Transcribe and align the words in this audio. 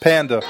Panda. 0.00 0.40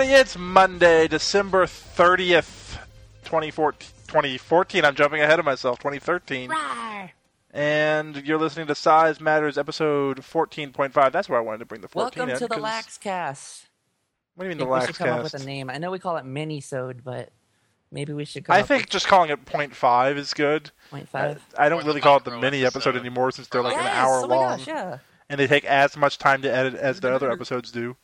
Everybody, 0.00 0.18
it's 0.18 0.38
Monday, 0.38 1.06
December 1.08 1.66
30th, 1.66 2.78
2014. 3.24 3.86
2014. 4.06 4.84
I'm 4.86 4.94
jumping 4.94 5.20
ahead 5.20 5.38
of 5.38 5.44
myself. 5.44 5.78
2013. 5.78 6.50
And 7.50 8.16
you're 8.26 8.38
listening 8.38 8.66
to 8.68 8.74
Size 8.74 9.20
Matters 9.20 9.58
episode 9.58 10.22
14.5. 10.22 11.12
That's 11.12 11.28
where 11.28 11.38
I 11.38 11.42
wanted 11.42 11.58
to 11.58 11.64
bring 11.66 11.82
the 11.82 11.88
14 11.88 12.18
Welcome 12.18 12.30
in. 12.30 12.38
to 12.38 12.46
the 12.46 12.56
Lax 12.56 12.96
Cast. 12.96 13.66
What 14.36 14.44
do 14.44 14.48
you 14.48 14.52
I 14.52 14.54
mean 14.54 14.58
think 14.60 14.68
the 14.68 14.72
we 14.72 14.72
Lax 14.72 14.86
should 14.86 14.96
come 14.96 15.08
up 15.10 15.22
with 15.22 15.34
a 15.34 15.44
name. 15.44 15.68
I 15.68 15.76
know 15.76 15.90
we 15.90 15.98
call 15.98 16.16
it 16.16 16.24
Minisode, 16.24 17.04
but 17.04 17.28
maybe 17.92 18.14
we 18.14 18.24
should 18.24 18.46
come 18.46 18.56
I 18.56 18.60
up 18.60 18.68
think 18.68 18.88
just 18.88 19.06
calling 19.06 19.28
it 19.28 19.44
0.5 19.44 20.16
is 20.16 20.32
good. 20.32 20.62
with 20.62 20.90
point 20.90 21.08
I, 21.12 21.34
five. 21.34 21.46
I 21.58 21.68
don't 21.68 21.84
really 21.84 22.00
call 22.00 22.16
it 22.16 22.24
the 22.24 22.38
mini 22.38 22.64
episode 22.64 22.90
episode. 22.90 22.96
anymore 22.96 23.32
since 23.32 23.48
they're 23.48 23.62
like 23.62 23.74
yes, 23.74 23.82
an 23.82 23.88
hour 23.88 24.22
oh 24.24 24.28
my 24.28 24.34
long. 24.34 24.56
gosh, 24.56 24.66
yeah. 24.66 24.98
And 25.28 25.38
they 25.38 25.46
take 25.46 25.66
as 25.66 25.94
much 25.94 26.16
time 26.16 26.40
to 26.40 26.50
edit 26.50 26.74
as 26.74 27.00
the 27.00 27.14
other 27.14 27.30
episodes 27.30 27.70
do. 27.70 27.96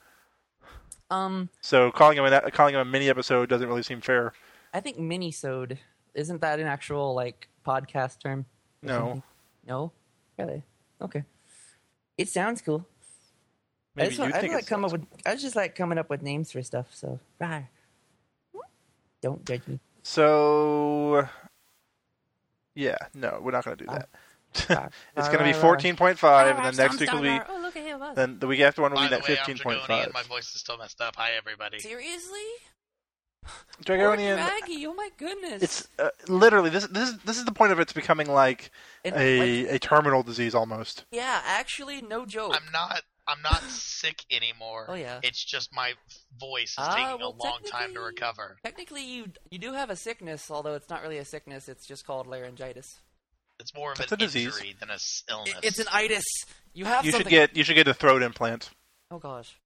Um, 1.10 1.48
So 1.60 1.90
calling 1.90 2.16
them, 2.16 2.24
an, 2.32 2.50
calling 2.50 2.74
them 2.74 2.86
a 2.86 2.90
mini 2.90 3.08
episode 3.08 3.48
doesn't 3.48 3.68
really 3.68 3.82
seem 3.82 4.00
fair. 4.00 4.32
I 4.74 4.80
think 4.80 4.98
Minisode 4.98 5.78
isn't 6.14 6.40
that 6.40 6.58
an 6.60 6.66
actual 6.66 7.14
like 7.14 7.48
podcast 7.66 8.20
term? 8.20 8.46
No. 8.82 8.98
something? 8.98 9.22
No, 9.66 9.92
really? 10.38 10.62
Okay. 11.00 11.24
It 12.18 12.28
sounds 12.28 12.62
cool. 12.62 12.86
I 13.98 14.06
just, 14.06 14.18
want- 14.18 14.34
I 14.34 14.40
think 14.40 14.52
just 14.52 14.62
like 14.62 14.68
come 14.68 14.84
up 14.84 14.92
with. 14.92 15.06
I 15.24 15.36
just 15.36 15.56
like 15.56 15.74
coming 15.74 15.98
up 15.98 16.10
with 16.10 16.22
names 16.22 16.52
for 16.52 16.62
stuff. 16.62 16.88
So, 16.92 17.18
rawr. 17.40 17.66
don't 19.22 19.44
judge 19.44 19.66
me. 19.66 19.80
So, 20.02 21.26
yeah, 22.74 22.96
no, 23.14 23.40
we're 23.42 23.52
not 23.52 23.64
going 23.64 23.76
to 23.78 23.84
do 23.84 23.90
Ah. 23.90 23.98
that. 23.98 24.08
It's 25.16 25.28
going 25.28 25.38
to 25.38 25.44
be 25.44 25.52
ah, 25.54 25.60
ah. 25.62 25.76
14.5, 25.76 26.56
and 26.56 26.64
then 26.64 26.76
next 26.76 27.00
week 27.00 27.12
will 27.12 27.22
be. 27.22 27.28
Oh, 27.48 27.58
look 27.60 27.76
at 27.76 27.82
him! 27.84 28.02
us. 28.02 28.16
Then 28.16 28.38
the 28.38 28.46
week 28.46 28.60
after 28.60 28.82
one 28.82 28.92
will 28.92 28.98
By 28.98 29.04
be 29.08 29.14
the 29.14 29.20
that 29.20 29.28
way, 29.28 29.38
I'm 29.38 29.54
Dragonian. 29.56 29.80
15.5. 30.06 30.12
My 30.14 30.22
voice 30.22 30.54
is 30.54 30.60
still 30.60 30.78
messed 30.78 31.00
up. 31.00 31.16
Hi, 31.16 31.32
everybody. 31.36 31.78
Seriously? 31.78 32.38
Dragonian. 33.84 34.36
Maggie, 34.36 34.86
oh 34.86 34.94
my 34.94 35.10
goodness! 35.16 35.62
It's 35.62 35.88
uh, 35.98 36.08
literally 36.28 36.70
this. 36.70 36.86
This 36.88 37.10
is 37.10 37.18
this 37.18 37.38
is 37.38 37.44
the 37.44 37.52
point 37.52 37.70
of 37.72 37.78
it's 37.78 37.92
becoming 37.92 38.28
like 38.28 38.70
And, 39.04 39.14
a 39.14 39.62
like, 39.66 39.74
a 39.74 39.78
terminal 39.78 40.22
disease 40.24 40.54
almost. 40.54 41.04
yeah, 41.12 41.42
actually, 41.44 42.02
no 42.02 42.26
joke. 42.26 42.54
I'm 42.56 42.72
not. 42.72 43.02
I'm 43.28 43.42
not 43.42 43.60
sick 43.68 44.24
anymore. 44.30 44.86
Oh, 44.88 44.94
yeah. 44.94 45.18
It's 45.22 45.44
just 45.44 45.72
my 45.74 45.92
voice 46.38 46.70
is 46.70 46.76
Ah, 46.78 46.94
taking 46.94 47.20
well, 47.20 47.36
a 47.40 47.42
long 47.44 47.58
time 47.58 47.62
to 47.62 47.70
technically- 47.70 48.04
recover. 48.04 48.56
Technically, 48.64 49.04
you 49.04 49.26
you 49.50 49.58
do 49.58 49.72
have 49.74 49.90
a 49.90 49.96
sickness, 49.96 50.50
although 50.50 50.74
it's 50.74 50.88
not 50.90 51.02
really 51.02 51.18
a 51.18 51.24
sickness. 51.24 51.68
It's 51.68 51.86
just 51.86 52.06
called 52.06 52.26
laryngitis. 52.26 53.00
It's 53.60 53.74
more 53.74 53.92
of 53.92 54.00
It's 54.00 54.12
an 54.12 54.16
a 54.16 54.18
disease. 54.18 54.54
injury 54.56 54.76
than 54.78 54.90
a 54.90 54.94
s- 54.94 55.22
illness. 55.28 55.54
It's 55.62 55.78
an 55.78 55.86
itis. 55.92 56.24
You 56.74 56.84
have 56.84 57.04
You 57.06 57.12
should 57.12 57.26
get 57.28 57.56
you 57.56 57.64
should 57.64 57.74
get 57.74 57.88
a 57.88 57.94
throat 57.94 58.22
implant. 58.22 58.70
Oh 59.10 59.18
gosh. 59.18 59.56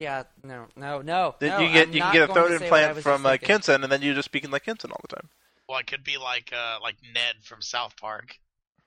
Yeah. 0.00 0.24
No. 0.42 0.66
No. 0.76 1.00
No. 1.02 1.34
Then 1.38 1.50
no, 1.50 1.58
you 1.60 1.72
get 1.72 1.88
I'm 1.88 1.94
you 1.94 2.00
can 2.02 2.12
get 2.12 2.30
a 2.30 2.32
throat 2.32 2.48
to 2.48 2.58
say 2.58 2.70
what 2.70 2.80
I 2.80 2.82
implant 2.88 3.02
from 3.02 3.22
just 3.22 3.26
uh, 3.26 3.30
thinking. 3.30 3.46
Kenson, 3.46 3.82
and 3.84 3.92
then 3.92 4.02
you're 4.02 4.14
just 4.14 4.26
speaking 4.26 4.50
like 4.50 4.64
Kenson 4.64 4.90
all 4.90 5.00
the 5.08 5.14
time. 5.16 5.28
Well, 5.68 5.78
it 5.78 5.86
could 5.86 6.04
be 6.04 6.16
like 6.18 6.52
uh, 6.56 6.78
like 6.82 6.96
Ned 7.14 7.36
from 7.44 7.60
South 7.62 7.94
Park. 8.00 8.36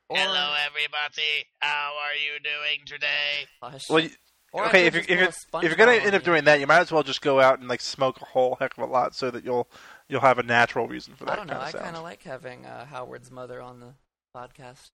Or- 0.10 0.18
Hello, 0.18 0.54
everybody. 0.68 1.46
How 1.60 1.94
are 2.00 2.14
you 2.16 2.40
doing 2.44 2.86
today? 2.86 3.48
Gosh. 3.62 3.90
Well, 3.90 4.00
you, 4.00 4.10
Or 4.52 4.66
okay, 4.68 4.86
if 4.88 4.94
you're 4.94 5.04
if 5.04 5.10
you're, 5.10 5.62
if 5.62 5.64
you're 5.64 5.76
gonna 5.76 5.94
end 5.94 6.08
on 6.08 6.16
up 6.16 6.22
you. 6.22 6.26
doing 6.26 6.44
that, 6.46 6.60
you 6.60 6.68
might 6.68 6.80
as 6.80 6.92
well 6.92 7.04
just 7.04 7.22
go 7.22 7.40
out 7.40 7.60
and 7.60 7.68
like 7.70 7.82
smoke 7.82 8.22
a 8.22 8.26
whole 8.26 8.58
heck 8.60 8.78
of 8.78 8.84
a 8.84 8.92
lot, 8.92 9.16
so 9.16 9.32
that 9.32 9.44
you'll 9.46 9.68
you'll 10.10 10.22
have 10.22 10.38
a 10.40 10.44
natural 10.44 10.88
reason 10.88 11.16
for 11.16 11.26
that 11.26 11.34
I 11.34 11.36
don't 11.38 11.48
know. 11.48 11.54
kind 11.54 11.64
I 11.64 11.66
of 11.68 11.72
sound. 11.72 11.84
kind 11.86 11.96
of 11.98 12.04
like 12.04 12.24
having 12.24 12.66
uh, 12.66 12.86
Howard's 12.86 13.32
mother 13.32 13.62
on 13.62 13.80
the 13.80 13.94
podcast. 14.36 14.92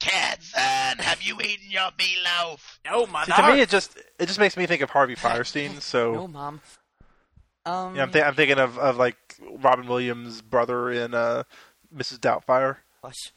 Katzen, 0.00 1.00
have 1.00 1.20
you 1.22 1.38
eaten 1.40 1.70
your 1.70 1.90
meatloaf? 1.98 2.78
No, 2.86 3.04
See, 3.24 3.32
to 3.32 3.52
me, 3.52 3.60
it 3.60 3.68
just 3.68 3.98
it 4.18 4.26
just 4.26 4.38
makes 4.38 4.56
me 4.56 4.64
think 4.66 4.80
of 4.80 4.90
Harvey 4.90 5.16
Fierstein. 5.16 5.80
So 5.82 6.12
No, 6.12 6.28
mom. 6.28 6.60
Um. 7.66 7.96
yeah, 7.96 8.04
I'm, 8.04 8.12
th- 8.12 8.24
I'm 8.24 8.34
thinking 8.34 8.58
of, 8.58 8.78
of 8.78 8.96
like 8.96 9.16
Robin 9.60 9.86
Williams' 9.86 10.40
brother 10.40 10.90
in 10.90 11.12
uh, 11.14 11.42
Mrs. 11.94 12.18
Doubtfire. 12.18 12.76
gosh. 13.02 13.32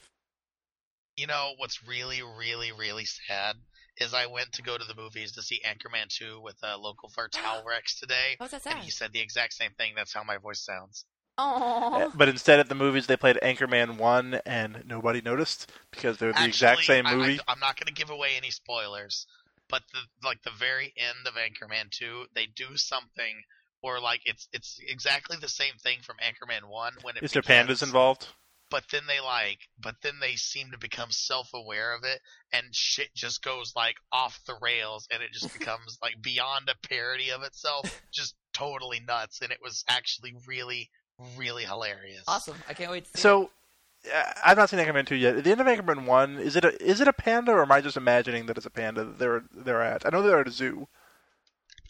You 1.18 1.28
know 1.28 1.52
what's 1.58 1.86
really, 1.86 2.22
really, 2.22 2.72
really 2.72 3.06
sad 3.06 3.58
is 3.98 4.14
I 4.14 4.28
went 4.28 4.54
to 4.54 4.62
go 4.62 4.78
to 4.78 4.86
the 4.86 4.96
movies 4.96 5.34
to 5.34 5.42
see 5.42 5.62
Anchorman 5.66 6.08
2 6.08 6.40
with 6.42 6.56
uh, 6.64 6.78
local 6.78 7.10
first 7.16 7.38
Rex 7.68 8.00
today, 8.00 8.36
What's 8.38 8.54
that 8.54 8.66
and 8.66 8.80
he 8.80 8.92
said 8.92 9.12
the 9.12 9.20
exact 9.20 9.54
same 9.54 9.72
thing. 9.78 9.94
That's 9.96 10.14
how 10.14 10.24
my 10.24 10.38
voice 10.38 10.64
sounds. 10.64 11.06
Oh. 11.44 12.12
But 12.16 12.30
instead, 12.30 12.60
at 12.60 12.70
the 12.70 12.76
movies, 12.76 13.08
they 13.08 13.18
played 13.18 13.40
Anchorman 13.42 13.98
One, 13.98 14.42
and 14.46 14.84
nobody 14.86 15.22
noticed 15.22 15.72
because 15.92 16.18
they're 16.18 16.34
the 16.34 16.46
exact 16.46 16.80
Actually, 16.80 16.96
same 16.96 17.08
I- 17.08 17.16
movie. 17.16 17.40
I, 17.48 17.52
am 17.52 17.60
not 17.60 17.80
going 17.80 17.88
to 17.88 17.94
give 17.94 18.10
away 18.10 18.32
any 18.38 18.52
spoilers, 18.52 19.26
but 19.70 19.82
the 19.94 20.00
like 20.28 20.44
the 20.44 20.52
very 20.52 20.94
end 20.98 21.28
of 21.28 21.34
Anchorman 21.34 21.90
2, 21.92 22.26
they 22.36 22.46
do 22.46 22.78
something 22.78 23.42
or 23.82 24.00
like 24.00 24.22
it's 24.26 24.48
it's 24.54 24.80
exactly 24.88 25.38
the 25.40 25.50
same 25.50 25.74
thing 25.82 26.00
from 26.04 26.18
Anchorman 26.18 26.70
1 26.70 26.94
when 27.02 27.18
it 27.18 27.24
Is 27.24 27.32
there 27.32 27.42
begins, 27.42 27.70
pandas 27.70 27.84
involved? 27.84 28.28
But 28.70 28.86
then 28.90 29.04
they 29.08 29.20
like, 29.20 29.60
but 29.78 29.96
then 30.02 30.20
they 30.22 30.36
seem 30.36 30.72
to 30.72 30.78
become 30.78 31.12
self-aware 31.12 31.94
of 31.94 32.04
it, 32.06 32.22
and 32.54 32.74
shit 32.74 33.14
just 33.14 33.44
goes 33.44 33.74
like 33.76 33.96
off 34.14 34.40
the 34.48 34.56
rails, 34.62 35.08
and 35.12 35.22
it 35.22 35.32
just 35.34 35.52
becomes 35.60 35.98
like 36.02 36.22
beyond 36.22 36.70
a 36.70 36.88
parody 36.88 37.32
of 37.32 37.44
itself, 37.44 38.02
just 38.14 38.36
totally 38.54 39.02
nuts. 39.06 39.42
And 39.42 39.52
it 39.52 39.60
was 39.62 39.84
actually 39.90 40.34
really, 40.48 40.90
really 41.38 41.64
hilarious. 41.64 42.24
Awesome. 42.28 42.56
I 42.70 42.74
can't 42.74 42.92
wait 42.92 43.06
to 43.06 43.10
see 43.10 43.20
it. 43.20 43.22
So, 43.22 43.50
uh, 44.14 44.24
I've 44.44 44.58
not 44.58 44.70
seen 44.70 44.80
Anchorman 44.80 45.06
two 45.06 45.16
yet. 45.16 45.36
At 45.36 45.44
the 45.44 45.52
end 45.52 45.62
of 45.62 45.68
Anchorman 45.68 46.06
one, 46.06 46.38
is 46.38 46.56
it 46.56 46.66
a 46.66 46.82
is 46.84 47.02
it 47.02 47.08
a 47.08 47.14
panda, 47.14 47.52
or 47.52 47.62
am 47.62 47.72
I 47.72 47.82
just 47.82 47.98
imagining 47.98 48.46
that 48.48 48.58
it's 48.58 48.66
a 48.66 48.70
panda 48.72 49.04
that 49.04 49.20
they're 49.20 49.44
they're 49.54 49.82
at? 49.82 50.06
I 50.06 50.10
know 50.10 50.22
they're 50.22 50.40
at 50.40 50.48
a 50.48 50.52
zoo. 50.52 50.88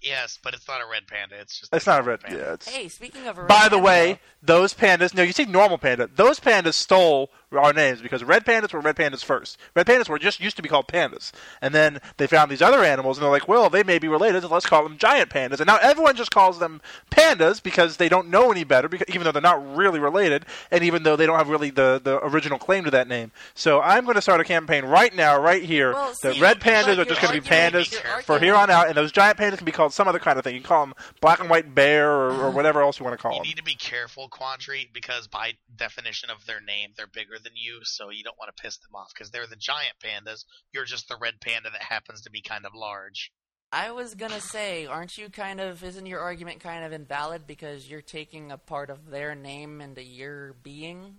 Yes, 0.02 0.40
but 0.44 0.56
it's 0.56 0.68
not 0.68 0.82
a 0.82 0.90
red 0.90 1.06
panda. 1.08 1.36
It's 1.40 1.60
just 1.60 1.74
It's 1.76 1.86
not 1.86 2.00
a 2.00 2.04
red. 2.04 2.22
panda. 2.22 2.38
Yeah, 2.40 2.54
it's, 2.54 2.68
Hey, 2.68 2.88
speaking 2.88 3.28
of 3.28 3.38
a 3.38 3.44
By 3.44 3.64
red 3.64 3.66
the 3.66 3.70
panda, 3.78 3.86
way, 3.86 4.20
those 4.42 4.74
pandas. 4.74 5.14
No, 5.14 5.22
you 5.22 5.32
see 5.32 5.46
normal 5.46 5.78
panda. 5.78 6.10
Those 6.12 6.40
pandas 6.40 6.74
stole 6.74 7.30
our 7.52 7.74
names 7.74 8.02
because 8.02 8.24
red 8.24 8.46
pandas 8.46 8.74
were 8.74 8.80
red 8.80 8.96
pandas 8.96 9.24
first. 9.24 9.58
Red 9.76 9.86
pandas 9.86 10.08
were 10.10 10.20
just 10.20 10.40
used 10.40 10.56
to 10.56 10.62
be 10.62 10.70
called 10.70 10.88
pandas, 10.88 11.32
and 11.62 11.74
then 11.74 12.00
they 12.18 12.28
found 12.28 12.50
these 12.52 12.62
other 12.62 12.84
animals, 12.84 13.18
and 13.18 13.24
they're 13.24 13.32
like, 13.32 13.48
well, 13.48 13.70
they 13.70 13.84
may 13.84 14.00
be 14.00 14.08
related, 14.08 14.42
so 14.44 14.48
let's 14.50 14.66
call 14.66 14.84
them 14.84 14.98
giant 14.98 15.30
pandas. 15.30 15.60
And 15.60 15.68
now 15.68 15.78
everyone 15.82 16.16
just 16.16 16.32
calls 16.32 16.60
them 16.60 16.82
pandas 17.12 17.62
because 17.62 17.98
they 17.98 18.10
don't 18.10 18.30
know 18.30 18.52
any 18.52 18.64
better, 18.64 18.88
because, 18.88 19.08
even 19.10 19.24
though 19.24 19.32
they're 19.32 19.42
not 19.42 19.76
really 19.76 20.00
related, 20.00 20.46
and 20.72 20.84
even 20.84 21.04
though 21.04 21.16
they 21.16 21.26
don't 21.26 21.38
have 21.38 21.50
really 21.50 21.70
the, 21.70 22.00
the 22.04 22.24
original 22.26 22.58
claim 22.58 22.84
to 22.86 22.92
that 22.92 23.08
name. 23.08 23.32
So 23.54 23.82
I'm 23.82 24.04
going 24.06 24.16
to 24.16 24.22
start 24.22 24.40
a 24.40 24.44
campaign 24.46 24.86
right 24.86 25.14
now, 25.16 25.40
right 25.42 25.64
here, 25.64 25.94
Well, 25.94 26.14
that 26.24 26.40
red 26.40 26.60
pandas 26.60 26.98
are 26.98 27.06
just 27.06 27.22
going 27.22 27.34
to 27.36 27.42
be 27.42 27.48
pandas 27.48 27.92
your 27.92 28.22
for 28.24 28.40
here 28.40 28.56
on 28.56 28.70
out, 28.70 28.88
and 28.88 28.96
those 28.96 29.12
giant 29.12 29.38
pandas 29.38 29.58
can 29.58 29.66
be 29.66 29.72
called 29.72 29.94
some 29.94 30.08
other 30.08 30.20
kind 30.20 30.38
of 30.38 30.44
thing. 30.44 30.56
You 30.56 30.62
can 30.62 30.68
call 30.68 30.86
them 30.86 30.96
black 31.20 31.40
and 31.40 31.50
white 31.50 31.74
bear 31.76 32.10
or, 32.12 32.32
or 32.32 32.50
whatever 32.52 32.82
else 32.82 33.00
you 33.00 33.06
want 33.06 33.18
to 33.18 33.22
call 33.22 33.34
You 33.34 33.40
them. 33.40 33.48
need 33.48 33.58
to 33.58 33.64
be 33.64 33.76
careful, 33.76 34.30
Quandary, 34.30 34.90
because 34.94 35.28
by 35.28 35.54
definition 35.76 36.30
of 36.30 36.46
their 36.46 36.62
name, 36.62 36.92
they're 36.96 37.08
bigger 37.08 37.38
than 37.44 37.54
you, 37.56 37.80
so 37.84 38.10
you 38.10 38.24
don't 38.24 38.38
want 38.40 38.56
to 38.56 38.62
piss 38.62 38.78
them 38.78 38.96
off 38.96 39.12
because 39.14 39.32
they're 39.32 39.48
the 39.48 39.56
giant 39.56 39.96
pandas. 40.04 40.46
You're 40.74 40.86
just 40.86 41.08
the 41.08 41.18
red 41.20 41.42
panda 41.42 41.70
that 41.72 41.82
happens 41.84 42.22
to 42.22 42.32
be 42.32 42.42
kind 42.42 42.66
of 42.66 42.74
large. 42.74 43.32
I 43.74 43.92
was 43.92 44.16
gonna 44.16 44.42
say, 44.42 44.86
aren't 44.86 45.18
you 45.18 45.30
kind 45.30 45.62
of? 45.62 45.84
Isn't 45.84 46.06
your 46.06 46.20
argument 46.20 46.60
kind 46.60 46.84
of 46.84 46.92
invalid 46.92 47.48
because 47.48 47.90
you're 47.90 48.02
taking 48.02 48.52
a 48.52 48.58
part 48.58 48.90
of 48.90 49.10
their 49.10 49.34
name 49.34 49.80
into 49.80 50.04
your 50.04 50.54
being? 50.62 51.16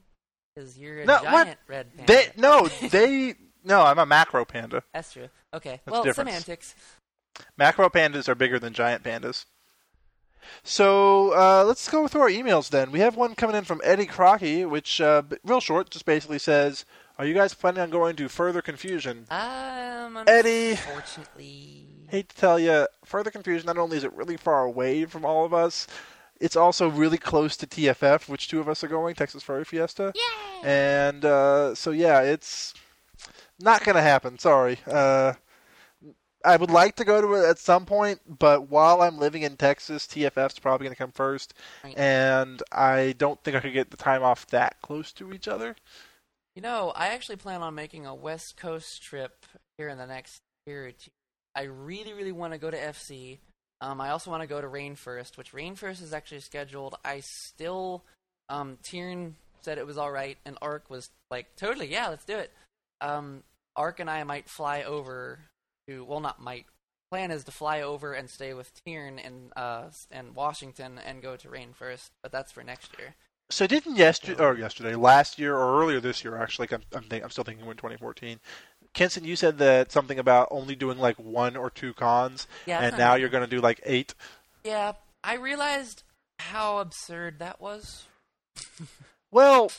Because 0.54 0.78
you're 0.78 1.00
a 1.00 1.06
No, 1.06 1.14
what? 1.14 1.44
giant 1.44 1.58
red 1.66 1.96
panda. 1.96 2.12
They 2.12 2.32
no, 2.36 2.68
they 2.90 3.34
no. 3.64 3.82
I'm 3.82 3.98
a 3.98 4.04
macro 4.04 4.44
panda. 4.44 4.82
That's 4.92 5.12
true. 5.12 5.28
Okay. 5.54 5.80
That's 5.86 6.04
well, 6.04 6.14
semantics. 6.14 6.74
Macro 7.56 7.88
pandas 7.88 8.28
are 8.28 8.34
bigger 8.34 8.58
than 8.58 8.74
giant 8.74 9.02
pandas. 9.02 9.46
So 10.62 11.32
uh, 11.34 11.64
let's 11.64 11.88
go 11.88 12.08
through 12.08 12.22
our 12.22 12.30
emails 12.30 12.70
then. 12.70 12.90
We 12.92 13.00
have 13.00 13.16
one 13.16 13.34
coming 13.34 13.56
in 13.56 13.64
from 13.64 13.80
Eddie 13.84 14.06
Crocky, 14.06 14.64
which 14.64 15.00
uh, 15.00 15.22
real 15.44 15.60
short, 15.60 15.90
just 15.90 16.04
basically 16.04 16.38
says, 16.38 16.84
"Are 17.18 17.24
you 17.26 17.34
guys 17.34 17.54
planning 17.54 17.80
on 17.80 17.90
going 17.90 18.16
to 18.16 18.28
further 18.28 18.62
confusion?" 18.62 19.26
Um, 19.30 20.22
Eddie. 20.26 20.72
Unfortunately, 20.72 21.86
Hate 22.08 22.28
to 22.28 22.36
tell 22.36 22.58
you, 22.58 22.86
further 23.04 23.30
confusion. 23.30 23.66
Not 23.66 23.78
only 23.78 23.96
is 23.96 24.04
it 24.04 24.12
really 24.12 24.36
far 24.36 24.64
away 24.64 25.06
from 25.06 25.24
all 25.24 25.46
of 25.46 25.54
us, 25.54 25.86
it's 26.40 26.56
also 26.56 26.88
really 26.88 27.16
close 27.16 27.56
to 27.56 27.66
TFF, 27.66 28.28
which 28.28 28.48
two 28.48 28.60
of 28.60 28.68
us 28.68 28.84
are 28.84 28.88
going, 28.88 29.14
Texas 29.14 29.42
Furry 29.42 29.64
Fiesta. 29.64 30.12
Yay! 30.14 30.68
And 30.68 31.24
uh, 31.24 31.74
so 31.74 31.90
yeah, 31.90 32.20
it's 32.20 32.74
not 33.58 33.82
gonna 33.84 34.02
happen. 34.02 34.38
Sorry. 34.38 34.78
Uh, 34.86 35.34
I 36.44 36.56
would 36.56 36.70
like 36.70 36.96
to 36.96 37.04
go 37.04 37.20
to 37.20 37.34
it 37.34 37.48
at 37.48 37.58
some 37.58 37.86
point, 37.86 38.20
but 38.38 38.68
while 38.68 39.02
I'm 39.02 39.18
living 39.18 39.42
in 39.42 39.56
Texas, 39.56 40.06
TFF's 40.06 40.58
probably 40.58 40.86
gonna 40.86 40.96
come 40.96 41.12
first, 41.12 41.54
Right. 41.84 41.96
and 41.96 42.62
I 42.72 43.14
don't 43.18 43.42
think 43.42 43.56
I 43.56 43.60
could 43.60 43.72
get 43.72 43.90
the 43.90 43.96
time 43.96 44.22
off 44.22 44.46
that 44.48 44.80
close 44.82 45.12
to 45.12 45.32
each 45.32 45.48
other. 45.48 45.76
You 46.54 46.62
know, 46.62 46.92
I 46.94 47.08
actually 47.08 47.36
plan 47.36 47.62
on 47.62 47.74
making 47.74 48.06
a 48.06 48.14
West 48.14 48.56
Coast 48.56 49.02
trip 49.02 49.46
here 49.78 49.88
in 49.88 49.98
the 49.98 50.06
next 50.06 50.40
year 50.66 50.86
or 50.88 50.92
two. 50.92 51.10
I 51.54 51.62
really, 51.62 52.12
really 52.12 52.32
want 52.32 52.52
to 52.52 52.58
go 52.58 52.70
to 52.70 52.76
FC. 52.76 53.38
Um, 53.80 54.00
I 54.00 54.10
also 54.10 54.30
want 54.30 54.42
to 54.42 54.46
go 54.46 54.60
to 54.60 54.66
Rainforest, 54.68 55.36
which 55.36 55.52
Rainforest 55.52 56.02
is 56.02 56.12
actually 56.12 56.40
scheduled. 56.40 56.94
I 57.04 57.20
still, 57.20 58.04
um, 58.48 58.78
Tiern 58.82 59.34
said 59.62 59.78
it 59.78 59.86
was 59.86 59.98
all 59.98 60.10
right, 60.10 60.38
and 60.44 60.56
Ark 60.62 60.84
was 60.88 61.10
like, 61.30 61.54
totally, 61.56 61.86
yeah, 61.86 62.08
let's 62.08 62.24
do 62.24 62.36
it. 62.38 62.52
Um, 63.00 63.42
Ark 63.76 64.00
and 64.00 64.08
I 64.10 64.22
might 64.24 64.48
fly 64.48 64.82
over 64.82 65.40
to, 65.88 66.04
well, 66.04 66.20
not 66.20 66.40
might. 66.40 66.66
Plan 67.10 67.30
is 67.30 67.44
to 67.44 67.52
fly 67.52 67.82
over 67.82 68.14
and 68.14 68.30
stay 68.30 68.54
with 68.54 68.72
Tiern 68.86 69.18
in 69.22 69.52
uh 69.54 69.90
in 70.10 70.32
Washington 70.34 70.98
and 71.04 71.20
go 71.22 71.36
to 71.36 71.48
Rainforest, 71.48 72.10
but 72.22 72.32
that's 72.32 72.52
for 72.52 72.62
next 72.62 72.90
year. 72.98 73.14
So 73.50 73.66
didn't 73.66 73.96
yesterday 73.96 74.42
or 74.42 74.56
yesterday, 74.56 74.94
last 74.94 75.38
year 75.38 75.54
or 75.54 75.82
earlier 75.82 76.00
this 76.00 76.24
year 76.24 76.38
actually? 76.38 76.68
I'm 76.72 76.82
I'm, 76.94 77.02
think, 77.02 77.22
I'm 77.22 77.28
still 77.30 77.44
thinking 77.44 77.66
we're 77.66 77.72
in 77.72 77.76
2014. 77.76 78.40
Kenson, 78.94 79.24
you 79.24 79.36
said 79.36 79.58
that 79.58 79.92
something 79.92 80.18
about 80.18 80.48
only 80.50 80.74
doing 80.74 80.96
like 80.98 81.16
one 81.18 81.54
or 81.56 81.68
two 81.68 81.92
cons, 81.92 82.46
Yeah, 82.66 82.80
and 82.80 82.96
now 82.96 83.10
not- 83.10 83.20
you're 83.20 83.28
going 83.28 83.44
to 83.44 83.56
do 83.56 83.60
like 83.60 83.80
eight. 83.84 84.14
Yeah, 84.64 84.92
I 85.22 85.34
realized 85.34 86.04
how 86.38 86.78
absurd 86.78 87.38
that 87.40 87.60
was. 87.60 88.04
Well, 89.30 89.70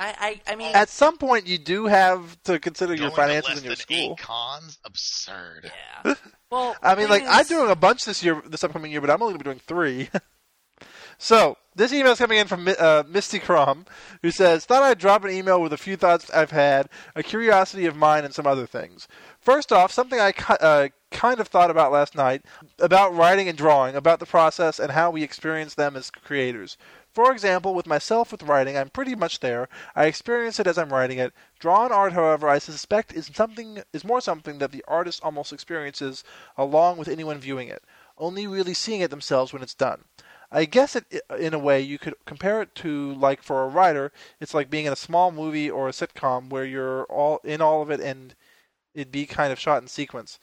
I, 0.00 0.40
I, 0.46 0.52
I 0.52 0.56
mean, 0.56 0.74
at 0.74 0.88
some 0.88 1.18
point 1.18 1.46
you 1.46 1.58
do 1.58 1.84
have 1.86 2.42
to 2.44 2.58
consider 2.58 2.94
your 2.94 3.10
Going 3.10 3.10
to 3.10 3.16
finances 3.16 3.48
less 3.50 3.58
in 3.58 3.64
your 3.64 3.70
than 3.74 3.80
school. 3.80 4.12
eight 4.12 4.18
cons, 4.18 4.78
absurd. 4.84 5.70
yeah. 6.04 6.14
Well, 6.50 6.74
I 6.82 6.96
mean, 6.96 7.08
like 7.08 7.22
thing 7.22 7.30
I'm 7.30 7.44
doing 7.46 7.70
a 7.70 7.76
bunch 7.76 8.04
this 8.06 8.24
year, 8.24 8.42
this 8.44 8.64
upcoming 8.64 8.90
year, 8.90 9.00
but 9.00 9.08
I'm 9.08 9.22
only 9.22 9.34
going 9.34 9.38
to 9.38 9.44
be 9.44 9.50
doing 9.50 9.60
three. 9.68 10.08
so 11.18 11.56
this 11.76 11.92
email 11.92 12.10
is 12.10 12.18
coming 12.18 12.38
in 12.38 12.48
from 12.48 12.68
uh, 12.76 13.04
Misty 13.08 13.38
Crom, 13.38 13.84
who 14.22 14.32
says, 14.32 14.64
"Thought 14.64 14.82
I'd 14.82 14.98
drop 14.98 15.22
an 15.24 15.30
email 15.30 15.62
with 15.62 15.72
a 15.72 15.76
few 15.76 15.96
thoughts 15.96 16.28
I've 16.30 16.50
had, 16.50 16.88
a 17.14 17.22
curiosity 17.22 17.86
of 17.86 17.94
mine, 17.94 18.24
and 18.24 18.34
some 18.34 18.48
other 18.48 18.66
things. 18.66 19.06
First 19.38 19.70
off, 19.72 19.92
something 19.92 20.18
I 20.18 20.32
uh, 20.48 20.88
kind 21.12 21.38
of 21.38 21.46
thought 21.46 21.70
about 21.70 21.92
last 21.92 22.16
night 22.16 22.42
about 22.80 23.14
writing 23.14 23.48
and 23.48 23.56
drawing, 23.56 23.94
about 23.94 24.18
the 24.18 24.26
process 24.26 24.80
and 24.80 24.90
how 24.90 25.12
we 25.12 25.22
experience 25.22 25.74
them 25.74 25.94
as 25.94 26.10
creators." 26.10 26.76
For 27.12 27.32
example, 27.32 27.74
with 27.74 27.88
myself 27.88 28.30
with 28.30 28.44
writing, 28.44 28.76
I'm 28.76 28.88
pretty 28.88 29.16
much 29.16 29.40
there. 29.40 29.68
I 29.96 30.06
experience 30.06 30.60
it 30.60 30.68
as 30.68 30.78
I'm 30.78 30.92
writing 30.92 31.18
it. 31.18 31.32
Drawn 31.58 31.90
art, 31.90 32.12
however, 32.12 32.48
I 32.48 32.58
suspect 32.58 33.12
is 33.12 33.30
something 33.34 33.82
is 33.92 34.04
more 34.04 34.20
something 34.20 34.58
that 34.58 34.70
the 34.70 34.84
artist 34.86 35.20
almost 35.24 35.52
experiences 35.52 36.22
along 36.56 36.98
with 36.98 37.08
anyone 37.08 37.38
viewing 37.38 37.68
it, 37.68 37.82
only 38.16 38.46
really 38.46 38.74
seeing 38.74 39.00
it 39.00 39.10
themselves 39.10 39.52
when 39.52 39.62
it's 39.62 39.74
done. 39.74 40.04
I 40.52 40.64
guess 40.64 40.96
it 40.96 41.04
in 41.38 41.54
a 41.54 41.58
way 41.58 41.80
you 41.80 41.98
could 41.98 42.14
compare 42.26 42.62
it 42.62 42.74
to 42.76 43.14
like 43.14 43.42
for 43.42 43.64
a 43.64 43.68
writer, 43.68 44.12
it's 44.40 44.54
like 44.54 44.70
being 44.70 44.86
in 44.86 44.92
a 44.92 44.96
small 44.96 45.32
movie 45.32 45.70
or 45.70 45.88
a 45.88 45.92
sitcom 45.92 46.48
where 46.48 46.64
you're 46.64 47.04
all 47.04 47.40
in 47.44 47.60
all 47.60 47.82
of 47.82 47.90
it 47.90 48.00
and 48.00 48.34
it'd 48.94 49.12
be 49.12 49.26
kind 49.26 49.52
of 49.52 49.58
shot 49.58 49.82
in 49.82 49.88
sequence. 49.88 50.38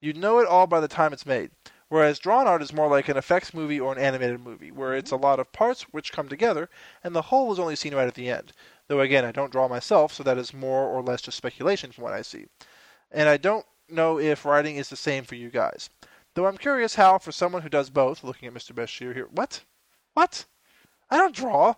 You'd 0.00 0.16
know 0.16 0.38
it 0.38 0.46
all 0.46 0.66
by 0.66 0.80
the 0.80 0.88
time 0.88 1.12
it's 1.12 1.26
made. 1.26 1.50
Whereas 1.88 2.18
drawn 2.18 2.48
art 2.48 2.62
is 2.62 2.72
more 2.72 2.88
like 2.88 3.08
an 3.08 3.16
effects 3.16 3.54
movie 3.54 3.78
or 3.78 3.92
an 3.92 3.98
animated 3.98 4.40
movie, 4.40 4.72
where 4.72 4.94
it's 4.94 5.12
a 5.12 5.14
mm-hmm. 5.14 5.24
lot 5.24 5.40
of 5.40 5.52
parts 5.52 5.82
which 5.92 6.12
come 6.12 6.28
together, 6.28 6.68
and 7.04 7.14
the 7.14 7.22
whole 7.22 7.52
is 7.52 7.58
only 7.58 7.76
seen 7.76 7.94
right 7.94 8.08
at 8.08 8.14
the 8.14 8.28
end. 8.28 8.52
Though 8.88 9.00
again, 9.00 9.24
I 9.24 9.32
don't 9.32 9.52
draw 9.52 9.68
myself, 9.68 10.12
so 10.12 10.22
that 10.22 10.38
is 10.38 10.52
more 10.52 10.88
or 10.88 11.02
less 11.02 11.22
just 11.22 11.36
speculation 11.36 11.92
from 11.92 12.04
what 12.04 12.12
I 12.12 12.22
see. 12.22 12.46
And 13.10 13.28
I 13.28 13.36
don't 13.36 13.66
know 13.88 14.18
if 14.18 14.44
writing 14.44 14.76
is 14.76 14.88
the 14.88 14.96
same 14.96 15.24
for 15.24 15.36
you 15.36 15.48
guys. 15.48 15.90
Though 16.34 16.46
I'm 16.46 16.58
curious 16.58 16.96
how, 16.96 17.18
for 17.18 17.32
someone 17.32 17.62
who 17.62 17.68
does 17.68 17.88
both, 17.88 18.22
looking 18.22 18.48
at 18.48 18.54
Mr. 18.54 18.72
Bashir 18.72 19.14
here, 19.14 19.28
what? 19.30 19.62
What? 20.14 20.44
I 21.08 21.16
don't 21.16 21.34
draw. 21.34 21.74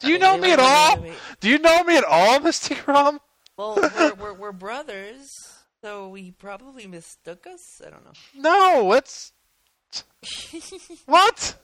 Do 0.00 0.10
you 0.10 0.18
know 0.18 0.36
me 0.36 0.52
at 0.52 0.60
all? 0.60 0.96
wait, 0.96 1.10
wait. 1.10 1.18
Do 1.40 1.48
you 1.48 1.58
know 1.58 1.82
me 1.84 1.96
at 1.96 2.04
all, 2.04 2.38
Mr. 2.40 2.86
Rom? 2.86 3.20
Well, 3.56 3.76
we're, 3.76 4.14
we're 4.14 4.34
we're 4.34 4.52
brothers, 4.52 5.57
so 5.82 6.08
we 6.08 6.32
probably 6.32 6.86
mistook 6.86 7.46
us. 7.46 7.80
I 7.86 7.90
don't 7.90 8.04
know. 8.04 8.12
No, 8.34 8.92
it's 8.92 9.32
what? 11.06 11.56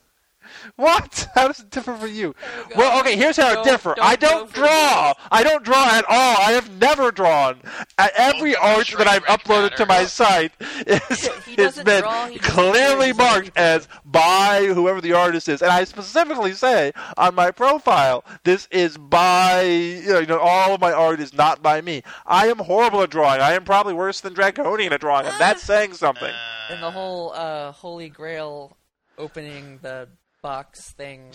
What? 0.77 1.29
How 1.35 1.49
does 1.49 1.61
it 1.61 1.71
differ 1.71 1.95
for 1.97 2.07
you? 2.07 2.35
Oh, 2.45 2.67
Well, 2.77 3.01
okay, 3.01 3.17
here's 3.17 3.37
how 3.37 3.51
it 3.51 3.55
Don't- 3.55 3.65
differs. 3.67 3.97
I 4.01 4.17
don't 4.17 4.53
draw. 4.53 5.13
I 5.31 5.43
don't 5.43 5.65
draw 5.65 5.85
at 5.91 6.05
all. 6.09 6.37
I 6.39 6.53
have 6.53 6.71
never 6.81 7.11
drawn. 7.13 7.61
Uh, 7.99 8.09
every 8.17 8.57
art 8.57 8.93
that 8.99 9.07
I've 9.07 9.25
uploaded 9.25 9.75
to 9.77 9.87
my 9.87 10.05
site 10.05 10.53
is, 10.87 11.29
has 11.57 11.83
been 11.83 12.03
draw, 12.03 12.31
clearly 12.41 13.13
marked 13.13 13.53
as 13.57 13.89
by 14.05 14.67
whoever 14.67 15.01
the 15.01 15.13
artist 15.13 15.49
is, 15.49 15.63
and 15.63 15.71
I 15.71 15.85
specifically 15.85 16.53
say 16.53 16.93
on 17.17 17.35
my 17.35 17.51
profile, 17.51 18.25
this 18.45 18.67
is 18.71 18.97
by 18.99 19.63
you 19.63 20.27
know, 20.27 20.39
all 20.39 20.75
of 20.75 20.81
my 20.81 20.93
art 20.93 21.21
is 21.21 21.33
not 21.35 21.63
by 21.63 21.81
me. 21.81 22.03
I 22.27 22.49
am 22.49 22.59
horrible 22.59 23.03
at 23.03 23.11
drawing. 23.11 23.41
I 23.41 23.53
am 23.53 23.65
probably 23.65 23.95
worse 23.95 24.21
than 24.21 24.35
Dragonian 24.35 24.93
at 24.93 25.01
drawing, 25.01 25.27
and 25.27 25.41
that's 25.41 25.63
saying 25.63 25.95
something. 26.05 26.33
And 26.71 26.83
the 26.83 26.91
whole 26.91 27.33
uh, 27.35 27.73
Holy 27.73 28.09
Grail 28.09 28.77
opening 29.19 29.79
the 29.83 30.09
box 30.45 30.91
thing, 30.93 31.31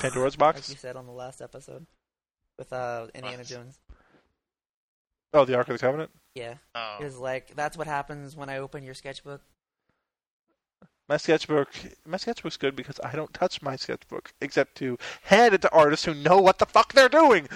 Pandora's 0.00 0.32
like 0.32 0.54
box. 0.56 0.70
you 0.70 0.76
said 0.76 0.96
on 0.96 1.04
the 1.04 1.12
last 1.12 1.42
episode 1.42 1.84
with 2.58 2.72
uh, 2.72 3.06
Indiana 3.14 3.38
What? 3.38 3.46
Jones. 3.46 3.78
Oh, 5.34 5.44
the 5.44 5.54
Ark 5.54 5.68
of 5.68 5.74
the 5.74 5.78
Covenant. 5.78 6.10
Yeah, 6.34 6.54
oh. 6.74 6.96
it 7.00 7.04
was 7.04 7.18
like 7.18 7.54
that's 7.54 7.76
what 7.76 7.86
happens 7.86 8.34
when 8.34 8.48
I 8.48 8.56
open 8.56 8.82
your 8.82 8.94
sketchbook. 8.94 9.42
My 11.06 11.18
sketchbook, 11.18 11.68
my 12.06 12.16
sketchbook's 12.16 12.56
good 12.56 12.74
because 12.74 12.98
I 13.04 13.12
don't 13.12 13.34
touch 13.34 13.60
my 13.60 13.76
sketchbook 13.76 14.32
except 14.40 14.74
to 14.76 14.96
hand 15.24 15.52
it 15.54 15.60
to 15.62 15.72
artists 15.72 16.06
who 16.06 16.14
know 16.14 16.40
what 16.40 16.58
the 16.58 16.66
fuck 16.66 16.94
they're 16.94 17.10
doing. 17.10 17.46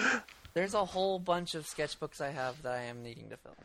There's 0.52 0.74
a 0.74 0.84
whole 0.84 1.18
bunch 1.18 1.54
of 1.54 1.64
sketchbooks 1.64 2.20
I 2.20 2.30
have 2.30 2.62
that 2.62 2.72
I 2.72 2.82
am 2.82 3.02
needing 3.02 3.30
to 3.30 3.38
fill. 3.38 3.56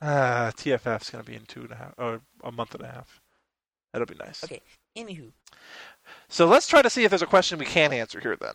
Ah, 0.00 0.52
TFF's 0.56 1.10
gonna 1.10 1.24
be 1.24 1.34
in 1.34 1.46
two 1.46 1.62
and 1.62 1.72
a 1.72 1.76
half, 1.76 1.94
or 1.98 2.20
a 2.44 2.52
month 2.52 2.76
and 2.76 2.84
a 2.84 2.92
half. 2.92 3.20
That'll 3.92 4.06
be 4.06 4.14
nice. 4.14 4.44
Okay. 4.44 4.60
Anywho, 4.96 5.32
So 6.28 6.46
let's 6.46 6.66
try 6.66 6.82
to 6.82 6.90
see 6.90 7.04
if 7.04 7.10
there's 7.10 7.22
a 7.22 7.26
question 7.26 7.58
we 7.58 7.64
can 7.64 7.92
answer 7.92 8.20
here 8.20 8.36
then. 8.36 8.54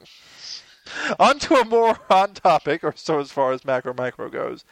On 1.20 1.40
to 1.40 1.56
a 1.56 1.66
more 1.66 2.00
on 2.10 2.34
topic, 2.34 2.84
or 2.84 2.94
so 2.96 3.20
as 3.20 3.32
far 3.32 3.52
as 3.52 3.66
macro 3.66 3.94
micro 3.94 4.30
goes. 4.30 4.66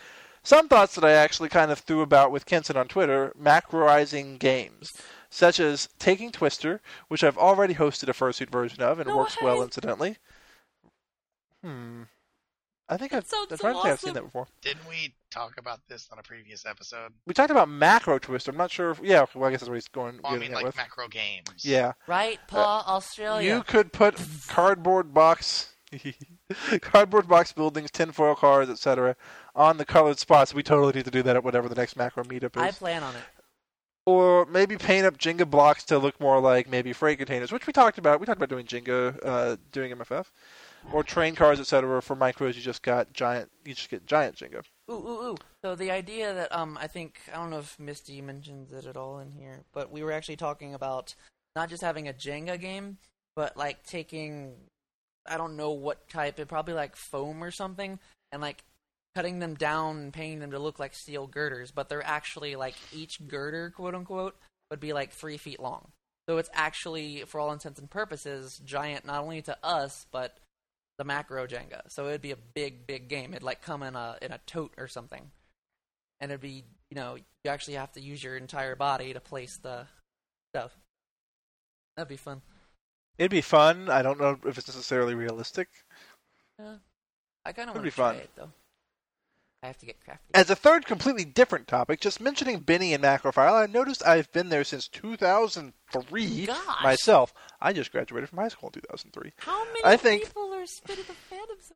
Some 0.44 0.68
thoughts 0.70 0.96
that 0.96 1.04
I 1.04 1.12
actually 1.12 1.50
kind 1.50 1.72
of 1.72 1.80
threw 1.80 2.02
about 2.02 2.32
with 2.32 2.46
Kenson 2.46 2.78
on 2.78 2.88
Twitter, 2.88 3.34
macroizing 3.38 4.40
games, 4.40 4.94
such 5.30 5.60
as 5.60 5.90
taking 6.00 6.32
Twister, 6.32 6.82
which 7.10 7.24
I've 7.24 7.38
already 7.38 7.76
hosted 7.76 8.08
a 8.08 8.14
fursuit 8.14 8.50
version 8.50 8.82
of, 8.82 9.00
and 9.00 9.10
it 9.10 9.12
No 9.12 9.18
works 9.18 9.38
well 9.42 9.62
incidentally. 9.62 10.18
Hmm. 11.62 12.04
I 12.90 12.96
think 12.98 13.14
I've, 13.14 13.26
sounds 13.28 13.52
I'm 13.52 13.58
so 13.58 13.62
trying 13.64 13.74
to 13.76 13.82
think 13.82 13.94
I've 13.94 14.00
seen 14.00 14.14
that 14.14 14.24
before. 14.24 14.48
Didn't 14.62 14.88
we 14.88 15.14
talk 15.30 15.58
about 15.58 15.82
this 15.90 16.08
on 16.12 16.20
a 16.20 16.24
previous 16.24 16.66
episode? 16.66 17.12
We 17.26 17.34
talked 17.34 17.52
about 17.52 17.68
macro 17.70 18.18
Twister. 18.18 18.52
I'm 18.52 18.58
not 18.58 18.72
sure 18.72 18.92
if 18.92 19.02
yeah. 19.04 19.26
Well, 19.36 19.48
I 19.50 19.52
guess 19.52 19.60
that's 19.60 19.70
what 19.70 19.76
he's 19.76 19.88
going. 19.90 20.20
Well, 20.24 20.34
I 20.34 20.38
mean, 20.38 20.54
like 20.54 20.64
with. 20.66 20.78
macro 20.78 21.08
games. 21.10 21.64
Yeah. 21.64 21.94
right, 22.08 22.40
Paul, 22.48 22.84
Australia. 22.88 23.56
You 23.56 23.64
could 23.64 23.92
put 23.92 24.18
cardboard 24.48 25.14
box, 25.14 25.74
cardboard 26.82 27.28
box 27.28 27.52
buildings, 27.52 27.92
tinfoil 27.92 28.36
cars, 28.36 28.70
etc., 28.70 29.16
on 29.56 29.78
the 29.78 29.86
colored 29.86 30.20
spots. 30.20 30.54
We 30.54 30.64
totally 30.64 30.94
need 30.94 31.06
to 31.06 31.12
do 31.12 31.24
that 31.24 31.36
at 31.36 31.44
whatever 31.44 31.68
the 31.68 31.76
next 31.76 31.98
macro 31.98 32.24
meetup 32.24 32.56
is. 32.56 32.62
I 32.62 32.72
plan 32.72 33.04
on 33.04 33.16
it. 33.16 33.22
or 34.06 34.46
maybe 34.46 34.78
paint 34.78 35.06
up 35.06 35.18
Jenga 35.18 35.50
blocks 35.50 35.84
to 35.86 36.00
look 36.00 36.20
more 36.22 36.40
like 36.40 36.70
maybe 36.70 36.94
freight 36.94 37.18
containers, 37.18 37.52
which 37.52 37.68
we 37.68 37.74
talked 37.74 37.98
about. 37.98 38.22
We 38.22 38.26
talked 38.26 38.38
about 38.38 38.50
doing 38.50 38.66
Jenga, 38.66 39.20
uh, 39.26 39.58
doing 39.74 39.92
MFF, 39.94 40.28
or 40.94 41.04
train 41.04 41.36
cars, 41.36 41.60
etc. 41.60 42.02
For 42.02 42.16
micros, 42.16 42.56
you 42.56 42.62
just 42.62 42.82
got 42.82 43.14
giant. 43.14 43.50
You 43.66 43.74
just 43.74 43.90
get 43.90 44.06
giant 44.06 44.36
Jenga. 44.36 44.64
Ooh, 44.90 44.94
ooh, 44.94 45.30
ooh. 45.30 45.38
So 45.64 45.76
the 45.76 45.92
idea 45.92 46.34
that 46.34 46.56
um, 46.56 46.78
I 46.82 46.88
think 46.88 47.20
I 47.32 47.38
don't 47.38 47.50
know 47.50 47.60
if 47.60 47.80
Misty 47.80 48.22
mentions 48.22 48.72
it 48.72 48.86
at 48.86 48.98
all 48.98 49.20
in 49.20 49.32
here, 49.32 49.64
but 49.74 49.92
we 49.92 50.04
were 50.04 50.12
actually 50.12 50.38
talking 50.38 50.74
about 50.74 51.16
not 51.56 51.70
just 51.70 51.82
having 51.82 52.08
a 52.08 52.14
Jenga 52.14 52.60
game, 52.60 52.98
but 53.36 53.58
like 53.58 53.84
taking 53.84 54.54
I 55.28 55.38
don't 55.38 55.58
know 55.58 55.72
what 55.72 56.10
type, 56.10 56.40
it 56.40 56.48
probably 56.48 56.74
like 56.74 56.96
foam 56.96 57.44
or 57.44 57.52
something, 57.52 58.00
and 58.32 58.42
like 58.42 58.64
cutting 59.16 59.40
them 59.40 59.56
down 59.56 59.98
and 59.98 60.14
painting 60.14 60.40
them 60.40 60.52
to 60.52 60.60
look 60.60 60.80
like 60.80 60.94
steel 60.94 61.28
girders, 61.28 61.72
but 61.72 61.90
they're 61.90 62.06
actually 62.06 62.56
like 62.56 62.76
each 62.94 63.28
girder, 63.28 63.72
quote 63.72 63.96
unquote, 63.96 64.36
would 64.70 64.80
be 64.80 64.94
like 64.94 65.12
three 65.12 65.38
feet 65.38 65.60
long. 65.60 65.90
So 66.30 66.38
it's 66.38 66.50
actually, 66.54 67.24
for 67.26 67.40
all 67.40 67.52
intents 67.52 67.80
and 67.80 67.90
purposes, 67.90 68.62
giant 68.64 69.06
not 69.06 69.22
only 69.22 69.42
to 69.44 69.58
us, 69.64 70.06
but 70.12 70.38
the 70.98 71.04
macro 71.04 71.46
Jenga. 71.48 71.82
So 71.90 72.08
it'd 72.08 72.22
be 72.22 72.32
a 72.32 72.38
big, 72.54 72.88
big 72.88 73.08
game. 73.08 73.32
It'd 73.34 73.44
like 73.44 73.62
come 73.62 73.84
in 73.84 73.96
a 73.96 74.18
in 74.22 74.32
a 74.32 74.40
tote 74.46 74.74
or 74.78 74.88
something, 74.88 75.30
and 76.20 76.32
it'd 76.32 76.42
be 76.42 76.64
you 76.90 76.96
know 76.96 77.16
you 77.16 77.52
actually 77.52 77.76
have 77.76 77.92
to 77.94 78.02
use 78.02 78.24
your 78.24 78.36
entire 78.38 78.76
body 78.76 79.14
to 79.14 79.20
place 79.20 79.58
the 79.58 79.86
stuff. 80.54 80.72
That'd 81.96 82.10
be 82.10 82.18
fun. 82.18 82.42
It'd 83.18 83.32
be 83.32 83.42
fun. 83.42 83.90
I 83.90 84.02
don't 84.04 84.20
know 84.20 84.38
if 84.46 84.58
it's 84.58 84.68
necessarily 84.68 85.16
realistic. 85.16 85.70
Yeah. 86.60 86.76
I 87.46 87.52
kind 87.54 87.70
of 87.70 87.76
want 87.76 87.86
to 87.86 87.92
try 87.92 88.14
fun. 88.14 88.16
it 88.18 88.30
though. 88.36 88.50
I 89.64 89.68
have 89.68 89.78
to 89.80 89.88
get 89.88 90.04
crafty. 90.06 90.24
As 90.36 90.52
a 90.52 90.56
third 90.56 90.86
completely 90.86 91.26
different 91.26 91.68
topic, 91.68 92.00
just 92.00 92.22
mentioning 92.22 92.60
Benny 92.60 92.94
and 92.94 93.04
Macrophile, 93.04 93.54
I 93.54 93.66
noticed 93.66 94.06
I've 94.06 94.32
been 94.32 94.50
there 94.50 94.64
since 94.64 94.88
2003 94.88 96.46
Gosh. 96.46 96.84
myself. 96.84 97.34
I 97.60 97.74
just 97.74 97.92
graduated 97.92 98.30
from 98.30 98.38
high 98.38 98.50
school 98.50 98.70
in 98.70 98.74
2003. 98.82 99.34
How 99.38 99.66
many 99.66 99.82
I 99.84 99.98
think- 99.98 100.26
people 100.26 100.47
are 100.68 100.72
spitting 100.72 101.06
the 101.08 101.14
phantoms? 101.14 101.72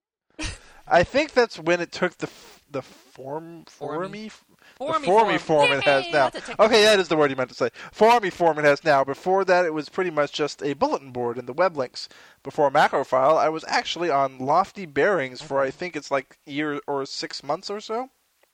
I 0.88 1.04
think 1.04 1.34
that's 1.34 1.58
when 1.60 1.80
it 1.82 1.92
took 1.92 2.18
the 2.18 2.28
f- 2.28 2.64
the 2.70 2.82
form 2.82 3.66
Formy. 3.68 4.30
formy 4.30 4.32
Formy 4.78 5.00
the 5.00 5.06
formy 5.06 5.38
form. 5.38 5.68
form 5.68 5.78
it 5.78 5.84
has 5.84 6.06
now. 6.06 6.30
that's 6.30 6.36
a 6.38 6.40
technical 6.40 6.66
Okay, 6.66 6.84
that 6.84 7.00
is 7.00 7.08
the 7.08 7.18
word 7.18 7.30
you 7.30 7.36
meant 7.36 7.50
to 7.50 7.56
say. 7.56 7.70
Formy 7.92 8.30
form 8.30 8.58
it 8.60 8.66
has 8.66 8.84
now. 8.84 9.04
Before 9.04 9.44
that, 9.46 9.66
it 9.66 9.74
was 9.74 9.90
pretty 9.90 10.10
much 10.10 10.32
just 10.32 10.64
a 10.64 10.74
bulletin 10.74 11.12
board 11.12 11.38
and 11.38 11.48
the 11.48 11.54
web 11.54 11.78
links. 11.78 12.10
Before 12.44 12.72
Macrophile, 12.72 13.38
I 13.38 13.50
was 13.50 13.64
actually 13.68 14.10
on 14.10 14.40
Lofty 14.40 14.86
Bearings 14.86 15.42
for 15.42 15.60
I 15.62 15.70
think 15.72 15.96
it's 15.96 16.10
like 16.12 16.38
year 16.46 16.80
or 16.88 17.06
six 17.06 17.44
months 17.44 17.70
or 17.70 17.80
so. 17.80 18.10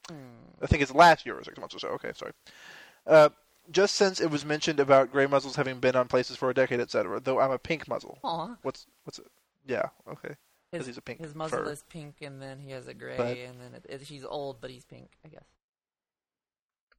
Hmm. 0.08 0.14
I 0.62 0.66
think 0.66 0.82
it's 0.82 0.94
last 0.94 1.24
year 1.24 1.38
or 1.38 1.44
six 1.44 1.58
months 1.58 1.74
or 1.74 1.78
so. 1.78 1.88
Okay, 1.90 2.12
sorry. 2.14 2.32
Uh, 3.06 3.30
just 3.70 3.94
since 3.94 4.20
it 4.20 4.30
was 4.30 4.44
mentioned 4.44 4.80
about 4.80 5.12
gray 5.12 5.26
muzzles 5.26 5.56
having 5.56 5.78
been 5.78 5.94
on 5.96 6.08
places 6.08 6.36
for 6.36 6.50
a 6.50 6.54
decade, 6.54 6.80
etc. 6.80 7.20
Though 7.20 7.40
I'm 7.40 7.50
a 7.52 7.58
pink 7.58 7.86
muzzle. 7.88 8.18
Aw. 8.24 8.56
What's 8.62 8.86
what's 9.04 9.18
it? 9.18 9.26
Yeah, 9.68 9.88
okay. 10.10 10.34
His, 10.72 10.86
he's 10.86 10.98
a 10.98 11.02
pink 11.02 11.20
his 11.20 11.34
muzzle 11.34 11.64
fur. 11.64 11.70
is 11.70 11.84
pink, 11.88 12.16
and 12.20 12.42
then 12.42 12.58
he 12.58 12.72
has 12.72 12.88
a 12.88 12.94
gray, 12.94 13.16
But- 13.16 13.36
and 13.38 13.60
then 13.60 13.74
it, 13.74 13.86
it, 13.88 14.00
he's 14.02 14.24
old, 14.24 14.60
but 14.60 14.70
he's 14.70 14.84
pink, 14.84 15.10
I 15.24 15.28
guess. 15.28 15.44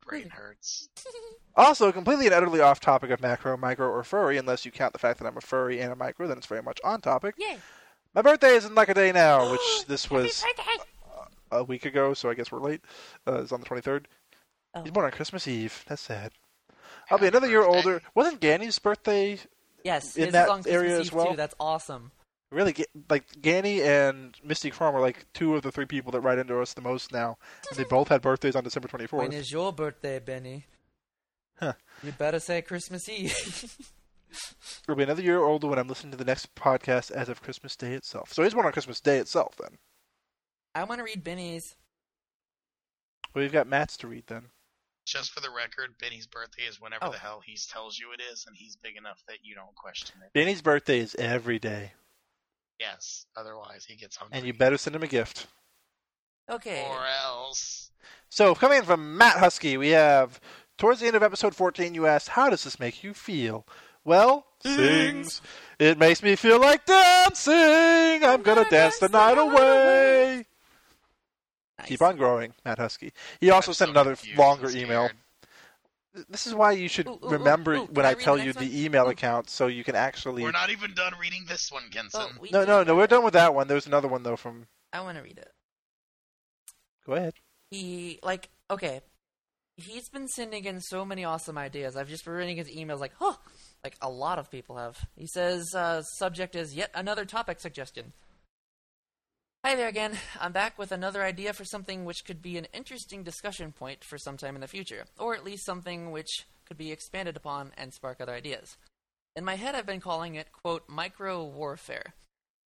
Brain 0.05 0.29
hurts. 0.29 0.89
Also, 1.55 1.91
completely 1.91 2.25
and 2.27 2.33
utterly 2.35 2.61
off 2.61 2.79
topic 2.79 3.09
of 3.09 3.19
macro, 3.19 3.57
micro, 3.57 3.89
or 3.89 4.01
furry, 4.01 4.37
unless 4.37 4.65
you 4.65 4.71
count 4.71 4.93
the 4.93 4.99
fact 4.99 5.19
that 5.19 5.25
I'm 5.27 5.35
a 5.35 5.41
furry 5.41 5.81
and 5.81 5.91
a 5.91 5.95
micro, 5.95 6.25
then 6.25 6.37
it's 6.37 6.47
very 6.47 6.61
much 6.61 6.79
on 6.85 7.01
topic. 7.01 7.35
Yay! 7.37 7.57
My 8.15 8.21
birthday 8.21 8.55
is 8.55 8.63
in 8.63 8.75
like 8.75 8.87
a 8.87 8.93
day 8.93 9.11
now, 9.11 9.51
which 9.51 9.85
this 9.87 10.09
was 10.09 10.41
Happy 10.41 10.53
birthday! 10.55 11.25
a 11.51 11.63
week 11.63 11.85
ago, 11.85 12.13
so 12.13 12.29
I 12.29 12.33
guess 12.35 12.49
we're 12.49 12.61
late. 12.61 12.81
Uh, 13.27 13.41
it's 13.41 13.51
on 13.51 13.59
the 13.59 13.65
23rd. 13.65 14.05
Oh. 14.73 14.83
He's 14.83 14.91
born 14.91 15.05
on 15.05 15.11
Christmas 15.11 15.47
Eve. 15.49 15.83
That's 15.87 16.01
sad. 16.01 16.31
I'll 17.11 17.17
be 17.17 17.27
another 17.27 17.49
year 17.49 17.63
older. 17.63 18.01
Wasn't 18.15 18.39
Ganny's 18.39 18.79
birthday 18.79 19.39
Yes, 19.83 20.15
in 20.15 20.31
that 20.31 20.47
that 20.47 20.59
is 20.59 20.67
area 20.67 20.95
Eve 20.95 21.01
as 21.01 21.11
well? 21.11 21.31
Too. 21.31 21.35
That's 21.35 21.55
awesome. 21.59 22.11
Really 22.51 22.73
like 23.09 23.25
Ganny 23.41 23.81
and 23.81 24.35
Misty 24.43 24.69
Chrome 24.71 24.95
are 24.95 25.01
like 25.01 25.25
two 25.33 25.55
of 25.55 25.61
the 25.61 25.71
three 25.71 25.85
people 25.85 26.11
that 26.13 26.21
write 26.21 26.39
into 26.39 26.59
us 26.59 26.73
the 26.73 26.81
most 26.81 27.11
now. 27.13 27.37
And 27.69 27.77
they 27.77 27.83
both 27.83 28.07
had 28.09 28.21
birthdays 28.21 28.55
on 28.55 28.63
December 28.63 28.87
24th. 28.87 29.13
When 29.13 29.33
is 29.33 29.51
your 29.51 29.71
birthday, 29.73 30.19
Benny? 30.19 30.65
Huh. 31.59 31.73
You 32.03 32.11
better 32.13 32.39
say 32.39 32.61
Christmas 32.61 33.07
Eve. 33.09 33.75
We'll 34.87 34.95
be 34.95 35.01
another 35.03 35.23
year 35.23 35.39
older 35.41 35.65
when 35.67 35.79
I'm 35.79 35.87
listening 35.87 36.11
to 36.11 36.17
the 36.17 36.23
next 36.23 36.53
podcast 36.53 37.09
as 37.09 37.29
of 37.29 37.41
Christmas 37.41 37.75
Day 37.75 37.93
itself. 37.93 38.31
So 38.31 38.43
he's 38.43 38.53
born 38.53 38.67
on 38.67 38.71
Christmas 38.71 38.99
Day 39.01 39.17
itself 39.17 39.55
then. 39.59 39.79
I 40.75 40.83
want 40.83 40.99
to 40.99 41.03
read 41.03 41.23
Benny's. 41.23 41.75
Well, 43.33 43.41
we've 43.43 43.51
got 43.51 43.65
Matt's 43.67 43.97
to 43.97 44.07
read 44.07 44.25
then. 44.27 44.49
Just 45.07 45.31
for 45.31 45.39
the 45.39 45.49
record, 45.49 45.95
Benny's 45.99 46.27
birthday 46.27 46.63
is 46.63 46.79
whenever 46.79 47.05
Oh. 47.05 47.11
the 47.11 47.17
hell 47.17 47.41
he 47.43 47.57
tells 47.71 47.97
you 47.97 48.11
it 48.11 48.21
is, 48.31 48.45
and 48.47 48.55
he's 48.55 48.75
big 48.75 48.97
enough 48.97 49.19
that 49.27 49.37
you 49.41 49.55
don't 49.55 49.73
question 49.75 50.15
it. 50.23 50.31
Benny's 50.33 50.61
birthday 50.61 50.99
is 50.99 51.15
every 51.15 51.57
day, 51.57 51.93
Yes, 52.79 53.25
otherwise 53.35 53.85
he 53.85 53.95
gets 53.95 54.15
hungry. 54.15 54.37
and 54.37 54.47
you 54.47 54.53
better 54.53 54.77
send 54.77 54.95
him 54.95 55.03
a 55.03 55.07
gift. 55.07 55.47
Okay. 56.49 56.85
Or 56.89 57.05
else. 57.25 57.91
So, 58.29 58.55
coming 58.55 58.79
in 58.79 58.83
from 58.85 59.17
Matt 59.17 59.37
Husky, 59.37 59.77
we 59.77 59.89
have 59.89 60.39
towards 60.77 60.99
the 60.99 61.07
end 61.07 61.15
of 61.15 61.23
episode 61.23 61.55
14, 61.55 61.93
you 61.93 62.07
asked, 62.07 62.29
How 62.29 62.49
does 62.49 62.63
this 62.63 62.79
make 62.79 63.03
you 63.03 63.13
feel? 63.13 63.67
Well, 64.05 64.45
sings. 64.63 65.41
It 65.77 65.97
makes 65.97 66.23
me 66.23 66.35
feel 66.35 66.59
like 66.59 66.85
dancing. 66.85 68.23
I'm 68.23 68.41
gonna 68.41 68.65
dance 68.69 68.97
the 68.99 69.09
night 69.09 69.37
away. 69.37 70.45
Nice. 71.77 71.87
Keep 71.87 72.01
on 72.01 72.17
growing, 72.17 72.53
Matt 72.65 72.79
Husky. 72.79 73.13
He 73.39 73.51
also 73.51 73.71
I'm 73.71 73.75
sent 73.75 73.87
so 73.89 73.91
another 73.91 74.15
confused 74.15 74.39
longer 74.39 74.67
and 74.67 74.75
email. 74.75 75.09
Scared. 76.13 76.25
This 76.29 76.47
is 76.47 76.53
why 76.55 76.71
you 76.73 76.87
should 76.87 77.07
Ooh, 77.07 77.11
ooh, 77.11 77.19
ooh, 77.25 77.29
remember 77.29 77.75
ooh, 77.75 77.85
when 77.85 78.05
I, 78.05 78.11
I 78.11 78.13
tell 78.15 78.35
the 78.35 78.41
you 78.41 78.47
next 78.47 78.59
the 78.59 78.65
one? 78.65 78.75
email 78.75 79.07
Ooh. 79.07 79.11
account 79.11 79.49
so 79.49 79.67
you 79.67 79.83
can 79.83 79.95
actually. 79.95 80.43
We're 80.43 80.51
not 80.51 80.69
even 80.69 80.93
done 80.93 81.13
reading 81.19 81.45
this 81.47 81.71
one, 81.71 81.83
Kenson. 81.91 82.21
Well, 82.39 82.49
No, 82.51 82.65
no, 82.65 82.83
no. 82.83 82.95
We're 82.95 83.07
done 83.07 83.23
with 83.23 83.33
that 83.33 83.53
one. 83.53 83.67
There's 83.67 83.87
another 83.87 84.07
one 84.07 84.23
though 84.23 84.35
from. 84.35 84.67
I 84.91 85.01
want 85.01 85.17
to 85.17 85.23
read 85.23 85.37
it. 85.37 85.51
Go 87.05 87.13
ahead. 87.13 87.33
He 87.71 88.19
like 88.23 88.49
okay. 88.69 89.01
He's 89.75 90.09
been 90.09 90.27
sending 90.27 90.65
in 90.65 90.81
so 90.81 91.05
many 91.05 91.23
awesome 91.23 91.57
ideas. 91.57 91.95
I've 91.95 92.09
just 92.09 92.25
been 92.25 92.33
reading 92.33 92.57
his 92.57 92.67
emails 92.69 92.99
like, 92.99 93.13
huh, 93.17 93.35
like 93.81 93.95
a 94.01 94.09
lot 94.09 94.37
of 94.37 94.51
people 94.51 94.75
have. 94.75 95.07
He 95.15 95.25
says 95.25 95.73
uh, 95.73 96.01
subject 96.17 96.53
is 96.55 96.75
yet 96.75 96.91
another 96.93 97.23
topic 97.23 97.61
suggestion. 97.61 98.11
Hi 99.65 99.75
there 99.75 99.89
again. 99.89 100.17
I'm 100.39 100.53
back 100.53 100.79
with 100.79 100.93
another 100.93 101.21
idea 101.21 101.51
for 101.51 101.65
something 101.65 102.05
which 102.05 102.23
could 102.23 102.41
be 102.41 102.57
an 102.57 102.67
interesting 102.73 103.23
discussion 103.23 103.73
point 103.73 104.05
for 104.05 104.17
some 104.17 104.37
time 104.37 104.55
in 104.55 104.61
the 104.61 104.67
future, 104.67 105.03
or 105.17 105.35
at 105.35 105.43
least 105.43 105.65
something 105.65 106.11
which 106.11 106.45
could 106.65 106.77
be 106.77 106.93
expanded 106.93 107.35
upon 107.35 107.73
and 107.77 107.93
spark 107.93 108.21
other 108.21 108.31
ideas. 108.31 108.77
In 109.35 109.43
my 109.43 109.55
head, 109.55 109.75
I've 109.75 109.85
been 109.85 109.99
calling 109.99 110.35
it, 110.35 110.53
quote, 110.53 110.87
micro 110.87 111.43
warfare. 111.43 112.13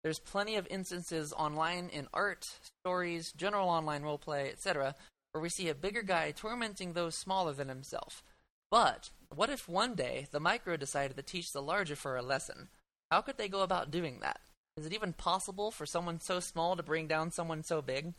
There's 0.04 0.20
plenty 0.20 0.54
of 0.54 0.68
instances 0.68 1.32
online 1.32 1.88
in 1.88 2.06
art, 2.14 2.46
stories, 2.84 3.32
general 3.32 3.68
online 3.68 4.02
roleplay, 4.02 4.52
etc., 4.52 4.94
where 5.32 5.42
we 5.42 5.48
see 5.48 5.68
a 5.68 5.74
bigger 5.74 6.02
guy 6.02 6.30
tormenting 6.30 6.92
those 6.92 7.16
smaller 7.16 7.52
than 7.52 7.68
himself. 7.68 8.22
But 8.70 9.10
what 9.34 9.50
if 9.50 9.68
one 9.68 9.96
day 9.96 10.28
the 10.30 10.38
micro 10.38 10.76
decided 10.76 11.16
to 11.16 11.22
teach 11.24 11.50
the 11.50 11.60
larger 11.60 11.96
for 11.96 12.16
a 12.16 12.22
lesson? 12.22 12.68
How 13.10 13.22
could 13.22 13.38
they 13.38 13.48
go 13.48 13.62
about 13.62 13.90
doing 13.90 14.20
that? 14.20 14.40
Is 14.76 14.84
it 14.84 14.92
even 14.92 15.14
possible 15.14 15.70
for 15.70 15.86
someone 15.86 16.20
so 16.20 16.38
small 16.38 16.76
to 16.76 16.82
bring 16.82 17.06
down 17.06 17.30
someone 17.30 17.62
so 17.62 17.80
big? 17.80 18.12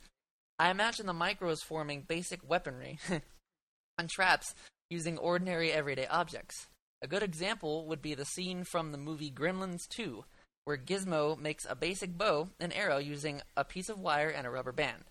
I 0.58 0.72
imagine 0.72 1.06
the 1.06 1.14
micro 1.14 1.50
is 1.52 1.62
forming 1.62 2.02
basic 2.02 2.40
weaponry 2.48 2.98
and 4.00 4.10
traps 4.10 4.56
using 4.90 5.20
ordinary 5.20 5.72
everyday 5.72 6.08
objects. 6.08 6.66
A 7.04 7.08
good 7.08 7.22
example 7.22 7.86
would 7.86 8.02
be 8.02 8.16
the 8.16 8.26
scene 8.26 8.64
from 8.64 8.92
the 8.92 8.98
movie 8.98 9.30
Gremlins 9.30 9.88
2, 9.88 10.26
where 10.66 10.78
Gizmo 10.78 11.38
makes 11.38 11.68
a 11.70 11.76
basic 11.76 12.18
bow 12.18 12.50
and 12.60 12.74
arrow 12.74 12.98
using 12.98 13.42
a 13.56 13.64
piece 13.64 13.88
of 13.88 14.00
wire 14.00 14.30
and 14.30 14.48
a 14.48 14.50
rubber 14.50 14.72
band. 14.72 15.04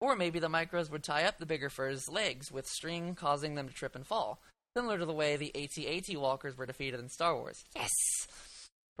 Or 0.00 0.16
maybe 0.16 0.38
the 0.38 0.48
micros 0.48 0.90
would 0.90 1.04
tie 1.04 1.24
up 1.24 1.38
the 1.38 1.44
bigger 1.44 1.68
fur's 1.68 2.08
legs 2.08 2.50
with 2.50 2.66
string, 2.66 3.14
causing 3.14 3.54
them 3.54 3.68
to 3.68 3.74
trip 3.74 3.94
and 3.94 4.06
fall, 4.06 4.40
similar 4.74 4.96
to 4.96 5.04
the 5.04 5.12
way 5.12 5.36
the 5.36 5.54
AT-AT 5.54 6.16
walkers 6.16 6.56
were 6.56 6.64
defeated 6.64 7.00
in 7.00 7.10
Star 7.10 7.36
Wars. 7.36 7.66
Yes! 7.76 7.90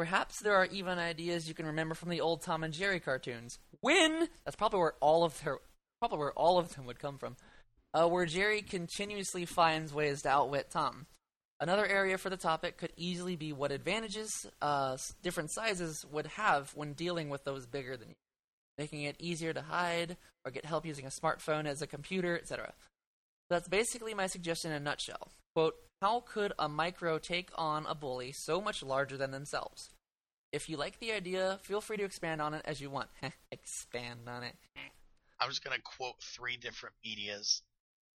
Perhaps 0.00 0.40
there 0.40 0.54
are 0.54 0.64
even 0.64 0.98
ideas 0.98 1.46
you 1.46 1.52
can 1.52 1.66
remember 1.66 1.94
from 1.94 2.08
the 2.08 2.22
old 2.22 2.40
Tom 2.40 2.64
and 2.64 2.72
Jerry 2.72 3.00
cartoons. 3.00 3.58
Win! 3.82 4.30
That's 4.46 4.56
probably 4.56 4.80
where 4.80 4.94
all 5.02 5.24
of 5.24 5.38
their, 5.44 5.58
probably 6.00 6.20
where 6.20 6.32
all 6.32 6.58
of 6.58 6.74
them 6.74 6.86
would 6.86 6.98
come 6.98 7.18
from. 7.18 7.36
Uh, 7.92 8.08
where 8.08 8.24
Jerry 8.24 8.62
continuously 8.62 9.44
finds 9.44 9.92
ways 9.92 10.22
to 10.22 10.30
outwit 10.30 10.70
Tom. 10.70 11.04
Another 11.60 11.86
area 11.86 12.16
for 12.16 12.30
the 12.30 12.38
topic 12.38 12.78
could 12.78 12.94
easily 12.96 13.36
be 13.36 13.52
what 13.52 13.72
advantages 13.72 14.30
uh, 14.62 14.96
different 15.22 15.52
sizes 15.52 16.02
would 16.10 16.28
have 16.28 16.70
when 16.74 16.94
dealing 16.94 17.28
with 17.28 17.44
those 17.44 17.66
bigger 17.66 17.98
than 17.98 18.08
you, 18.08 18.14
making 18.78 19.02
it 19.02 19.16
easier 19.18 19.52
to 19.52 19.60
hide 19.60 20.16
or 20.46 20.50
get 20.50 20.64
help 20.64 20.86
using 20.86 21.04
a 21.04 21.10
smartphone 21.10 21.66
as 21.66 21.82
a 21.82 21.86
computer, 21.86 22.38
etc. 22.38 22.72
That's 23.50 23.68
basically 23.68 24.14
my 24.14 24.28
suggestion 24.28 24.70
in 24.70 24.78
a 24.78 24.80
nutshell. 24.80 25.30
Quote, 25.60 25.76
how 26.00 26.20
could 26.26 26.52
a 26.58 26.68
micro 26.70 27.18
take 27.18 27.50
on 27.54 27.84
a 27.86 27.94
bully 27.94 28.32
so 28.32 28.62
much 28.62 28.82
larger 28.82 29.18
than 29.18 29.30
themselves? 29.30 29.90
If 30.52 30.70
you 30.70 30.78
like 30.78 30.98
the 31.00 31.12
idea, 31.12 31.58
feel 31.62 31.82
free 31.82 31.98
to 31.98 32.04
expand 32.04 32.40
on 32.40 32.54
it 32.54 32.62
as 32.64 32.80
you 32.80 32.88
want. 32.88 33.10
expand 33.52 34.20
on 34.26 34.42
it. 34.42 34.54
I'm 35.38 35.50
just 35.50 35.62
gonna 35.62 35.76
quote 35.84 36.16
three 36.22 36.56
different 36.56 36.94
medias: 37.04 37.62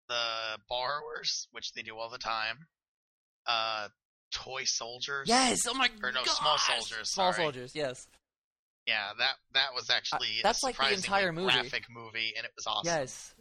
the 0.07 0.23
borrowers, 0.69 1.47
which 1.51 1.73
they 1.73 1.81
do 1.81 1.97
all 1.97 2.09
the 2.09 2.17
time, 2.17 2.67
uh, 3.45 3.89
toy 4.31 4.63
soldiers. 4.63 5.27
Yes! 5.27 5.67
Oh 5.67 5.73
my 5.73 5.89
god. 5.89 5.97
Or 6.01 6.11
no, 6.13 6.23
gosh! 6.23 6.33
small 6.37 6.57
soldiers, 6.57 7.09
Small 7.11 7.33
sorry. 7.33 7.43
soldiers, 7.43 7.75
yes. 7.75 8.07
Yeah, 8.87 9.11
that 9.19 9.33
that 9.53 9.73
was 9.75 9.89
actually 9.89 10.39
Uh, 10.39 10.43
that's 10.43 10.63
a 10.63 10.67
like 10.67 10.77
the 10.77 10.93
entire 10.93 11.33
movie. 11.33 11.51
graphic 11.53 11.89
movie, 11.89 12.33
and 12.37 12.45
it 12.45 12.51
was 12.55 12.65
awesome. 12.67 12.85
Yes. 12.85 13.35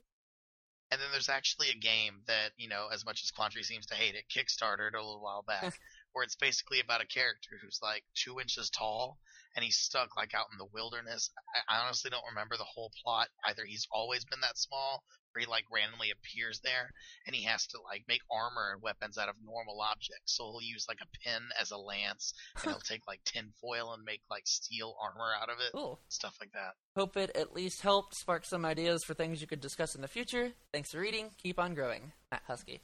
And 0.93 1.01
then 1.01 1.09
there's 1.11 1.31
actually 1.31 1.71
a 1.71 1.75
game 1.75 2.21
that, 2.27 2.51
you 2.59 2.69
know, 2.69 2.89
as 2.93 3.07
much 3.07 3.25
as 3.25 3.31
Quandary 3.31 3.63
seems 3.65 3.87
to 3.87 3.95
hate 3.95 4.15
it, 4.15 4.25
Kickstarted 4.29 4.93
a 4.93 4.99
little 4.99 5.23
while 5.23 5.43
back, 5.43 5.81
where 6.13 6.25
it's 6.25 6.37
basically 6.37 6.81
about 6.81 7.03
a 7.03 7.07
character 7.07 7.51
who's 7.61 7.81
like 7.83 8.05
two 8.15 8.41
inches 8.41 8.71
tall 8.71 9.19
and 9.57 9.65
he's 9.65 9.77
stuck 9.77 10.17
like 10.17 10.35
out 10.35 10.47
in 10.53 10.59
the 10.59 10.71
wilderness. 10.73 11.31
I, 11.69 11.81
honestly 11.85 12.11
don't 12.11 12.25
remember 12.29 12.57
the 12.57 12.65
whole 12.65 12.91
plot. 13.03 13.29
Either 13.47 13.65
he's 13.67 13.87
always 13.93 14.25
been 14.25 14.41
that 14.41 14.59
small 14.59 15.03
or 15.35 15.41
he 15.41 15.47
like 15.47 15.65
randomly 15.73 16.11
appears 16.11 16.61
there 16.63 16.91
and 17.27 17.35
he 17.35 17.45
has 17.45 17.67
to 17.69 17.79
like 17.83 18.05
make 18.09 18.21
armor 18.31 18.73
and 18.73 18.83
weapons 18.83 19.19
out 19.19 19.29
of 19.29 19.37
normal 19.45 19.81
objects. 19.81 20.37
So 20.37 20.45
he'll 20.45 20.63
use 20.63 20.87
like 20.89 21.01
a 21.03 21.29
pin 21.29 21.43
as 21.61 21.71
a 21.71 21.77
lance 21.77 22.33
and 22.63 22.73
he'll 22.73 22.81
take 22.81 23.07
like 23.07 23.21
tin 23.25 23.53
foil 23.61 23.93
and 23.95 24.05
make 24.05 24.23
like 24.31 24.47
steel 24.47 24.95
armor 25.03 25.33
out 25.41 25.49
of 25.49 25.57
it. 25.61 25.73
Cool. 25.73 26.01
Stuff 26.09 26.37
like 26.41 26.53
that. 26.53 26.75
Hope 26.97 27.17
it 27.17 27.31
at 27.35 27.55
least 27.55 27.83
helped 27.83 28.15
spark 28.15 28.45
some 28.45 28.65
ideas 28.65 29.03
for 29.05 29.15
things 29.15 29.41
you 29.41 29.47
could 29.47 29.61
discuss 29.61 29.95
in 29.95 30.03
the 30.03 30.09
future. 30.09 30.53
Thanks 30.73 30.91
for 30.91 31.01
reading. 31.01 31.31
Keep 31.43 31.59
on 31.59 31.75
growing. 31.75 32.13
Matt 32.31 32.43
Husky. 32.47 32.81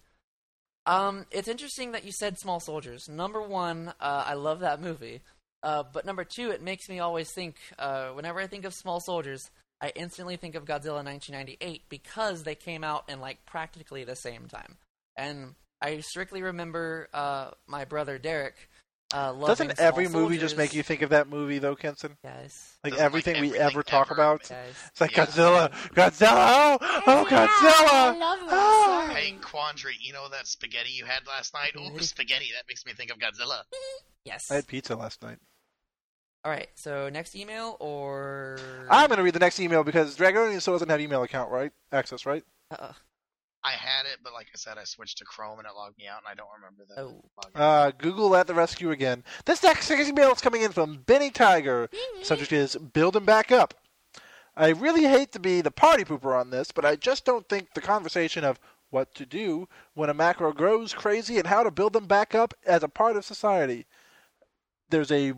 Um, 0.89 1.27
it's 1.31 1.49
interesting 1.49 1.93
that 1.93 2.05
you 2.05 2.13
said 2.13 2.39
Small 2.39 2.61
Soldiers. 2.61 3.11
Number 3.11 3.43
one, 3.43 3.89
uh, 4.01 4.25
I 4.27 4.35
love 4.35 4.61
that 4.61 4.81
movie. 4.81 5.21
Uh, 5.63 5.83
but 5.93 6.07
number 6.07 6.25
two, 6.25 6.51
it 6.51 6.63
makes 6.63 6.89
me 6.89 6.99
always 6.99 7.31
think. 7.35 7.57
Uh, 7.79 8.09
whenever 8.09 8.41
I 8.41 8.47
think 8.47 8.65
of 8.65 8.73
small 8.73 8.99
soldiers, 8.99 9.51
I 9.83 9.93
instantly 9.95 10.37
think 10.37 10.55
of 10.55 10.65
Godzilla 10.65 11.05
1998 11.05 11.83
because 11.91 12.45
they 12.45 12.55
came 12.55 12.85
out 12.85 13.05
in 13.11 13.21
like 13.21 13.45
practically 13.45 14.05
the 14.05 14.17
same 14.17 14.47
time. 14.49 14.77
And 15.15 15.57
I 15.83 16.01
strictly 16.01 16.43
remember 16.43 17.09
uh, 17.13 17.51
my 17.67 17.85
brother 17.85 18.19
Derek. 18.19 18.71
Uh, 19.11 19.33
Doesn't 19.47 19.81
every 19.81 20.07
movie 20.07 20.37
just 20.37 20.57
make 20.59 20.75
you 20.75 20.83
think 20.83 21.01
of 21.01 21.11
that 21.11 21.29
movie 21.29 21.59
though, 21.59 21.75
Kenson? 21.75 22.17
Yes. 22.23 22.77
Like 22.85 22.93
Doesn't, 22.93 22.99
like, 22.99 23.07
everything 23.07 23.35
we 23.41 23.47
everything 23.49 23.61
ever 23.63 23.83
talk 23.83 24.09
ever 24.11 24.15
about. 24.21 24.49
guys. 24.49 24.75
It's 24.89 25.01
like 25.01 25.17
Yeah. 25.17 25.25
Godzilla, 25.25 25.71
Godzilla, 25.95 26.79
oh, 26.81 27.03
oh 27.07 27.27
Godzilla. 27.29 28.19
love 28.19 28.39
Ah. 28.51 29.11
Hey, 29.15 29.33
Quandary, 29.41 29.95
you 30.01 30.13
know 30.13 30.29
that 30.29 30.47
spaghetti 30.47 30.91
you 30.91 31.07
had 31.07 31.27
last 31.27 31.55
night? 31.55 31.73
Ooh, 31.79 31.99
spaghetti. 32.01 32.51
That 32.55 32.65
makes 32.69 32.85
me 32.85 32.93
think 32.93 33.11
of 33.11 33.19
Godzilla. 33.19 33.63
Yes. 34.25 34.51
I 34.51 34.57
had 34.57 34.67
pizza 34.67 34.95
last 34.95 35.23
night. 35.23 35.39
All 36.45 36.51
right. 36.53 36.69
So 36.75 37.09
next 37.09 37.35
email 37.35 37.79
or 37.81 38.59
I'm 38.91 39.09
gonna 39.09 39.23
read 39.23 39.33
the 39.33 39.39
next 39.39 39.59
email 39.59 39.83
because 39.85 40.19
Dragonian 40.19 40.61
still 40.61 40.75
doesn't 40.75 40.89
have 40.91 41.01
email 41.01 41.23
account, 41.23 41.51
right? 41.51 41.73
Access, 41.93 42.27
right? 42.27 42.45
Uh, 42.71 42.93
I 43.65 43.73
had 43.73 44.07
it, 44.07 44.19
but 44.23 44.33
like 44.33 44.47
I 44.55 44.57
said, 44.57 44.79
I 44.79 44.85
switched 44.85 45.19
to 45.19 45.25
Chrome 45.25 45.59
and 45.59 45.67
it 45.67 45.75
logged 45.75 45.99
me 45.99 46.07
out, 46.07 46.21
and 46.25 46.29
I 46.31 46.35
don't 46.35 46.49
remember 46.57 46.85
the 46.89 47.03
Oh. 47.03 47.25
Uh, 47.55 47.91
Google 47.91 48.37
at 48.37 48.47
the 48.47 48.55
rescue 48.55 48.91
again. 48.91 49.25
This 49.45 49.63
next 49.63 49.91
email 49.91 50.33
is 50.33 50.41
coming 50.41 50.63
in 50.63 50.73
from 50.73 50.99
Benny 50.99 51.31
Tiger. 51.31 51.91
Subject 52.23 52.53
is 52.53 52.77
build 52.77 53.17
him 53.17 53.25
back 53.25 53.51
up. 53.51 53.75
I 54.57 54.69
really 54.71 55.05
hate 55.05 55.33
to 55.33 55.41
be 55.41 55.61
the 55.61 55.71
party 55.71 56.05
pooper 56.05 56.39
on 56.39 56.51
this, 56.51 56.73
but 56.73 56.85
I 56.85 56.97
just 56.97 57.25
don't 57.25 57.49
think 57.49 57.75
the 57.75 57.81
conversation 57.81 58.45
of 58.45 58.59
what 58.91 59.15
to 59.15 59.27
do 59.27 59.69
when 59.95 60.09
a 60.11 60.15
macro 60.15 60.53
grows 60.53 60.95
crazy 60.95 61.39
and 61.39 61.47
how 61.47 61.63
to 61.63 61.71
build 61.71 61.93
them 61.93 62.07
back 62.07 62.35
up 62.35 62.55
as 62.67 62.83
a 62.83 62.89
part 62.89 63.17
of 63.17 63.25
society. 63.25 63.87
There's 64.91 65.13
a 65.13 65.35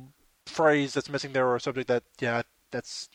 phrase 0.46 0.94
that's 0.94 1.10
missing 1.10 1.32
there 1.32 1.46
or 1.46 1.56
a 1.56 1.60
subject 1.60 1.88
that, 1.88 2.04
yeah, 2.20 2.42
that's 2.70 3.08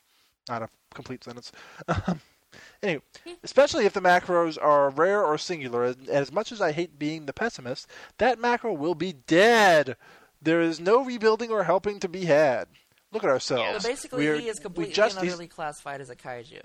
not 0.50 0.62
a 0.62 0.70
complete 0.94 1.24
sentence. 1.24 1.52
anyway, 2.82 3.02
hmm. 3.26 3.34
especially 3.44 3.86
if 3.86 3.94
the 3.94 4.02
macros 4.02 4.58
are 4.62 4.90
rare 4.90 5.24
or 5.24 5.38
singular, 5.38 5.84
as, 5.84 5.98
as 6.10 6.32
much 6.32 6.52
as 6.52 6.62
I 6.62 6.72
hate 6.72 7.00
being 7.00 7.26
the 7.26 7.34
pessimist, 7.34 7.88
that 8.18 8.40
macro 8.40 8.74
will 8.74 8.96
be 8.96 9.14
dead. 9.14 9.98
There 10.42 10.62
is 10.62 10.80
no 10.80 11.04
rebuilding 11.04 11.52
or 11.52 11.64
helping 11.64 12.00
to 12.00 12.08
be 12.08 12.26
had. 12.26 12.68
Look 13.12 13.24
at 13.24 13.30
ourselves. 13.30 13.84
so 13.84 13.90
basically, 13.90 14.26
We're- 14.26 14.42
he 14.42 14.50
is 14.50 14.60
completely 14.60 14.94
just 14.94 15.18
and 15.18 15.28
utterly 15.28 15.48
classified 15.48 16.02
as 16.02 16.10
a 16.10 16.16
kaiju. 16.16 16.62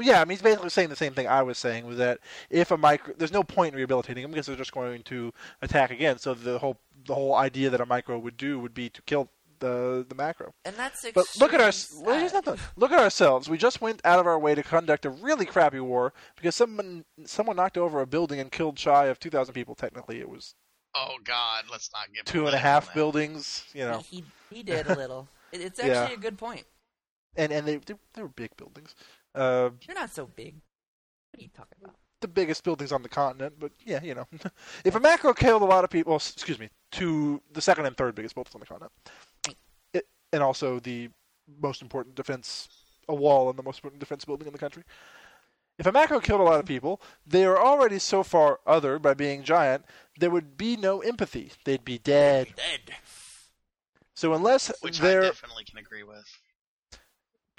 yeah, 0.00 0.20
I 0.20 0.24
mean, 0.24 0.36
he's 0.36 0.42
basically 0.42 0.70
saying 0.70 0.88
the 0.88 0.96
same 0.96 1.14
thing 1.14 1.26
I 1.26 1.42
was 1.42 1.58
saying 1.58 1.86
was 1.86 1.98
that 1.98 2.20
if 2.48 2.70
a 2.70 2.76
micro, 2.76 3.14
there's 3.18 3.32
no 3.32 3.42
point 3.42 3.74
in 3.74 3.76
rehabilitating 3.76 4.24
him 4.24 4.30
because 4.30 4.46
they're 4.46 4.56
just 4.56 4.72
going 4.72 5.02
to 5.04 5.34
attack 5.60 5.90
again. 5.90 6.18
So 6.18 6.32
the 6.32 6.58
whole 6.58 6.78
the 7.06 7.14
whole 7.14 7.34
idea 7.34 7.70
that 7.70 7.80
a 7.80 7.86
micro 7.86 8.18
would 8.18 8.36
do 8.36 8.58
would 8.60 8.74
be 8.74 8.88
to 8.90 9.02
kill 9.02 9.28
the 9.62 10.04
the 10.08 10.14
macro. 10.14 10.52
And 10.66 10.76
that's 10.76 11.04
But 11.14 11.26
look 11.40 11.54
at 11.54 11.60
our 11.60 11.68
extremely 11.68 12.06
well, 12.06 12.18
here's 12.20 12.32
sad. 12.32 12.58
look 12.76 12.92
at 12.92 12.98
ourselves. 12.98 13.48
We 13.48 13.56
just 13.56 13.80
went 13.80 14.00
out 14.04 14.18
of 14.18 14.26
our 14.26 14.38
way 14.38 14.54
to 14.54 14.62
conduct 14.62 15.06
a 15.06 15.10
really 15.10 15.46
crappy 15.46 15.80
war 15.80 16.12
because 16.36 16.54
someone 16.54 17.04
someone 17.24 17.56
knocked 17.56 17.78
over 17.78 18.00
a 18.00 18.06
building 18.06 18.38
and 18.40 18.52
killed 18.52 18.78
shy 18.78 19.06
of 19.06 19.18
2,000 19.18 19.54
people. 19.54 19.74
Technically, 19.74 20.20
it 20.20 20.28
was 20.28 20.54
Oh 20.94 21.16
God, 21.24 21.64
let's 21.70 21.90
not 21.94 22.12
get 22.14 22.26
two 22.26 22.40
and 22.46 22.48
a 22.48 22.50
political 22.50 22.68
half 22.70 22.88
now. 22.88 22.94
buildings. 22.94 23.64
You 23.72 23.84
know, 23.86 23.98
He, 23.98 24.24
he 24.50 24.56
he 24.56 24.62
did 24.62 24.86
a 24.86 24.94
little. 24.94 25.28
It, 25.52 25.60
it's 25.62 25.80
Yeah. 25.82 26.02
actually 26.02 26.14
a 26.14 26.18
good 26.18 26.36
point. 26.38 26.64
and 27.36 27.52
and 27.52 27.66
they 27.66 27.76
they, 27.76 27.94
they 28.14 28.22
were 28.22 28.28
big 28.28 28.54
buildings. 28.56 28.94
Uh, 29.34 29.70
You're 29.86 29.94
not 29.94 30.10
so 30.10 30.26
big. 30.26 30.54
What 31.30 31.40
are 31.40 31.42
you 31.42 31.48
talking 31.56 31.78
about? 31.82 31.96
the 32.20 32.28
biggest 32.28 32.62
buildings 32.62 32.92
on 32.92 33.02
the 33.02 33.08
continent, 33.08 33.54
but 33.58 33.72
yeah, 33.84 34.00
you 34.00 34.14
know, 34.14 34.26
if 34.84 34.94
a 34.94 35.00
macro 35.00 35.32
killed 35.34 35.60
a 35.60 35.64
lot 35.64 35.82
of 35.82 35.90
people, 35.90 36.10
well, 36.12 36.18
excuse 36.18 36.56
me, 36.58 36.68
to 36.92 37.42
the 37.52 37.60
second 37.60 37.84
and 37.84 37.96
third 37.96 38.14
biggest 38.14 38.36
buildings 38.36 38.54
on 38.54 38.60
the 38.60 38.66
continent, 38.66 38.92
it, 39.04 39.10
and 40.32 40.42
also 40.42 40.78
the 40.78 41.10
most 41.60 41.82
important 41.82 42.14
defense, 42.14 42.68
a 43.08 43.14
wall 43.14 43.50
and 43.50 43.58
the 43.58 43.62
most 43.62 43.78
important 43.78 44.00
defense 44.00 44.24
building 44.24 44.46
in 44.46 44.52
the 44.52 44.58
country. 44.58 44.82
If 45.78 45.86
a 45.86 45.92
macro 45.92 46.20
killed 46.20 46.40
a 46.40 46.44
lot 46.44 46.60
of 46.60 46.66
people, 46.66 47.00
they 47.26 47.44
are 47.44 47.58
already 47.58 47.98
so 47.98 48.22
far 48.22 48.60
othered 48.66 49.02
by 49.02 49.14
being 49.14 49.42
giant, 49.42 49.84
there 50.18 50.30
would 50.30 50.56
be 50.56 50.76
no 50.76 51.00
empathy. 51.00 51.52
They'd 51.64 51.84
be 51.84 51.98
dead. 51.98 52.48
Dead. 52.56 52.96
So 54.14 54.34
unless 54.34 54.70
Which 54.82 55.00
I 55.00 55.04
there 55.04 55.22
definitely 55.22 55.64
can 55.64 55.78
agree 55.78 56.02
with. 56.02 56.24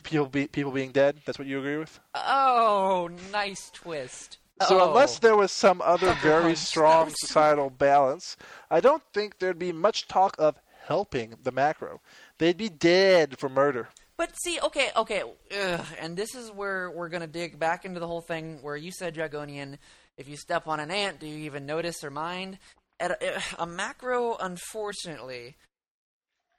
people 0.04 0.28
be, 0.28 0.48
people 0.48 0.72
being 0.72 0.92
dead, 0.92 1.18
that's 1.26 1.40
what 1.40 1.48
you 1.48 1.60
agree 1.60 1.78
with. 1.78 2.00
Oh, 2.14 3.10
nice 3.32 3.72
twist. 3.72 4.38
So 4.68 4.80
oh. 4.80 4.90
unless 4.90 5.20
there 5.20 5.36
was 5.36 5.52
some 5.52 5.82
other 5.82 6.14
very 6.22 6.56
strong 6.56 7.10
societal 7.10 7.70
balance, 7.70 8.38
I 8.70 8.80
don't 8.80 9.04
think 9.14 9.40
there'd 9.40 9.60
be 9.60 9.72
much 9.72 10.08
talk 10.08 10.36
of 10.38 10.60
helping 10.86 11.36
the 11.42 11.52
macro. 11.52 12.02
They'd 12.44 12.58
be 12.58 12.68
dead 12.68 13.40
for 13.40 13.48
murder. 13.48 13.88
But 14.18 14.36
see, 14.38 14.60
okay, 14.62 14.90
okay, 14.98 15.24
ugh, 15.58 15.86
and 15.98 16.18
this 16.18 16.36
is 16.36 16.52
where 16.52 16.92
we're 16.92 17.08
gonna 17.08 17.26
dig 17.26 17.58
back 17.58 17.86
into 17.86 18.02
the 18.02 18.08
whole 18.08 18.20
thing 18.20 18.60
where 18.62 18.76
you 18.76 18.92
said 18.92 19.16
Dragonian. 19.16 19.78
If 20.18 20.28
you 20.28 20.36
step 20.36 20.68
on 20.68 20.82
an 20.82 20.92
ant, 20.92 21.22
do 21.22 21.26
you 21.26 21.46
even 21.46 21.66
notice 21.66 22.04
or 22.04 22.12
mind? 22.12 22.58
At 23.00 23.12
a, 23.12 23.36
eh, 23.36 23.42
a 23.60 23.66
macro, 23.66 24.36
unfortunately, 24.36 25.56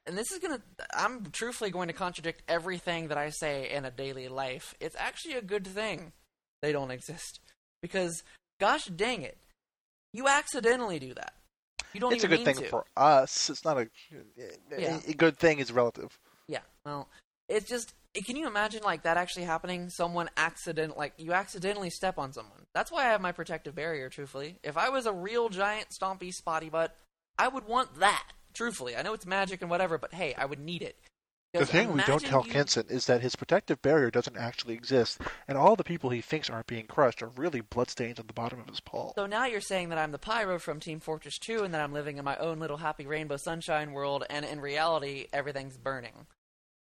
and 0.07 0.17
this 0.17 0.33
is 0.33 0.39
gonna. 0.39 0.63
I'm 0.97 1.27
truthfully 1.33 1.71
going 1.71 1.89
to 1.89 1.93
contradict 1.93 2.45
everything 2.49 3.09
that 3.09 3.19
I 3.19 3.29
say 3.29 3.71
in 3.71 3.85
a 3.85 3.91
daily 3.91 4.29
life. 4.29 4.75
It's 4.81 4.97
actually 4.99 5.35
a 5.35 5.43
good 5.43 5.67
thing 5.67 6.13
they 6.63 6.73
don't 6.73 6.93
exist 6.93 7.41
because, 7.83 8.23
gosh 8.59 8.87
dang 8.87 9.21
it, 9.21 9.37
you 10.15 10.29
accidentally 10.29 10.99
do 10.99 11.13
that. 11.13 11.35
You 11.95 12.01
don't 12.01 12.13
it's 12.13 12.25
a 12.25 12.29
good 12.29 12.45
thing 12.45 12.57
to. 12.57 12.69
for 12.69 12.85
us. 12.97 13.49
It's 13.49 13.65
not 13.65 13.79
a, 13.79 13.89
Yeah. 14.77 15.01
a 15.07 15.15
good 15.15 15.39
thing 15.39 15.59
is 15.61 15.73
relative. 15.73 16.19
Yeah, 16.49 16.61
well, 16.85 17.09
it's 17.49 17.69
just. 17.69 17.95
Can 18.25 18.37
you 18.37 18.47
imagine 18.47 18.83
like 18.85 19.03
that 19.03 19.17
actually 19.17 19.45
happening? 19.45 19.89
Someone 19.89 20.29
accident, 20.37 20.97
like 20.97 21.15
you 21.17 21.33
accidentally 21.33 21.91
step 21.91 22.17
on 22.19 22.33
someone. 22.33 22.67
That's 22.73 22.93
why 22.93 23.07
I 23.07 23.11
have 23.11 23.21
my 23.21 23.33
protective 23.33 23.75
barrier. 23.75 24.09
Truthfully, 24.09 24.57
if 24.63 24.77
I 24.77 24.89
was 24.89 25.07
a 25.07 25.13
real 25.13 25.49
giant 25.49 25.89
stompy 25.91 26.33
spotty 26.33 26.69
butt, 26.69 26.97
I 27.39 27.49
would 27.49 27.67
want 27.67 27.99
that. 27.99 28.29
Truthfully, 28.53 28.97
I 28.97 29.03
know 29.03 29.15
it's 29.15 29.27
magic 29.27 29.63
and 29.63 29.71
whatever, 29.71 29.99
but 29.99 30.15
hey, 30.15 30.35
I 30.39 30.45
would 30.45 30.61
need 30.61 30.83
it. 30.83 30.97
The 31.55 31.61
'Cause 31.61 31.71
thing 31.71 31.93
we 31.93 32.03
don't 32.03 32.19
tell 32.25 32.45
you- 32.45 32.53
Kenson 32.53 32.89
is 32.89 33.07
that 33.07 33.21
his 33.21 33.37
protective 33.37 33.81
barrier 33.81 34.11
doesn't 34.11 34.37
actually 34.37 34.75
exist, 34.75 35.21
and 35.47 35.57
all 35.57 35.77
the 35.77 35.85
people 35.85 36.11
he 36.11 36.21
thinks 36.21 36.51
aren't 36.51 36.67
being 36.67 36.89
crushed 36.89 37.23
are 37.23 37.29
really 37.29 37.61
bloodstains 37.61 38.19
on 38.19 38.27
the 38.27 38.33
bottom 38.33 38.59
of 38.59 38.67
his 38.67 38.81
paw. 38.81 39.13
So 39.15 39.27
now 39.27 39.47
you're 39.47 39.61
saying 39.61 39.91
that 39.91 39.99
I'm 39.99 40.11
the 40.11 40.19
pyro 40.19 40.59
from 40.59 40.81
Team 40.81 40.99
Fortress 40.99 41.39
2 41.39 41.63
and 41.63 41.73
that 41.73 41.81
I'm 41.81 41.93
living 41.93 42.19
in 42.19 42.25
my 42.25 42.37
own 42.39 42.59
little 42.59 42.79
happy 42.79 43.07
rainbow 43.07 43.37
sunshine 43.37 43.93
world, 43.93 44.25
and 44.29 44.45
in 44.45 44.61
reality, 44.61 45.29
everything's 45.33 45.79
burning. 45.79 46.27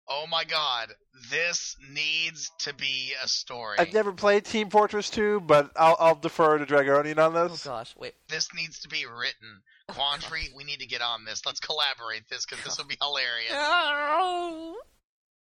Oh 0.09 0.27
my 0.29 0.43
God, 0.43 0.93
this 1.31 1.77
needs 1.91 2.51
to 2.61 2.75
be 2.75 3.13
a 3.23 3.29
story. 3.29 3.79
I've 3.79 3.93
never 3.93 4.13
played 4.13 4.45
Team 4.45 4.69
Fortress 4.71 5.11
2, 5.11 5.41
but 5.41 5.71
I'll, 5.77 5.97
I'll 6.01 6.15
defer 6.17 6.59
to 6.59 6.67
Dragonian 6.67 7.19
on 7.25 7.35
this. 7.35 7.45
Oh 7.45 7.49
this. 7.49 7.65
gosh, 7.65 7.95
wait. 7.97 8.15
This 8.29 8.53
needs 8.53 8.81
to 8.81 8.89
be 8.89 9.05
written. 9.07 9.63
Quandary, 9.89 10.49
we 10.55 10.65
need 10.65 10.81
to 10.81 10.87
get 10.87 11.01
on 11.01 11.25
this. 11.25 11.47
Let's 11.47 11.61
collaborate 11.61 12.29
this 12.29 12.45
because 12.45 12.65
this 12.65 12.77
will 12.79 12.87
be 12.87 12.97
hilarious. 13.01 13.53
No, 13.53 13.59
oh, 13.63 14.77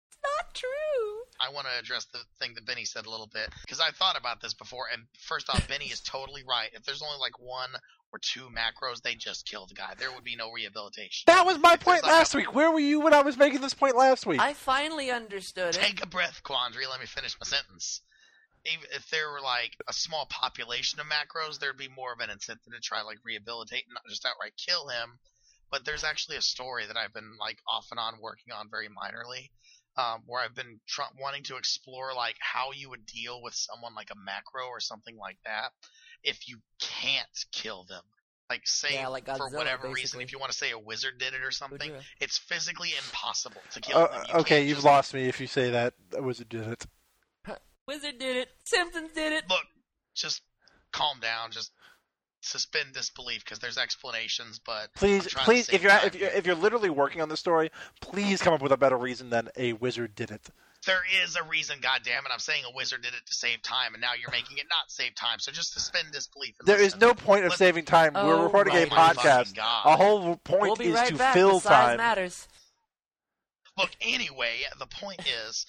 it's 0.08 0.18
not 0.24 0.54
true. 0.54 0.70
I 1.40 1.54
want 1.54 1.68
to 1.68 1.80
address 1.80 2.06
the 2.12 2.20
thing 2.40 2.54
that 2.56 2.66
Benny 2.66 2.86
said 2.86 3.06
a 3.06 3.10
little 3.10 3.30
bit 3.32 3.50
because 3.62 3.80
I 3.80 3.92
thought 3.92 4.18
about 4.18 4.42
this 4.42 4.54
before. 4.54 4.86
And 4.92 5.04
first 5.20 5.50
off, 5.50 5.68
Benny 5.68 5.86
is 5.86 6.02
totally 6.02 6.44
right. 6.48 6.70
If 6.74 6.84
there's 6.84 7.02
only 7.04 7.18
like 7.20 7.40
one 7.40 7.70
or 8.12 8.20
two 8.20 8.48
macros, 8.50 9.02
they 9.04 9.14
just 9.16 9.46
kill 9.46 9.68
the 9.68 9.76
guy. 9.76 9.94
There 9.98 10.12
would 10.12 10.24
be 10.24 10.36
no 10.36 10.52
rehabilitation. 10.52 11.26
That 11.28 11.46
was 11.46 11.60
my 11.60 11.74
If 11.74 11.80
there's 11.82 11.84
point 11.84 12.04
like 12.04 12.12
a- 12.12 12.16
last 12.16 12.34
week. 12.36 12.56
Where 12.56 12.72
were 12.72 12.80
you 12.80 13.02
when 13.02 13.14
I 13.14 13.22
was 13.22 13.38
making 13.38 13.62
this 13.62 13.74
point 13.76 13.96
last 13.96 14.26
week? 14.26 14.40
I 14.42 14.54
finally 14.54 15.12
understood 15.12 15.76
it. 15.76 15.82
Take 15.82 16.04
a 16.04 16.08
breath, 16.08 16.42
Quandary. 16.44 16.88
Let 16.90 17.00
me 17.00 17.06
finish 17.06 17.36
my 17.40 17.46
sentence. 17.46 18.02
Even 18.66 18.86
if 18.96 19.10
there 19.10 19.30
were 19.30 19.42
like 19.42 19.76
a 19.90 19.94
small 19.94 20.26
population 20.30 21.00
of 21.00 21.08
macros, 21.08 21.60
there'd 21.60 21.78
be 21.78 21.90
more 21.90 22.14
of 22.14 22.20
an 22.20 22.30
incentive 22.30 22.72
to 22.74 22.80
try 22.80 23.02
like 23.02 23.18
rehabilitate 23.24 23.84
and 23.86 23.94
not 23.94 24.04
just 24.10 24.26
outright 24.26 24.54
kill 24.58 24.88
him. 24.88 25.20
But 25.72 25.86
there's 25.86 26.04
actually 26.04 26.38
a 26.38 26.42
story 26.42 26.86
that 26.88 26.96
I've 26.98 27.14
been 27.14 27.32
like 27.40 27.58
off 27.68 27.88
and 27.92 28.00
on 28.00 28.16
working 28.22 28.54
on 28.54 28.70
very 28.70 28.88
minorly, 28.88 29.50
um, 29.98 30.22
where 30.28 30.42
I've 30.42 30.56
been 30.56 30.80
tr- 30.88 31.02
wanting 31.20 31.44
to 31.46 31.58
explore 31.58 32.14
like 32.16 32.36
how 32.40 32.72
you 32.74 32.90
would 32.92 33.06
deal 33.06 33.42
with 33.42 33.54
someone 33.56 33.96
like 33.96 34.12
a 34.12 34.16
macro 34.16 34.68
or 34.68 34.80
something 34.80 35.18
like 35.18 35.38
that 35.46 35.72
if 36.24 36.48
you 36.48 36.60
can't 36.80 37.46
kill 37.52 37.86
them. 37.90 38.04
Like 38.50 38.62
say 38.66 38.94
Yeah, 38.94 39.08
like 39.08 39.26
for 39.26 39.50
Godzilla, 39.50 39.56
whatever 39.56 39.90
reason, 39.90 40.22
if 40.22 40.32
you 40.32 40.38
want 40.38 40.52
to 40.52 40.58
say 40.58 40.72
a 40.72 40.78
wizard 40.80 41.18
did 41.18 41.34
it 41.34 41.42
or 41.44 41.50
something, 41.52 41.92
it's 42.22 42.38
physically 42.38 42.92
impossible 43.06 43.62
to 43.72 43.82
kill 43.82 43.98
Uh, 43.98 44.08
them. 44.08 44.26
You 44.30 44.34
okay, 44.42 44.64
you've 44.64 44.78
just- 44.78 44.86
lost 44.86 45.14
me 45.14 45.28
if 45.28 45.42
you 45.42 45.48
say 45.48 45.72
that. 45.72 45.96
I 46.16 46.20
was 46.20 46.40
a 46.40 46.46
did 46.46 46.68
it. 46.68 46.86
Wizard 48.04 48.20
did 48.20 48.38
it. 48.38 48.50
Simpsons 48.66 49.12
did 49.14 49.32
it. 49.34 49.44
look, 49.50 49.64
just 50.16 50.42
calm 50.92 51.20
down, 51.20 51.52
just 51.52 51.72
suspend 52.42 52.94
disbelief 52.94 53.44
because 53.46 53.60
there's 53.60 53.78
explanations, 53.78 54.60
but 54.66 54.94
Please, 54.96 55.26
trying 55.28 55.46
to 55.46 55.50
please, 55.52 55.70
if 55.70 55.82
you're 55.82 55.92
time 55.92 56.08
if 56.08 56.16
you're 56.16 56.30
if 56.30 56.46
you're 56.46 56.56
literally 56.56 56.90
working 56.90 57.22
on 57.22 57.30
this 57.30 57.40
story, 57.40 57.72
please 58.02 58.42
come 58.42 58.54
up 58.54 58.62
with 58.62 58.72
a 58.72 58.78
better 58.78 58.98
reason 58.98 59.30
than 59.30 59.50
a 59.56 59.74
wizard 59.74 60.14
did 60.16 60.30
it. 60.32 60.50
there 60.86 61.02
is 61.24 61.38
a 61.38 61.44
reason, 61.44 61.78
goddamn 61.82 62.26
it! 62.26 62.32
I'm 62.34 62.40
saying 62.40 62.64
a 62.70 62.76
wizard 62.76 63.02
did 63.02 63.14
it 63.14 63.26
to 63.26 63.34
save 63.34 63.62
time, 63.62 63.94
and 63.94 64.02
now 64.02 64.12
you're 64.20 64.32
making 64.32 64.58
it 64.58 64.66
not 64.70 64.90
save 64.92 65.16
time. 65.16 65.40
So 65.40 65.52
just 65.54 65.72
suspend 65.74 66.12
disbelief. 66.12 66.56
And 66.60 66.68
There 66.68 66.76
is 66.78 66.94
listen. 66.96 67.00
no 67.00 67.14
point 67.14 67.46
of 67.46 67.52
Let- 67.52 67.60
saving 67.60 67.86
time. 67.86 68.14
We're 68.16 68.22
Oh 68.36 68.44
recording 68.44 68.76
a 68.76 68.86
podcast. 68.88 69.58
A 69.58 69.96
whole 69.96 70.36
point 70.36 70.78
We'll 70.78 70.82
is 70.90 70.94
right 70.96 71.08
to 71.08 71.16
back. 71.16 71.34
fill 71.34 71.60
the 71.60 71.70
size 71.70 71.88
time. 71.88 71.98
matters. 71.98 72.48
Look, 73.78 73.90
anyway, 74.02 74.58
the 74.78 74.86
point 74.86 75.22
is, 75.48 75.66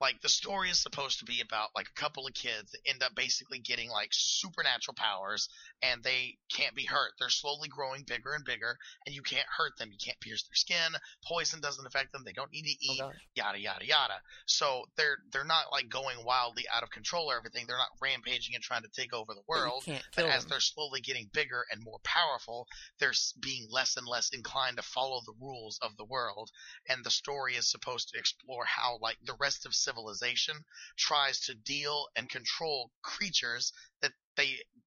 like, 0.00 0.20
the 0.22 0.28
story 0.28 0.70
is 0.70 0.80
supposed 0.80 1.18
to 1.18 1.24
be 1.24 1.40
about 1.40 1.68
like 1.74 1.86
a 1.86 2.00
couple 2.00 2.26
of 2.26 2.34
kids 2.34 2.72
that 2.72 2.80
end 2.86 3.02
up 3.02 3.14
basically 3.14 3.58
getting 3.58 3.90
like 3.90 4.10
supernatural 4.12 4.94
powers, 4.94 5.48
and 5.82 6.02
they 6.02 6.36
can't 6.50 6.74
be 6.74 6.84
hurt. 6.84 7.12
They're 7.18 7.28
slowly 7.28 7.68
growing 7.68 8.04
bigger 8.06 8.32
and 8.32 8.44
bigger, 8.44 8.76
and 9.06 9.14
you 9.14 9.22
can't 9.22 9.46
hurt 9.56 9.76
them. 9.78 9.90
You 9.90 9.98
can't 10.02 10.20
pierce 10.20 10.42
their 10.44 10.54
skin. 10.54 10.92
Poison 11.26 11.60
doesn't 11.60 11.86
affect 11.86 12.12
them. 12.12 12.22
They 12.24 12.32
don't 12.32 12.52
need 12.52 12.64
to 12.64 12.70
Oh 12.70 12.92
eat. 12.94 13.02
yada 13.34 13.58
yada 13.58 13.86
yada. 13.86 14.14
So 14.46 14.84
they're 14.96 15.18
they're 15.32 15.44
not 15.44 15.72
like 15.72 15.88
going 15.88 16.24
wildly 16.24 16.64
out 16.74 16.82
of 16.82 16.90
control 16.90 17.30
or 17.30 17.36
everything. 17.36 17.66
They're 17.66 17.76
not 17.76 17.88
rampaging 18.00 18.54
and 18.54 18.64
trying 18.64 18.82
to 18.82 18.88
take 18.88 19.12
over 19.12 19.34
the 19.34 19.42
world. 19.46 19.84
can't 19.84 20.04
But 20.16 20.26
as 20.26 20.46
they're 20.46 20.60
slowly 20.60 21.00
getting 21.00 21.28
bigger 21.32 21.64
and 21.70 21.82
more 21.82 21.98
powerful, 22.04 22.66
they're 22.98 23.12
being 23.40 23.66
less 23.70 23.96
and 23.96 24.06
less 24.06 24.30
inclined 24.30 24.76
to 24.76 24.82
follow 24.82 25.20
the 25.24 25.34
rules 25.40 25.78
of 25.82 25.96
the 25.96 26.04
world. 26.04 26.50
And 26.88 27.04
the 27.04 27.10
story 27.10 27.54
is 27.54 27.70
supposed 27.70 28.08
to 28.10 28.18
explore 28.18 28.64
how, 28.64 28.98
like, 29.00 29.18
the 29.24 29.36
rest 29.38 29.66
of 29.66 29.74
civilization 29.90 30.54
tries 30.96 31.40
to 31.40 31.54
deal 31.54 32.06
and 32.16 32.28
control 32.28 32.90
creatures 33.02 33.72
that 34.02 34.12
they, 34.36 34.50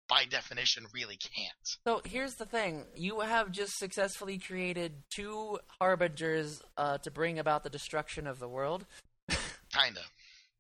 by 0.10 0.25
definition, 0.30 0.86
really 0.93 1.17
can't. 1.17 1.77
So 1.86 2.01
here's 2.06 2.36
the 2.36 2.45
thing: 2.45 2.86
you 2.95 3.21
have 3.21 3.51
just 3.51 3.77
successfully 3.77 4.38
created 4.38 4.93
two 5.10 5.60
harbingers 5.80 6.62
uh, 6.77 6.97
to 6.99 7.12
bring 7.12 7.39
about 7.39 7.63
the 7.63 7.69
destruction 7.69 8.27
of 8.27 8.39
the 8.39 8.47
world, 8.47 8.86
Kinda. 9.73 10.01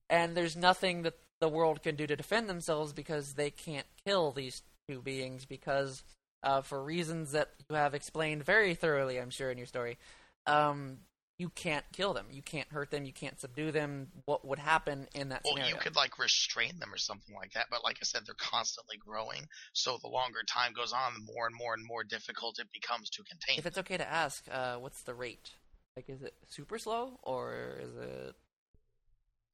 and 0.09 0.35
there's 0.35 0.55
nothing 0.55 1.03
that 1.03 1.15
the 1.39 1.49
world 1.49 1.81
can 1.81 1.95
do 1.95 2.07
to 2.07 2.15
defend 2.15 2.47
themselves 2.47 2.93
because 2.93 3.33
they 3.33 3.49
can't 3.49 3.87
kill 4.05 4.31
these 4.31 4.61
two 4.87 5.01
beings 5.01 5.45
because, 5.45 6.03
uh, 6.43 6.61
for 6.61 6.83
reasons 6.83 7.31
that 7.31 7.49
you 7.69 7.75
have 7.75 7.93
explained 7.95 8.43
very 8.43 8.75
thoroughly, 8.75 9.19
I'm 9.19 9.31
sure 9.31 9.49
in 9.51 9.57
your 9.57 9.67
story, 9.67 9.97
um, 10.45 10.99
you 11.41 11.49
can't 11.49 11.83
kill 11.91 12.13
them, 12.13 12.27
you 12.29 12.43
can't 12.43 12.69
hurt 12.71 12.91
them, 12.91 13.03
you 13.03 13.11
can't 13.11 13.39
subdue 13.41 13.71
them. 13.71 14.07
What 14.25 14.45
would 14.45 14.59
happen 14.59 15.07
in 15.15 15.29
that 15.29 15.41
Well, 15.43 15.55
scenario? 15.55 15.73
you 15.75 15.81
could 15.81 15.95
like 15.95 16.19
restrain 16.19 16.77
them 16.77 16.93
or 16.93 16.99
something 16.99 17.33
like 17.35 17.53
that, 17.53 17.65
but 17.71 17.83
like 17.83 17.97
I 17.99 18.05
said, 18.05 18.21
they're 18.27 18.35
constantly 18.37 18.97
growing. 18.97 19.41
So 19.73 19.97
the 20.03 20.07
longer 20.07 20.41
time 20.47 20.71
goes 20.73 20.93
on, 20.93 21.15
the 21.15 21.33
more 21.33 21.47
and 21.47 21.55
more 21.55 21.73
and 21.73 21.83
more 21.83 22.03
difficult 22.03 22.59
it 22.59 22.67
becomes 22.71 23.09
to 23.09 23.23
contain. 23.23 23.57
If 23.57 23.65
it's 23.65 23.79
okay 23.79 23.97
to 23.97 24.07
ask, 24.07 24.45
uh, 24.51 24.75
what's 24.75 25.01
the 25.01 25.15
rate? 25.15 25.49
Like, 25.95 26.09
is 26.09 26.21
it 26.21 26.35
super 26.47 26.77
slow 26.77 27.19
or 27.23 27.77
is 27.81 27.95
it? 27.95 28.35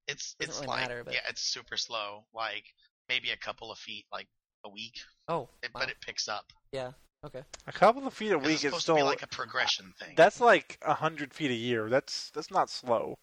It's 0.10 0.34
Doesn't 0.34 0.50
it's 0.52 0.58
really 0.60 0.68
like 0.68 0.82
matter, 0.90 1.04
but- 1.06 1.14
yeah, 1.14 1.22
it's 1.30 1.42
super 1.42 1.78
slow, 1.78 2.26
like 2.34 2.66
maybe 3.08 3.30
a 3.32 3.38
couple 3.38 3.72
of 3.72 3.78
feet, 3.78 4.06
like 4.12 4.28
a 4.66 4.70
week, 4.70 4.96
Oh, 5.30 5.48
it, 5.64 5.74
wow. 5.74 5.80
but 5.82 5.90
it 5.90 5.98
picks 6.02 6.28
up. 6.28 6.52
yeah. 6.74 6.92
Okay. 7.28 7.44
A 7.68 7.72
couple 7.72 8.08
of 8.08 8.14
feet 8.14 8.32
a 8.32 8.38
week 8.38 8.48
it's 8.56 8.64
is 8.64 8.70
supposed 8.72 8.84
still 8.84 8.96
to 8.96 9.02
be 9.02 9.06
like 9.06 9.22
a 9.24 9.28
progression 9.28 9.94
thing. 10.00 10.14
that's 10.16 10.40
like 10.42 10.78
a 10.82 10.94
hundred 10.94 11.34
feet 11.34 11.52
a 11.52 11.56
year. 11.56 11.90
That's 11.90 12.30
that's 12.32 12.50
not 12.52 12.70
slow. 12.70 13.16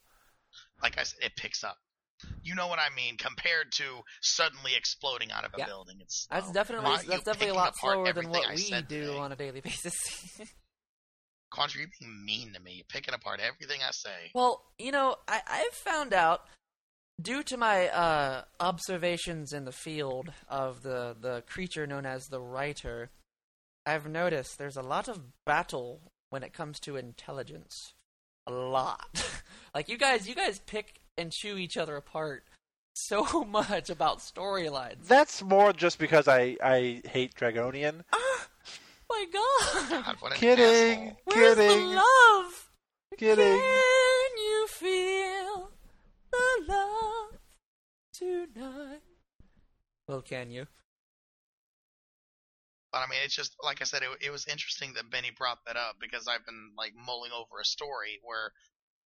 like 0.83 0.99
I 0.99 1.03
said, 1.05 1.19
it 1.25 1.33
picks 1.37 1.65
up. 1.65 1.77
You 2.43 2.55
know 2.55 2.69
what 2.69 2.79
I 2.79 2.95
mean? 2.95 3.17
Compared 3.19 3.73
to 3.73 3.85
suddenly 4.23 4.73
exploding 4.77 5.31
out 5.33 5.45
of 5.45 5.53
a 5.55 5.59
Yeah. 5.59 5.67
building, 5.67 5.97
it's 6.01 6.27
That's 6.31 6.45
slow. 6.47 6.53
definitely 6.55 6.85
Why 6.91 7.03
that's 7.07 7.25
definitely 7.25 7.49
a 7.49 7.55
lot 7.55 7.73
slower 7.77 8.13
than 8.13 8.29
what 8.31 8.47
I 8.49 8.55
we 8.55 8.71
do 8.71 9.01
today? 9.07 9.19
on 9.19 9.33
a 9.33 9.37
daily 9.37 9.61
basis. 9.69 9.95
Contra, 11.51 11.81
you're 11.81 11.91
being 12.01 12.25
mean 12.25 12.53
to 12.55 12.61
me. 12.61 12.73
You're 12.77 12.85
picking 12.89 13.15
apart 13.15 13.41
everything 13.41 13.81
I 13.87 13.91
say. 13.93 14.31
well, 14.35 14.65
you 14.79 14.91
know, 14.93 15.17
I 15.29 15.41
I've 15.47 15.73
found 15.75 16.13
out 16.13 16.43
due 17.21 17.43
to 17.45 17.57
my 17.57 17.89
uh, 17.89 18.43
observations 18.59 19.53
in 19.53 19.65
the 19.65 19.73
field 19.73 20.33
of 20.49 20.83
the 20.83 21.15
the 21.19 21.43
creature 21.47 21.87
known 21.87 22.07
as 22.07 22.27
the 22.27 22.41
writer, 22.41 23.11
I've 23.87 24.09
noticed 24.09 24.59
there's 24.59 24.77
a 24.77 24.83
lot 24.83 25.09
of 25.09 25.45
battle 25.45 26.01
when 26.31 26.43
it 26.43 26.53
comes 26.53 26.81
to 26.81 26.97
intelligence. 26.97 27.95
A 28.47 28.53
lot. 28.53 29.43
like 29.75 29.89
you 29.89 29.99
guys, 29.99 30.29
you 30.29 30.35
guys 30.35 30.59
pick 30.61 31.01
and 31.17 31.31
chew 31.31 31.57
each 31.57 31.77
other 31.77 31.97
apart 31.97 32.45
so 32.95 33.45
much 33.49 33.91
about 33.91 34.19
storylines. 34.19 35.07
That's 35.07 35.43
more 35.43 35.73
just 35.73 35.99
because 35.99 36.29
I 36.29 36.57
I 36.63 37.03
hate 37.05 37.35
Dragonian. 37.35 38.03
Oh 38.13 38.47
my 39.11 39.27
God. 39.33 40.05
God, 40.05 40.17
what 40.21 40.35
Kidding. 40.35 41.17
Where's 41.25 41.57
Kidding. 41.57 41.91
the 41.91 41.95
love? 41.97 42.71
Kidding. 43.19 43.61
Can 43.61 44.31
you 44.37 44.67
feel 44.69 45.71
the 46.33 46.65
love 46.69 47.39
tonight? 48.13 49.03
Well, 50.09 50.23
can 50.23 50.51
you? 50.51 50.67
But 52.95 53.01
I 53.01 53.07
mean, 53.11 53.19
it's 53.25 53.35
just 53.35 53.57
like 53.61 53.81
I 53.81 53.85
said, 53.85 54.03
it, 54.03 54.27
it 54.29 54.31
was 54.31 54.47
interesting 54.47 54.93
that 54.95 55.11
Benny 55.11 55.33
brought 55.37 55.59
that 55.67 55.77
up 55.77 55.97
because 56.01 56.29
I've 56.29 56.47
been 56.47 56.71
like 56.79 56.93
mulling 56.95 57.33
over 57.33 57.61
a 57.61 57.65
story 57.65 58.21
where 58.23 58.53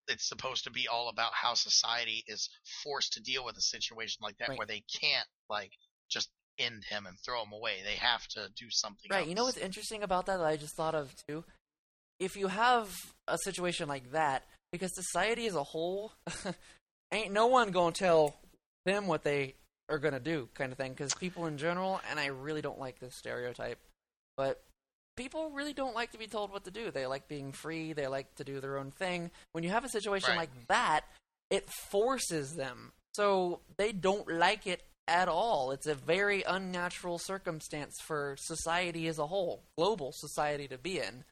it's 0.07 0.29
supposed 0.29 0.65
to 0.65 0.69
be 0.69 0.87
all 0.87 1.09
about 1.09 1.31
how 1.33 1.55
society 1.55 2.23
is 2.27 2.51
forced 2.83 3.13
to 3.13 3.21
deal 3.21 3.43
with 3.43 3.57
a 3.57 3.61
situation 3.61 4.19
like 4.21 4.37
that 4.37 4.49
Right. 4.49 4.57
where 4.59 4.67
they 4.67 4.83
can't 5.01 5.25
like 5.49 5.71
just 6.07 6.29
end 6.59 6.83
him 6.87 7.07
and 7.07 7.17
throw 7.25 7.41
him 7.41 7.51
away. 7.51 7.77
They 7.83 7.95
have 7.95 8.27
to 8.27 8.49
do 8.55 8.69
something 8.69 9.09
Right. 9.09 9.21
else. 9.21 9.27
You 9.27 9.33
know 9.33 9.45
what's 9.45 9.57
interesting 9.57 10.03
about 10.03 10.27
that 10.27 10.37
that 10.37 10.45
I 10.45 10.55
just 10.55 10.75
thought 10.75 10.93
of 10.93 11.15
too? 11.27 11.43
If 12.19 12.37
you 12.37 12.47
have 12.47 12.95
a 13.27 13.39
situation 13.39 13.87
like 13.87 14.11
that, 14.11 14.43
because 14.71 14.93
society 14.93 15.47
as 15.47 15.55
a 15.55 15.63
whole, 15.63 16.11
ain't 17.11 17.33
no 17.33 17.47
one 17.47 17.71
gonna 17.71 17.91
tell 17.91 18.35
them 18.85 19.07
what 19.07 19.23
they 19.23 19.55
are 19.89 19.99
gonna 19.99 20.19
do, 20.19 20.49
kind 20.53 20.71
of 20.71 20.77
thing. 20.77 20.91
Because 20.91 21.13
people 21.13 21.45
in 21.45 21.57
general, 21.57 22.01
and 22.09 22.19
I 22.19 22.27
really 22.27 22.61
don't 22.61 22.79
like 22.79 22.99
this 22.99 23.15
stereotype, 23.15 23.79
but 24.37 24.63
people 25.15 25.49
really 25.51 25.73
don't 25.73 25.95
like 25.95 26.11
to 26.11 26.17
be 26.17 26.27
told 26.27 26.51
what 26.51 26.63
to 26.65 26.71
do. 26.71 26.91
They 26.91 27.05
like 27.05 27.27
being 27.27 27.51
free. 27.51 27.93
They 27.93 28.07
like 28.07 28.35
to 28.35 28.43
do 28.43 28.59
their 28.61 28.77
own 28.77 28.91
thing. 28.91 29.31
When 29.51 29.63
you 29.63 29.69
have 29.71 29.83
a 29.83 29.89
situation 29.89 30.29
Right. 30.29 30.37
like 30.37 30.67
that, 30.67 31.01
it 31.49 31.69
forces 31.69 32.55
them. 32.55 32.93
So 33.15 33.61
they 33.77 33.91
don't 33.91 34.31
like 34.31 34.65
it 34.67 34.83
at 35.07 35.27
all. 35.27 35.71
It's 35.71 35.87
a 35.87 35.95
very 35.95 36.43
unnatural 36.43 37.17
circumstance 37.17 37.95
for 38.05 38.35
society 38.39 39.07
as 39.07 39.17
a 39.17 39.27
whole, 39.27 39.63
global 39.75 40.11
society 40.13 40.67
to 40.67 40.77
be 40.77 40.99
in. 40.99 41.25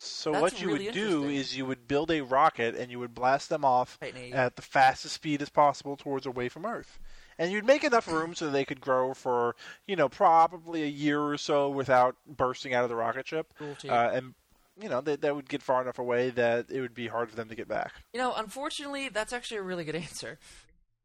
So 0.00 0.32
That's 0.32 0.42
what 0.42 0.60
you 0.60 0.68
really 0.68 0.86
would 0.86 0.94
do 0.94 1.24
is 1.24 1.56
you 1.56 1.66
would 1.66 1.86
build 1.88 2.10
a 2.10 2.22
rocket 2.22 2.76
and 2.76 2.90
you 2.90 2.98
would 3.00 3.14
blast 3.14 3.48
them 3.48 3.64
off 3.64 3.98
at 4.00 4.56
the 4.56 4.62
fastest 4.62 5.14
speed 5.16 5.42
as 5.42 5.48
possible 5.50 5.96
towards 5.96 6.24
away 6.24 6.48
from 6.48 6.64
Earth. 6.64 6.98
And 7.38 7.52
you'd 7.52 7.66
make 7.66 7.84
enough 7.84 8.08
room 8.08 8.34
so 8.34 8.50
they 8.50 8.64
could 8.64 8.80
grow 8.80 9.14
for, 9.14 9.54
you 9.86 9.94
know, 9.94 10.08
probably 10.08 10.82
a 10.82 10.86
year 10.86 11.22
or 11.22 11.38
so 11.38 11.68
without 11.68 12.16
bursting 12.26 12.74
out 12.74 12.82
of 12.82 12.88
the 12.88 12.96
rocket 12.96 13.28
ship. 13.28 13.52
Cool. 13.58 13.76
Uh, 13.88 14.10
and, 14.12 14.34
you 14.80 14.88
know, 14.88 15.00
they, 15.00 15.16
that 15.16 15.36
would 15.36 15.48
get 15.48 15.62
far 15.62 15.80
enough 15.82 15.98
away 15.98 16.30
that 16.30 16.70
it 16.70 16.80
would 16.80 16.94
be 16.94 17.06
hard 17.06 17.30
for 17.30 17.36
them 17.36 17.48
to 17.48 17.54
get 17.54 17.68
back. 17.68 17.92
You 18.12 18.20
know, 18.20 18.34
unfortunately, 18.36 19.08
that's 19.08 19.32
actually 19.32 19.58
a 19.58 19.62
really 19.62 19.84
good 19.84 19.96
answer. 19.96 20.38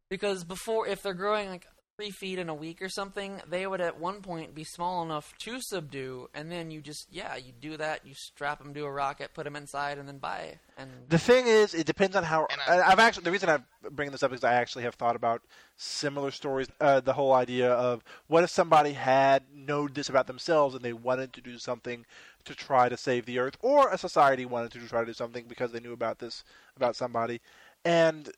Because 0.10 0.44
before, 0.44 0.88
if 0.88 1.02
they're 1.02 1.14
growing 1.14 1.50
like 1.50 1.68
three 1.98 2.10
feet 2.10 2.40
in 2.40 2.50
a 2.50 2.54
week 2.56 2.82
or 2.82 2.90
something, 2.90 3.40
they 3.48 3.68
would 3.68 3.80
at 3.80 4.00
one 4.00 4.22
point 4.22 4.56
be 4.56 4.64
small 4.64 5.04
enough 5.04 5.34
to 5.38 5.62
subdue, 5.62 6.28
and 6.34 6.52
then 6.52 6.72
you 6.72 6.82
just, 6.82 7.08
yeah, 7.12 7.36
you 7.36 7.52
do 7.62 7.78
that, 7.78 8.06
you 8.06 8.16
strap 8.16 8.58
them 8.58 8.74
to 8.74 8.84
a 8.84 8.92
rocket, 8.92 9.30
put 9.36 9.44
them 9.44 9.56
inside, 9.56 10.00
and 10.00 10.08
then 10.08 10.18
buy. 10.18 10.58
And 10.76 10.90
The 11.10 11.20
thing 11.20 11.46
is, 11.46 11.76
it 11.76 11.86
depends 11.86 12.16
on 12.16 12.24
how. 12.24 12.48
And 12.50 12.60
I, 12.68 12.80
I- 12.80 12.92
I've 12.92 13.00
actually 13.00 13.26
the 13.26 13.32
reason 13.32 13.50
I'm 13.50 13.66
bringing 13.92 14.12
this 14.12 14.24
up 14.24 14.34
is 14.34 14.44
I 14.44 14.54
actually 14.54 14.86
have 14.86 14.96
thought 14.96 15.16
about 15.16 15.44
similar 15.78 16.32
stories. 16.32 16.68
Uh, 16.82 17.00
the 17.00 17.14
whole 17.14 17.34
idea 17.34 17.72
of 17.72 18.04
what 18.28 18.44
if 18.44 18.50
somebody 18.50 18.94
had 18.94 19.44
known 19.54 19.92
this 19.94 20.10
about 20.10 20.26
themselves 20.26 20.74
and 20.74 20.84
they 20.84 20.94
wanted 20.94 21.32
to 21.34 21.42
do 21.42 21.60
something 21.60 22.06
to 22.46 22.56
try 22.56 22.90
to 22.90 22.98
save 22.98 23.26
the 23.28 23.38
Earth, 23.38 23.56
or 23.62 23.90
a 23.92 23.98
society 24.00 24.46
wanted 24.46 24.72
to 24.72 24.80
try 24.88 25.02
to 25.02 25.06
do 25.06 25.14
something 25.14 25.46
because 25.48 25.72
they 25.72 25.80
knew 25.80 25.94
about 25.94 26.18
this 26.20 26.44
about 26.76 26.96
somebody, 26.96 27.40
and 27.86 28.32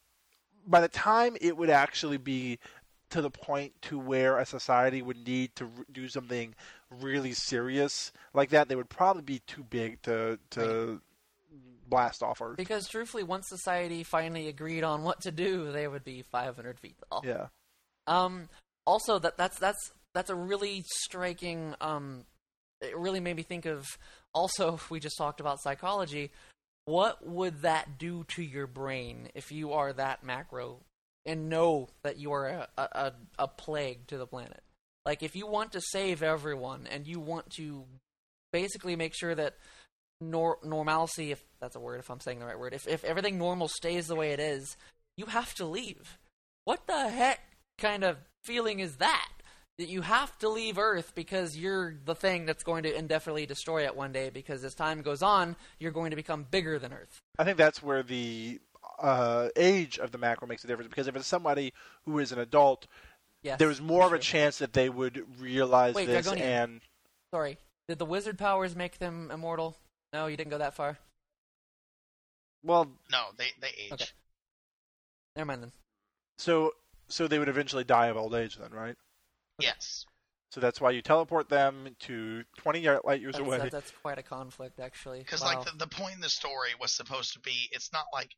by 0.67 0.81
the 0.81 0.87
time 0.89 1.37
it 1.39 1.55
would 1.55 1.69
actually 1.69 2.17
be 2.17 2.59
to 3.09 3.21
the 3.21 3.29
point 3.29 3.73
to 3.83 3.97
where 3.97 4.37
a 4.37 4.45
society 4.45 5.01
would 5.01 5.25
need 5.25 5.55
to 5.55 5.69
do 5.91 6.07
something 6.07 6.55
really 7.01 7.33
serious 7.33 8.11
like 8.33 8.49
that, 8.49 8.67
they 8.67 8.75
would 8.75 8.89
probably 8.89 9.21
be 9.21 9.39
too 9.47 9.63
big 9.63 10.01
to 10.03 10.39
to 10.51 11.01
blast 11.87 12.23
off 12.23 12.41
Earth. 12.41 12.57
because 12.57 12.87
truthfully, 12.87 13.23
once 13.23 13.47
society 13.47 14.03
finally 14.03 14.47
agreed 14.47 14.83
on 14.83 15.03
what 15.03 15.21
to 15.21 15.31
do, 15.31 15.71
they 15.71 15.87
would 15.87 16.03
be 16.03 16.23
500 16.23 16.79
feet 16.79 16.95
tall. 17.09 17.23
Yeah. 17.25 17.47
Um. 18.07 18.49
Also, 18.85 19.19
that 19.19 19.37
that's 19.37 19.57
that's 19.59 19.91
that's 20.13 20.29
a 20.29 20.35
really 20.35 20.83
striking. 20.87 21.75
Um. 21.81 22.25
It 22.81 22.97
really 22.97 23.19
made 23.19 23.35
me 23.35 23.43
think 23.43 23.65
of. 23.65 23.85
Also, 24.33 24.75
if 24.75 24.89
we 24.91 24.99
just 24.99 25.17
talked 25.17 25.39
about 25.39 25.61
psychology, 25.61 26.31
what 26.85 27.25
would 27.25 27.61
that 27.61 27.97
do 27.97 28.25
to 28.35 28.43
your 28.43 28.67
brain 28.67 29.29
if 29.33 29.51
you 29.51 29.73
are 29.73 29.93
that 29.93 30.23
macro 30.23 30.79
and 31.25 31.49
know 31.49 31.89
that 32.03 32.17
you 32.17 32.31
are 32.33 32.47
a 32.47 32.67
a, 32.77 33.13
a, 33.39 33.47
plague 33.47 34.07
to 34.07 34.17
the 34.17 34.27
planet? 34.27 34.61
Like, 35.05 35.23
if 35.23 35.35
you 35.35 35.47
want 35.47 35.73
to 35.73 35.81
save 35.81 36.23
everyone 36.23 36.87
and 36.89 37.05
you 37.05 37.19
want 37.19 37.51
to 37.51 37.85
basically 38.51 38.95
make 38.95 39.13
sure 39.15 39.35
that 39.35 39.55
nor- 40.21 40.59
normalcy, 40.63 41.31
if 41.31 41.43
that's 41.59 41.75
a 41.75 41.79
word, 41.79 41.99
if 41.99 42.09
I'm 42.09 42.19
saying 42.19 42.39
the 42.39 42.45
right 42.45 42.59
word, 42.59 42.73
if 42.73 42.87
if 42.87 43.03
everything 43.03 43.37
normal 43.37 43.67
stays 43.67 44.07
the 44.07 44.15
way 44.15 44.31
it 44.31 44.39
is, 44.39 44.77
you 45.17 45.25
have 45.27 45.53
to 45.55 45.65
leave. 45.65 46.17
What 46.63 46.87
the 46.87 47.09
heck 47.09 47.39
kind 47.77 48.03
of 48.03 48.17
feeling 48.43 48.79
is 48.79 48.97
that? 48.97 49.29
That 49.77 49.89
you 49.89 50.01
have 50.01 50.37
to 50.39 50.47
leave 50.47 50.77
Earth 50.77 51.13
because 51.15 51.57
you're 51.57 51.95
the 52.05 52.15
thing 52.15 52.45
that's 52.45 52.63
going 52.63 52.83
to 52.83 52.97
indefinitely 52.97 53.45
destroy 53.45 53.83
it 53.83 53.95
one 53.95 54.13
day. 54.13 54.29
Because 54.29 54.63
as 54.63 54.73
time 54.73 55.01
goes 55.01 55.21
on, 55.21 55.57
you're 55.79 55.91
going 55.91 56.11
to 56.11 56.15
become 56.15 56.45
bigger 56.49 56.79
than 56.79 56.93
Earth. 56.93 57.19
I 57.37 57.43
think 57.43 57.57
that's 57.57 57.83
where 57.83 58.01
the 58.01 58.61
uh, 58.99 59.49
age 59.55 59.99
of 59.99 60.11
the 60.11 60.17
macro 60.17 60.47
makes 60.47 60.63
a 60.63 60.67
difference 60.67 60.89
because 60.89 61.07
if 61.07 61.15
it's 61.15 61.27
somebody 61.27 61.73
who 62.05 62.19
is 62.19 62.31
an 62.31 62.39
adult, 62.39 62.87
Yes, 63.43 63.59
there's 63.59 63.81
more 63.81 64.05
of 64.05 64.13
a 64.13 64.19
chance 64.19 64.57
that 64.59 64.73
they 64.73 64.89
would 64.89 65.23
realize 65.39 65.93
Wait, 65.95 66.07
this 66.07 66.27
Dragonian. 66.27 66.41
and 66.41 66.81
Sorry, 67.33 67.57
did 67.87 67.99
the 67.99 68.05
wizard 68.05 68.37
powers 68.37 68.75
make 68.75 68.97
them 68.97 69.29
immortal? 69.31 69.77
No, 70.13 70.27
you 70.27 70.37
didn't 70.37 70.51
go 70.51 70.57
that 70.57 70.73
far. 70.73 70.97
well, 72.63 72.89
No, 73.11 73.25
they 73.37 73.47
they 73.59 73.69
age. 73.85 73.91
Okay. 73.93 74.05
Never 75.35 75.45
mind 75.47 75.63
then. 75.63 75.71
so 76.37 76.71
so 77.07 77.27
they 77.27 77.37
would 77.39 77.49
eventually 77.49 77.83
die 77.83 78.07
of 78.07 78.17
old 78.17 78.33
age 78.33 78.57
then, 78.57 78.71
right? 78.71 78.95
Yes. 79.59 80.05
So 80.55 80.61
that's 80.61 80.79
why 80.79 80.91
you 80.91 81.01
teleport 81.01 81.49
them 81.49 81.95
to 82.01 82.43
20 82.57 82.87
light 83.03 83.19
years 83.19 83.33
That's, 83.35 83.45
away. 83.45 83.57
that- 83.57 83.71
that's 83.71 83.91
quite 84.01 84.17
a 84.17 84.23
conflict, 84.23 84.79
actually. 84.79 85.19
Because 85.19 85.41
wow. 85.41 85.47
like 85.47 85.65
the, 85.65 85.77
the 85.77 85.87
point 85.87 86.15
in 86.15 86.21
the 86.21 86.29
story 86.29 86.69
was 86.79 86.93
supposed 86.93 87.33
to 87.33 87.39
be, 87.39 87.67
it's 87.73 87.91
not 87.91 88.05
like 88.13 88.31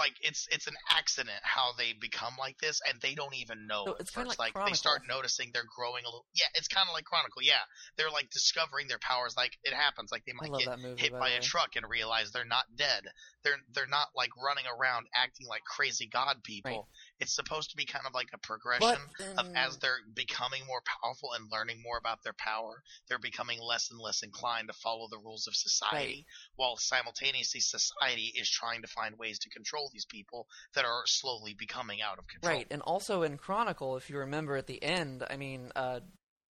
like 0.00 0.16
it's 0.22 0.48
it's 0.50 0.66
an 0.66 0.76
accident 0.90 1.40
how 1.42 1.72
they 1.76 1.92
become 1.92 2.34
like 2.38 2.58
this, 2.58 2.80
and 2.88 3.00
they 3.00 3.14
don't 3.14 3.36
even 3.36 3.66
know. 3.66 3.84
So 3.86 3.96
it's 4.00 4.10
kinda 4.10 4.30
first. 4.30 4.38
like 4.40 4.56
they 4.66 4.72
start 4.72 5.02
noticing 5.08 5.50
they're 5.52 5.68
growing 5.68 6.04
a 6.04 6.08
little. 6.08 6.26
Yeah, 6.34 6.48
it's 6.54 6.68
kind 6.68 6.88
of 6.88 6.94
like 6.94 7.04
Chronicle. 7.04 7.42
Yeah, 7.42 7.62
they're 7.96 8.10
like 8.10 8.30
discovering 8.30 8.88
their 8.88 8.98
powers. 8.98 9.34
Like 9.36 9.52
it 9.62 9.74
happens. 9.74 10.10
Like 10.10 10.24
they 10.24 10.32
might 10.32 10.56
get 10.58 10.78
movie. 10.80 11.00
hit 11.00 11.12
by 11.12 11.30
by 11.30 11.36
a 11.36 11.40
truck 11.40 11.76
and 11.76 11.84
realize 11.88 12.32
they're 12.32 12.44
not 12.44 12.64
dead. 12.74 13.04
They're 13.44 13.60
they're 13.74 13.86
not 13.86 14.08
like 14.16 14.30
running 14.42 14.64
around 14.66 15.06
acting 15.14 15.46
like 15.46 15.62
crazy 15.64 16.08
god 16.10 16.42
people. 16.42 16.70
Right. 16.72 16.80
It's 17.20 17.34
supposed 17.34 17.70
to 17.70 17.76
be 17.76 17.84
kind 17.84 18.06
of 18.06 18.14
like 18.14 18.28
a 18.32 18.38
progression 18.38 18.80
But 19.18 19.26
of 19.36 19.46
as 19.54 19.76
they're 19.78 19.98
becoming 20.14 20.62
more 20.66 20.82
powerful 21.02 21.32
and 21.32 21.50
learning 21.52 21.82
more 21.82 21.98
about 21.98 22.22
their 22.24 22.32
power, 22.32 22.82
they're 23.08 23.18
becoming 23.18 23.60
less 23.60 23.90
and 23.90 24.00
less 24.00 24.22
inclined 24.22 24.68
to 24.68 24.74
follow 24.74 25.06
the 25.10 25.18
rules 25.18 25.46
of 25.46 25.54
society, 25.54 26.26
while 26.56 26.76
simultaneously 26.76 27.60
society 27.60 28.32
is 28.34 28.48
trying 28.48 28.82
to 28.82 28.88
find 28.88 29.18
ways 29.18 29.38
to 29.40 29.50
control 29.50 29.90
these 29.92 30.06
people 30.06 30.46
that 30.74 30.84
are 30.84 31.02
slowly 31.06 31.54
becoming 31.54 32.00
out 32.00 32.18
of 32.18 32.26
control. 32.26 32.56
Right, 32.56 32.66
and 32.70 32.82
also 32.82 33.22
in 33.22 33.36
Chronicle, 33.36 33.96
if 33.96 34.08
you 34.08 34.18
remember 34.18 34.56
at 34.56 34.66
the 34.66 34.82
end, 34.82 35.24
I 35.28 35.36
mean, 35.36 35.72
uh, 35.76 36.00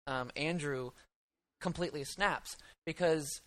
um, 0.08 0.32
Andrew 0.36 0.92
completely 1.62 2.04
snaps 2.04 2.58
because 2.86 3.42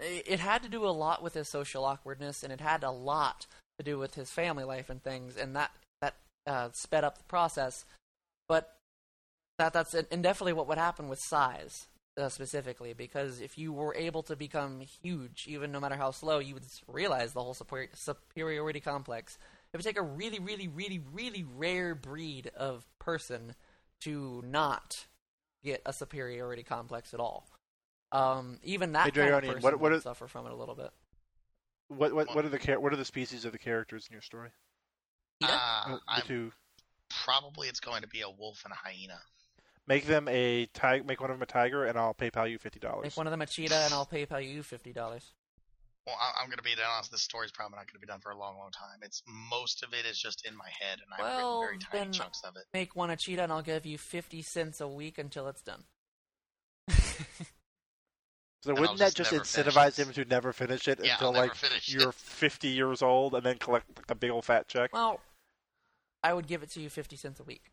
it, 0.00 0.40
had 0.40 0.62
to 0.62 0.68
do 0.68 0.84
a 0.86 0.90
lot 0.90 1.22
with 1.22 1.34
his 1.34 1.48
social 1.48 1.84
awkwardness, 1.84 2.42
and 2.42 2.52
it 2.52 2.60
had 2.60 2.82
a 2.82 2.90
lot 2.90 3.46
to 3.78 3.84
do 3.84 3.98
with 3.98 4.14
his 4.14 4.30
family 4.30 4.64
life 4.64 4.88
and 4.88 5.02
things, 5.02 5.36
and 5.36 5.54
that 5.56 5.72
uh, 6.46 6.68
sped 6.72 7.04
up 7.04 7.18
the 7.18 7.24
process. 7.24 7.84
But 8.48 8.76
that 9.58 9.72
that's 9.72 9.94
and 9.94 10.22
definitely 10.22 10.52
what 10.52 10.68
would 10.68 10.78
happen 10.78 11.08
with 11.08 11.20
size 11.20 11.86
uh, 12.18 12.28
specifically, 12.28 12.92
because 12.92 13.40
if 13.40 13.56
you 13.58 13.72
were 13.72 13.94
able 13.94 14.22
to 14.24 14.36
become 14.36 14.80
huge, 14.80 15.46
even 15.48 15.72
no 15.72 15.80
matter 15.80 15.96
how 15.96 16.10
slow, 16.10 16.38
you 16.38 16.54
would 16.54 16.64
realize 16.86 17.32
the 17.32 17.42
whole 17.42 17.54
superior, 17.54 17.88
superiority 17.94 18.80
complex. 18.80 19.38
It 19.72 19.76
would 19.78 19.84
take 19.84 19.98
a 19.98 20.02
really, 20.02 20.38
really, 20.38 20.68
really, 20.68 21.00
really 21.12 21.44
rare 21.56 21.94
breed 21.94 22.50
of 22.56 22.84
person 23.00 23.54
to 24.02 24.42
not 24.46 25.06
get 25.64 25.82
a 25.86 25.92
superiority 25.92 26.62
complex 26.62 27.12
at 27.14 27.20
all. 27.20 27.48
Um, 28.12 28.60
even 28.62 28.92
that 28.92 29.06
Hey, 29.06 29.10
kind 29.12 29.34
of 29.34 29.40
person 29.42 29.62
what- 29.62 29.72
what 29.72 29.80
would 29.80 29.92
is- 29.94 30.02
suffer 30.04 30.28
from 30.28 30.46
it 30.46 30.52
a 30.52 30.54
little 30.54 30.76
bit. 30.76 30.90
What 31.88 32.14
what 32.14 32.34
what 32.34 32.44
are 32.44 32.48
the 32.48 32.74
what 32.78 32.92
are 32.92 32.96
the 32.96 33.04
species 33.04 33.44
of 33.44 33.52
the 33.52 33.58
characters 33.58 34.06
in 34.06 34.12
your 34.12 34.22
story? 34.22 34.50
Ida? 35.42 35.52
Uh, 35.52 35.88
the 35.88 36.00
I'm, 36.08 36.22
two. 36.22 36.52
probably 37.24 37.68
it's 37.68 37.80
going 37.80 38.02
to 38.02 38.08
be 38.08 38.20
a 38.22 38.30
wolf 38.30 38.62
and 38.64 38.72
a 38.72 38.76
hyena. 38.76 39.18
Make 39.86 40.06
them 40.06 40.28
a 40.28 40.66
tiger. 40.72 41.04
Make 41.04 41.20
one 41.20 41.30
of 41.30 41.36
them 41.36 41.42
a 41.42 41.46
tiger, 41.46 41.84
and 41.84 41.98
I'll 41.98 42.14
PayPal 42.14 42.50
you 42.50 42.58
fifty 42.58 42.80
dollars. 42.80 43.04
Make 43.04 43.16
one 43.16 43.26
of 43.26 43.30
them 43.32 43.42
a 43.42 43.46
cheetah, 43.46 43.82
and 43.84 43.92
I'll 43.92 44.06
PayPal 44.06 44.46
you 44.46 44.62
fifty 44.62 44.92
dollars. 44.92 45.32
Well, 46.06 46.16
I, 46.20 46.42
I'm 46.42 46.48
going 46.48 46.58
to 46.58 46.62
be 46.62 46.70
honest. 46.94 47.10
This 47.10 47.22
story's 47.22 47.50
probably 47.50 47.76
not 47.76 47.86
going 47.86 47.94
to 47.94 47.98
be 48.00 48.06
done 48.06 48.20
for 48.20 48.30
a 48.30 48.36
long, 48.36 48.56
long 48.58 48.70
time. 48.70 49.00
It's 49.02 49.22
most 49.50 49.82
of 49.82 49.92
it 49.92 50.06
is 50.06 50.18
just 50.18 50.46
in 50.46 50.56
my 50.56 50.68
head, 50.80 51.00
and 51.00 51.12
I've 51.12 51.20
Well, 51.20 51.60
written 51.62 51.80
very 51.90 52.04
tiny 52.04 52.18
chunks 52.18 52.42
of 52.44 52.56
it. 52.56 52.64
Make 52.72 52.96
one 52.96 53.10
a 53.10 53.16
cheetah, 53.16 53.42
and 53.42 53.52
I'll 53.52 53.62
give 53.62 53.84
you 53.84 53.98
fifty 53.98 54.40
cents 54.40 54.80
a 54.80 54.88
week 54.88 55.18
until 55.18 55.48
it's 55.48 55.62
done. 55.62 55.84
So 58.64 58.70
And 58.70 58.78
wouldn't 58.78 58.98
I'll 59.02 59.08
that 59.08 59.14
just 59.14 59.30
just 59.30 59.54
incentivize 59.54 59.98
him 59.98 60.10
to 60.14 60.24
never 60.24 60.50
finish 60.54 60.88
it 60.88 60.98
Yeah, 61.04 61.12
until 61.12 61.34
like 61.34 61.52
you're 61.84 62.08
it. 62.08 62.14
50 62.14 62.68
years 62.68 63.02
old, 63.02 63.34
and 63.34 63.44
then 63.44 63.58
collect 63.58 63.86
like, 63.94 64.10
a 64.10 64.14
big 64.14 64.30
old 64.30 64.46
fat 64.46 64.68
check? 64.68 64.90
well, 64.94 65.20
I 66.22 66.32
would 66.32 66.46
give 66.46 66.62
it 66.62 66.70
to 66.70 66.80
you 66.80 66.88
fifty 66.88 67.16
cents 67.16 67.40
a 67.40 67.42
week. 67.42 67.70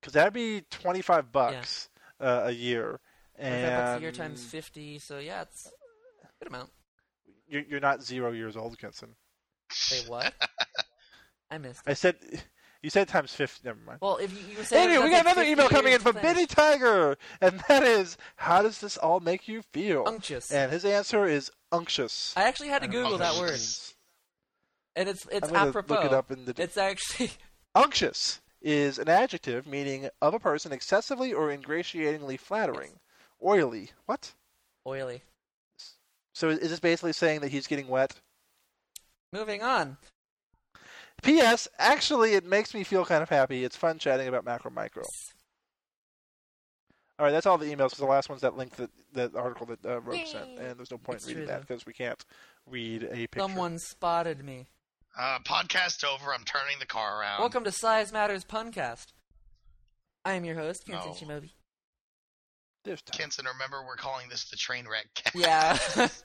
Because 0.00 0.14
that'd 0.14 0.32
be 0.32 0.62
25 0.70 1.30
bucks 1.30 1.88
uh, 2.18 2.42
a 2.46 2.50
year, 2.50 2.98
Twenty-five 3.38 3.76
bucks 3.76 3.98
a 3.98 4.02
year 4.02 4.10
times 4.10 4.44
fifty, 4.44 4.98
so 4.98 5.20
yeah, 5.20 5.42
it's 5.42 5.66
a 5.66 6.26
good 6.40 6.48
amount. 6.48 6.70
you're, 7.46 7.62
you're 7.62 7.78
not 7.80 8.02
zero 8.02 8.32
years 8.32 8.56
old, 8.56 8.76
Kenson. 8.78 9.14
Say 9.70 10.00
what? 10.10 10.34
I 11.52 11.58
missed. 11.58 11.82
I 11.86 11.92
said 11.94 12.16
you 12.82 12.90
said 12.90 13.08
times 13.08 13.32
50. 13.34 13.60
Never 13.64 13.78
mind. 13.86 13.98
Well, 14.00 14.16
if 14.16 14.32
you, 14.32 14.56
you 14.58 14.64
say 14.64 14.84
Anyway, 14.84 15.04
we 15.04 15.10
got 15.10 15.22
another 15.22 15.42
email 15.42 15.68
coming 15.68 15.92
in 15.92 16.00
from 16.00 16.16
Benny 16.16 16.46
Tiger, 16.46 17.16
and 17.40 17.62
that 17.68 17.82
is, 17.82 18.16
"How 18.36 18.62
does 18.62 18.80
this 18.80 18.96
all 18.96 19.20
make 19.20 19.46
you 19.48 19.62
feel?" 19.72 20.04
unctuous. 20.06 20.50
And 20.50 20.72
his 20.72 20.84
answer 20.84 21.24
is 21.24 21.50
unctuous. 21.70 22.34
I 22.36 22.42
actually 22.44 22.68
had 22.68 22.82
to 22.82 22.88
I 22.88 22.90
don't 22.90 23.02
Google 23.02 23.18
what 23.18 23.20
that 23.20 23.40
word, 23.40 23.60
and 24.96 25.08
it's 25.08 25.26
it's 25.30 25.48
I'm 25.48 25.68
apropos. 25.68 25.94
look 25.94 26.04
it 26.04 26.12
up 26.12 26.30
in 26.30 26.44
the. 26.44 26.54
It's 26.58 26.76
actually 26.76 27.30
Unctuous 27.74 28.40
is 28.60 28.98
an 28.98 29.08
adjective 29.08 29.66
meaning 29.66 30.08
of 30.20 30.34
a 30.34 30.38
person 30.38 30.72
excessively 30.72 31.32
or 31.32 31.50
ingratiatingly 31.50 32.36
flattering, 32.36 32.98
oily. 33.42 33.90
What? 34.06 34.34
oily. 34.86 35.22
So 36.34 36.48
is 36.48 36.58
is 36.58 36.70
this 36.70 36.80
basically 36.80 37.12
saying 37.12 37.40
that 37.40 37.50
he's 37.50 37.66
getting 37.66 37.88
wet? 37.88 38.14
Moving 39.32 39.62
on. 39.62 39.96
P.S. 41.22 41.68
Actually, 41.78 42.34
it 42.34 42.44
makes 42.44 42.74
me 42.74 42.84
feel 42.84 43.04
kind 43.04 43.22
of 43.22 43.28
happy. 43.28 43.64
It's 43.64 43.76
fun 43.76 43.98
chatting 43.98 44.28
about 44.28 44.44
macro 44.44 44.70
micro. 44.70 45.04
All 47.18 47.26
right, 47.26 47.32
that's 47.32 47.46
all 47.46 47.58
the 47.58 47.66
emails. 47.66 47.90
Because 47.90 47.98
the 47.98 48.06
last 48.06 48.28
one's 48.28 48.42
that 48.42 48.56
link 48.56 48.74
that 48.76 48.90
that 49.12 49.34
article 49.36 49.66
that 49.66 49.84
uh, 49.86 50.00
Rogue 50.00 50.26
sent, 50.26 50.58
and 50.58 50.78
there's 50.78 50.90
no 50.90 50.98
point 50.98 51.16
It's 51.16 51.26
in 51.26 51.34
reading 51.34 51.46
true, 51.46 51.54
that 51.54 51.60
because 51.60 51.86
we 51.86 51.92
can't 51.92 52.24
read 52.66 53.04
a 53.04 53.26
picture. 53.28 53.40
Someone 53.40 53.78
spotted 53.78 54.44
me. 54.44 54.66
Uh, 55.18 55.38
podcast 55.44 56.04
over. 56.04 56.32
I'm 56.32 56.44
turning 56.44 56.78
the 56.80 56.86
car 56.86 57.20
around. 57.20 57.40
Welcome 57.40 57.64
to 57.64 57.72
Size 57.72 58.12
Matters 58.12 58.44
Puncast. 58.44 59.12
I 60.24 60.32
am 60.32 60.44
your 60.44 60.56
host, 60.56 60.86
Kenton 60.86 61.10
No. 61.10 61.14
Shimobi. 61.14 61.50
There's 62.84 63.02
time. 63.02 63.16
Kenson, 63.18 63.44
remember 63.46 63.84
we're 63.86 63.96
calling 63.96 64.28
this 64.28 64.48
the 64.50 64.56
train 64.56 64.86
wreck 64.88 65.06
cast. 65.14 65.36
Yeah. 65.36 66.08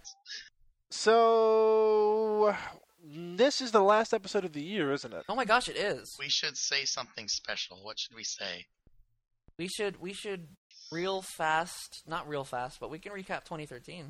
So 0.90 2.56
this 3.16 3.62
is 3.62 3.72
the 3.72 3.82
last 3.82 4.14
episode 4.14 4.46
of 4.46 4.54
the 4.54 4.62
year, 4.62 4.92
isn't 4.92 5.14
it? 5.14 5.24
oh 5.30 5.36
my 5.36 5.46
gosh, 5.46 5.68
it 5.70 5.78
is. 5.78 6.16
we 6.20 6.30
should 6.30 6.58
say 6.58 6.86
something 6.86 7.28
special. 7.28 7.78
What 7.82 8.00
should 8.00 8.16
we 8.16 8.24
say? 8.24 8.66
We 9.58 9.68
should 9.68 10.00
we 10.00 10.14
should 10.14 10.48
real 10.92 11.22
fast, 11.22 12.04
not 12.08 12.28
real 12.28 12.44
fast, 12.44 12.80
but 12.80 12.90
we 12.90 13.00
can 13.00 13.12
recap 13.12 13.44
2013. 13.46 14.00
If 14.00 14.04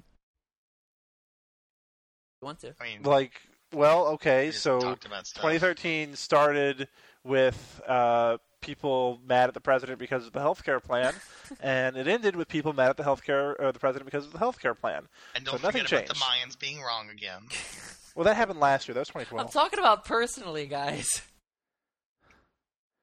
you 2.41 2.45
want 2.45 2.59
to? 2.59 2.73
I 2.79 2.83
mean, 2.83 3.03
Like, 3.03 3.41
well, 3.73 4.07
okay, 4.07 4.47
just 4.47 4.63
so 4.63 4.79
talked 4.79 5.05
about 5.05 5.27
stuff. 5.27 5.41
2013 5.41 6.15
started 6.15 6.87
with 7.23 7.81
uh, 7.87 8.37
people 8.61 9.19
mad 9.27 9.47
at 9.47 9.53
the 9.53 9.61
president 9.61 9.99
because 9.99 10.25
of 10.27 10.33
the 10.33 10.39
healthcare 10.39 10.81
plan, 10.83 11.13
and 11.61 11.97
it 11.97 12.07
ended 12.07 12.35
with 12.35 12.47
people 12.47 12.73
mad 12.73 12.89
at 12.89 12.97
the 12.97 13.03
healthcare 13.03 13.55
or 13.59 13.71
the 13.71 13.79
president 13.79 14.05
because 14.05 14.25
of 14.25 14.33
the 14.33 14.39
healthcare 14.39 14.77
plan. 14.77 15.07
and 15.35 15.45
don't 15.45 15.59
so 15.59 15.67
nothing 15.67 15.83
forget 15.83 16.05
about 16.05 16.07
the 16.07 16.13
changed. 16.13 16.55
Mayans 16.55 16.59
being 16.59 16.81
wrong 16.81 17.09
again. 17.09 17.41
Well, 18.17 18.23
that 18.25 18.35
happened 18.35 18.59
last 18.59 18.87
year. 18.87 18.95
That 18.95 19.01
was 19.01 19.09
2012. 19.09 19.45
I'm 19.47 19.51
talking 19.53 19.77
about 19.79 20.03
personally, 20.03 20.65
guys. 20.65 21.21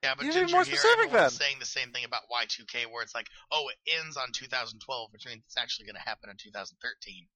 Yeah, 0.03 0.14
but 0.16 0.24
You 0.24 0.31
need 0.33 0.38
Ginger 0.40 0.53
more 0.57 0.64
here, 0.64 0.74
specific 0.77 0.98
everyone 1.07 1.16
then. 1.22 1.31
saying 1.31 1.57
the 1.61 1.66
same 1.66 1.92
thing 1.92 2.05
about 2.05 2.22
Y2K, 2.31 2.90
where 2.92 3.03
it's 3.05 3.14
like, 3.14 3.29
oh, 3.53 3.68
it 3.70 3.77
ends 4.00 4.16
on 4.16 4.33
2012, 4.35 5.12
which 5.12 5.24
means 5.24 5.42
it's 5.46 5.57
actually 5.57 5.87
going 5.87 5.94
to 5.94 6.03
happen 6.03 6.29
in 6.31 6.37
2013. 6.37 7.27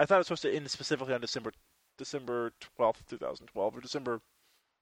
I 0.00 0.06
thought 0.06 0.14
it 0.14 0.18
was 0.18 0.26
supposed 0.28 0.42
to 0.42 0.52
end 0.54 0.70
specifically 0.70 1.12
on 1.14 1.20
December 1.20 1.52
December 1.98 2.52
12th, 2.78 3.06
2012, 3.10 3.76
or 3.76 3.80
December 3.82 4.20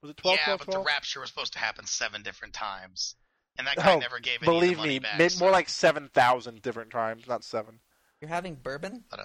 was 0.00 0.10
it 0.12 0.16
12? 0.18 0.38
yeah, 0.38 0.44
12, 0.56 0.60
but 0.60 0.70
the 0.70 0.78
rapture 0.84 1.18
was 1.20 1.28
supposed 1.30 1.52
to 1.54 1.58
happen 1.58 1.84
seven 1.84 2.22
different 2.22 2.54
times, 2.54 3.16
and 3.58 3.66
that 3.66 3.74
guy 3.74 3.94
Oh, 3.94 3.98
never 3.98 4.20
gave 4.20 4.38
any 4.40 4.46
of 4.56 4.60
the 4.62 4.66
Believe 4.66 4.76
money 4.78 4.88
me, 4.90 4.98
back. 5.00 5.18
ma- 5.18 5.26
so- 5.28 5.40
more 5.40 5.50
like 5.50 5.68
7,000 5.68 6.62
different 6.62 6.92
times, 6.92 7.26
not 7.26 7.42
seven. 7.42 7.80
You're 8.20 8.28
having 8.28 8.54
bourbon? 8.54 9.04
But, 9.10 9.18
uh, 9.20 9.24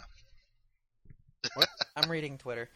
I'm 1.95 2.09
reading 2.09 2.37
Twitter. 2.37 2.69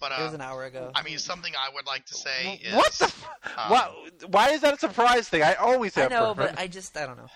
but 0.00 0.12
It 0.12 0.22
was 0.22 0.32
uh, 0.32 0.36
an 0.36 0.40
hour 0.40 0.64
ago. 0.64 0.90
I 0.94 1.02
mean, 1.02 1.18
something 1.18 1.52
I 1.54 1.72
would 1.74 1.86
like 1.86 2.06
to 2.06 2.14
say 2.14 2.60
is 2.62 2.74
what 2.74 2.92
the? 2.94 3.04
F- 3.04 3.28
um, 3.56 3.70
why, 3.70 3.90
why 4.28 4.50
is 4.50 4.60
that 4.62 4.74
a 4.74 4.78
surprise 4.78 5.28
thing? 5.28 5.42
I 5.42 5.54
always 5.54 5.96
I 5.96 6.08
know, 6.08 6.34
bourbon. 6.34 6.54
but 6.54 6.60
I 6.60 6.66
just 6.66 6.96
I 6.96 7.06
don't 7.06 7.16
know. 7.16 7.28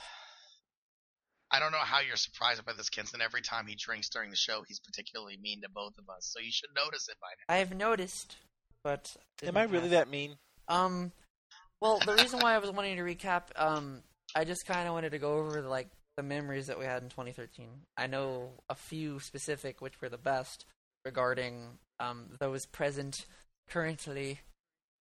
I 1.51 1.61
don't 1.61 1.71
know 1.71 1.79
how 1.79 2.01
you're 2.01 2.17
surprised 2.17 2.65
by 2.65 2.73
this, 2.73 2.89
Kenson. 2.91 3.21
Every 3.21 3.43
time 3.43 3.67
he 3.69 3.77
drinks 3.77 4.09
during 4.09 4.31
the 4.31 4.37
show, 4.37 4.65
he's 4.67 4.81
particularly 4.81 5.37
mean 5.41 5.61
to 5.63 5.69
both 5.69 5.93
of 5.99 6.09
us, 6.09 6.27
so 6.33 6.41
you 6.41 6.51
should 6.51 6.71
notice 6.75 7.09
it 7.09 7.17
by 7.21 7.29
now. 7.49 7.61
I've 7.61 7.75
noticed, 7.77 8.37
but 8.83 9.15
Am 9.45 9.57
I 9.57 9.65
really 9.65 9.91
that 9.91 10.09
mean? 10.09 10.37
Um, 10.67 11.13
well, 11.81 12.01
the 12.05 12.15
reason 12.15 12.41
why 12.41 12.55
I 12.55 12.59
was 12.59 12.71
wanting 12.73 12.97
to 12.97 13.03
recap, 13.03 13.43
um, 13.57 14.03
I 14.35 14.45
just 14.45 14.67
kind 14.67 14.89
of 14.89 14.95
wanted 14.95 15.11
to 15.11 15.19
go 15.19 15.35
over 15.39 15.61
like 15.61 15.89
the 16.17 16.23
memories 16.23 16.67
that 16.69 16.79
we 16.79 16.85
had 16.85 17.03
in 17.03 17.09
2013. 17.09 17.69
I 17.97 18.07
know 18.07 18.53
a 18.69 18.75
few 18.75 19.19
specific, 19.21 19.81
which 19.81 20.01
were 20.01 20.09
the 20.09 20.19
best. 20.19 20.65
regarding 21.05 21.79
um, 22.01 22.31
those 22.41 22.65
present 22.67 23.27
currently 23.69 24.41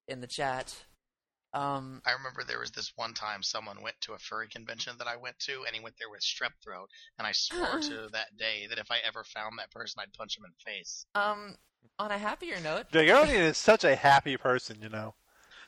in 0.06 0.20
the 0.20 0.26
chat. 0.26 0.84
Um, 1.54 2.02
I 2.04 2.12
remember 2.12 2.42
there 2.46 2.58
was 2.58 2.72
this 2.72 2.92
one 2.96 3.14
time 3.14 3.42
someone 3.42 3.80
went 3.82 3.94
to 4.02 4.12
a 4.12 4.18
furry 4.18 4.48
convention 4.48 4.94
that 4.98 5.06
I 5.06 5.16
went 5.16 5.38
to, 5.40 5.64
and 5.66 5.74
he 5.74 5.80
went 5.80 5.94
there 5.98 6.10
with 6.10 6.20
strep 6.20 6.50
throat, 6.62 6.90
and 7.18 7.26
I 7.26 7.32
swore 7.32 7.80
to 7.80 8.08
that 8.12 8.36
day 8.36 8.66
that 8.68 8.78
if 8.78 8.90
I 8.90 8.98
ever 9.06 9.24
found 9.24 9.58
that 9.58 9.70
person, 9.70 10.00
I'd 10.02 10.12
punch 10.12 10.36
him 10.36 10.44
in 10.44 10.50
the 10.50 10.70
face. 10.70 11.06
um, 11.14 11.56
on 11.98 12.10
a 12.10 12.18
happier 12.18 12.58
note, 12.60 12.90
Dragonian 12.90 13.40
is 13.50 13.56
such 13.56 13.84
a 13.84 13.94
happy 13.94 14.36
person, 14.36 14.78
you 14.82 14.88
know. 14.88 15.14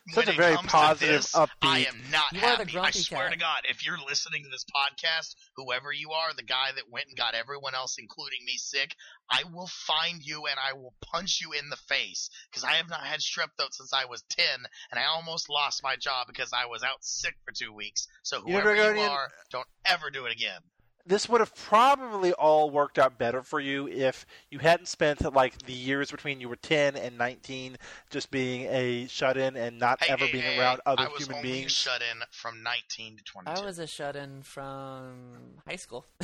Such 0.08 0.28
a 0.28 0.32
very 0.32 0.56
positive, 0.56 1.22
this, 1.22 1.34
I 1.34 1.80
am 1.80 2.00
not 2.12 2.32
You 2.32 2.40
happy. 2.40 2.78
I 2.78 2.90
swear 2.92 3.30
to 3.30 3.36
God, 3.36 3.62
if 3.68 3.84
you're 3.84 3.98
listening 3.98 4.44
to 4.44 4.48
this 4.50 4.64
podcast, 4.64 5.34
whoever 5.56 5.92
you 5.92 6.12
are, 6.12 6.32
the 6.34 6.44
guy 6.44 6.70
that 6.74 6.90
went 6.90 7.08
and 7.08 7.16
got 7.16 7.34
everyone 7.34 7.74
else, 7.74 7.96
including 7.98 8.44
me, 8.44 8.56
sick, 8.56 8.94
I 9.30 9.42
will 9.52 9.66
find 9.66 10.22
you 10.22 10.46
and 10.46 10.56
I 10.58 10.74
will 10.74 10.94
punch 11.12 11.40
you 11.40 11.52
in 11.52 11.70
the 11.70 11.76
face 11.76 12.30
because 12.50 12.62
I 12.62 12.74
have 12.74 12.88
not 12.88 13.04
had 13.04 13.20
strep 13.20 13.50
throat 13.58 13.74
since 13.74 13.92
I 13.92 14.04
was 14.04 14.22
ten, 14.30 14.60
and 14.90 15.00
I 15.00 15.04
almost 15.06 15.50
lost 15.50 15.82
my 15.82 15.96
job 15.96 16.28
because 16.28 16.50
I 16.52 16.66
was 16.66 16.82
out 16.82 17.02
sick 17.02 17.34
for 17.44 17.52
two 17.52 17.72
weeks. 17.72 18.06
So 18.22 18.40
whoever 18.42 18.74
you 18.74 18.82
Dragonian- 18.82 19.10
are, 19.10 19.28
don't 19.50 19.68
ever 19.84 20.10
do 20.10 20.26
it 20.26 20.32
again. 20.32 20.60
This 21.08 21.28
would 21.28 21.40
have 21.40 21.54
probably 21.54 22.32
all 22.32 22.68
worked 22.70 22.98
out 22.98 23.16
better 23.16 23.42
for 23.42 23.60
you 23.60 23.86
if 23.86 24.26
you 24.50 24.58
hadn't 24.58 24.86
spent 24.86 25.22
like 25.34 25.56
the 25.62 25.72
years 25.72 26.10
between 26.10 26.40
you 26.40 26.48
were 26.48 26.56
10 26.56 26.96
and 26.96 27.16
19 27.16 27.76
just 28.10 28.30
being 28.32 28.62
a 28.62 29.06
shut-in 29.06 29.56
and 29.56 29.78
not 29.78 30.02
Hey, 30.02 30.12
ever 30.12 30.26
hey, 30.26 30.32
being 30.32 30.44
hey, 30.44 30.58
around 30.58 30.80
other 30.84 31.04
I 31.04 31.08
was 31.08 31.22
human 31.22 31.36
only 31.36 31.52
beings. 31.52 31.72
shut 31.72 32.02
in 32.02 32.22
from 32.32 32.62
19 32.64 33.18
to 33.18 33.22
22. 33.24 33.60
I 33.60 33.64
was 33.64 33.78
a 33.78 33.86
shut-in 33.86 34.42
from 34.42 35.58
high 35.66 35.76
school. 35.76 36.06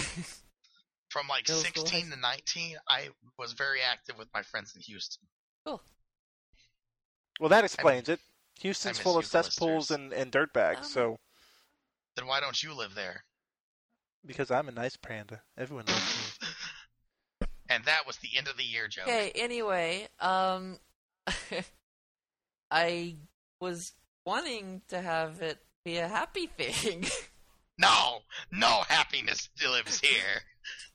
from 1.11 1.29
like 1.29 1.47
middle 1.49 1.63
16 1.63 1.87
high 2.11 2.15
to 2.15 2.21
19, 2.21 2.77
I 2.89 3.09
was 3.39 3.53
very 3.53 3.79
active 3.89 4.19
with 4.19 4.29
my 4.35 4.43
friends 4.43 4.75
in 4.75 4.81
Houston. 4.83 5.23
Cool. 5.65 5.81
Well, 7.39 7.51
that 7.51 7.65
explains 7.65 8.09
it. 8.09 8.19
Houston's 8.61 8.99
full 8.99 9.17
of 9.17 9.27
cesspools 9.27 9.91
listeners. 9.91 10.13
and, 10.13 10.13
and 10.13 10.33
dirtbags, 10.33 10.79
Um, 10.79 10.85
so 10.85 11.17
Then 12.17 12.27
why 12.27 12.41
don't 12.41 12.61
you 12.61 12.75
live 12.75 12.95
there? 12.97 13.25
Because 14.27 14.51
I'm 14.51 14.69
a 14.69 14.73
nice 14.73 14.97
panda, 14.97 15.41
everyone 15.57 15.87
loves 15.87 16.39
me. 16.41 16.49
And 17.69 17.87
that 17.87 18.07
was 18.07 18.19
the 18.19 18.29
end 18.37 18.49
of 18.49 18.59
the 18.59 18.65
year, 18.65 18.87
Joe. 18.87 19.03
Okay, 19.03 19.33
anyway, 19.35 20.07
um 20.21 20.79
I 22.71 23.17
was 23.61 23.93
wanting 24.27 24.83
to 24.89 25.01
have 25.01 25.41
it 25.41 25.59
be 25.85 25.97
a 25.99 26.09
happy 26.09 26.47
thing. 26.47 27.07
No, 27.79 28.19
no 28.53 28.83
happiness 28.87 29.49
lives 29.67 29.99
here. 29.99 30.43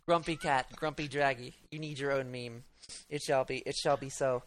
grumpy 0.05 0.37
cat, 0.37 0.67
grumpy 0.75 1.07
draggy. 1.07 1.55
You 1.71 1.79
need 1.79 1.97
your 1.99 2.11
own 2.11 2.31
meme. 2.31 2.63
It 3.09 3.23
shall 3.23 3.43
be 3.43 3.57
it 3.65 3.75
shall 3.75 3.97
be 3.97 4.09
so. 4.09 4.43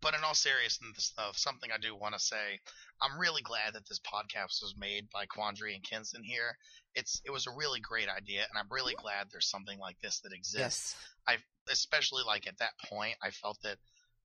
But 0.00 0.14
in 0.14 0.24
all 0.24 0.34
seriousness, 0.34 1.12
though, 1.16 1.30
something 1.34 1.70
I 1.72 1.78
do 1.78 1.94
want 1.94 2.14
to 2.14 2.18
say, 2.18 2.60
I'm 3.04 3.18
really 3.20 3.42
glad 3.42 3.74
that 3.74 3.86
this 3.88 4.00
podcast 4.00 4.62
was 4.62 4.74
made 4.78 5.10
by 5.10 5.26
Quandary 5.26 5.74
and 5.74 5.84
Kenson 5.84 6.22
here. 6.24 6.56
It's 6.94 7.20
it 7.24 7.30
was 7.30 7.46
a 7.46 7.50
really 7.50 7.80
great 7.80 8.08
idea, 8.08 8.40
and 8.40 8.58
I'm 8.58 8.68
really 8.70 8.94
glad 8.94 9.26
there's 9.30 9.50
something 9.50 9.78
like 9.78 10.00
this 10.00 10.20
that 10.20 10.32
exists. 10.32 10.96
Yes. 10.96 10.96
I 11.26 11.36
especially 11.70 12.22
like 12.26 12.46
at 12.46 12.58
that 12.58 12.72
point, 12.88 13.16
I 13.22 13.30
felt 13.30 13.58
that 13.62 13.78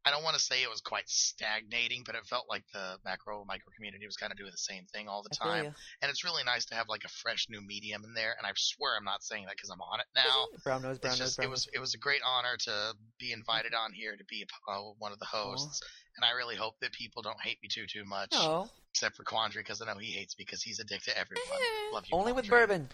I 0.09 0.11
don't 0.11 0.23
want 0.23 0.35
to 0.35 0.41
say 0.41 0.63
it 0.63 0.69
was 0.69 0.81
quite 0.81 1.07
stagnating, 1.07 2.01
but 2.03 2.15
it 2.15 2.25
felt 2.25 2.45
like 2.49 2.63
the 2.73 2.97
macro 3.05 3.45
micro 3.47 3.71
community 3.75 4.05
was 4.07 4.17
kind 4.17 4.31
of 4.31 4.37
doing 4.37 4.49
the 4.51 4.57
same 4.57 4.85
thing 4.91 5.07
all 5.07 5.21
the 5.21 5.29
time. 5.35 5.65
And 6.01 6.09
it's 6.09 6.23
really 6.23 6.43
nice 6.43 6.65
to 6.65 6.75
have 6.75 6.89
like 6.89 7.03
a 7.05 7.09
fresh 7.09 7.45
new 7.49 7.61
medium 7.61 8.03
in 8.03 8.13
there. 8.15 8.33
And 8.37 8.47
I 8.47 8.51
swear 8.55 8.97
I'm 8.97 9.05
not 9.05 9.23
saying 9.23 9.45
that 9.45 9.55
because 9.55 9.69
I'm 9.69 9.81
on 9.81 9.99
it 9.99 10.07
now. 10.15 10.47
Brown 10.63 10.81
nose, 10.81 10.97
brown 10.99 11.11
It's 11.13 11.19
nose, 11.19 11.27
just, 11.29 11.37
brown 11.37 11.47
it 11.47 11.51
was 11.51 11.67
nose. 11.67 11.71
it 11.75 11.79
was 11.79 11.93
a 11.93 11.97
great 11.99 12.21
honor 12.25 12.57
to 12.65 12.93
be 13.19 13.31
invited 13.31 13.73
on 13.73 13.93
here 13.93 14.15
to 14.15 14.23
be 14.25 14.45
uh, 14.67 14.79
one 14.97 15.11
of 15.11 15.19
the 15.19 15.25
hosts, 15.25 15.81
and 16.17 16.25
I 16.25 16.31
really 16.31 16.55
hope 16.55 16.73
that 16.81 16.91
people 16.91 17.21
don't 17.21 17.39
hate 17.39 17.59
me 17.61 17.69
too 17.71 17.85
too 17.85 18.03
much, 18.05 18.31
No. 18.33 18.67
except 18.93 19.15
for 19.15 19.23
Quandary 19.23 19.61
because 19.63 19.81
I 19.81 19.85
know 19.85 19.99
he 19.99 20.11
hates 20.11 20.35
me 20.37 20.45
because 20.45 20.63
he's 20.63 20.79
a 20.79 20.83
dick 20.83 21.03
to 21.03 21.17
everyone. 21.17 21.45
Love 21.93 22.05
you, 22.11 22.17
Only 22.17 22.33
with 22.33 22.49
bourbon. 22.49 22.89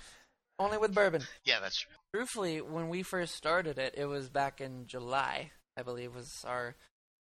Only 0.59 0.77
with 0.77 0.93
bourbon. 0.93 1.21
Yeah, 1.45 1.59
that's 1.61 1.77
true. 1.79 1.91
Truthfully, 2.13 2.61
when 2.61 2.87
we 2.89 3.03
first 3.03 3.35
started 3.35 3.77
it, 3.77 3.93
it 3.97 4.05
was 4.05 4.29
back 4.29 4.61
in 4.61 4.87
July, 4.87 5.51
I 5.77 5.83
believe, 5.83 6.15
was 6.15 6.45
our 6.47 6.75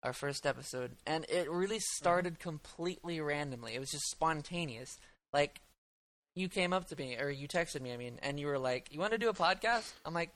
our 0.05 0.13
first 0.13 0.45
episode, 0.45 0.91
and 1.05 1.25
it 1.29 1.49
really 1.49 1.79
started 1.79 2.39
completely 2.39 3.19
randomly. 3.19 3.73
It 3.73 3.79
was 3.79 3.91
just 3.91 4.09
spontaneous. 4.09 4.97
Like 5.33 5.59
you 6.35 6.47
came 6.47 6.71
up 6.71 6.87
to 6.89 6.95
me, 6.95 7.17
or 7.17 7.29
you 7.29 7.47
texted 7.47 7.81
me, 7.81 7.91
I 7.91 7.97
mean, 7.97 8.19
and 8.21 8.39
you 8.39 8.47
were 8.47 8.59
like, 8.59 8.87
"You 8.91 8.99
want 8.99 9.11
to 9.11 9.17
do 9.17 9.29
a 9.29 9.33
podcast?" 9.33 9.91
I'm 10.05 10.13
like, 10.13 10.29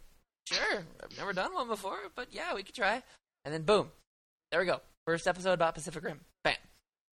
"Sure, 0.47 0.83
I've 1.03 1.17
never 1.17 1.33
done 1.33 1.53
one 1.53 1.67
before, 1.67 1.99
but 2.15 2.27
yeah, 2.31 2.53
we 2.53 2.63
could 2.63 2.75
try." 2.75 3.03
And 3.45 3.53
then 3.53 3.61
boom, 3.61 3.89
there 4.51 4.59
we 4.59 4.65
go. 4.65 4.81
First 5.05 5.27
episode 5.27 5.53
about 5.53 5.75
Pacific 5.75 6.03
Rim. 6.03 6.19
Bam. 6.43 6.55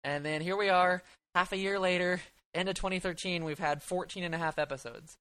And 0.03 0.25
then 0.25 0.41
here 0.41 0.57
we 0.57 0.69
are, 0.69 1.03
half 1.33 1.51
a 1.51 1.57
year 1.57 1.79
later, 1.79 2.21
end 2.53 2.69
of 2.69 2.75
2013. 2.75 3.43
We've 3.43 3.57
had 3.57 3.81
14 3.81 4.23
and 4.23 4.35
a 4.35 4.37
half 4.37 4.59
episodes. 4.59 5.17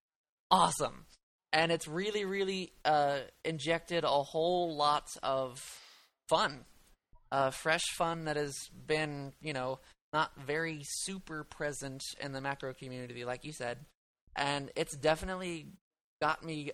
Awesome 0.50 1.06
and 1.52 1.72
it's 1.72 1.88
really 1.88 2.24
really 2.24 2.72
uh, 2.84 3.18
injected 3.44 4.04
a 4.04 4.08
whole 4.08 4.76
lot 4.76 5.16
of 5.22 5.62
fun 6.28 6.64
uh, 7.32 7.50
fresh 7.50 7.84
fun 7.96 8.24
that 8.24 8.36
has 8.36 8.54
been 8.86 9.32
you 9.40 9.52
know 9.52 9.78
not 10.12 10.32
very 10.36 10.80
super 10.82 11.44
present 11.44 12.02
in 12.20 12.32
the 12.32 12.40
macro 12.40 12.74
community 12.74 13.24
like 13.24 13.44
you 13.44 13.52
said. 13.52 13.78
And 14.36 14.70
it's 14.76 14.96
definitely 14.96 15.66
got 16.20 16.44
me 16.44 16.72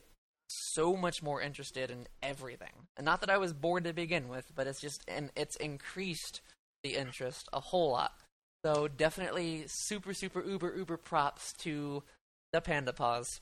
so 0.49 0.97
much 0.97 1.23
more 1.23 1.41
interested 1.41 1.91
in 1.91 2.07
everything. 2.23 2.73
And 2.97 3.05
not 3.05 3.21
that 3.21 3.31
i 3.31 3.39
was 3.39 3.53
bored 3.53 3.85
to 3.85 3.93
begin 3.93 4.29
with 4.29 4.53
but 4.55 4.67
it's 4.67 4.81
just 4.81 5.03
and 5.09 5.31
it's 5.37 5.57
increased 5.57 6.41
the 6.83 6.95
interest 6.95 7.49
a 7.53 7.61
whole 7.61 7.93
lot. 7.93 8.13
So 8.65 8.89
definitely 8.89 9.65
super 9.67 10.15
super 10.15 10.43
uber 10.43 10.75
uber 10.77 10.97
props 10.97 11.53
to 11.59 12.03
the 12.53 12.61
panda 12.61 12.93
paws 12.93 13.41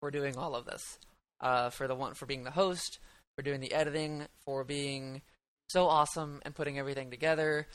for 0.00 0.10
doing 0.10 0.36
all 0.36 0.54
of 0.54 0.66
this. 0.66 0.98
Uh, 1.40 1.70
for 1.70 1.88
the 1.88 1.94
one 1.94 2.14
for 2.14 2.26
being 2.26 2.44
the 2.44 2.52
host, 2.52 2.98
for 3.36 3.42
doing 3.42 3.60
the 3.60 3.72
editing, 3.72 4.26
for 4.44 4.62
being 4.62 5.22
so 5.72 5.86
awesome 5.86 6.40
and 6.44 6.54
putting 6.54 6.78
everything 6.78 7.10
together. 7.10 7.66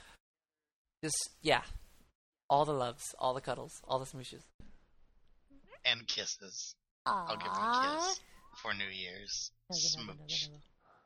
Just 1.03 1.29
yeah, 1.41 1.61
all 2.49 2.65
the 2.65 2.73
loves, 2.73 3.03
all 3.19 3.33
the 3.33 3.41
cuddles, 3.41 3.73
all 3.87 3.99
the 3.99 4.05
smooshes. 4.05 4.43
And 5.85 6.07
kisses. 6.07 6.75
I'll 7.05 7.37
give 7.37 7.47
him 7.47 7.53
a 7.53 7.97
kiss 7.99 8.19
for 8.61 8.73
New 8.73 8.89
Year's. 8.91 9.51
Smooch. 9.71 10.49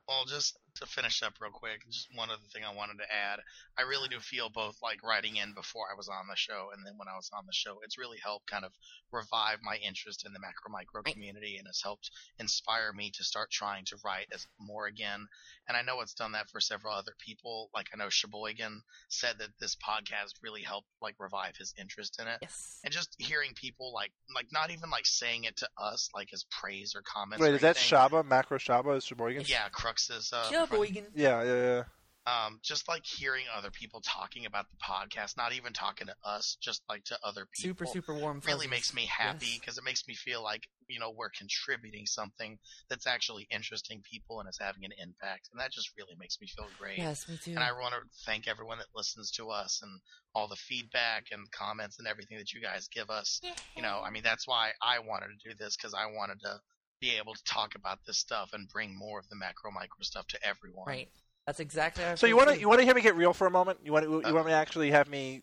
Well, 0.08 0.25
just 0.27 0.58
to 0.75 0.86
finish 0.86 1.21
up 1.23 1.34
real 1.41 1.51
quick, 1.51 1.84
just 1.89 2.07
one 2.15 2.29
other 2.29 2.41
thing 2.53 2.63
I 2.63 2.73
wanted 2.73 2.97
to 2.99 3.12
add. 3.12 3.39
I 3.77 3.84
really 3.84 4.07
do 4.10 4.19
feel 4.19 4.49
both 4.49 4.77
like 4.81 5.03
writing 5.03 5.36
in 5.36 5.53
before 5.53 5.86
I 5.91 5.95
was 5.97 6.07
on 6.07 6.27
the 6.29 6.36
show 6.36 6.69
and 6.75 6.86
then 6.86 6.93
when 6.97 7.07
I 7.07 7.15
was 7.15 7.29
on 7.34 7.45
the 7.45 7.53
show, 7.53 7.79
it's 7.84 7.97
really 7.97 8.17
helped 8.23 8.49
kind 8.49 8.65
of 8.65 8.71
revive 9.12 9.60
my 9.63 9.75
interest 9.86 10.25
in 10.25 10.34
the 10.34 10.39
macro 10.39 10.71
micro 10.71 11.01
community 11.03 11.57
and 11.57 11.67
has 11.67 11.81
helped 11.84 12.10
inspire 12.39 12.93
me 12.93 13.12
to 13.15 13.23
start 13.23 13.51
trying 13.51 13.86
to 13.86 13.97
write 14.05 14.27
as 14.34 14.47
more 14.60 14.88
again. 14.88 15.27
And 15.67 15.75
I 15.77 15.81
know 15.81 16.01
it's 16.01 16.13
done 16.13 16.31
that 16.34 16.49
for 16.49 16.60
several 16.60 16.93
other 16.93 17.13
people. 17.19 17.69
Like 17.73 17.88
I 17.93 17.97
know 17.97 18.10
Sheboygan 18.10 18.81
said 19.10 19.36
that 19.39 19.49
this 19.60 19.75
podcast 19.75 20.34
really 20.41 20.62
helped 20.62 20.88
like 21.01 21.15
revive 21.19 21.55
his 21.57 21.73
interest 21.79 22.19
in 22.19 22.27
it 22.27 22.39
Yes. 22.41 22.79
and 22.84 22.93
just 22.93 23.15
hearing 23.19 23.51
people 23.55 23.93
like 23.93 24.12
like 24.34 24.47
not 24.51 24.71
even 24.71 24.89
like 24.89 25.05
saying 25.05 25.43
it 25.43 25.57
to 25.57 25.67
us 25.77 26.10
like 26.15 26.29
as 26.34 26.45
praise 26.49 26.93
or 26.95 27.01
comments. 27.01 27.41
Wait, 27.41 27.51
or 27.51 27.55
is 27.55 27.62
that. 27.62 27.75
Shaba? 27.75 28.25
Macro 28.25 28.57
Shaba 28.57 28.97
is 28.97 29.03
Sheboygan? 29.05 29.43
Yeah, 29.47 29.67
Crux's 29.69 30.31
uh, 30.31 30.47
Sheboygan. 30.69 31.08
Yeah, 31.15 31.43
yeah, 31.43 31.56
yeah. 31.56 31.84
um, 32.28 32.60
just 32.62 32.88
like 32.88 33.04
hearing 33.04 33.45
other 33.56 33.71
people 33.71 34.00
talking 34.02 34.45
about 34.45 34.65
the 34.69 34.78
podcast, 34.78 35.38
not 35.38 35.54
even 35.54 35.74
talking 35.74 36.06
to 36.08 36.15
us, 36.24 36.56
just 36.62 36.82
like 36.88 37.04
to 37.06 37.17
other 37.24 37.47
people. 37.52 37.69
Super 37.69 37.86
super 37.88 38.14
warm. 38.14 38.41
really 38.45 38.68
fuzzies. 38.68 38.70
makes 38.70 38.93
me 38.93 39.05
happy 39.05 39.45
Yes. 39.47 39.59
because 39.59 39.78
it 39.80 39.84
makes 39.84 40.07
me 40.07 40.14
feel 40.14 40.43
like 40.43 40.68
you 40.88 40.99
know 40.99 41.09
we're 41.18 41.32
contributing 41.32 42.05
something 42.05 42.59
that's 42.89 43.07
actually 43.07 43.47
interesting 43.49 44.03
people 44.03 44.39
and 44.39 44.47
is 44.49 44.57
having 44.62 44.86
an 44.86 44.91
impact, 45.01 45.49
and 45.51 45.59
that 45.59 45.72
just 45.72 45.91
really 45.97 46.16
makes 46.20 46.39
me 46.39 46.45
feel 46.47 46.68
great. 46.80 46.99
Yes, 46.99 47.28
me 47.28 47.38
too. 47.38 47.51
And 47.51 47.59
I 47.64 47.72
want 47.72 47.95
to 47.95 48.01
thank 48.26 48.47
everyone 48.47 48.78
that 48.78 48.88
listens 48.95 49.32
to 49.32 49.49
us 49.49 49.80
and 49.82 49.99
all 50.36 50.47
the 50.47 50.55
feedback 50.55 51.26
and 51.32 51.49
comments 51.51 51.97
and 51.97 52.07
everything 52.07 52.38
that 52.38 52.53
you 52.53 52.62
guys 52.62 52.88
give 52.88 53.09
us. 53.09 53.41
You 53.76 53.82
know, 53.82 53.99
I 54.05 54.12
mean, 54.12 54.24
that's 54.24 54.47
why 54.47 54.72
I 54.82 54.99
wanted 54.99 55.28
to 55.41 55.49
do 55.49 55.55
this 55.57 55.76
because 55.76 55.93
I 55.95 56.05
wanted 56.05 56.39
to 56.41 56.59
be 57.02 57.18
able 57.18 57.34
to 57.34 57.43
talk 57.43 57.76
about 57.76 57.99
this 58.06 58.18
stuff 58.18 58.54
and 58.54 58.70
bring 58.70 58.95
more 58.95 59.20
of 59.20 59.28
the 59.30 59.36
macro 59.36 59.72
micro 59.72 60.02
stuff 60.04 60.28
to 60.28 60.39
everyone. 60.47 60.86
Right. 60.88 61.10
That's 61.45 61.60
exactly. 61.60 62.04
How 62.04 62.16
So 62.16 62.28
you 62.28 62.38
want 62.38 62.49
to 62.49 62.60
you 62.60 62.70
want 62.70 62.80
to 62.80 62.86
hear 62.86 62.93
me 62.95 63.02
get 63.02 63.16
real 63.16 63.34
for 63.34 63.47
a 63.47 63.52
moment? 63.52 63.80
You 63.84 63.91
want 63.91 64.06
to, 64.06 64.12
you 64.12 64.22
Uh. 64.24 64.34
want 64.34 64.45
me 64.45 64.52
to 64.52 64.58
actually 64.58 64.91
have 64.91 65.10
me 65.10 65.41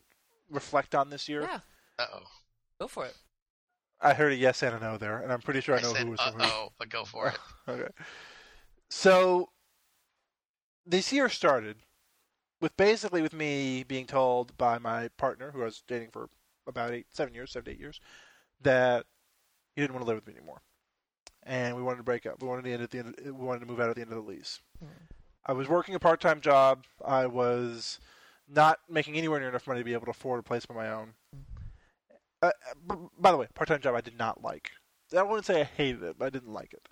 reflect 0.48 0.94
on 0.94 1.10
this 1.10 1.28
year? 1.28 1.42
Yeah, 1.42 1.60
Uh 1.98 2.06
oh. 2.14 2.22
go 2.80 2.86
for 2.88 3.04
it. 3.04 3.16
I 4.00 4.14
heard 4.14 4.30
a 4.32 4.36
yes 4.36 4.62
and 4.62 4.76
a 4.76 4.78
no 4.78 4.96
there, 4.96 5.18
and 5.18 5.32
I'm 5.32 5.40
pretty 5.42 5.60
sure 5.60 5.74
I 5.74 5.78
I 5.78 5.82
know 5.82 5.92
said 5.92 6.04
who 6.04 6.10
was 6.12 6.20
uh 6.20 6.32
oh, 6.38 6.68
but 6.78 6.88
go 6.88 7.04
for 7.04 7.28
it. 7.28 7.38
Okay. 7.68 7.88
So 8.88 9.50
this 10.86 11.12
year 11.12 11.28
started 11.28 11.76
with 12.60 12.76
basically 12.76 13.20
with 13.22 13.32
me 13.32 13.82
being 13.82 14.06
told 14.06 14.56
by 14.56 14.78
my 14.78 15.08
partner, 15.18 15.50
who 15.50 15.62
I 15.62 15.64
was 15.66 15.82
dating 15.86 16.10
for 16.12 16.28
about 16.66 16.92
eight, 16.92 17.06
seven 17.10 17.34
years, 17.34 17.52
seven 17.52 17.64
to 17.66 17.70
eight 17.72 17.78
years, 17.80 18.00
that 18.62 19.04
he 19.74 19.82
didn't 19.82 19.94
want 19.94 20.04
to 20.04 20.08
live 20.08 20.16
with 20.16 20.26
me 20.28 20.34
anymore, 20.36 20.62
and 21.48 21.74
we 21.74 21.82
wanted 21.82 21.96
to 21.96 22.02
break 22.04 22.26
up. 22.26 22.42
We 22.42 22.46
wanted 22.46 22.64
to 22.66 22.72
end 22.72 22.82
at 22.82 22.90
the 22.90 22.98
end. 22.98 23.14
We 23.24 23.32
wanted 23.32 23.60
to 23.60 23.66
move 23.66 23.80
out 23.80 23.88
at 23.88 23.96
the 23.96 24.02
end 24.02 24.12
of 24.12 24.16
the 24.16 24.30
lease. 24.30 24.60
Hmm. 24.78 24.86
I 25.46 25.52
was 25.52 25.66
working 25.66 25.94
a 25.94 25.98
part-time 25.98 26.40
job. 26.40 26.84
I 27.02 27.26
was 27.26 27.98
not 28.46 28.80
making 28.88 29.16
anywhere 29.16 29.40
near 29.40 29.48
enough 29.48 29.66
money 29.66 29.80
to 29.80 29.84
be 29.84 29.94
able 29.94 30.04
to 30.04 30.10
afford 30.10 30.40
a 30.40 30.42
place 30.42 30.66
of 30.68 30.76
my 30.76 30.90
own. 30.90 31.14
Uh, 32.42 32.50
b- 32.86 32.94
by 33.18 33.32
the 33.32 33.38
way, 33.38 33.46
part-time 33.54 33.80
job 33.80 33.94
I 33.94 34.02
did 34.02 34.18
not 34.18 34.44
like. 34.44 34.70
I 35.16 35.22
wouldn't 35.22 35.46
say 35.46 35.62
I 35.62 35.64
hated 35.64 36.02
it, 36.02 36.16
but 36.18 36.26
I 36.26 36.30
didn't 36.30 36.52
like 36.52 36.74
it. 36.74 36.86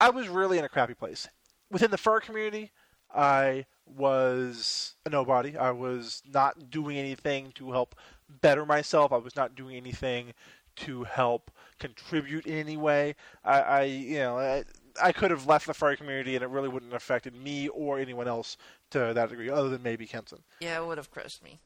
I 0.00 0.10
was 0.10 0.28
really 0.28 0.58
in 0.58 0.64
a 0.64 0.68
crappy 0.68 0.94
place. 0.94 1.28
Within 1.70 1.90
the 1.90 1.96
fur 1.96 2.20
community, 2.20 2.72
I 3.14 3.64
was 3.86 4.94
a 5.06 5.10
nobody. 5.10 5.56
I 5.56 5.70
was 5.70 6.22
not 6.30 6.70
doing 6.70 6.98
anything 6.98 7.52
to 7.54 7.72
help 7.72 7.94
better 8.28 8.66
myself. 8.66 9.12
I 9.12 9.16
was 9.16 9.34
not 9.34 9.54
doing 9.54 9.76
anything 9.76 10.34
to 10.76 11.04
help 11.04 11.50
contribute 11.82 12.46
in 12.46 12.58
any 12.58 12.76
way. 12.76 13.14
I, 13.44 13.60
I 13.60 13.82
you 13.82 14.18
know, 14.18 14.38
I, 14.38 14.64
I 15.02 15.12
could 15.12 15.30
have 15.30 15.46
left 15.46 15.66
the 15.66 15.74
furry 15.74 15.96
community 15.96 16.34
and 16.34 16.44
it 16.44 16.48
really 16.48 16.68
wouldn't 16.68 16.92
have 16.92 17.02
affected 17.02 17.34
me 17.34 17.68
or 17.68 17.98
anyone 17.98 18.28
else 18.28 18.56
to 18.90 19.12
that 19.14 19.28
degree, 19.30 19.50
other 19.50 19.68
than 19.68 19.82
maybe 19.82 20.06
Kenson. 20.06 20.38
Yeah, 20.60 20.80
it 20.80 20.86
would 20.86 20.98
have 20.98 21.10
crushed 21.10 21.42
me. 21.42 21.58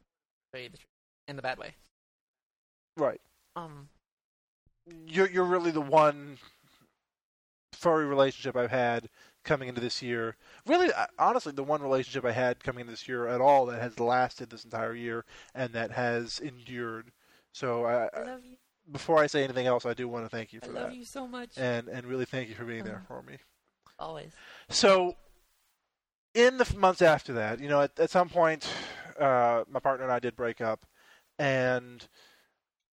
Tell 0.53 0.63
you 0.63 0.71
the 0.71 0.79
truth. 0.79 0.87
In 1.29 1.37
the 1.37 1.43
bad 1.43 1.59
way. 1.59 1.75
Right. 2.97 3.21
Um, 3.57 3.89
You're 5.07 5.29
you're 5.29 5.45
really 5.45 5.71
the 5.73 5.81
one 5.81 6.39
furry 7.73 8.07
relationship 8.07 8.57
I've 8.57 8.71
had 8.71 9.09
coming 9.45 9.69
into 9.69 9.81
this 9.81 10.03
year. 10.03 10.37
Really, 10.67 10.91
honestly, 11.19 11.53
the 11.53 11.63
one 11.65 11.83
relationship 11.83 12.25
I 12.25 12.33
had 12.33 12.65
coming 12.65 12.83
into 12.83 12.93
this 12.93 13.09
year 13.09 13.27
at 13.29 13.41
all 13.41 13.67
that 13.67 13.83
has 13.83 14.01
lasted 14.01 14.51
this 14.51 14.65
entire 14.65 14.95
year 14.95 15.25
and 15.55 15.73
that 15.73 15.91
has 15.93 16.39
endured. 16.39 17.13
So 17.53 17.85
I 17.85 18.09
I, 18.15 18.23
love 18.23 18.45
you. 18.45 18.57
Before 18.91 19.19
I 19.19 19.27
say 19.27 19.45
anything 19.45 19.67
else, 19.67 19.85
I 19.87 19.95
do 19.95 20.09
want 20.09 20.25
to 20.25 20.29
thank 20.29 20.53
you 20.53 20.61
I 20.63 20.67
for 20.67 20.73
love 20.73 20.91
that, 20.91 20.97
you 20.97 21.05
so 21.05 21.27
much. 21.27 21.51
and 21.57 21.89
and 21.89 22.07
really 22.07 22.25
thank 22.25 22.49
you 22.49 22.55
for 22.55 22.65
being 22.65 22.85
there 22.85 23.03
for 23.09 23.23
me. 23.23 23.39
Always. 23.99 24.33
So, 24.69 25.17
in 26.35 26.59
the 26.59 26.75
months 26.77 27.03
after 27.03 27.33
that, 27.35 27.61
you 27.61 27.69
know, 27.69 27.81
at, 27.83 27.99
at 27.99 28.11
some 28.11 28.29
point, 28.29 28.69
uh, 29.19 29.65
my 29.71 29.81
partner 29.81 30.05
and 30.05 30.13
I 30.13 30.19
did 30.19 30.37
break 30.37 30.61
up, 30.61 30.85
and 31.39 32.07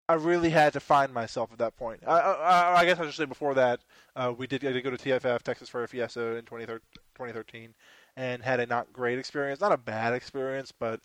I 0.07 0.13
really 0.13 0.49
had 0.49 0.73
to 0.73 0.79
find 0.79 1.13
myself 1.13 1.51
at 1.51 1.57
that 1.59 1.75
point. 1.75 2.01
I, 2.05 2.19
I, 2.19 2.75
I 2.79 2.85
guess 2.85 2.99
I 2.99 3.05
should 3.05 3.13
say 3.15 3.25
before 3.25 3.53
that, 3.55 3.81
uh, 4.15 4.33
we 4.37 4.47
did, 4.47 4.63
I 4.65 4.71
did 4.71 4.83
go 4.83 4.91
to 4.91 4.97
TFF, 4.97 5.41
Texas 5.41 5.69
Furry 5.69 5.87
Fiesta, 5.87 6.35
in 6.35 6.45
2013 6.45 6.79
2013, 7.15 7.73
and 8.15 8.41
had 8.43 8.59
a 8.59 8.65
not 8.65 8.91
great 8.91 9.19
experience. 9.19 9.61
Not 9.61 9.71
a 9.71 9.77
bad 9.77 10.13
experience, 10.13 10.71
but 10.71 10.99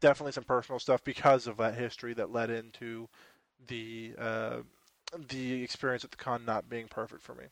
definitely 0.00 0.32
some 0.32 0.44
personal 0.44 0.78
stuff 0.78 1.02
because 1.02 1.46
of 1.46 1.56
that 1.56 1.74
history 1.74 2.14
that 2.14 2.30
led 2.32 2.50
into 2.50 3.08
the 3.66 4.14
uh, 4.18 4.56
the 5.28 5.62
experience 5.62 6.04
at 6.04 6.10
the 6.10 6.16
con 6.16 6.44
not 6.44 6.68
being 6.68 6.88
perfect 6.88 7.22
for 7.22 7.34
me. 7.34 7.44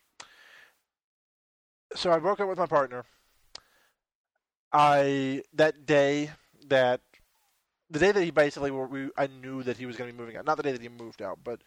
So 1.94 2.12
I 2.12 2.18
broke 2.18 2.40
up 2.40 2.48
with 2.48 2.58
my 2.58 2.66
partner. 2.66 3.04
I 4.72 5.42
that 5.54 5.86
day 5.86 6.30
that 6.66 7.00
the 7.90 7.98
day 7.98 8.12
that 8.12 8.22
he 8.22 8.30
basically 8.30 8.70
we 8.70 9.10
I 9.16 9.28
knew 9.28 9.62
that 9.62 9.76
he 9.76 9.86
was 9.86 9.96
going 9.96 10.10
to 10.10 10.14
be 10.14 10.20
moving 10.20 10.36
out. 10.36 10.44
Not 10.44 10.56
the 10.56 10.62
day 10.62 10.72
that 10.72 10.82
he 10.82 10.88
moved 10.88 11.22
out, 11.22 11.38
but 11.44 11.60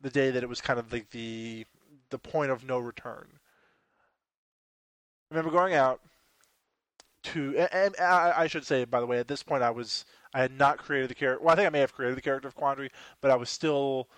the 0.00 0.10
day 0.10 0.30
that 0.30 0.42
it 0.42 0.48
was 0.48 0.60
kind 0.60 0.78
of 0.78 0.92
like 0.92 1.10
the 1.10 1.66
the 2.10 2.18
point 2.18 2.50
of 2.50 2.64
no 2.64 2.78
return. 2.78 3.26
I 5.30 5.34
remember 5.34 5.50
going 5.50 5.74
out 5.74 6.00
to 7.24 7.56
and, 7.56 7.68
and 7.72 7.96
I, 7.98 8.32
I 8.36 8.46
should 8.46 8.64
say 8.64 8.84
by 8.84 9.00
the 9.00 9.06
way 9.06 9.18
at 9.18 9.28
this 9.28 9.42
point 9.42 9.62
I 9.62 9.70
was 9.70 10.04
I 10.32 10.40
had 10.40 10.52
not 10.52 10.78
created 10.78 11.10
the 11.10 11.14
character. 11.14 11.44
Well, 11.44 11.52
I 11.52 11.56
think 11.56 11.66
I 11.66 11.70
may 11.70 11.80
have 11.80 11.94
created 11.94 12.16
the 12.16 12.22
character 12.22 12.48
of 12.48 12.56
Quandary, 12.56 12.90
but 13.20 13.30
I 13.30 13.36
was 13.36 13.48
still 13.48 14.08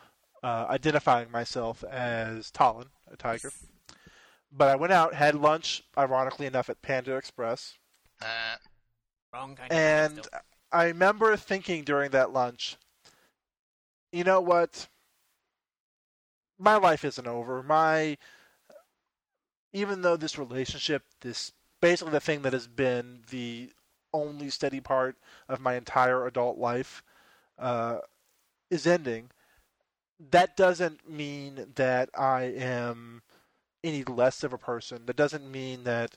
uh, 0.42 0.66
identifying 0.68 1.30
myself 1.30 1.84
as 1.84 2.50
Talon, 2.50 2.88
a 3.10 3.16
tiger. 3.16 3.52
But 4.50 4.68
I 4.68 4.76
went 4.76 4.94
out, 4.94 5.12
had 5.12 5.34
lunch, 5.34 5.82
ironically 5.98 6.46
enough, 6.46 6.70
at 6.70 6.80
Panda 6.80 7.16
Express, 7.16 7.74
Uh, 8.22 8.56
Wrong 9.32 9.54
kind 9.56 9.70
and. 9.72 10.26
I 10.72 10.86
remember 10.86 11.36
thinking 11.36 11.84
during 11.84 12.10
that 12.10 12.32
lunch, 12.32 12.76
you 14.12 14.24
know 14.24 14.40
what? 14.40 14.88
My 16.58 16.76
life 16.76 17.04
isn't 17.04 17.26
over. 17.26 17.62
My 17.62 18.18
even 19.72 20.02
though 20.02 20.16
this 20.16 20.38
relationship, 20.38 21.02
this 21.20 21.52
basically 21.80 22.12
the 22.12 22.20
thing 22.20 22.42
that 22.42 22.52
has 22.52 22.66
been 22.66 23.22
the 23.30 23.70
only 24.12 24.50
steady 24.50 24.80
part 24.80 25.16
of 25.48 25.60
my 25.60 25.74
entire 25.74 26.26
adult 26.26 26.58
life, 26.58 27.02
uh, 27.58 27.98
is 28.70 28.86
ending. 28.86 29.30
That 30.30 30.56
doesn't 30.56 31.08
mean 31.08 31.72
that 31.74 32.10
I 32.16 32.42
am 32.44 33.22
any 33.84 34.04
less 34.04 34.42
of 34.42 34.52
a 34.52 34.58
person. 34.58 35.06
That 35.06 35.16
doesn't 35.16 35.50
mean 35.50 35.84
that 35.84 36.16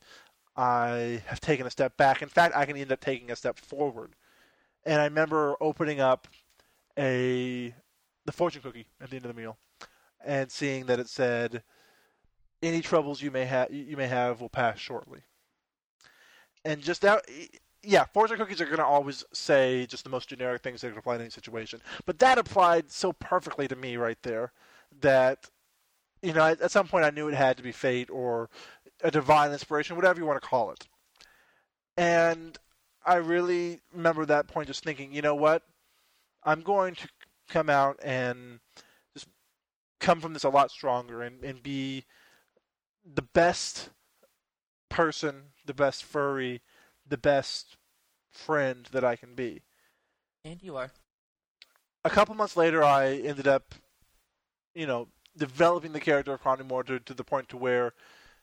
I 0.55 1.22
have 1.28 1.39
taken 1.39 1.68
a 1.68 1.70
step 1.70 1.97
back. 1.97 2.22
In 2.22 2.30
fact, 2.30 2.55
I 2.55 2.66
can 2.66 2.78
end 2.78 2.91
up 2.91 3.01
taking 3.01 3.32
a 3.32 3.36
step 3.36 3.60
forward. 3.60 4.16
And 4.86 5.01
I 5.01 5.05
remember 5.05 5.55
opening 5.62 5.99
up 5.99 6.28
a 6.97 7.74
the 8.26 8.32
fortune 8.32 8.62
cookie 8.62 8.88
at 9.01 9.10
the 9.10 9.16
end 9.16 9.26
of 9.26 9.34
the 9.34 9.41
meal 9.41 9.57
and 10.24 10.51
seeing 10.51 10.86
that 10.88 10.99
it 10.99 11.10
said, 11.10 11.64
"Any 12.62 12.82
troubles 12.82 13.22
you 13.22 13.32
may 13.32 13.45
have 13.45 13.72
you 13.74 13.97
may 13.97 14.07
have 14.07 14.41
will 14.41 14.49
pass 14.49 14.80
shortly." 14.80 15.24
And 16.66 16.82
just 16.82 17.01
that, 17.01 17.24
yeah, 17.84 18.05
fortune 18.05 18.38
cookies 18.38 18.62
are 18.62 18.66
going 18.66 18.78
to 18.78 18.86
always 18.86 19.24
say 19.34 19.86
just 19.86 20.03
the 20.03 20.10
most 20.10 20.30
generic 20.30 20.62
things 20.62 20.82
that 20.82 20.89
can 20.89 20.97
apply 20.97 21.16
in 21.16 21.22
any 21.22 21.30
situation. 21.30 21.82
But 22.05 22.20
that 22.20 22.38
applied 22.38 22.91
so 22.91 23.14
perfectly 23.14 23.68
to 23.68 23.76
me 23.76 23.97
right 23.97 24.22
there 24.24 24.51
that 25.01 25.49
you 26.22 26.34
know 26.34 26.43
at, 26.43 26.60
at 26.60 26.72
some 26.72 26.88
point 26.88 27.05
I 27.05 27.12
knew 27.12 27.30
it 27.30 27.36
had 27.36 27.55
to 27.57 27.64
be 27.64 27.72
fate 27.72 28.10
or 28.10 28.49
a 29.03 29.12
divine 29.12 29.51
inspiration, 29.51 29.95
whatever 29.95 30.20
you 30.20 30.26
want 30.26 30.41
to 30.41 30.47
call 30.47 30.72
it. 30.72 30.88
And 31.97 32.57
I 33.05 33.16
really 33.16 33.80
remember 33.93 34.26
that 34.26 34.47
point 34.47 34.68
just 34.68 34.84
thinking, 34.84 35.14
you 35.14 35.22
know 35.22 35.36
what? 35.36 35.64
I'm 36.43 36.62
going 36.62 36.95
to 36.95 37.07
come 37.49 37.70
out 37.70 37.99
and 38.03 38.60
just 39.14 39.28
come 39.99 40.22
from 40.22 40.34
this 40.34 40.43
a 40.43 40.49
lot 40.49 40.72
stronger 40.72 41.22
and, 41.22 41.43
and 41.43 41.64
be 41.64 42.05
the 43.14 43.22
best 43.22 43.89
person, 44.89 45.43
the 45.70 45.74
best 45.76 46.03
furry, 46.03 46.61
the 47.07 47.15
best 47.15 47.78
friend 48.32 48.88
that 48.91 49.03
I 49.03 49.15
can 49.15 49.36
be. 49.36 49.61
And 50.43 50.63
you 50.63 50.78
are. 50.78 50.89
A 52.03 52.09
couple 52.09 52.34
months 52.34 52.57
later, 52.57 52.84
I 52.84 53.11
ended 53.13 53.47
up, 53.47 53.76
you 54.74 54.88
know, 54.88 55.09
developing 55.38 55.91
the 55.91 55.99
character 55.99 56.34
of 56.34 56.41
Connie 56.41 56.63
to, 56.88 56.99
to 56.99 57.13
the 57.13 57.24
point 57.24 57.49
to 57.49 57.57
where, 57.57 57.93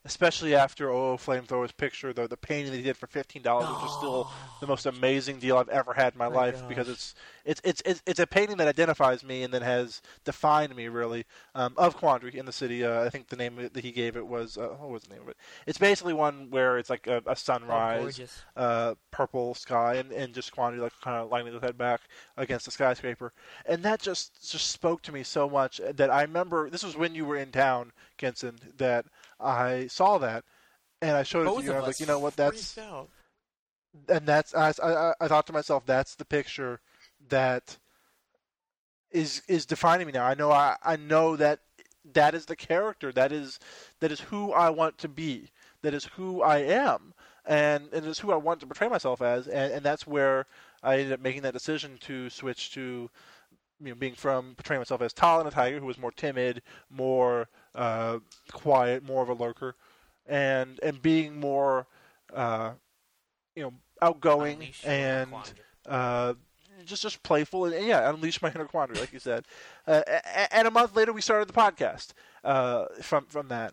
especially 0.07 0.55
after 0.55 0.91
OO 0.91 1.17
Flamethrower's 1.19 1.73
picture, 1.73 2.13
the 2.15 2.29
the 2.29 2.37
painting 2.39 2.73
that 2.73 2.79
he 2.79 2.85
did 2.85 2.97
for 2.97 3.07
fifteen 3.07 3.43
dollars, 3.43 3.69
which 3.71 3.83
is 3.83 3.93
still 3.93 4.29
the 4.61 4.67
most 4.67 4.87
amazing 4.87 5.39
deal 5.41 5.59
I've 5.59 5.69
ever 5.69 5.95
had 5.95 6.15
in 6.15 6.19
my, 6.19 6.27
My 6.27 6.39
life 6.41 6.65
gosh. 6.65 6.67
because 6.67 6.89
it's, 6.89 7.15
it's 7.45 7.61
it's 7.65 7.83
it's 7.85 8.03
it's 8.07 8.21
a 8.21 8.27
painting 8.27 8.57
that 8.59 8.69
identifies 8.69 9.25
me 9.25 9.43
and 9.43 9.53
that 9.55 9.63
has 9.63 10.03
defined 10.25 10.75
me 10.77 10.89
really 10.89 11.27
um, 11.55 11.75
of 11.77 11.97
Quandary 11.97 12.37
in 12.37 12.47
the 12.47 12.53
city. 12.53 12.85
Uh, 12.85 13.05
I 13.05 13.11
think 13.11 13.29
the 13.29 13.37
name 13.37 13.57
that 13.73 13.85
he 13.85 13.93
gave 13.93 14.17
it 14.17 14.27
was 14.27 14.57
uh, 14.57 14.69
what 14.79 14.91
was 14.91 15.03
the 15.05 15.15
name 15.15 15.23
of 15.23 15.29
it? 15.29 15.37
It's 15.67 15.79
basically 15.79 16.15
one 16.15 16.51
where 16.51 16.79
it's 16.79 16.91
like 16.91 17.07
a, 17.07 17.23
a 17.27 17.37
Oh, 17.69 17.83
sunrise, 17.85 17.87
gorgeous. 17.87 18.47
uh, 18.57 18.95
purple 19.11 19.55
sky 19.55 19.95
and, 19.97 20.13
and 20.13 20.35
just 20.35 20.53
Quandary 20.53 20.81
like 20.83 20.93
kind 21.03 21.17
of 21.17 21.31
lining 21.31 21.53
his 21.53 21.63
head 21.63 21.77
back 21.79 22.01
against 22.37 22.65
the 22.67 22.71
skyscraper, 22.71 23.33
and 23.67 23.83
that 23.83 24.01
just 24.01 24.51
just 24.51 24.71
spoke 24.71 25.03
to 25.03 25.13
me 25.13 25.23
so 25.23 25.49
much 25.49 25.81
that 25.95 26.11
I 26.11 26.23
remember 26.23 26.71
this 26.71 26.85
was 26.85 26.97
when 26.97 27.15
you 27.15 27.25
were 27.25 27.37
in 27.37 27.51
town, 27.53 27.93
Kenson, 28.17 28.59
that 28.77 29.07
I 29.41 29.87
saw 29.89 30.19
that. 30.19 30.45
And 31.03 31.17
I 31.17 31.23
showed 31.23 31.47
it 31.47 31.55
to 31.55 31.63
you. 31.63 31.71
And 31.71 31.79
I 31.79 31.81
was 31.81 31.87
like, 31.89 32.01
you 32.01 32.07
know 32.07 32.19
what? 32.19 32.37
That's 32.37 32.79
out. 32.79 33.11
and 34.09 34.27
that's 34.27 34.55
I, 34.55 34.73
I, 34.83 35.15
I 35.21 35.29
thought 35.29 35.47
to 35.49 35.53
myself 35.53 35.85
that's 35.87 36.15
the 36.15 36.25
picture 36.25 36.81
that 37.29 37.77
is 39.11 39.43
is 39.49 39.67
defining 39.67 40.07
me 40.07 40.13
now. 40.13 40.25
I 40.25 40.35
know 40.35 40.51
I, 40.51 40.77
I 40.83 40.97
know 40.97 41.37
that 41.37 41.61
that 42.13 42.35
is 42.35 42.47
the 42.47 42.57
character 42.57 43.13
that 43.13 43.33
is 43.33 43.59
that 44.01 44.11
is 44.13 44.21
who 44.21 44.53
I 44.53 44.71
want 44.71 44.99
to 44.99 45.09
be. 45.09 45.51
That 45.83 45.95
is 45.95 46.05
who 46.05 46.43
I 46.43 46.59
am, 46.59 47.15
and 47.45 47.89
and 47.93 48.07
it's 48.07 48.19
who 48.19 48.33
I 48.33 48.37
want 48.37 48.61
to 48.61 48.67
portray 48.67 48.89
myself 48.89 49.21
as. 49.23 49.47
And, 49.47 49.73
and 49.73 49.83
that's 49.83 50.07
where 50.07 50.47
I 50.83 50.97
ended 50.99 51.13
up 51.13 51.21
making 51.21 51.43
that 51.43 51.53
decision 51.53 51.99
to 52.03 52.31
switch 52.31 52.73
to 52.73 53.11
you 53.81 53.89
know, 53.91 53.95
being 53.95 54.15
from 54.15 54.55
portraying 54.55 54.81
myself 54.81 55.03
as 55.03 55.13
Talon 55.13 55.47
a 55.47 55.51
tiger 55.51 55.79
who 55.79 55.87
was 55.87 55.99
more 55.99 56.13
timid, 56.13 56.63
more 56.91 57.49
uh, 57.77 58.19
quiet, 58.53 59.05
more 59.05 59.23
of 59.23 59.29
a 59.29 59.35
lurker, 59.35 59.77
and 60.27 60.81
and 60.83 61.01
being 61.01 61.39
more 61.39 61.87
uh, 62.35 62.73
you 63.55 63.63
know 63.63 63.73
outgoing 64.03 64.55
Unleash 64.55 64.83
and 64.85 65.33
uh, 65.89 66.35
just 66.85 67.03
just 67.03 67.23
playful 67.23 67.65
and, 67.67 67.75
and 67.75 67.87
yeah, 67.87 68.09
unleash 68.11 68.43
my 68.43 68.51
inner 68.51 68.65
quandary, 68.67 68.99
like 68.99 69.13
you 69.13 69.19
said. 69.21 69.45
Uh, 69.87 70.03
and 70.51 70.67
a 70.67 70.71
month 70.71 70.97
later, 70.97 71.13
we 71.13 71.21
started 71.21 71.49
the 71.49 71.53
podcast 71.53 72.09
uh, 72.45 72.87
from 73.03 73.27
from 73.27 73.49
that, 73.49 73.73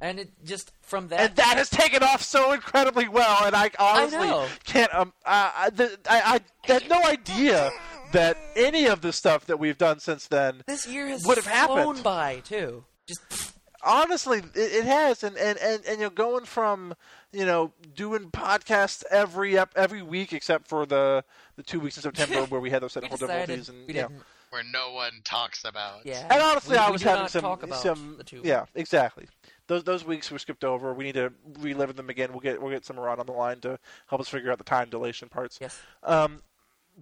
And 0.00 0.18
it 0.20 0.30
just 0.44 0.72
from 0.82 1.08
that. 1.08 1.20
and 1.20 1.36
that 1.36 1.56
has 1.56 1.68
taken 1.70 2.02
off 2.02 2.22
so 2.22 2.52
incredibly 2.52 3.08
well. 3.08 3.44
And 3.44 3.54
I 3.56 3.70
honestly 3.78 4.28
know. 4.28 4.46
can't 4.64 4.92
um 4.94 5.12
I 5.24 5.52
I, 5.56 5.70
the, 5.70 5.98
I 6.08 6.20
I 6.34 6.40
had 6.72 6.88
no 6.88 7.02
idea 7.04 7.70
that 8.12 8.36
any 8.56 8.86
of 8.86 9.02
the 9.02 9.12
stuff 9.12 9.46
that 9.46 9.58
we've 9.58 9.78
done 9.78 10.00
since 10.00 10.26
then 10.26 10.62
this 10.66 10.86
year 10.86 11.06
has 11.08 11.24
would 11.24 11.36
have 11.36 11.44
flown 11.44 11.78
happened. 11.78 12.02
by 12.04 12.40
too. 12.40 12.84
Just 13.10 13.54
honestly, 13.82 14.38
it, 14.38 14.50
it 14.54 14.84
has, 14.84 15.22
and, 15.24 15.36
and 15.36 15.58
and 15.58 15.84
and 15.84 15.98
you 15.98 16.04
know, 16.04 16.10
going 16.10 16.44
from 16.44 16.94
you 17.32 17.44
know 17.44 17.72
doing 17.94 18.30
podcasts 18.30 19.04
every 19.10 19.58
ep- 19.58 19.76
every 19.76 20.02
week 20.02 20.32
except 20.32 20.68
for 20.68 20.86
the 20.86 21.24
the 21.56 21.62
two 21.62 21.80
weeks 21.80 21.96
in 21.96 22.02
September 22.02 22.44
where 22.46 22.60
we 22.60 22.70
had 22.70 22.82
those 22.82 22.94
We 22.96 23.02
technical 23.02 23.26
difficulties, 23.26 23.68
and 23.68 23.86
we 23.86 23.94
you 23.94 24.00
know, 24.02 24.08
didn't. 24.08 24.22
Where 24.50 24.64
no 24.64 24.92
one 24.92 25.12
talks 25.22 25.64
about. 25.64 26.04
Yeah. 26.04 26.26
and 26.28 26.42
honestly, 26.42 26.72
we, 26.72 26.78
I 26.78 26.86
we 26.86 26.92
was 26.92 27.02
do 27.02 27.08
having 27.08 27.22
not 27.22 27.30
some 27.30 27.42
talk 27.42 27.62
about 27.62 27.80
some 27.80 28.16
the 28.18 28.24
two. 28.24 28.40
yeah, 28.42 28.64
exactly. 28.74 29.28
Those 29.68 29.84
those 29.84 30.04
weeks 30.04 30.30
were 30.30 30.40
skipped 30.40 30.64
over. 30.64 30.92
We 30.92 31.04
need 31.04 31.14
to 31.14 31.32
relive 31.60 31.94
them 31.94 32.10
again. 32.10 32.32
We'll 32.32 32.40
get 32.40 32.60
we'll 32.60 32.72
get 32.72 32.84
some 32.84 32.98
around 32.98 33.20
on 33.20 33.26
the 33.26 33.32
line 33.32 33.60
to 33.60 33.78
help 34.08 34.20
us 34.20 34.28
figure 34.28 34.50
out 34.50 34.58
the 34.58 34.64
time 34.64 34.88
dilation 34.90 35.28
parts. 35.28 35.58
Yes. 35.60 35.80
Um, 36.02 36.42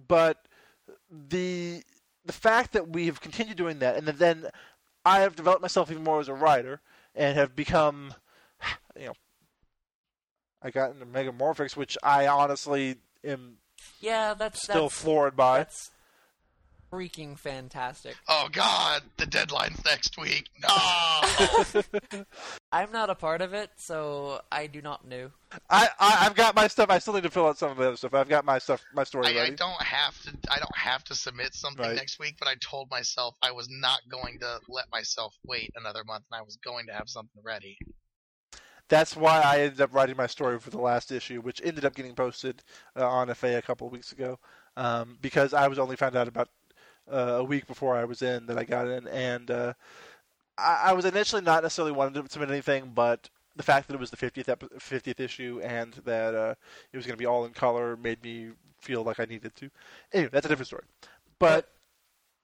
but 0.07 0.45
the 1.09 1.81
the 2.25 2.33
fact 2.33 2.73
that 2.73 2.89
we 2.89 3.07
have 3.07 3.19
continued 3.19 3.57
doing 3.57 3.79
that, 3.79 3.95
and 3.95 4.07
that 4.07 4.19
then 4.19 4.45
I 5.05 5.21
have 5.21 5.35
developed 5.35 5.61
myself 5.61 5.91
even 5.91 6.03
more 6.03 6.19
as 6.19 6.27
a 6.27 6.33
writer, 6.33 6.81
and 7.15 7.37
have 7.37 7.55
become, 7.55 8.13
you 8.99 9.07
know, 9.07 9.13
I 10.61 10.71
got 10.71 10.91
into 10.91 11.05
Megamorphics, 11.05 11.75
which 11.75 11.97
I 12.03 12.27
honestly 12.27 12.97
am 13.23 13.57
Yeah, 14.01 14.33
that's 14.33 14.61
still 14.61 14.83
that's, 14.83 15.01
floored 15.01 15.35
by. 15.35 15.59
that's 15.59 15.91
freaking 16.91 17.37
fantastic. 17.37 18.15
Oh 18.27 18.47
God, 18.51 19.03
the 19.17 19.25
deadline's 19.25 19.83
next 19.85 20.17
week. 20.17 20.49
No. 20.61 22.23
I'm 22.71 22.91
not 22.91 23.09
a 23.09 23.15
part 23.15 23.41
of 23.41 23.53
it, 23.53 23.71
so 23.77 24.41
I 24.51 24.67
do 24.67 24.81
not 24.81 25.07
know. 25.07 25.31
I, 25.69 25.89
I 25.99 26.17
I've 26.25 26.35
got 26.35 26.55
my 26.55 26.67
stuff. 26.67 26.89
I 26.89 26.99
still 26.99 27.13
need 27.13 27.23
to 27.23 27.29
fill 27.29 27.47
out 27.47 27.57
some 27.57 27.71
of 27.71 27.77
the 27.77 27.87
other 27.87 27.97
stuff. 27.97 28.13
I've 28.13 28.29
got 28.29 28.45
my 28.45 28.59
stuff, 28.59 28.83
my 28.93 29.03
story 29.03 29.27
I, 29.37 29.43
I 29.43 29.49
don't 29.51 29.81
have 29.81 30.21
to. 30.23 30.31
I 30.51 30.59
don't 30.59 30.77
have 30.77 31.03
to 31.05 31.15
submit 31.15 31.53
something 31.53 31.85
Right. 31.85 31.95
next 31.95 32.19
week, 32.19 32.35
but 32.39 32.47
I 32.47 32.55
told 32.61 32.89
myself 32.89 33.35
I 33.41 33.51
was 33.51 33.67
not 33.69 33.99
going 34.09 34.39
to 34.39 34.59
let 34.69 34.85
myself 34.91 35.35
wait 35.45 35.71
another 35.75 36.03
month, 36.03 36.25
and 36.31 36.39
I 36.39 36.43
was 36.43 36.57
going 36.57 36.87
to 36.87 36.93
have 36.93 37.09
something 37.09 37.41
ready. 37.43 37.77
That's 38.89 39.15
why 39.15 39.41
I 39.41 39.61
ended 39.61 39.81
up 39.81 39.93
writing 39.93 40.17
my 40.17 40.25
story 40.25 40.59
for 40.59 40.71
the 40.71 40.79
last 40.79 41.11
issue, 41.11 41.41
which 41.41 41.61
ended 41.63 41.85
up 41.85 41.93
getting 41.93 42.15
posted 42.15 42.63
uh, 42.95 43.07
on 43.07 43.31
FA 43.35 43.57
a 43.57 43.61
couple 43.61 43.85
of 43.85 43.93
weeks 43.93 44.11
ago, 44.11 44.39
um, 44.77 45.17
because 45.21 45.53
I 45.53 45.67
was 45.67 45.77
only 45.77 45.95
found 45.95 46.15
out 46.15 46.27
about 46.27 46.49
a 47.09 47.43
week 47.43 47.67
before 47.67 47.95
I 47.95 48.05
was 48.05 48.21
in 48.21 48.45
that 48.47 48.57
I 48.57 48.63
got 48.63 48.87
in, 48.87 49.07
and 49.07 49.49
uh, 49.51 49.73
I, 50.57 50.81
I 50.85 50.93
was 50.93 51.05
initially 51.05 51.41
not 51.41 51.63
necessarily 51.63 51.91
wanting 51.91 52.21
to 52.21 52.29
submit 52.29 52.49
anything, 52.49 52.91
but 52.93 53.29
the 53.55 53.63
fact 53.63 53.87
that 53.87 53.93
it 53.93 53.99
was 53.99 54.09
the 54.09 54.17
50th 54.17 54.47
epi- 54.47 54.67
50th 54.67 55.19
issue 55.19 55.59
and 55.63 55.93
that 56.05 56.33
uh, 56.35 56.55
it 56.93 56.97
was 56.97 57.05
going 57.05 57.15
to 57.15 57.21
be 57.21 57.25
all 57.25 57.45
in 57.45 57.51
color 57.51 57.97
made 57.97 58.23
me 58.23 58.51
feel 58.79 59.03
like 59.03 59.19
I 59.19 59.25
needed 59.25 59.55
to. 59.57 59.69
Anyway, 60.13 60.29
that's 60.31 60.45
a 60.45 60.49
different 60.49 60.67
story. 60.67 60.83
But 61.39 61.69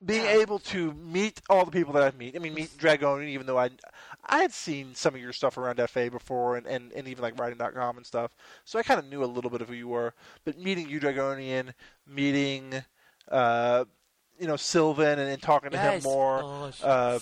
being 0.05 0.25
able 0.25 0.59
to 0.59 0.93
meet 0.93 1.41
all 1.49 1.63
the 1.65 1.71
people 1.71 1.93
that 1.93 2.03
I've 2.03 2.17
meet, 2.17 2.35
I 2.35 2.39
mean, 2.39 2.53
meet 2.53 2.77
Dragonian, 2.77 3.29
even 3.29 3.47
though 3.47 3.57
I 3.57 3.69
I 4.25 4.39
had 4.39 4.51
seen 4.51 4.93
some 4.93 5.15
of 5.15 5.21
your 5.21 5.33
stuff 5.33 5.57
around 5.57 5.79
FA 5.89 6.11
before, 6.11 6.57
and, 6.57 6.67
and, 6.67 6.91
and 6.91 7.07
even 7.07 7.21
like 7.21 7.39
writing.com 7.39 7.97
and 7.97 8.05
stuff, 8.05 8.35
so 8.65 8.77
I 8.77 8.83
kind 8.83 8.99
of 8.99 9.07
knew 9.07 9.23
a 9.23 9.25
little 9.25 9.49
bit 9.49 9.61
of 9.61 9.69
who 9.69 9.73
you 9.73 9.87
were. 9.87 10.13
But 10.43 10.59
meeting 10.59 10.89
you, 10.89 10.99
Dragonian, 10.99 11.73
meeting, 12.05 12.83
uh, 13.31 13.85
you 14.39 14.47
know, 14.47 14.55
Sylvan, 14.55 15.19
and, 15.19 15.29
and 15.29 15.41
talking 15.41 15.71
to 15.71 15.77
him 15.77 16.01
more, 16.03 16.41
Oh, 16.43 16.71
uh, 16.83 17.19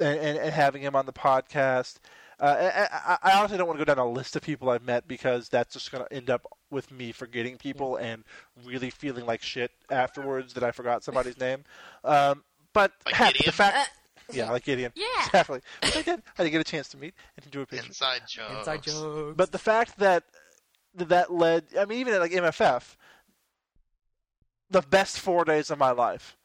and, 0.00 0.18
and, 0.18 0.38
and 0.38 0.52
having 0.52 0.82
him 0.82 0.94
on 0.96 1.06
the 1.06 1.12
podcast. 1.12 1.96
Uh, 2.40 2.70
I, 2.72 3.12
I, 3.26 3.32
I 3.32 3.38
honestly 3.38 3.58
don't 3.58 3.66
want 3.66 3.80
to 3.80 3.84
go 3.84 3.92
down 3.92 3.98
a 4.04 4.08
list 4.08 4.36
of 4.36 4.42
people 4.42 4.70
I've 4.70 4.84
met 4.84 5.08
because 5.08 5.48
that's 5.48 5.72
just 5.72 5.90
going 5.90 6.04
to 6.04 6.12
end 6.12 6.30
up 6.30 6.46
with 6.70 6.88
me 6.92 7.10
forgetting 7.10 7.56
people 7.56 7.96
and 7.96 8.22
really 8.64 8.90
feeling 8.90 9.26
like 9.26 9.42
shit 9.42 9.72
afterwards 9.90 10.54
that 10.54 10.62
I 10.62 10.70
forgot 10.70 11.02
somebody's 11.02 11.38
name. 11.40 11.64
Um, 12.04 12.44
but 12.72 12.92
Like 13.06 13.14
heck, 13.16 13.32
the 13.32 13.38
Gideon? 13.38 13.52
fact, 13.52 13.90
yeah, 14.32 14.50
like 14.52 14.64
Gideon, 14.64 14.92
yeah. 14.94 15.06
exactly. 15.26 15.60
Which 15.82 15.96
I 15.96 16.02
did. 16.02 16.22
I 16.38 16.44
did 16.44 16.50
get 16.50 16.60
a 16.60 16.64
chance 16.64 16.88
to 16.90 16.96
meet 16.96 17.14
and 17.36 17.42
to 17.44 17.50
do 17.50 17.60
a 17.62 17.66
picture. 17.66 17.86
Inside 17.88 18.20
jokes. 18.28 18.52
Inside 18.58 18.82
jokes. 18.84 19.34
But 19.36 19.50
the 19.50 19.58
fact 19.58 19.98
that 19.98 20.22
that 20.94 21.08
that 21.08 21.32
led, 21.32 21.64
I 21.76 21.86
mean, 21.86 21.98
even 21.98 22.14
at 22.14 22.20
like 22.20 22.30
MFF, 22.30 22.94
the 24.70 24.82
best 24.82 25.18
four 25.18 25.44
days 25.44 25.70
of 25.70 25.78
my 25.78 25.90
life, 25.90 26.36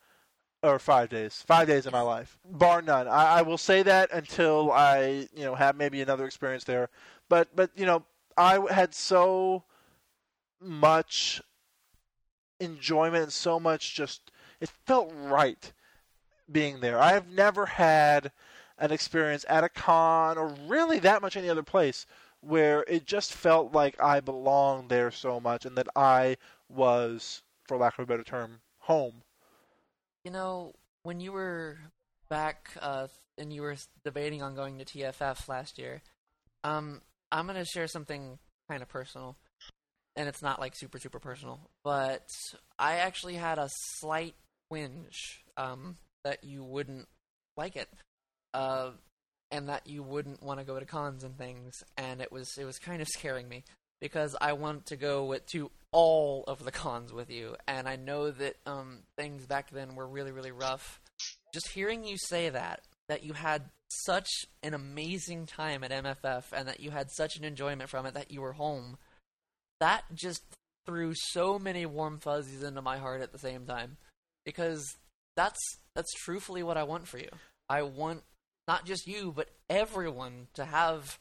or 0.64 0.80
five 0.80 1.10
days, 1.10 1.44
five 1.46 1.68
days 1.68 1.86
of 1.86 1.92
my 1.92 2.02
life, 2.02 2.40
bar 2.46 2.82
none. 2.82 3.08
I, 3.08 3.40
I 3.40 3.42
will 3.42 3.58
say 3.58 3.84
that 3.84 4.12
until 4.12 4.72
I, 4.72 5.28
you 5.36 5.44
know, 5.44 5.56
have 5.56 5.76
maybe 5.76 6.02
another 6.02 6.26
experience 6.26 6.64
there. 6.64 6.90
But 7.30 7.56
but 7.56 7.72
you 7.76 7.86
know, 7.86 8.04
I 8.38 8.60
had 8.72 8.96
so 8.96 9.64
much 10.62 11.42
enjoyment 12.60 13.24
and 13.24 13.34
so 13.34 13.60
much 13.60 13.94
just 13.94 14.32
it 14.62 14.70
felt 14.86 15.12
right 15.14 15.74
being 16.52 16.80
there. 16.80 17.00
I 17.00 17.12
have 17.12 17.28
never 17.30 17.66
had 17.66 18.32
an 18.78 18.92
experience 18.92 19.46
at 19.50 19.64
a 19.64 19.70
con 19.70 20.38
or 20.38 20.56
really 20.68 21.00
that 21.00 21.22
much 21.22 21.36
any 21.36 21.50
other 21.50 21.64
place 21.64 22.06
where 22.42 22.84
it 22.88 23.06
just 23.06 23.34
felt 23.34 23.74
like 23.74 24.02
I 24.02 24.20
belonged 24.20 24.90
there 24.90 25.12
so 25.12 25.40
much 25.40 25.66
and 25.66 25.78
that 25.78 25.88
I 25.96 26.38
was, 26.70 27.42
for 27.68 27.78
lack 27.78 27.98
of 27.98 28.04
a 28.04 28.06
better 28.06 28.24
term, 28.24 28.60
home. 28.80 29.23
You 30.24 30.32
know, 30.32 30.74
when 31.04 31.20
you 31.20 31.32
were 31.32 31.78
back 32.30 32.70
uh, 32.82 33.08
and 33.38 33.52
you 33.52 33.62
were 33.62 33.76
debating 34.04 34.42
on 34.42 34.56
going 34.56 34.80
to 34.80 34.86
TFF 34.86 35.48
last 35.48 35.78
year, 35.78 36.02
um, 36.64 37.02
I'm 37.32 37.48
gonna 37.48 37.66
share 37.66 37.88
something 37.88 38.40
kind 38.70 38.82
of 38.82 38.88
personal, 38.88 39.36
and 40.16 40.30
it's 40.30 40.42
not 40.42 40.60
like 40.60 40.76
super 40.76 40.98
super 40.98 41.20
personal, 41.20 41.60
but 41.84 42.26
I 42.80 42.98
actually 42.98 43.36
had 43.36 43.58
a 43.58 43.70
slight 44.00 44.36
whinge 44.72 45.18
um, 45.58 45.98
that 46.24 46.44
you 46.44 46.64
wouldn't 46.64 47.08
like 47.58 47.76
it, 47.76 47.90
uh, 48.54 48.92
and 49.52 49.68
that 49.68 49.88
you 49.88 50.04
wouldn't 50.04 50.42
want 50.42 50.60
to 50.60 50.66
go 50.66 50.80
to 50.80 50.86
cons 50.86 51.24
and 51.24 51.38
things, 51.38 51.84
and 51.98 52.22
it 52.22 52.32
was 52.32 52.58
it 52.58 52.66
was 52.66 52.80
kind 52.80 53.02
of 53.02 53.08
scaring 53.10 53.50
me 53.50 53.64
because 54.04 54.36
I 54.42 54.52
want 54.52 54.88
to 54.88 54.98
go 54.98 55.24
with, 55.24 55.46
to 55.54 55.72
all 55.94 56.44
of 56.46 56.66
the 56.66 56.74
cons 56.74 57.14
with 57.14 57.32
you, 57.32 57.56
and 57.70 57.88
I 57.88 57.96
know 57.96 58.32
that 58.32 58.58
um, 58.66 59.00
things 59.16 59.46
back 59.46 59.72
then 59.72 59.96
were 59.96 60.06
really, 60.06 60.34
really 60.34 60.52
rough. 60.52 61.00
Just 61.54 61.70
hearing 61.70 62.04
you 62.04 62.18
say 62.18 62.50
that, 62.50 62.82
that 63.08 63.24
you 63.24 63.32
had 63.32 63.70
such 64.06 64.28
an 64.62 64.74
amazing 64.74 65.46
time 65.46 65.86
at 65.86 65.92
MFF, 65.92 66.44
and 66.52 66.68
that 66.68 66.82
you 66.82 66.92
had 66.92 67.12
such 67.12 67.38
an 67.38 67.46
enjoyment 67.46 67.90
from 67.90 68.06
it, 68.06 68.14
that 68.14 68.30
you 68.30 68.42
were 68.42 68.52
home, 68.52 68.98
that 69.80 70.04
just 70.14 70.44
threw 70.86 71.14
so 71.16 71.58
many 71.58 71.86
warm 71.86 72.20
fuzzies 72.20 72.62
into 72.62 72.82
my 72.82 72.98
heart 72.98 73.22
at 73.22 73.32
the 73.32 73.40
same 73.40 73.66
time, 73.66 73.96
because 74.46 74.98
that's 75.38 75.62
that's 75.96 76.12
truthfully 76.26 76.62
what 76.62 76.76
I 76.76 76.84
want 76.84 77.08
for 77.08 77.20
you. 77.20 77.30
I 77.70 77.84
want 77.84 78.24
not 78.68 78.86
just 78.86 79.08
you, 79.08 79.32
but 79.34 79.48
everyone 79.70 80.48
to 80.56 80.66
have 80.66 81.18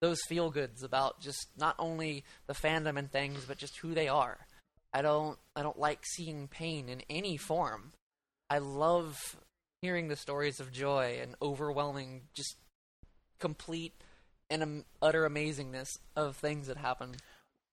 those 0.00 0.18
feel 0.28 0.50
goods 0.50 0.82
about 0.82 1.20
just 1.20 1.48
not 1.58 1.74
only 1.78 2.24
the 2.46 2.54
fandom 2.54 2.98
and 2.98 3.10
things, 3.10 3.44
but 3.46 3.58
just 3.58 3.78
who 3.78 3.94
they 3.94 4.08
are. 4.08 4.38
I 4.92 5.02
don't 5.02 5.38
I 5.54 5.62
don't 5.62 5.78
like 5.78 6.00
seeing 6.04 6.48
pain 6.48 6.88
in 6.88 7.02
any 7.10 7.36
form. 7.36 7.92
I 8.48 8.58
love 8.58 9.36
hearing 9.82 10.08
the 10.08 10.16
stories 10.16 10.60
of 10.60 10.72
joy 10.72 11.18
and 11.20 11.34
overwhelming, 11.42 12.22
just 12.34 12.56
complete 13.38 13.92
and 14.48 14.62
um, 14.62 14.84
utter 15.02 15.28
amazingness 15.28 15.88
of 16.14 16.36
things 16.36 16.68
that 16.68 16.76
happen. 16.76 17.14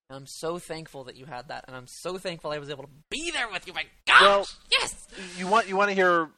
And 0.10 0.18
I'm 0.18 0.28
so 0.28 0.60
thankful 0.60 1.06
that 1.06 1.16
you 1.16 1.26
had 1.26 1.48
that, 1.48 1.66
and 1.68 1.76
I'm 1.78 1.88
so 1.88 2.18
thankful 2.18 2.52
I 2.52 2.58
was 2.60 2.70
able 2.70 2.84
to 2.84 2.90
be 3.10 3.32
there 3.32 3.50
with 3.52 3.66
you. 3.68 3.74
My 3.74 3.86
gosh, 4.06 4.22
Well- 4.22 4.48
yes. 4.72 5.08
You 5.38 5.48
want 5.48 5.68
you 5.70 5.78
want 5.78 5.90
to 5.90 5.96
hear 5.96 6.30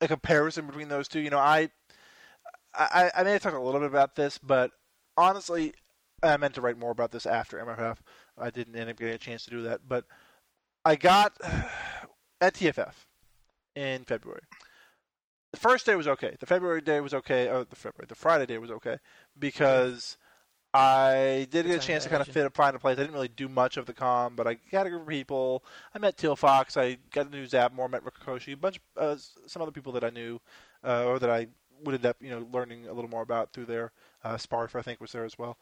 a 0.00 0.08
comparison 0.08 0.66
between 0.66 0.88
those 0.88 1.06
two? 1.08 1.20
You 1.20 1.30
know, 1.30 1.38
I 1.38 1.70
I, 2.74 3.10
I 3.16 3.22
may 3.24 3.32
have 3.32 3.42
talked 3.42 3.56
a 3.56 3.60
little 3.60 3.80
bit 3.80 3.88
about 3.90 4.16
this, 4.16 4.38
but 4.38 4.70
honestly, 5.20 5.74
I 6.22 6.36
meant 6.36 6.54
to 6.54 6.60
write 6.60 6.78
more 6.78 6.90
about 6.90 7.12
this 7.12 7.26
after 7.26 7.58
MFF. 7.58 7.98
I 8.38 8.50
didn't 8.50 8.76
end 8.76 8.90
up 8.90 8.96
getting 8.96 9.14
a 9.14 9.18
chance 9.18 9.44
to 9.44 9.50
do 9.50 9.62
that, 9.62 9.80
but 9.86 10.04
I 10.84 10.96
got 10.96 11.32
at 12.40 12.54
TFF 12.54 12.94
in 13.74 14.04
February. 14.04 14.42
The 15.52 15.58
first 15.58 15.86
day 15.86 15.96
was 15.96 16.06
okay. 16.06 16.36
The 16.38 16.46
February 16.46 16.80
day 16.80 17.00
was 17.00 17.12
okay. 17.12 17.48
Oh, 17.48 17.64
the 17.64 17.76
February, 17.76 18.06
the 18.08 18.14
Friday 18.14 18.46
day 18.46 18.58
was 18.58 18.70
okay 18.70 18.98
because 19.38 20.16
I 20.72 21.48
did 21.50 21.66
get 21.66 21.82
a 21.82 21.86
chance 21.86 22.04
to 22.04 22.08
to 22.08 22.16
kind 22.16 22.28
of 22.28 22.32
fit 22.32 22.54
find 22.54 22.76
a 22.76 22.78
place. 22.78 22.96
I 22.98 23.02
didn't 23.02 23.14
really 23.14 23.28
do 23.28 23.48
much 23.48 23.76
of 23.76 23.86
the 23.86 23.92
con, 23.92 24.34
but 24.36 24.46
I 24.46 24.54
got 24.70 24.86
a 24.86 24.90
group 24.90 25.02
of 25.02 25.08
people. 25.08 25.64
I 25.92 25.98
met 25.98 26.16
Teal 26.16 26.36
Fox. 26.36 26.76
I 26.76 26.98
got 27.12 27.26
a 27.26 27.30
new 27.30 27.46
Zap 27.46 27.72
more. 27.72 27.88
Met 27.88 28.04
Rikoshi. 28.04 28.52
A 28.52 28.56
bunch, 28.56 28.80
of, 28.96 29.02
uh, 29.02 29.20
some 29.48 29.62
other 29.62 29.72
people 29.72 29.92
that 29.92 30.04
I 30.04 30.10
knew, 30.10 30.40
uh, 30.84 31.04
or 31.06 31.18
that 31.18 31.30
I 31.30 31.48
would 31.84 31.94
end 31.94 32.06
up, 32.06 32.16
you 32.20 32.30
know, 32.30 32.46
learning 32.52 32.86
a 32.88 32.92
little 32.92 33.10
more 33.10 33.22
about 33.22 33.52
through 33.52 33.66
there. 33.66 33.92
Uh, 34.24 34.34
Sparf, 34.36 34.74
I 34.76 34.82
think, 34.82 35.00
was 35.00 35.12
there 35.12 35.24
as 35.24 35.38
well, 35.38 35.56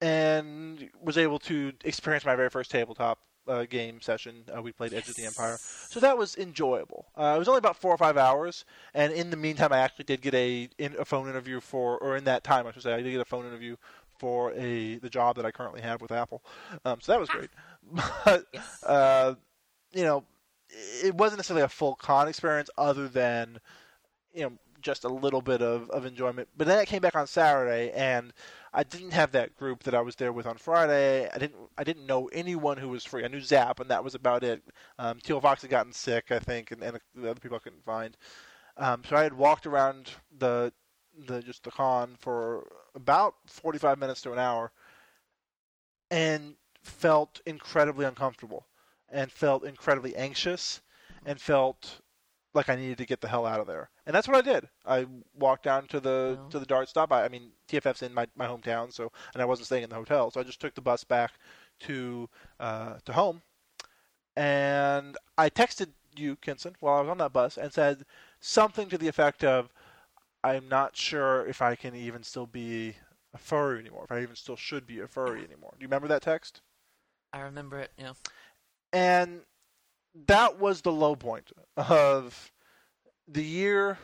and 0.00 0.88
was 1.02 1.18
able 1.18 1.38
to 1.40 1.72
experience 1.84 2.24
my 2.24 2.34
very 2.36 2.50
first 2.50 2.70
tabletop 2.70 3.18
uh, 3.48 3.64
game 3.64 4.00
session. 4.00 4.44
Uh, 4.54 4.62
we 4.62 4.72
played 4.72 4.92
Edge 4.92 5.08
of 5.08 5.16
the 5.16 5.24
Empire, 5.24 5.58
so 5.88 6.00
that 6.00 6.16
was 6.16 6.36
enjoyable. 6.36 7.06
Uh, 7.16 7.32
it 7.36 7.38
was 7.38 7.48
only 7.48 7.58
about 7.58 7.76
four 7.76 7.92
or 7.92 7.98
five 7.98 8.16
hours, 8.16 8.64
and 8.94 9.12
in 9.12 9.30
the 9.30 9.36
meantime, 9.36 9.72
I 9.72 9.78
actually 9.78 10.04
did 10.04 10.20
get 10.22 10.34
a 10.34 10.68
in, 10.78 10.94
a 10.98 11.04
phone 11.04 11.28
interview 11.28 11.60
for, 11.60 11.98
or 11.98 12.16
in 12.16 12.24
that 12.24 12.44
time, 12.44 12.66
I 12.66 12.72
should 12.72 12.82
say, 12.82 12.92
I 12.92 13.02
did 13.02 13.10
get 13.10 13.20
a 13.20 13.24
phone 13.24 13.46
interview 13.46 13.76
for 14.18 14.52
a 14.54 14.96
the 14.98 15.10
job 15.10 15.36
that 15.36 15.44
I 15.44 15.50
currently 15.50 15.80
have 15.80 16.00
with 16.00 16.12
Apple. 16.12 16.42
Um, 16.84 17.00
so 17.00 17.12
that 17.12 17.20
was 17.20 17.28
great. 17.28 17.50
But 18.24 18.46
Yes. 18.52 18.84
uh, 18.84 19.34
you 19.92 20.04
know, 20.04 20.24
it 21.04 21.14
wasn't 21.14 21.38
necessarily 21.38 21.64
a 21.64 21.68
full 21.68 21.94
con 21.96 22.28
experience, 22.28 22.70
other 22.78 23.08
than 23.08 23.58
you 24.32 24.42
know 24.44 24.52
just 24.82 25.04
a 25.04 25.08
little 25.08 25.40
bit 25.40 25.62
of, 25.62 25.88
of 25.90 26.04
enjoyment. 26.04 26.48
But 26.56 26.66
then 26.66 26.78
I 26.78 26.84
came 26.84 27.00
back 27.00 27.16
on 27.16 27.26
Saturday, 27.26 27.90
and 27.92 28.32
I 28.72 28.82
didn't 28.82 29.12
have 29.12 29.32
that 29.32 29.56
group 29.56 29.82
that 29.84 29.94
I 29.94 30.00
was 30.00 30.16
there 30.16 30.32
with 30.32 30.46
on 30.46 30.56
Friday. 30.56 31.28
I 31.32 31.38
didn't 31.38 31.56
I 31.78 31.84
didn't 31.84 32.06
know 32.06 32.28
anyone 32.32 32.78
who 32.78 32.88
was 32.88 33.04
free. 33.04 33.24
I 33.24 33.28
knew 33.28 33.40
Zap, 33.40 33.80
and 33.80 33.90
that 33.90 34.04
was 34.04 34.14
about 34.14 34.44
it. 34.44 34.62
Um, 34.98 35.18
Teal 35.22 35.40
Fox 35.40 35.62
had 35.62 35.70
gotten 35.70 35.92
sick, 35.92 36.30
I 36.30 36.38
think, 36.38 36.70
and, 36.70 36.82
and 36.82 37.00
the 37.14 37.30
other 37.30 37.40
people 37.40 37.56
I 37.56 37.60
couldn't 37.60 37.84
find. 37.84 38.16
Um, 38.76 39.02
so 39.08 39.16
I 39.16 39.22
had 39.22 39.34
walked 39.34 39.66
around 39.66 40.10
the 40.38 40.72
the 41.26 41.42
just 41.42 41.62
the 41.64 41.70
con 41.70 42.16
for 42.18 42.66
about 42.94 43.34
45 43.46 43.98
minutes 43.98 44.22
to 44.22 44.32
an 44.32 44.38
hour, 44.38 44.72
and 46.10 46.56
felt 46.82 47.40
incredibly 47.46 48.04
uncomfortable, 48.04 48.66
and 49.10 49.30
felt 49.30 49.64
incredibly 49.64 50.16
anxious, 50.16 50.80
and 51.24 51.40
felt 51.40 52.00
like 52.54 52.68
I 52.68 52.76
needed 52.76 52.98
to 52.98 53.06
get 53.06 53.20
the 53.20 53.28
hell 53.28 53.46
out 53.46 53.60
of 53.60 53.66
there. 53.66 53.90
And 54.06 54.14
that's 54.14 54.26
what 54.26 54.36
I 54.36 54.40
did. 54.40 54.68
I 54.84 55.06
walked 55.34 55.62
down 55.64 55.86
to 55.88 56.00
the 56.00 56.38
Wow. 56.40 56.48
to 56.50 56.58
the 56.58 56.66
Dart 56.66 56.88
stop. 56.88 57.12
I, 57.12 57.24
I 57.24 57.28
mean, 57.28 57.52
TFF's 57.68 58.02
in 58.02 58.12
my, 58.14 58.26
my 58.36 58.46
hometown, 58.46 58.92
so 58.92 59.12
and 59.32 59.42
I 59.42 59.46
wasn't 59.46 59.66
staying 59.66 59.84
in 59.84 59.90
the 59.90 59.96
hotel, 59.96 60.30
so 60.30 60.40
I 60.40 60.44
just 60.44 60.60
took 60.60 60.74
the 60.74 60.80
bus 60.80 61.04
back 61.04 61.32
to 61.80 62.28
uh, 62.60 62.98
to 63.04 63.12
home. 63.12 63.42
And 64.36 65.16
I 65.38 65.50
texted 65.50 65.90
you, 66.16 66.36
Kenson, 66.36 66.76
while 66.80 66.96
I 66.98 67.00
was 67.00 67.10
on 67.10 67.18
that 67.18 67.32
bus, 67.32 67.56
and 67.58 67.72
said 67.72 68.04
something 68.40 68.88
to 68.88 68.98
the 68.98 69.08
effect 69.08 69.44
of, 69.44 69.72
"I'm 70.42 70.68
not 70.68 70.96
sure 70.96 71.46
if 71.46 71.62
I 71.62 71.76
can 71.76 71.94
even 71.94 72.22
still 72.22 72.46
be 72.46 72.96
a 73.34 73.38
furry 73.38 73.80
anymore. 73.80 74.04
If 74.04 74.12
I 74.12 74.22
even 74.22 74.36
still 74.36 74.56
should 74.56 74.86
be 74.86 75.00
a 75.00 75.06
furry 75.06 75.44
anymore." 75.44 75.74
Do 75.78 75.82
you 75.82 75.88
remember 75.88 76.08
that 76.08 76.22
text? 76.22 76.60
I 77.32 77.40
remember 77.40 77.78
it. 77.78 77.92
Yeah, 77.96 78.12
and 78.92 79.42
that 80.26 80.58
was 80.58 80.82
the 80.82 80.92
low 80.92 81.16
point 81.16 81.52
of 81.76 82.51
the 83.32 83.44
year 83.44 83.98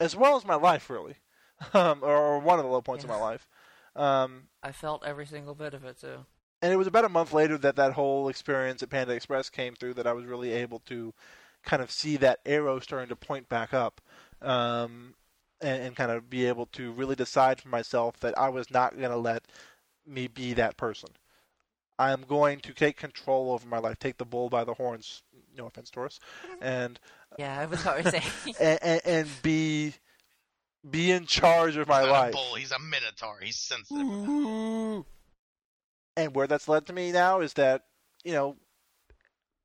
as 0.00 0.16
well 0.16 0.36
as 0.36 0.44
my 0.44 0.54
life 0.54 0.88
really 0.90 1.16
um, 1.74 2.00
or 2.02 2.38
one 2.38 2.58
of 2.58 2.64
the 2.64 2.70
low 2.70 2.80
points 2.82 3.04
Yeah. 3.04 3.10
of 3.12 3.18
my 3.20 3.24
life 3.24 3.46
um, 3.94 4.44
I 4.62 4.72
felt 4.72 5.04
every 5.04 5.26
single 5.26 5.54
bit 5.54 5.74
of 5.74 5.84
it 5.84 6.00
too. 6.00 6.24
and 6.62 6.72
it 6.72 6.76
was 6.76 6.86
about 6.86 7.04
a 7.04 7.08
month 7.10 7.32
later 7.32 7.58
that 7.58 7.76
that 7.76 7.92
whole 7.92 8.28
experience 8.28 8.82
at 8.82 8.90
panda 8.90 9.12
express 9.12 9.50
came 9.50 9.74
through 9.74 9.94
that 9.94 10.06
i 10.06 10.12
was 10.12 10.24
really 10.24 10.52
able 10.52 10.78
to 10.80 11.12
kind 11.64 11.82
of 11.82 11.90
see 11.90 12.16
that 12.16 12.40
arrow 12.46 12.80
starting 12.80 13.08
to 13.08 13.16
point 13.16 13.48
back 13.48 13.72
up 13.74 14.00
um, 14.40 15.14
and, 15.60 15.82
and 15.82 15.96
kind 15.96 16.10
of 16.10 16.28
be 16.30 16.46
able 16.46 16.66
to 16.66 16.90
really 16.92 17.14
decide 17.14 17.60
for 17.60 17.68
myself 17.68 18.18
that 18.20 18.36
i 18.38 18.48
was 18.48 18.70
not 18.70 18.96
going 18.98 19.10
to 19.10 19.16
let 19.16 19.44
me 20.06 20.26
be 20.26 20.54
that 20.54 20.76
person 20.76 21.10
i'm 21.98 22.22
going 22.22 22.58
to 22.60 22.72
take 22.72 22.96
control 22.96 23.52
over 23.52 23.68
my 23.68 23.78
life 23.78 23.98
take 23.98 24.16
the 24.16 24.24
bull 24.24 24.48
by 24.48 24.64
the 24.64 24.74
horns 24.74 25.22
no 25.56 25.66
offense 25.66 25.90
taurus 25.90 26.18
and 26.62 26.98
Yeah, 27.38 27.58
I 27.58 27.66
was 27.66 27.80
about 27.80 28.04
to 28.04 28.10
say. 28.10 28.22
and, 28.60 28.78
and, 28.82 29.00
and 29.04 29.28
be 29.42 29.94
be 30.88 31.12
in 31.12 31.26
charge 31.26 31.76
of 31.76 31.88
my 31.88 32.02
he's 32.02 32.10
life 32.10 32.34
a 32.34 32.36
bull. 32.36 32.54
He's 32.54 32.72
a 32.72 32.78
minotaur. 32.78 33.38
He's 33.40 33.56
sensitive. 33.56 34.04
and 36.16 36.34
where 36.34 36.46
that's 36.46 36.68
led 36.68 36.86
to 36.86 36.92
me 36.92 37.12
now 37.12 37.40
is 37.40 37.52
that 37.54 37.84
you 38.24 38.32
know 38.32 38.56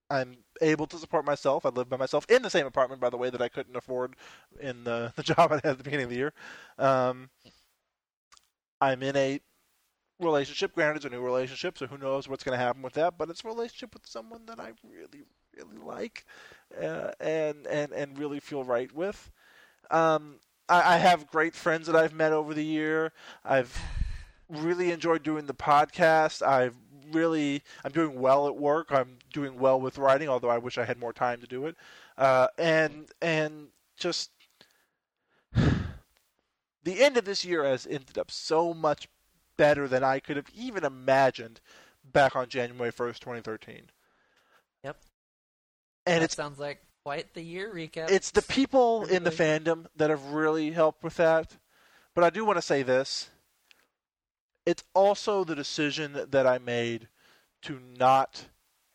I'm 0.10 0.38
able 0.62 0.88
to 0.88 0.98
support 0.98 1.26
myself. 1.26 1.66
I 1.66 1.70
live 1.70 1.90
by 1.90 1.98
myself 1.98 2.26
in 2.30 2.42
the 2.42 2.50
same 2.50 2.66
apartment, 2.66 3.02
by 3.02 3.10
the 3.10 3.18
way, 3.18 3.30
that 3.30 3.42
I 3.42 3.50
couldn't 3.50 3.76
afford 3.76 4.16
in 4.60 4.84
the, 4.84 5.12
the 5.16 5.24
job 5.24 5.52
I 5.52 5.56
had 5.56 5.66
at 5.66 5.78
the 5.78 5.84
beginning 5.84 6.06
of 6.06 6.10
the 6.10 6.18
year. 6.18 6.34
Um, 6.78 7.30
I'm 8.80 9.04
in 9.04 9.16
a 9.16 9.42
relationship. 10.20 10.74
Granted, 10.74 10.98
it's 10.98 11.06
a 11.06 11.10
new 11.10 11.22
relationship, 11.22 11.78
so 11.78 11.88
who 11.88 11.98
knows 11.98 12.28
what's 12.28 12.44
going 12.44 12.58
to 12.58 12.64
happen 12.64 12.82
with 12.82 12.94
that? 12.94 13.18
But 13.18 13.30
it's 13.30 13.44
a 13.44 13.48
relationship 13.48 13.94
with 13.94 14.06
someone 14.06 14.46
that 14.46 14.60
I 14.60 14.72
really, 14.84 15.26
really 15.58 15.78
like, 15.84 16.26
uh, 16.82 17.12
and 17.20 17.66
and 17.68 17.92
and 17.92 18.18
really 18.18 18.40
feel 18.40 18.64
right 18.64 18.92
with. 18.94 19.32
Um, 19.92 20.36
I, 20.70 20.96
I 20.96 20.98
have 20.98 21.28
great 21.28 21.56
friends 21.56 21.88
that 21.88 21.96
I've 21.96 22.14
met 22.14 22.34
over 22.34 22.54
the 22.54 22.66
year. 22.66 23.14
I've 23.46 23.80
really 24.50 24.92
enjoyed 24.92 25.24
doing 25.24 25.46
the 25.46 25.54
podcast. 25.54 26.46
I've 26.46 26.76
really 27.12 27.64
I'm 27.84 27.92
doing 27.92 28.20
well 28.20 28.48
at 28.48 28.56
work. 28.56 28.88
I'm 28.92 29.18
doing 29.34 29.60
well 29.60 29.80
with 29.80 29.98
writing, 29.98 30.30
although 30.30 30.50
I 30.50 30.58
wish 30.58 30.78
I 30.78 30.86
had 30.86 31.00
more 31.00 31.14
time 31.14 31.42
to 31.42 31.48
do 31.48 31.66
it. 31.66 31.76
Uh, 32.18 32.48
and 32.58 33.10
and 33.22 33.68
just 33.98 34.32
the 35.54 37.04
end 37.04 37.18
of 37.18 37.26
this 37.26 37.46
year 37.46 37.64
has 37.64 37.88
ended 37.88 38.18
up 38.18 38.32
so 38.32 38.74
much 38.74 39.08
better 39.58 39.88
than 39.88 40.04
I 40.04 40.20
could 40.20 40.38
have 40.38 40.50
even 40.56 40.84
imagined 40.84 41.60
back 42.04 42.36
on 42.36 42.48
January 42.48 42.92
1st, 42.92 43.20
2013. 43.20 43.90
Yep. 44.84 44.98
And 46.08 46.24
it's 46.24 46.36
sounds 46.36 46.60
like 46.60 46.82
quite 47.04 47.34
the 47.34 47.42
year 47.42 47.72
recap. 47.74 48.10
it's 48.10 48.32
the 48.32 48.42
people 48.42 49.06
in 49.06 49.24
the 49.24 49.32
fandom 49.32 49.86
that 49.96 50.10
have 50.10 50.26
really 50.26 50.72
helped 50.72 51.04
with 51.04 51.16
that. 51.18 51.58
But 52.14 52.24
I 52.24 52.30
do 52.30 52.44
want 52.44 52.58
to 52.58 52.62
say 52.62 52.84
this. 52.84 53.30
It's 54.66 54.84
also 54.94 55.44
the 55.44 55.56
decision 55.56 56.20
that 56.30 56.48
I 56.48 56.58
made 56.58 57.08
to 57.64 57.80
not 57.98 58.46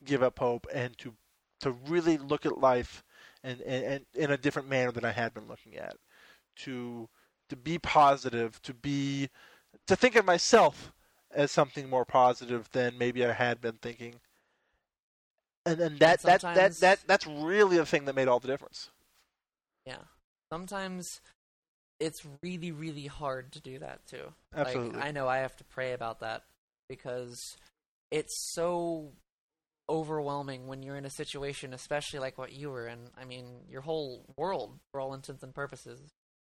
give 0.05 0.23
up 0.23 0.39
hope 0.39 0.67
and 0.73 0.97
to 0.99 1.15
to 1.61 1.71
really 1.87 2.19
look 2.19 2.45
at 2.45 2.59
life 2.59 3.05
and, 3.45 3.61
and, 3.61 3.85
and 3.85 4.05
in 4.15 4.31
a 4.33 4.37
different 4.37 4.69
manner 4.69 4.91
than 4.91 5.05
I 5.05 5.13
had 5.13 5.33
been 5.33 5.49
looking 5.49 5.77
at. 5.77 5.97
To 6.65 7.09
to 7.49 7.57
be 7.57 7.79
positive, 7.79 8.61
to 8.63 8.75
be 8.75 9.29
to 9.87 9.97
think 9.97 10.17
of 10.17 10.25
myself 10.25 10.93
as 11.31 11.51
something 11.51 11.89
more 11.89 12.05
positive 12.05 12.69
than 12.73 12.99
maybe 12.99 13.25
I 13.25 13.33
had 13.33 13.61
been 13.61 13.79
thinking. 13.81 14.17
And 15.65 15.81
and 15.81 15.99
that—that—that—that—that's 16.01 17.27
really 17.27 17.77
the 17.77 17.87
thing 17.87 18.07
that 18.07 18.15
made 18.15 18.29
all 18.29 18.41
the 18.41 18.49
difference. 18.49 18.91
yeah. 19.87 19.99
Sometimes 20.53 21.21
it's 21.99 22.27
really, 22.43 22.73
really 22.73 23.07
hard 23.07 23.53
to 23.53 23.61
do 23.61 23.79
that 23.79 24.05
too. 24.07 24.33
Absolutely. 24.55 24.99
Like, 24.99 25.07
I 25.07 25.11
know 25.13 25.29
I 25.29 25.39
have 25.39 25.57
to 25.57 25.65
pray 25.65 25.93
about 25.93 26.21
that 26.21 26.43
because 26.89 27.57
it's 28.11 28.53
so 28.53 29.13
overwhelming 29.89 30.67
when 30.67 30.83
you're 30.83 30.97
in 30.97 31.07
a 31.07 31.11
situation, 31.11 31.73
especially 31.73 32.19
like 32.19 32.39
what 32.39 32.53
you 32.53 32.71
were 32.71 32.87
in. 32.87 32.99
I 33.17 33.25
mean, 33.25 33.47
your 33.71 33.83
whole 33.83 34.25
world, 34.37 34.79
for 34.91 35.01
all 35.01 35.15
intents 35.15 35.43
and 35.43 35.55
purposes, 35.55 36.01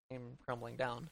came 0.09 0.37
crumbling 0.45 0.75
down. 0.75 1.09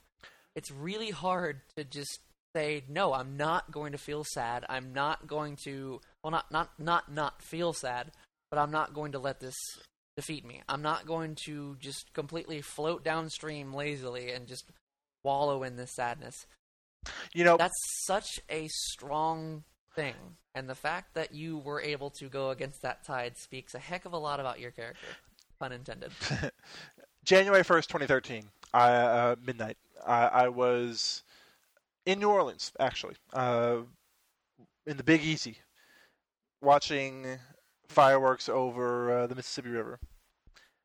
It's 0.55 0.71
really 0.71 1.11
hard 1.11 1.61
to 1.77 1.83
just 1.83 2.19
say, 2.55 2.83
"No, 2.87 3.13
I'm 3.13 3.37
not 3.37 3.71
going 3.71 3.91
to 3.91 3.97
feel 3.97 4.23
sad. 4.23 4.65
I'm 4.69 4.93
not 4.93 5.27
going 5.27 5.57
to 5.65 6.01
well, 6.23 6.31
not 6.31 6.51
not 6.51 6.71
not 6.79 7.11
not 7.11 7.41
feel 7.41 7.73
sad, 7.73 8.11
but 8.51 8.59
I'm 8.59 8.71
not 8.71 8.93
going 8.93 9.11
to 9.13 9.19
let 9.19 9.39
this 9.39 9.55
defeat 10.15 10.45
me. 10.45 10.61
I'm 10.67 10.81
not 10.81 11.05
going 11.05 11.35
to 11.45 11.77
just 11.79 12.13
completely 12.13 12.61
float 12.61 13.03
downstream 13.03 13.73
lazily 13.73 14.31
and 14.31 14.47
just 14.47 14.65
wallow 15.23 15.63
in 15.63 15.75
this 15.75 15.93
sadness." 15.95 16.45
you 17.33 17.45
know, 17.45 17.55
that's 17.55 17.79
such 18.05 18.41
a 18.49 18.67
strong 18.67 19.63
thing 19.95 20.15
and 20.53 20.69
the 20.69 20.75
fact 20.75 21.13
that 21.13 21.33
you 21.33 21.57
were 21.57 21.81
able 21.81 22.09
to 22.09 22.27
go 22.27 22.49
against 22.49 22.81
that 22.81 23.03
tide 23.05 23.37
speaks 23.37 23.73
a 23.73 23.79
heck 23.79 24.05
of 24.05 24.13
a 24.13 24.17
lot 24.17 24.39
about 24.39 24.59
your 24.59 24.71
character 24.71 25.07
pun 25.59 25.71
intended 25.71 26.11
January 27.23 27.63
1st, 27.63 27.87
2013, 27.87 28.45
I, 28.73 28.91
uh, 28.91 29.35
midnight. 29.45 29.77
I, 30.05 30.27
I 30.27 30.49
was 30.49 31.23
in 32.09 32.19
New 32.19 32.29
Orleans, 32.29 32.71
actually, 32.79 33.15
uh, 33.33 33.77
in 34.87 34.97
the 34.97 35.03
Big 35.03 35.21
Easy, 35.21 35.57
watching 36.59 37.37
fireworks 37.87 38.49
over 38.49 39.11
uh, 39.11 39.27
the 39.27 39.35
Mississippi 39.35 39.69
River 39.69 39.99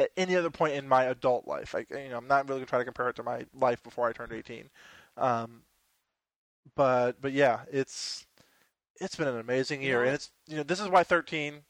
at 0.02 0.10
any 0.16 0.36
other 0.36 0.50
point 0.50 0.74
in 0.74 0.86
my 0.88 1.04
adult 1.04 1.46
life. 1.46 1.74
I, 1.74 1.86
you 1.90 2.08
know, 2.10 2.18
I'm 2.18 2.28
not 2.28 2.48
really 2.48 2.60
gonna 2.60 2.66
try 2.66 2.78
to 2.78 2.84
compare 2.84 3.08
it 3.08 3.16
to 3.16 3.22
my 3.22 3.46
life 3.54 3.82
before 3.82 4.08
I 4.08 4.12
turned 4.12 4.32
18. 4.32 4.68
Um, 5.16 5.62
but 6.76 7.20
but 7.20 7.32
yeah, 7.32 7.60
it's 7.70 8.26
it's 9.00 9.16
been 9.16 9.28
an 9.28 9.38
amazing 9.38 9.82
year, 9.82 10.00
Yeah. 10.02 10.06
and 10.08 10.14
it's 10.14 10.30
you 10.46 10.56
know 10.56 10.62
this 10.62 10.80
is 10.80 10.88
why 10.88 11.02
13 11.02 11.62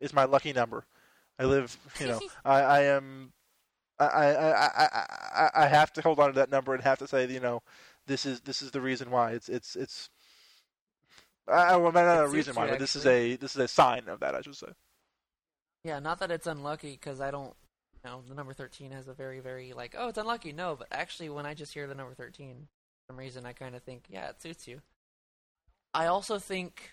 is 0.00 0.12
my 0.12 0.24
lucky 0.24 0.52
number. 0.52 0.84
I 1.38 1.44
live, 1.44 1.76
you 2.00 2.06
know, 2.08 2.20
I, 2.44 2.60
I 2.60 2.80
am, 2.82 3.32
I, 3.98 4.06
I, 4.06 4.52
I, 4.52 5.06
I, 5.36 5.50
I 5.54 5.66
have 5.68 5.92
to 5.94 6.02
hold 6.02 6.18
on 6.18 6.28
to 6.28 6.34
that 6.34 6.50
number 6.50 6.74
and 6.74 6.82
have 6.82 6.98
to 6.98 7.06
say, 7.06 7.26
you 7.28 7.40
know, 7.40 7.62
this 8.06 8.26
is 8.26 8.40
this 8.40 8.62
is 8.62 8.70
the 8.72 8.80
reason 8.80 9.10
why. 9.10 9.32
It's 9.32 9.48
it's 9.48 9.76
it's. 9.76 10.10
I, 11.46 11.76
well, 11.76 11.92
not 11.92 12.04
It 12.04 12.24
a 12.24 12.28
reason 12.28 12.54
why, 12.54 12.64
you, 12.64 12.70
but 12.72 12.78
this 12.78 12.96
is 12.96 13.06
a 13.06 13.36
this 13.36 13.54
is 13.54 13.60
a 13.62 13.68
sign 13.68 14.08
of 14.08 14.20
that, 14.20 14.34
I 14.34 14.40
should 14.42 14.56
say. 14.56 14.68
Yeah, 15.84 15.98
not 16.00 16.18
that 16.20 16.30
it's 16.30 16.46
unlucky 16.46 16.92
because 16.92 17.20
I 17.20 17.30
don't. 17.30 17.54
Know, 18.04 18.22
the 18.28 18.34
number 18.34 18.52
thirteen 18.52 18.92
has 18.92 19.08
a 19.08 19.12
very, 19.12 19.40
very 19.40 19.72
like, 19.72 19.94
oh, 19.98 20.08
it's 20.08 20.18
unlucky. 20.18 20.52
No, 20.52 20.76
but 20.78 20.88
actually, 20.90 21.28
when 21.28 21.46
I 21.46 21.54
just 21.54 21.74
hear 21.74 21.86
the 21.86 21.94
number 21.94 22.14
thirteen, 22.14 22.68
for 23.06 23.12
some 23.12 23.18
reason 23.18 23.44
I 23.44 23.52
kind 23.52 23.74
of 23.74 23.82
think, 23.82 24.04
yeah, 24.08 24.28
it 24.28 24.40
suits 24.40 24.68
you. 24.68 24.80
I 25.92 26.06
also 26.06 26.38
think. 26.38 26.92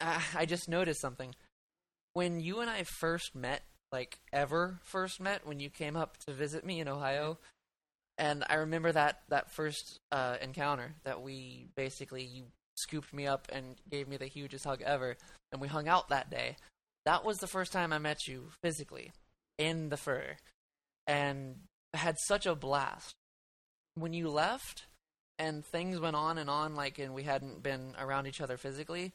I 0.00 0.22
I 0.36 0.46
just 0.46 0.68
noticed 0.68 1.00
something. 1.00 1.34
When 2.12 2.40
you 2.40 2.60
and 2.60 2.68
I 2.68 2.84
first 2.84 3.34
met, 3.34 3.62
like 3.90 4.18
ever 4.32 4.78
first 4.82 5.20
met, 5.20 5.46
when 5.46 5.58
you 5.58 5.70
came 5.70 5.96
up 5.96 6.18
to 6.26 6.32
visit 6.32 6.64
me 6.66 6.80
in 6.80 6.88
Ohio, 6.88 7.38
and 8.18 8.44
I 8.48 8.56
remember 8.56 8.92
that 8.92 9.22
that 9.30 9.50
first 9.50 10.00
uh, 10.12 10.36
encounter 10.42 10.94
that 11.04 11.22
we 11.22 11.68
basically 11.76 12.24
you 12.24 12.44
scooped 12.76 13.12
me 13.14 13.26
up 13.26 13.48
and 13.50 13.76
gave 13.90 14.06
me 14.06 14.18
the 14.18 14.26
hugest 14.26 14.64
hug 14.64 14.82
ever, 14.82 15.16
and 15.50 15.60
we 15.60 15.68
hung 15.68 15.88
out 15.88 16.10
that 16.10 16.30
day. 16.30 16.56
That 17.06 17.24
was 17.24 17.38
the 17.38 17.46
first 17.46 17.72
time 17.72 17.92
I 17.92 17.98
met 17.98 18.28
you 18.28 18.48
physically 18.62 19.12
in 19.58 19.88
the 19.88 19.96
fur, 19.96 20.36
and 21.06 21.56
had 21.94 22.16
such 22.26 22.46
a 22.46 22.54
blast. 22.54 23.14
When 23.94 24.12
you 24.12 24.30
left, 24.30 24.86
and 25.38 25.64
things 25.64 26.00
went 26.00 26.16
on 26.16 26.38
and 26.38 26.48
on, 26.48 26.74
like, 26.74 26.98
and 26.98 27.14
we 27.14 27.24
hadn't 27.24 27.62
been 27.62 27.94
around 27.98 28.26
each 28.26 28.40
other 28.40 28.56
physically, 28.56 29.12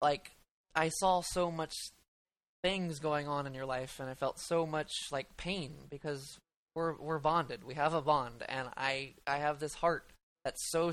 like, 0.00 0.32
I 0.74 0.88
saw 0.88 1.22
so 1.22 1.50
much 1.50 1.74
things 2.62 2.98
going 2.98 3.26
on 3.26 3.46
in 3.46 3.54
your 3.54 3.66
life, 3.66 3.98
and 3.98 4.08
I 4.08 4.14
felt 4.14 4.38
so 4.38 4.66
much 4.66 4.92
like 5.10 5.36
pain 5.36 5.72
because 5.90 6.38
we're 6.74 6.94
we're 6.96 7.18
bonded. 7.18 7.64
We 7.64 7.74
have 7.74 7.94
a 7.94 8.02
bond, 8.02 8.44
and 8.48 8.68
I 8.76 9.14
I 9.26 9.38
have 9.38 9.58
this 9.58 9.74
heart 9.74 10.04
that's 10.44 10.70
so 10.70 10.92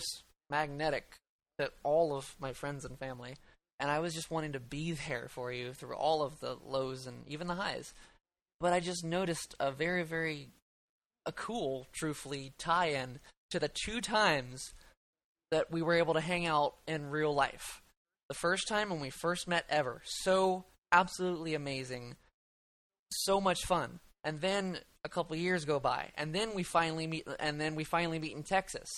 magnetic 0.50 1.18
to 1.60 1.72
all 1.84 2.16
of 2.16 2.36
my 2.40 2.54
friends 2.54 2.86
and 2.86 2.98
family, 2.98 3.36
and 3.80 3.92
I 3.92 4.00
was 4.00 4.14
just 4.14 4.32
wanting 4.32 4.54
to 4.54 4.60
be 4.60 4.94
there 5.08 5.28
for 5.30 5.52
you 5.52 5.74
through 5.74 5.96
all 5.96 6.24
of 6.24 6.40
the 6.40 6.58
lows 6.66 7.06
and 7.06 7.28
even 7.28 7.48
the 7.48 7.56
highs. 7.56 7.94
But 8.60 8.74
I 8.74 8.80
just 8.80 9.04
noticed 9.04 9.56
a 9.60 9.72
very 9.72 10.04
very 10.04 10.50
a 11.28 11.32
cool, 11.34 11.88
truthfully, 11.92 12.54
tie-in 12.58 13.20
to 13.52 13.60
the 13.60 13.70
two 13.70 14.00
times 14.02 14.74
that 15.52 15.70
we 15.70 15.82
were 15.82 15.94
able 15.94 16.14
to 16.14 16.22
hang 16.22 16.46
out 16.46 16.76
in 16.88 17.10
real 17.10 17.34
life. 17.34 17.82
The 18.30 18.36
first 18.36 18.68
time 18.68 18.90
when 18.90 19.00
we 19.00 19.10
first 19.10 19.48
met 19.48 19.66
ever, 19.70 20.02
so 20.06 20.66
absolutely 20.92 21.54
amazing, 21.54 22.16
so 23.12 23.40
much 23.40 23.66
fun. 23.66 24.00
And 24.24 24.42
then 24.42 24.80
a 25.04 25.10
couple 25.10 25.36
years 25.36 25.66
go 25.66 25.80
by, 25.80 26.12
and 26.16 26.34
then 26.34 26.54
we 26.56 26.64
finally 26.64 27.08
meet, 27.08 27.28
and 27.40 27.60
then 27.62 27.76
we 27.76 27.84
finally 27.84 28.20
meet 28.20 28.36
in 28.36 28.44
Texas, 28.44 28.90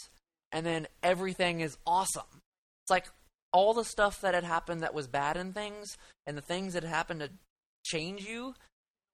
and 0.51 0.65
then 0.65 0.87
everything 1.03 1.59
is 1.59 1.77
awesome. 1.85 2.41
It's 2.83 2.91
like 2.91 3.07
all 3.51 3.73
the 3.73 3.83
stuff 3.83 4.21
that 4.21 4.33
had 4.33 4.43
happened 4.43 4.81
that 4.81 4.93
was 4.93 5.07
bad 5.07 5.37
in 5.37 5.53
things, 5.53 5.97
and 6.25 6.37
the 6.37 6.41
things 6.41 6.73
that 6.73 6.83
happened 6.83 7.19
to 7.19 7.29
change 7.85 8.25
you. 8.25 8.55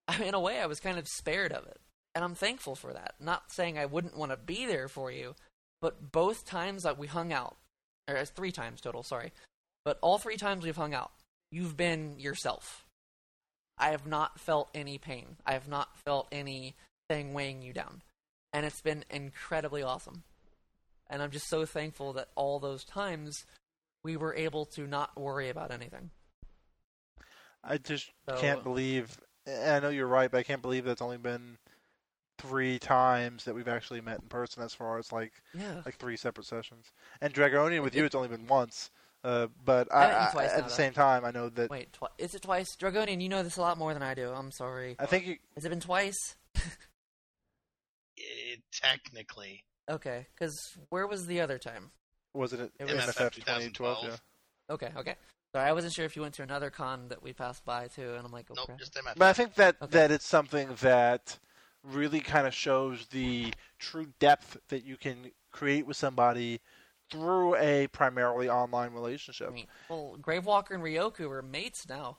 In 0.24 0.34
a 0.34 0.40
way, 0.40 0.60
I 0.60 0.66
was 0.66 0.80
kind 0.80 0.98
of 0.98 1.08
spared 1.08 1.52
of 1.52 1.66
it, 1.66 1.80
and 2.14 2.24
I'm 2.24 2.36
thankful 2.36 2.76
for 2.76 2.94
that. 2.94 3.16
Not 3.20 3.52
saying 3.52 3.78
I 3.78 3.86
wouldn't 3.86 4.18
want 4.18 4.32
to 4.32 4.38
be 4.38 4.66
there 4.66 4.88
for 4.88 5.12
you, 5.12 5.36
but 5.82 6.12
both 6.12 6.46
times 6.46 6.84
that 6.84 6.98
we 6.98 7.08
hung 7.08 7.34
out, 7.34 7.58
or 8.08 8.24
three 8.26 8.52
times 8.52 8.82
total, 8.82 9.04
sorry, 9.04 9.32
but 9.84 9.98
all 10.02 10.18
three 10.18 10.38
times 10.38 10.64
we've 10.64 10.76
hung 10.76 10.94
out, 10.94 11.12
you've 11.52 11.78
been 11.78 12.20
yourself. 12.20 12.86
I 13.78 13.90
have 13.90 14.08
not 14.08 14.40
felt 14.40 14.70
any 14.74 14.98
pain. 14.98 15.38
I 15.46 15.54
have 15.54 15.68
not 15.68 15.98
felt 15.98 16.28
anything 16.32 17.34
weighing 17.34 17.62
you 17.62 17.74
down. 17.74 18.02
And 18.54 18.66
it's 18.66 18.82
been 18.82 19.04
incredibly 19.10 19.84
awesome. 19.84 20.24
And 21.10 21.22
I'm 21.22 21.32
just 21.32 21.50
so 21.50 21.66
thankful 21.66 22.14
that 22.14 22.30
all 22.36 22.60
those 22.60 22.86
times 22.86 23.46
we 24.04 24.16
were 24.16 24.34
able 24.34 24.66
to 24.68 24.88
not 24.88 25.20
worry 25.20 25.50
about 25.50 25.72
anything. 25.72 26.12
I 27.64 27.78
just 27.78 28.12
So- 28.30 28.40
can't 28.40 28.64
believe. 28.64 29.20
And 29.46 29.72
I 29.72 29.80
know 29.80 29.90
you're 29.90 30.08
right, 30.08 30.30
but 30.32 30.38
I 30.40 30.44
can't 30.44 30.62
believe 30.62 30.86
that's 30.86 31.02
only 31.02 31.18
been 31.18 31.58
three 32.38 32.80
times 32.80 33.46
that 33.46 33.56
we've 33.56 33.68
actually 33.68 34.02
met 34.02 34.20
in 34.22 34.28
person, 34.28 34.62
as 34.64 34.74
far 34.74 34.98
as 34.98 35.12
like 35.12 35.32
Yeah. 35.54 35.82
like 35.86 35.96
three 35.98 36.18
separate 36.18 36.46
sessions. 36.48 36.92
And 37.22 37.34
Dragonian 37.34 37.82
with 37.84 37.96
you, 37.96 38.06
it's 38.06 38.16
only 38.16 38.28
been 38.28 38.48
once. 38.48 38.92
Uh, 39.24 39.48
but 39.64 39.88
I 39.92 40.08
met 40.08 40.34
you 40.34 40.40
I, 40.40 40.44
I, 40.44 40.46
at 40.46 40.52
now, 40.52 40.56
the 40.58 40.62
though. 40.64 40.68
same 40.76 40.94
time, 40.94 41.26
I 41.26 41.32
know 41.32 41.50
that 41.50 41.70
Wait, 41.72 41.92
twi- 41.94 42.10
is 42.20 42.36
it 42.36 42.44
twice? 42.44 42.76
Dragonian, 42.76 43.22
you 43.22 43.30
know 43.30 43.42
this 43.42 43.58
a 43.58 43.62
lot 43.62 43.78
more 43.78 43.94
than 43.94 44.04
I 44.04 44.14
do. 44.14 44.30
I'm 44.30 44.52
sorry. 44.52 44.96
I 45.00 45.06
think 45.08 45.26
you, 45.26 45.38
Has 45.56 45.66
it 45.66 45.70
been 45.70 45.80
twice? 45.80 46.36
Eh, 48.18 48.56
technically, 48.72 49.64
Okay, 49.90 50.28
because 50.34 50.58
where 50.90 51.06
was 51.08 51.26
the 51.28 51.42
other 51.42 51.58
time? 51.58 51.92
was 52.34 52.54
it 52.54 52.60
at 52.60 52.72
It 52.80 52.86
was- 52.86 53.04
MFF 53.06 53.32
2012. 53.34 54.02
2012? 54.02 54.06
Yeah. 54.06 54.74
Okay, 54.74 54.92
okay. 54.98 55.16
Sorry, 55.56 55.70
I 55.70 55.72
wasn't 55.72 55.94
sure 55.94 56.04
if 56.04 56.18
you 56.18 56.22
went 56.22 56.34
to 56.34 56.44
another 56.44 56.70
con 56.70 57.08
that 57.08 57.24
we 57.24 57.32
passed 57.32 57.64
by 57.64 57.88
too, 57.88 58.16
and 58.16 58.26
I'm 58.26 58.32
like, 58.34 58.52
okay. 58.52 58.62
nope, 58.68 58.78
just 58.78 58.94
MF. 58.94 59.14
But 59.16 59.30
I 59.30 59.32
think 59.32 59.54
that 59.54 59.78
Okay. 59.82 59.92
that 59.92 60.12
it's 60.12 60.28
something 60.28 60.68
that 60.82 61.40
really 61.82 62.20
kind 62.20 62.46
of 62.46 62.54
shows 62.54 63.08
the 63.08 63.54
true 63.80 64.08
depth 64.20 64.58
that 64.68 64.84
you 64.84 64.98
can 64.98 65.32
create 65.54 65.88
with 65.88 65.96
somebody 65.96 66.60
through 67.10 67.56
a 67.56 67.88
primarily 67.94 68.50
online 68.50 68.92
relationship. 68.92 69.48
I 69.48 69.54
mean, 69.54 69.68
well, 69.88 70.18
Gravewalker 70.22 70.72
and 70.72 70.84
Ryoku 70.84 71.32
are 71.32 71.42
mates 71.42 71.88
now, 71.88 72.18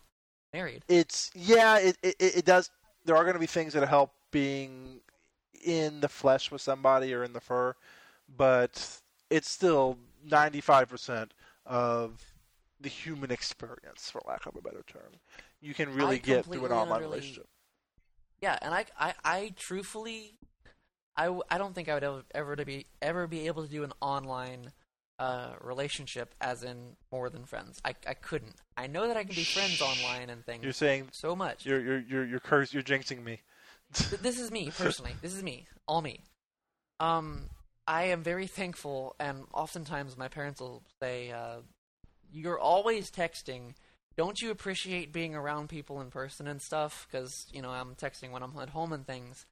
married. 0.55 0.87
It's 0.89 1.31
yeah, 1.35 1.77
it 1.77 1.99
it, 2.03 2.17
it 2.19 2.45
does. 2.47 2.71
There 3.05 3.17
are 3.17 3.25
going 3.25 3.35
to 3.35 3.41
be 3.41 3.45
things 3.45 3.75
that 3.75 3.87
help 3.87 4.15
being 4.31 5.01
in 5.63 6.01
the 6.01 6.09
flesh 6.09 6.51
with 6.51 6.63
somebody 6.63 7.13
or 7.13 7.23
in 7.23 7.35
the 7.35 7.41
fur, 7.43 7.75
but 8.35 9.03
it's 9.29 9.51
still 9.51 9.99
ninety 10.25 10.63
five 10.63 10.89
percent 10.89 11.35
of 11.67 12.25
the 12.81 12.89
human 12.89 13.31
experience, 13.31 14.11
for 14.11 14.21
lack 14.27 14.47
of 14.47 14.57
a 14.57 14.61
better 14.61 14.85
term. 14.87 15.21
You 15.61 15.75
can 15.75 15.95
really 15.95 16.17
I 16.17 16.19
get 16.19 16.45
through 16.45 16.67
an 16.67 16.73
online 16.73 17.01
relationship. 17.01 17.47
Yeah, 18.41 18.59
and 18.61 18.75
I, 18.75 18.85
I, 18.99 19.15
I 19.25 19.55
truthfully, 19.57 20.35
I, 21.17 21.35
I 21.51 21.59
don't 21.59 21.75
think 21.75 21.89
I 21.89 21.95
would 21.95 22.05
ever, 22.05 22.23
ever 22.35 22.57
to 22.57 22.65
be 22.65 22.87
ever 23.01 23.27
be 23.27 23.47
able 23.47 23.65
to 23.65 23.71
do 23.71 23.83
an 23.83 23.93
online 24.03 24.73
uh, 25.19 25.53
relationship 25.63 26.35
as 26.41 26.63
in 26.63 26.97
more 27.11 27.31
than 27.31 27.45
friends. 27.45 27.81
I, 27.85 27.95
I 28.07 28.15
couldn't. 28.15 28.57
I 28.77 28.87
know 28.87 29.09
that 29.09 29.17
I 29.17 29.25
can 29.25 29.35
be 29.35 29.45
friends 29.45 29.81
online 29.81 30.29
and 30.29 30.45
things 30.45 30.63
You're 30.63 30.73
saying 30.73 31.09
so 31.13 31.35
much. 31.35 31.65
you're 31.65 31.81
you're 31.81 32.01
you're 32.01 32.27
you're 32.27 32.41
curse. 32.41 32.75
You're 32.75 32.83
jinxing 32.83 33.25
me. 33.25 33.41
This 34.21 34.39
is 34.39 34.51
me 34.51 34.71
personally. 34.77 35.13
This 35.23 35.35
is 35.35 35.43
me, 35.43 35.67
all 35.87 36.03
me. 36.03 36.21
Um, 37.01 37.49
I 37.87 38.05
am 38.05 38.23
very 38.23 38.47
thankful, 38.47 39.15
and 39.21 39.45
oftentimes 39.55 40.17
my 40.17 40.29
parents 40.29 40.61
will 40.61 40.83
say, 41.01 41.31
uh, 41.31 41.59
"You're 42.37 42.61
always 42.61 43.11
texting. 43.11 43.75
Don't 44.17 44.41
you 44.41 44.51
appreciate 44.51 45.13
being 45.13 45.35
around 45.35 45.69
people 45.69 46.01
in 46.01 46.11
person 46.11 46.47
and 46.47 46.61
stuff? 46.61 47.07
Because 47.11 47.47
you 47.53 47.63
know 47.63 47.71
I'm 47.71 47.95
texting 47.95 48.31
when 48.31 48.43
I'm 48.43 48.57
at 48.59 48.71
home 48.71 48.93
and 48.93 49.07
things." 49.07 49.47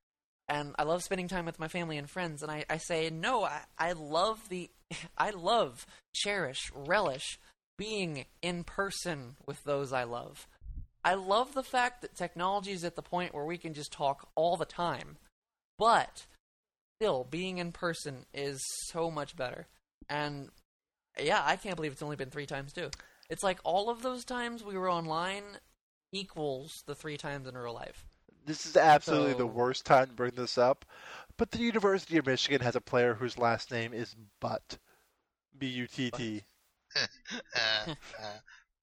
And 0.47 0.75
I 0.79 0.83
love 0.83 1.03
spending 1.03 1.29
time 1.29 1.47
with 1.47 1.59
my 1.59 1.69
family 1.69 1.97
and 1.97 2.09
friends. 2.09 2.43
And 2.43 2.53
I, 2.53 2.67
I 2.69 2.77
say, 2.77 3.09
no, 3.09 3.45
I, 3.45 3.63
I 3.79 3.93
love 3.93 4.51
the, 4.51 4.71
I 5.17 5.31
love, 5.31 5.87
cherish, 6.15 6.71
relish 6.75 7.39
being 7.79 8.27
in 8.43 8.65
person 8.65 9.37
with 9.47 9.65
those 9.65 9.93
I 9.93 10.05
love. 10.05 10.47
I 11.05 11.15
love 11.15 11.55
the 11.55 11.63
fact 11.63 12.03
that 12.03 12.15
technology 12.15 12.73
is 12.73 12.85
at 12.85 12.97
the 12.97 13.03
point 13.03 13.35
where 13.35 13.45
we 13.45 13.59
can 13.59 13.75
just 13.75 13.93
talk 13.93 14.29
all 14.35 14.57
the 14.57 14.65
time, 14.65 15.19
but 15.79 16.27
still, 16.97 17.27
being 17.29 17.59
in 17.59 17.73
person 17.73 18.25
is 18.33 18.59
so 18.87 19.11
much 19.11 19.37
better. 19.37 19.67
And 20.09 20.51
yeah, 21.21 21.43
I 21.45 21.57
can't 21.57 21.77
believe 21.77 21.93
it's 21.93 22.03
only 22.03 22.17
been 22.17 22.31
three 22.31 22.47
times 22.47 22.73
too. 22.73 22.91
It's 23.31 23.43
like 23.43 23.59
all 23.65 23.89
of 23.91 24.03
those 24.03 24.25
times 24.25 24.63
we 24.63 24.77
were 24.77 24.91
online 24.91 25.43
equals 26.13 26.83
the 26.87 26.95
three 26.95 27.17
times 27.17 27.49
in 27.49 27.57
real 27.57 27.75
life. 27.75 28.07
This 28.47 28.67
is 28.67 28.77
absolutely 28.77 29.35
the 29.35 29.47
worst 29.47 29.87
time 29.87 30.09
to 30.09 30.13
bring 30.13 30.33
this 30.37 30.59
up, 30.59 30.85
but 31.39 31.51
the 31.51 31.59
University 31.59 32.19
of 32.19 32.27
Michigan 32.27 32.61
has 32.61 32.77
a 32.77 32.81
player 32.81 33.15
whose 33.15 33.39
last 33.39 33.71
name 33.71 33.95
is 33.95 34.15
Butt. 34.41 34.79
B 35.57 35.67
U 35.69 35.87
T 35.87 36.11
T. 36.11 36.43
Uh, 36.97 37.91
uh, 37.91 38.27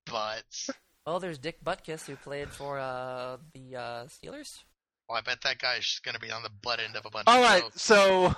but 0.05 0.67
Well, 1.05 1.19
there's 1.21 1.37
Dick 1.37 1.63
Butkus 1.63 2.05
who 2.07 2.15
played 2.17 2.49
for 2.49 2.77
uh, 2.77 3.37
the 3.53 3.75
uh, 3.77 4.05
Steelers. 4.07 4.63
well, 5.07 5.17
I 5.17 5.21
bet 5.21 5.41
that 5.43 5.59
guy's 5.59 5.99
going 6.03 6.15
to 6.15 6.19
be 6.19 6.29
on 6.31 6.43
the 6.43 6.49
butt 6.61 6.79
end 6.81 6.97
of 6.97 7.05
a 7.05 7.09
bunch 7.09 7.27
All 7.27 7.37
of 7.37 7.43
right, 7.49 7.61
jokes. 7.63 7.81
so 7.81 8.35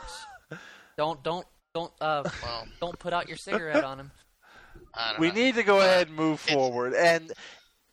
Don't 0.97 1.23
don't 1.23 1.47
don't 1.73 1.91
uh 2.01 2.23
Well, 2.41 2.67
don't 2.79 2.99
put 2.99 3.13
out 3.13 3.27
your 3.27 3.37
cigarette 3.37 3.83
on 3.83 3.99
him. 3.99 4.11
I 4.93 5.11
don't 5.11 5.19
we 5.19 5.27
know. 5.29 5.33
need 5.33 5.55
to 5.55 5.63
go 5.63 5.77
But 5.77 5.87
ahead 5.89 6.07
and 6.07 6.15
move 6.15 6.41
it's- 6.43 6.53
forward. 6.55 6.93
And 6.93 7.31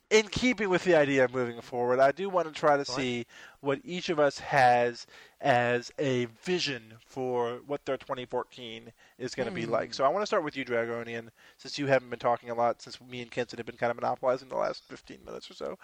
in 0.09 0.27
keeping 0.27 0.69
with 0.69 0.83
the 0.83 0.93
idea 0.95 1.23
of 1.23 1.33
moving 1.33 1.61
forward, 1.61 1.99
I 2.01 2.11
do 2.11 2.27
want 2.27 2.47
to 2.47 2.53
try 2.53 2.75
to 2.75 2.83
Go 2.83 2.93
see 2.93 3.25
what 3.61 3.79
each 3.85 4.09
of 4.09 4.19
us 4.19 4.39
has 4.39 5.07
as 5.39 5.89
a 5.97 6.25
vision 6.43 6.95
for 7.05 7.61
what 7.65 7.85
their 7.85 7.95
2014 7.97 8.91
is 9.17 9.33
going 9.33 9.47
to 9.47 9.55
be 9.55 9.63
Hmm. 9.63 9.71
like. 9.71 9.93
So 9.93 10.03
I 10.03 10.09
want 10.09 10.21
to 10.21 10.25
start 10.27 10.43
with 10.43 10.57
you, 10.57 10.65
Dragonian, 10.65 11.29
since 11.57 11.79
you 11.79 11.87
haven't 11.87 12.09
been 12.09 12.19
talking 12.19 12.49
a 12.49 12.53
lot 12.53 12.81
since 12.81 12.99
me 12.99 13.21
and 13.21 13.31
Kenson 13.31 13.57
have 13.57 13.65
been 13.65 13.77
kind 13.77 13.89
of 13.89 13.95
monopolizing 13.95 14.49
the 14.49 14.55
last 14.57 14.83
15 14.89 15.23
minutes 15.25 15.49
or 15.49 15.53
so. 15.53 15.79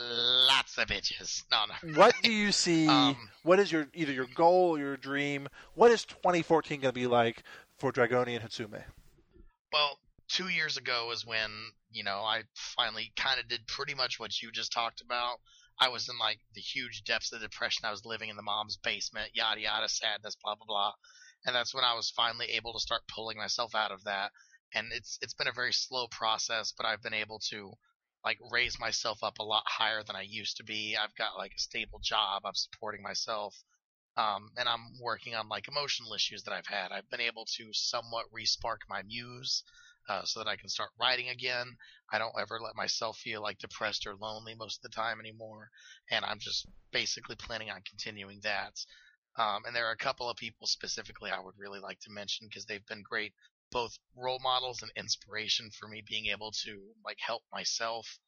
Lots 0.00 0.78
of 0.78 0.88
bitches. 0.88 1.44
No, 1.50 1.64
no. 1.66 1.94
What 1.94 2.14
do 2.22 2.32
you 2.32 2.52
see? 2.52 2.88
Um, 3.00 3.16
what 3.42 3.58
is 3.58 3.70
your 3.70 3.86
either 3.94 4.12
your 4.12 4.26
goal 4.34 4.76
or 4.76 4.78
your 4.78 4.96
dream? 4.96 5.48
What 5.74 5.90
is 5.90 6.04
2014 6.04 6.80
going 6.80 6.92
to 6.92 6.92
be 6.92 7.06
like 7.06 7.42
for 7.78 7.92
Dragonian 7.92 8.42
Hitsume? 8.42 8.82
Well, 9.72 9.98
two 10.28 10.48
years 10.48 10.76
ago 10.76 11.10
is 11.12 11.26
when 11.26 11.50
you 11.92 12.04
know 12.04 12.18
I 12.18 12.42
finally 12.54 13.12
kind 13.16 13.38
of 13.38 13.48
did 13.48 13.66
pretty 13.66 13.94
much 13.94 14.18
what 14.18 14.42
you 14.42 14.50
just 14.50 14.72
talked 14.72 15.00
about. 15.00 15.38
I 15.78 15.88
was 15.88 16.08
in 16.08 16.18
like 16.18 16.40
the 16.54 16.60
huge 16.60 17.04
depths 17.04 17.32
of 17.32 17.40
depression. 17.40 17.84
I 17.84 17.90
was 17.90 18.04
living 18.04 18.28
in 18.28 18.36
the 18.36 18.42
mom's 18.42 18.76
basement, 18.76 19.30
yada 19.34 19.60
yada, 19.60 19.88
sadness, 19.88 20.36
blah 20.42 20.56
blah 20.56 20.66
blah. 20.66 20.92
And 21.46 21.54
that's 21.54 21.74
when 21.74 21.84
I 21.84 21.94
was 21.94 22.10
finally 22.10 22.46
able 22.52 22.72
to 22.74 22.80
start 22.80 23.02
pulling 23.08 23.38
myself 23.38 23.74
out 23.74 23.92
of 23.92 24.04
that. 24.04 24.30
And 24.74 24.88
it's 24.92 25.18
it's 25.22 25.34
been 25.34 25.48
a 25.48 25.52
very 25.52 25.72
slow 25.72 26.06
process, 26.08 26.72
but 26.76 26.86
I've 26.86 27.02
been 27.02 27.14
able 27.14 27.40
to 27.50 27.72
like 28.24 28.38
raise 28.50 28.78
myself 28.78 29.22
up 29.22 29.38
a 29.38 29.44
lot 29.44 29.64
higher 29.66 30.02
than 30.02 30.16
I 30.16 30.22
used 30.22 30.56
to 30.58 30.64
be. 30.64 30.96
I've 30.96 31.14
got 31.14 31.38
like 31.38 31.52
a 31.56 31.60
stable 31.60 32.00
job. 32.02 32.42
I'm 32.44 32.54
supporting 32.54 33.02
myself. 33.02 33.54
Um, 34.16 34.50
and 34.56 34.68
I'm 34.68 34.98
working 35.00 35.34
on 35.34 35.48
like 35.48 35.68
emotional 35.68 36.12
issues 36.12 36.42
that 36.42 36.52
I've 36.52 36.66
had. 36.66 36.92
I've 36.92 37.08
been 37.10 37.20
able 37.20 37.46
to 37.56 37.70
somewhat 37.72 38.26
respark 38.34 38.78
my 38.88 39.02
muse 39.02 39.62
uh, 40.08 40.22
so 40.24 40.40
that 40.40 40.48
I 40.48 40.56
can 40.56 40.68
start 40.68 40.90
writing 41.00 41.28
again. 41.28 41.76
I 42.12 42.18
don't 42.18 42.34
ever 42.38 42.58
let 42.60 42.74
myself 42.74 43.18
feel 43.18 43.40
like 43.40 43.58
depressed 43.58 44.06
or 44.06 44.16
lonely 44.16 44.54
most 44.54 44.78
of 44.78 44.90
the 44.90 44.96
time 44.96 45.20
anymore, 45.20 45.70
and 46.10 46.24
I'm 46.24 46.40
just 46.40 46.66
basically 46.92 47.36
planning 47.36 47.70
on 47.70 47.82
continuing 47.88 48.40
that. 48.42 48.74
Um, 49.38 49.62
and 49.64 49.74
there 49.74 49.86
are 49.86 49.92
a 49.92 49.96
couple 49.96 50.28
of 50.28 50.36
people 50.36 50.66
specifically 50.66 51.30
I 51.30 51.40
would 51.40 51.54
really 51.56 51.78
like 51.78 52.00
to 52.00 52.10
mention 52.10 52.48
because 52.48 52.66
they've 52.66 52.86
been 52.86 53.04
great, 53.08 53.32
both 53.70 53.98
role 54.16 54.40
models 54.40 54.82
and 54.82 54.90
inspiration 54.96 55.70
for 55.70 55.88
me 55.88 56.02
being 56.06 56.26
able 56.26 56.52
to 56.64 56.80
like 57.04 57.18
help 57.20 57.42
myself. 57.52 58.18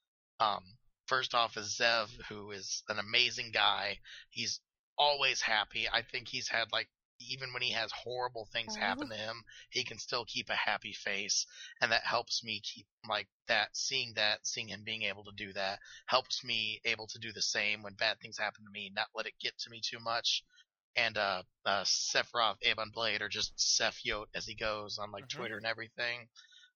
Um, 0.40 0.62
first 1.07 1.34
off 1.34 1.57
is 1.57 1.76
Zev, 1.80 2.09
who 2.28 2.51
is 2.53 2.82
an 2.88 2.99
amazing 2.99 3.51
guy. 3.53 3.99
He's 4.30 4.61
always 4.97 5.40
happy. 5.40 5.88
I 5.88 6.03
think 6.03 6.28
he's 6.28 6.49
had 6.49 6.72
like 6.72 6.88
even 7.30 7.53
when 7.53 7.62
he 7.62 7.70
has 7.70 7.93
horrible 7.93 8.47
things 8.53 8.74
happen 8.74 9.09
to 9.09 9.14
him, 9.16 9.45
he 9.70 9.84
can 9.84 9.99
still 9.99 10.24
keep 10.24 10.51
a 10.51 10.57
happy 10.57 10.93
face, 10.93 11.47
and 11.80 11.93
that 11.93 12.05
helps 12.05 12.43
me 12.43 12.61
keep 12.61 12.86
like 13.09 13.28
that. 13.47 13.76
Seeing 13.76 14.14
that, 14.14 14.47
seeing 14.47 14.68
him 14.68 14.82
being 14.84 15.03
able 15.03 15.24
to 15.24 15.32
do 15.36 15.53
that, 15.53 15.78
helps 16.07 16.43
me 16.43 16.80
able 16.84 17.07
to 17.09 17.18
do 17.18 17.32
the 17.32 17.43
same 17.43 17.82
when 17.82 17.95
bad 17.95 18.18
things 18.20 18.38
happen 18.38 18.64
to 18.64 18.70
me, 18.70 18.90
not 18.95 19.09
let 19.14 19.26
it 19.26 19.34
get 19.40 19.57
to 19.59 19.70
me 19.70 19.80
too 19.80 20.01
much. 20.01 20.43
And 20.97 21.16
uh, 21.16 21.43
uh 21.64 21.84
Sephiroth 21.84 22.59
Aban 22.66 22.93
Blade, 22.93 23.22
or 23.22 23.28
just 23.28 23.59
Seph 23.59 24.03
Yote 24.07 24.28
as 24.34 24.47
he 24.47 24.55
goes 24.55 24.99
on 24.99 25.11
like 25.11 25.24
Mhm. 25.24 25.36
Twitter 25.36 25.57
and 25.57 25.66
everything. 25.66 26.28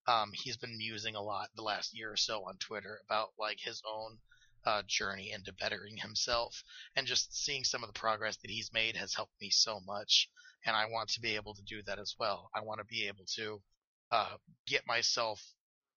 Um, 0.07 0.33
he's 0.33 0.57
been 0.57 0.79
musing 0.79 1.17
a 1.17 1.23
lot 1.23 1.51
the 1.55 1.63
last 1.63 1.93
year 1.95 2.13
or 2.13 2.17
so 2.17 2.45
on 2.49 2.57
Twitter 2.59 3.01
about 3.05 3.33
like 3.39 3.59
his 3.61 3.83
own 3.85 4.21
uh, 4.65 4.83
journey 4.87 5.31
into 5.33 5.53
bettering 5.53 5.97
himself, 5.97 6.63
and 6.95 7.07
just 7.07 7.35
seeing 7.35 7.65
some 7.65 7.83
of 7.85 7.89
the 7.89 7.99
progress 7.99 8.37
that 8.39 8.51
he's 8.51 8.73
made 8.73 8.97
has 8.97 9.15
helped 9.15 9.41
me 9.41 9.51
so 9.51 9.81
much. 9.81 10.29
And 10.65 10.75
I 10.77 10.87
want 10.87 11.11
to 11.11 11.21
be 11.21 11.37
able 11.37 11.55
to 11.55 11.63
do 11.63 11.83
that 11.85 11.99
as 11.99 12.17
well. 12.19 12.51
I 12.55 12.61
want 12.61 12.81
to 12.81 12.85
be 12.85 13.07
able 13.07 13.25
to 13.37 13.63
uh, 14.11 14.37
get 14.67 14.87
myself 14.87 15.41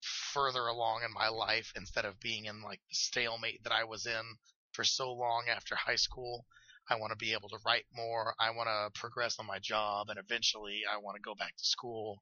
further 0.01 0.67
along 0.67 1.03
in 1.03 1.13
my 1.13 1.28
life 1.30 1.74
instead 1.76 2.05
of 2.05 2.20
being 2.20 2.45
in 2.45 2.61
like 2.61 2.80
the 2.89 2.95
stalemate 2.95 3.63
that 3.63 3.74
I 3.74 3.84
was 3.84 4.05
in 4.05 4.38
for 4.72 4.84
so 4.84 5.11
long 5.11 5.45
after 5.49 5.76
high 5.76 5.95
school. 5.95 6.45
I 6.89 6.95
want 6.95 7.11
to 7.11 7.17
be 7.17 7.33
able 7.33 7.49
to 7.49 7.59
write 7.65 7.85
more. 7.95 8.33
I 8.39 8.49
want 8.51 8.67
to 8.67 8.99
progress 8.99 9.37
on 9.39 9.45
my 9.45 9.59
job, 9.59 10.09
and 10.09 10.19
eventually, 10.19 10.81
I 10.91 10.97
want 10.97 11.15
to 11.15 11.21
go 11.21 11.35
back 11.35 11.55
to 11.57 11.63
school 11.65 12.17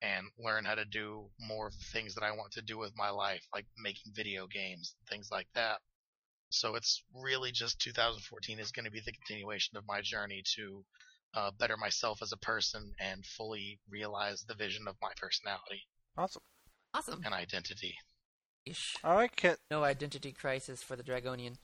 and 0.00 0.26
learn 0.38 0.64
how 0.64 0.74
to 0.74 0.84
do 0.84 1.28
more 1.40 1.68
of 1.68 1.72
the 1.78 1.84
things 1.92 2.14
that 2.14 2.24
I 2.24 2.32
want 2.32 2.52
to 2.52 2.62
do 2.62 2.78
with 2.78 2.92
my 2.96 3.10
life, 3.10 3.42
like 3.54 3.66
making 3.78 4.12
video 4.14 4.46
games, 4.46 4.94
things 5.08 5.28
like 5.30 5.46
that. 5.54 5.78
So 6.50 6.74
it's 6.74 7.02
really 7.14 7.50
just 7.52 7.80
2014 7.80 8.58
is 8.58 8.72
going 8.72 8.84
to 8.84 8.90
be 8.90 9.00
the 9.04 9.12
continuation 9.12 9.76
of 9.76 9.84
my 9.86 10.00
journey 10.02 10.42
to 10.56 10.84
uh, 11.34 11.50
better 11.58 11.76
myself 11.76 12.20
as 12.20 12.32
a 12.32 12.36
person 12.36 12.92
and 13.00 13.24
fully 13.24 13.80
realize 13.88 14.44
the 14.46 14.54
vision 14.54 14.86
of 14.86 14.96
my 15.00 15.12
personality 15.16 15.82
Awesome. 16.18 16.42
Awesome. 16.92 17.22
and 17.24 17.32
identity. 17.32 17.94
Ish. 18.66 18.96
All 19.02 19.16
right, 19.16 19.34
Kent. 19.34 19.60
No 19.70 19.82
identity 19.82 20.32
crisis 20.32 20.82
for 20.82 20.94
the 20.94 21.02
Dragonian. 21.02 21.56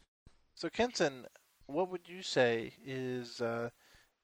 So 0.54 0.70
Kenson, 0.70 1.26
what 1.68 1.90
would 1.90 2.08
you 2.08 2.22
say 2.22 2.72
is 2.84 3.40
uh, 3.40 3.68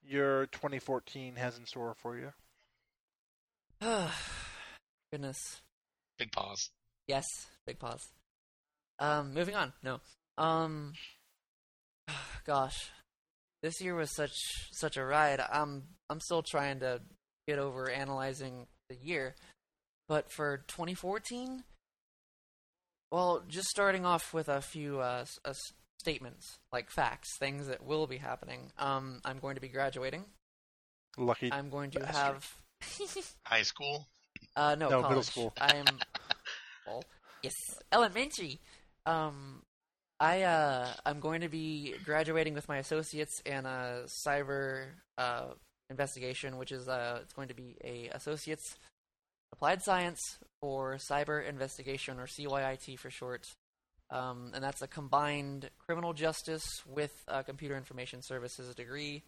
your 0.04 0.46
2014 0.46 1.36
has 1.36 1.56
in 1.56 1.66
store 1.66 1.94
for 2.02 2.18
you? 2.18 2.32
Goodness. 5.12 5.60
Big 6.18 6.32
pause. 6.32 6.70
Yes. 7.06 7.24
Big 7.66 7.78
pause. 7.78 8.02
Um, 8.98 9.34
moving 9.34 9.54
on. 9.54 9.72
No. 9.82 10.00
Um, 10.38 10.94
gosh, 12.46 12.90
this 13.62 13.80
year 13.80 13.94
was 13.94 14.14
such 14.14 14.34
such 14.72 14.96
a 14.96 15.04
ride. 15.04 15.40
I'm 15.52 15.84
I'm 16.10 16.20
still 16.20 16.42
trying 16.42 16.80
to 16.80 17.00
get 17.46 17.58
over 17.58 17.90
analyzing 17.90 18.66
the 18.88 18.96
year, 18.96 19.34
but 20.08 20.30
for 20.32 20.58
2014, 20.68 21.64
well, 23.10 23.42
just 23.48 23.68
starting 23.68 24.04
off 24.04 24.32
with 24.34 24.48
a 24.48 24.60
few 24.60 25.00
uh, 25.00 25.20
s- 25.22 25.38
s- 25.44 25.72
statements, 25.98 26.58
like 26.72 26.90
facts, 26.90 27.36
things 27.38 27.66
that 27.68 27.84
will 27.84 28.06
be 28.06 28.18
happening. 28.18 28.72
Um, 28.78 29.20
I'm 29.24 29.38
going 29.38 29.54
to 29.54 29.60
be 29.60 29.68
graduating. 29.68 30.24
Lucky. 31.16 31.52
I'm 31.52 31.70
going 31.70 31.90
to 31.92 32.00
bastard. 32.00 32.14
have. 32.14 32.54
High 33.44 33.62
school. 33.62 34.06
Uh, 34.56 34.74
no, 34.74 34.88
No, 34.88 34.96
middle 34.96 35.10
college. 35.10 35.26
school. 35.26 35.52
I 35.60 35.76
am. 35.76 35.84
well, 36.86 37.02
yes, 37.42 37.54
elementary. 37.92 38.60
Um, 39.06 39.62
I 40.20 40.42
uh, 40.42 40.88
I'm 41.04 41.20
going 41.20 41.40
to 41.40 41.48
be 41.48 41.94
graduating 42.04 42.54
with 42.54 42.68
my 42.68 42.78
associates 42.78 43.40
in 43.44 43.66
a 43.66 44.02
cyber 44.26 44.86
uh 45.18 45.46
investigation, 45.90 46.56
which 46.56 46.72
is 46.72 46.88
uh, 46.88 47.18
it's 47.22 47.32
going 47.32 47.48
to 47.48 47.54
be 47.54 47.76
a 47.84 48.08
associates 48.14 48.76
applied 49.52 49.82
science 49.82 50.20
for 50.60 50.96
cyber 50.96 51.46
investigation, 51.46 52.18
or 52.18 52.26
CYIT 52.26 52.98
for 52.98 53.10
short. 53.10 53.46
Um, 54.14 54.52
and 54.54 54.62
that's 54.62 54.80
a 54.80 54.86
combined 54.86 55.70
criminal 55.86 56.12
justice 56.12 56.64
with 56.86 57.12
a 57.26 57.42
computer 57.42 57.76
information 57.76 58.22
services 58.22 58.72
degree. 58.76 59.24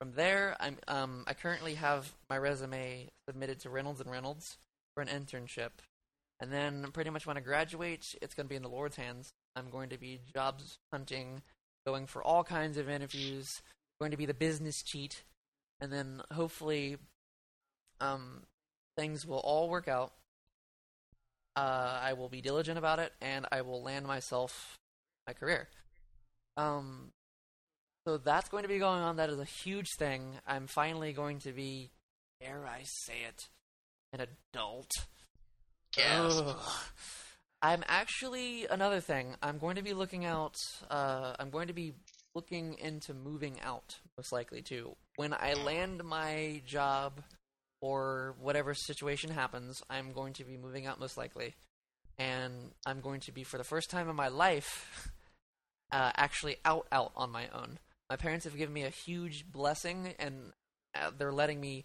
From 0.00 0.12
there, 0.12 0.56
I'm 0.60 0.76
um, 0.86 1.24
I 1.26 1.34
currently 1.34 1.74
have 1.74 2.12
my 2.30 2.38
resume 2.38 3.08
submitted 3.28 3.58
to 3.60 3.70
Reynolds 3.70 4.00
and 4.00 4.08
Reynolds 4.08 4.56
for 4.94 5.02
an 5.02 5.08
internship, 5.08 5.70
and 6.38 6.52
then 6.52 6.86
pretty 6.92 7.10
much 7.10 7.26
when 7.26 7.36
I 7.36 7.40
graduate, 7.40 8.14
it's 8.22 8.34
going 8.34 8.46
to 8.46 8.48
be 8.48 8.54
in 8.54 8.62
the 8.62 8.68
Lord's 8.68 8.94
hands. 8.94 9.32
I'm 9.56 9.70
going 9.70 9.88
to 9.88 9.98
be 9.98 10.20
jobs 10.32 10.78
hunting, 10.92 11.42
going 11.84 12.06
for 12.06 12.22
all 12.22 12.44
kinds 12.44 12.78
of 12.78 12.88
interviews, 12.88 13.60
going 14.00 14.12
to 14.12 14.16
be 14.16 14.26
the 14.26 14.34
business 14.34 14.84
cheat, 14.84 15.24
and 15.80 15.92
then 15.92 16.22
hopefully, 16.32 16.98
um, 18.00 18.44
things 18.96 19.26
will 19.26 19.38
all 19.38 19.68
work 19.68 19.88
out. 19.88 20.12
Uh, 21.58 21.98
I 22.00 22.12
will 22.12 22.28
be 22.28 22.40
diligent 22.40 22.78
about 22.78 23.00
it, 23.00 23.12
and 23.20 23.44
I 23.50 23.62
will 23.62 23.82
land 23.82 24.06
myself 24.06 24.78
my 25.26 25.32
career. 25.32 25.66
Um, 26.56 27.10
so 28.06 28.16
that's 28.16 28.48
going 28.48 28.62
to 28.62 28.68
be 28.68 28.78
going 28.78 29.00
on. 29.00 29.16
That 29.16 29.28
is 29.28 29.40
a 29.40 29.44
huge 29.44 29.88
thing. 29.98 30.38
I'm 30.46 30.68
finally 30.68 31.12
going 31.12 31.40
to 31.40 31.52
be, 31.52 31.90
dare 32.40 32.64
I 32.64 32.82
say 32.84 33.24
it, 33.28 33.48
an 34.12 34.20
adult. 34.54 34.92
Ugh. 36.00 36.56
I'm 37.60 37.82
actually 37.88 38.66
another 38.66 39.00
thing. 39.00 39.34
I'm 39.42 39.58
going 39.58 39.74
to 39.74 39.82
be 39.82 39.94
looking 39.94 40.24
out. 40.24 40.64
Uh, 40.88 41.34
I'm 41.40 41.50
going 41.50 41.66
to 41.66 41.74
be 41.74 41.94
looking 42.36 42.76
into 42.78 43.14
moving 43.14 43.56
out, 43.64 43.96
most 44.16 44.30
likely 44.30 44.62
too. 44.62 44.94
When 45.16 45.34
I 45.34 45.54
land 45.54 46.04
my 46.04 46.62
job 46.64 47.14
or 47.80 48.34
whatever 48.40 48.74
situation 48.74 49.30
happens, 49.30 49.82
I'm 49.88 50.12
going 50.12 50.32
to 50.34 50.44
be 50.44 50.56
moving 50.56 50.86
out 50.86 51.00
most 51.00 51.16
likely, 51.16 51.54
and 52.18 52.52
I'm 52.86 53.00
going 53.00 53.20
to 53.20 53.32
be 53.32 53.44
for 53.44 53.58
the 53.58 53.64
first 53.64 53.90
time 53.90 54.08
in 54.08 54.16
my 54.16 54.28
life 54.28 55.10
uh, 55.92 56.12
actually 56.16 56.56
out 56.64 56.86
out 56.90 57.12
on 57.16 57.30
my 57.30 57.48
own. 57.48 57.78
My 58.10 58.16
parents 58.16 58.44
have 58.44 58.56
given 58.56 58.74
me 58.74 58.84
a 58.84 58.90
huge 58.90 59.44
blessing, 59.50 60.14
and 60.18 60.52
uh, 60.94 61.10
they're 61.16 61.32
letting 61.32 61.60
me 61.60 61.84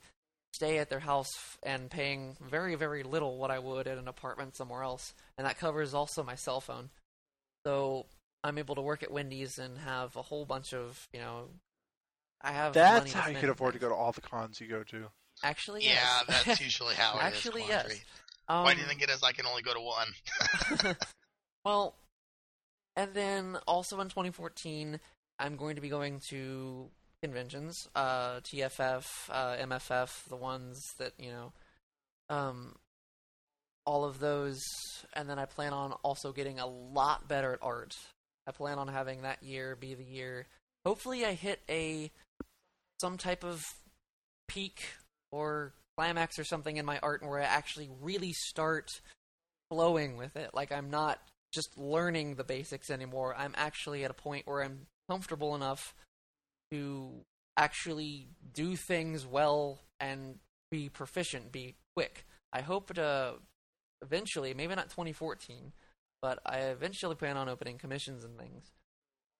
stay 0.54 0.78
at 0.78 0.89
their 0.89 1.00
house 1.00 1.30
f- 1.36 1.58
and 1.64 1.89
paying 1.89 2.38
very 2.39 2.76
very 2.76 3.04
little 3.04 3.38
what 3.38 3.52
I 3.52 3.60
would 3.60 3.88
at 3.88 3.98
an 3.98 4.08
apartment 4.08 4.56
somewhere 4.56 4.84
else, 4.84 5.14
and 5.38 5.46
that 5.46 5.60
covers 5.60 5.94
also 5.94 6.24
my 6.24 6.36
cell 6.36 6.62
phone. 6.62 6.89
So 7.66 8.06
I'm 8.44 8.58
able 8.58 8.76
to 8.76 8.82
work 8.82 9.04
at 9.04 9.12
Wendy's 9.12 9.58
and 9.58 9.78
have 9.78 10.16
a 10.16 10.22
whole 10.22 10.46
bunch 10.46 10.74
of 10.74 11.08
you 11.14 11.20
know. 11.20 11.50
I 12.46 12.52
have 12.52 12.74
That's 12.74 13.14
how 13.14 13.30
you 13.30 13.38
can 13.38 13.50
afford 13.50 13.74
to 13.74 13.80
go 13.80 13.88
to 13.88 13.96
all 13.96 14.12
the 14.12 14.20
cons 14.20 14.60
you 14.60 14.68
go 14.68 14.84
to. 14.84 15.06
Actually, 15.44 15.84
Yeah, 15.84 16.00
yes. 16.30 16.44
that's 16.46 16.62
usually 16.62 16.96
how 16.96 17.16
it 17.16 17.18
is. 17.18 17.24
Actually, 17.24 17.66
yes. 17.68 18.00
Um, 18.48 18.64
Why 18.64 18.74
do 18.74 18.80
you 18.80 18.88
think 18.88 19.02
it 19.02 19.10
is? 19.10 19.22
I 19.24 19.34
can 19.34 19.46
only 19.46 19.62
go 19.62 19.74
to 19.74 19.80
one. 19.80 20.96
well, 21.66 21.96
and 22.96 23.14
then 23.14 23.58
also 23.68 24.00
in 24.00 24.08
2014, 24.08 25.00
I'm 25.39 25.56
going 25.58 25.76
to 25.76 25.82
be 25.82 25.89
going 25.89 26.22
to 26.30 26.89
conventions, 27.22 27.88
uh, 27.96 28.39
TFF, 28.41 29.06
uh, 29.30 29.56
MFF, 29.58 30.28
the 30.30 30.36
ones 30.36 30.82
that 30.98 31.14
you 31.18 31.32
know, 31.32 31.54
um, 32.30 32.76
all 33.86 34.06
of 34.06 34.20
those, 34.20 34.62
and 35.14 35.30
then 35.30 35.39
I 35.39 35.46
plan 35.46 35.74
on 35.74 35.94
also 36.04 36.32
getting 36.32 36.60
a 36.60 36.68
lot 36.68 37.28
better 37.28 37.54
at 37.54 37.60
art. 37.62 37.96
I 38.48 38.52
plan 38.52 38.78
on 38.78 38.88
having 38.88 39.22
that 39.22 39.41
year 39.44 39.76
be 39.76 39.94
the 39.94 40.04
year. 40.04 40.48
Hopefully, 40.86 41.26
I 41.26 41.34
hit 41.34 41.62
a 41.70 42.12
some 43.00 43.18
type 43.18 43.44
of 43.44 43.62
peak 44.48 44.84
or 45.34 45.73
climax 45.97 46.38
or 46.38 46.43
something 46.43 46.77
in 46.77 46.86
my 46.86 46.99
art 46.99 47.23
where 47.23 47.39
I 47.39 47.45
actually 47.45 47.89
really 48.01 48.34
start 48.34 49.01
flowing 49.69 50.15
with 50.15 50.36
it. 50.36 50.51
Like 50.53 50.71
I'm 50.71 50.89
not 50.89 51.19
just 51.51 51.77
learning 51.77 52.36
the 52.36 52.43
basics 52.43 52.89
anymore. 52.89 53.36
I'm 53.38 53.53
actually 53.57 54.03
at 54.03 54.11
a 54.11 54.15
point 54.15 54.45
where 54.45 54.63
I'm 54.63 54.88
comfortable 55.09 55.55
enough 55.55 55.95
to 56.71 57.25
actually 57.57 58.29
do 58.53 58.75
things 58.75 59.25
well 59.25 59.79
and 59.99 60.36
be 60.71 60.89
proficient, 60.89 61.51
be 61.51 61.75
quick. 61.95 62.25
I 62.51 62.61
hope 62.61 62.93
to 62.93 63.36
eventually, 64.01 64.53
maybe 64.53 64.75
not 64.75 64.89
2014, 64.89 65.73
but 66.21 66.39
I 66.45 66.57
eventually 66.59 67.15
plan 67.15 67.38
on 67.38 67.49
opening 67.49 67.77
commissions 67.77 68.23
and 68.23 68.38
things. 68.38 68.71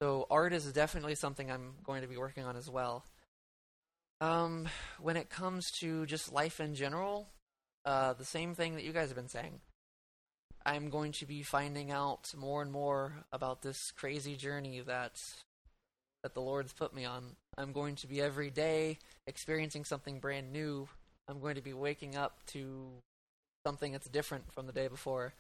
So 0.02 0.28
art 0.30 0.54
is 0.54 0.72
definitely 0.72 1.16
something 1.16 1.52
I'm 1.52 1.76
going 1.84 2.02
to 2.02 2.08
be 2.08 2.18
working 2.18 2.46
on 2.46 2.58
as 2.58 2.70
well. 2.70 3.06
Um, 4.22 4.70
when 5.02 5.18
it 5.18 5.30
comes 5.30 5.70
to 5.80 6.06
just 6.06 6.32
life 6.32 6.60
in 6.60 6.76
general, 6.76 7.28
uh, 7.86 8.14
the 8.14 8.26
same 8.26 8.56
thing 8.56 8.76
that 8.76 8.84
you 8.84 8.94
guys 8.94 9.10
have 9.10 9.18
been 9.18 9.28
saying. 9.28 9.60
I'm 10.66 10.90
going 10.90 11.12
to 11.14 11.26
be 11.26 11.44
finding 11.44 11.92
out 11.92 12.34
more 12.38 12.62
and 12.62 12.72
more 12.72 13.26
about 13.34 13.62
this 13.62 13.92
crazy 13.92 14.36
journey 14.36 14.80
that 14.80 15.22
that 16.24 16.34
the 16.34 16.42
Lord's 16.42 16.72
put 16.72 16.96
me 16.96 17.04
on. 17.04 17.36
I'm 17.58 17.74
going 17.74 17.96
to 17.96 18.08
be 18.08 18.22
every 18.22 18.50
day 18.50 18.98
experiencing 19.28 19.84
something 19.84 20.20
brand 20.20 20.54
new. 20.54 20.88
I'm 21.28 21.42
going 21.42 21.56
to 21.56 21.62
be 21.62 21.74
waking 21.74 22.16
up 22.16 22.38
to 22.48 22.88
something 23.66 23.92
that's 23.92 24.08
different 24.08 24.46
from 24.54 24.66
the 24.66 24.72
day 24.72 24.88
before. 24.88 25.34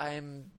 I'm 0.00 0.50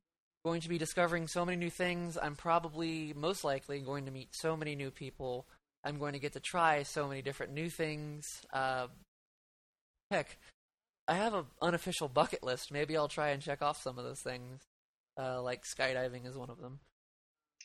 going 0.45 0.61
to 0.61 0.69
be 0.69 0.77
discovering 0.77 1.27
so 1.27 1.45
many 1.45 1.57
new 1.57 1.69
things. 1.69 2.17
I'm 2.21 2.35
probably 2.35 3.13
most 3.13 3.43
likely 3.43 3.79
going 3.79 4.05
to 4.05 4.11
meet 4.11 4.29
so 4.31 4.55
many 4.55 4.75
new 4.75 4.89
people. 4.89 5.45
I'm 5.83 5.97
going 5.97 6.13
to 6.13 6.19
get 6.19 6.33
to 6.33 6.39
try 6.39 6.83
so 6.83 7.07
many 7.07 7.21
different 7.21 7.53
new 7.53 7.69
things. 7.69 8.25
Uh, 8.51 8.87
heck, 10.11 10.37
I 11.07 11.15
have 11.15 11.33
an 11.33 11.45
unofficial 11.61 12.07
bucket 12.07 12.43
list. 12.43 12.71
Maybe 12.71 12.97
I'll 12.97 13.07
try 13.07 13.29
and 13.29 13.41
check 13.41 13.61
off 13.61 13.81
some 13.81 13.97
of 13.97 14.03
those 14.03 14.21
things. 14.21 14.61
Uh, 15.19 15.41
like 15.41 15.63
skydiving 15.63 16.27
is 16.27 16.37
one 16.37 16.49
of 16.49 16.59
them. 16.59 16.79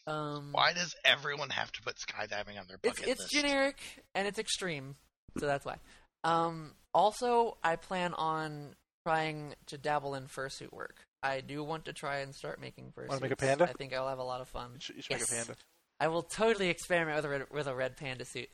Um, 0.07 0.51
Why 0.53 0.73
does 0.73 0.95
everyone 1.05 1.51
have 1.51 1.73
to 1.73 1.83
put 1.83 1.97
skydiving 1.97 2.59
on 2.59 2.67
their 2.69 2.79
bucket 2.79 3.07
it's 3.07 3.21
list? 3.21 3.23
It's 3.23 3.33
generic 3.33 3.77
and 4.15 4.27
it's 4.27 4.39
extreme, 4.39 4.97
so 5.39 5.47
that's 5.47 5.65
why. 5.65 5.77
Um, 6.25 6.73
also, 6.93 7.57
I 7.63 7.77
plan 7.77 8.13
on 8.15 8.75
trying 9.07 9.55
to 9.67 9.79
dabble 9.79 10.15
in 10.15 10.25
fursuit 10.25 10.73
work. 10.73 10.97
I 11.23 11.41
do 11.41 11.63
want 11.63 11.87
to 11.87 11.93
try 11.93 12.19
and 12.19 12.35
start 12.35 12.61
making 12.61 12.93
fursuits. 12.97 13.09
Wanna 13.09 13.21
make 13.23 13.33
a 13.33 13.37
panda? 13.37 13.65
I 13.65 13.73
think 13.73 13.95
I'll 13.95 14.09
have 14.09 14.19
a 14.19 14.25
lot 14.25 14.41
of 14.41 14.49
fun. 14.49 14.71
You 14.75 14.81
should, 14.81 14.97
you 14.97 15.03
should 15.03 15.13
make 15.13 15.23
a 15.23 15.27
panda. 15.27 15.55
I 16.01 16.09
will 16.09 16.23
totally 16.23 16.69
experiment 16.69 17.17
with 17.17 17.25
a 17.25 17.29
red, 17.29 17.47
with 17.51 17.67
a 17.67 17.75
red 17.75 17.97
panda 17.97 18.25
suit. 18.25 18.49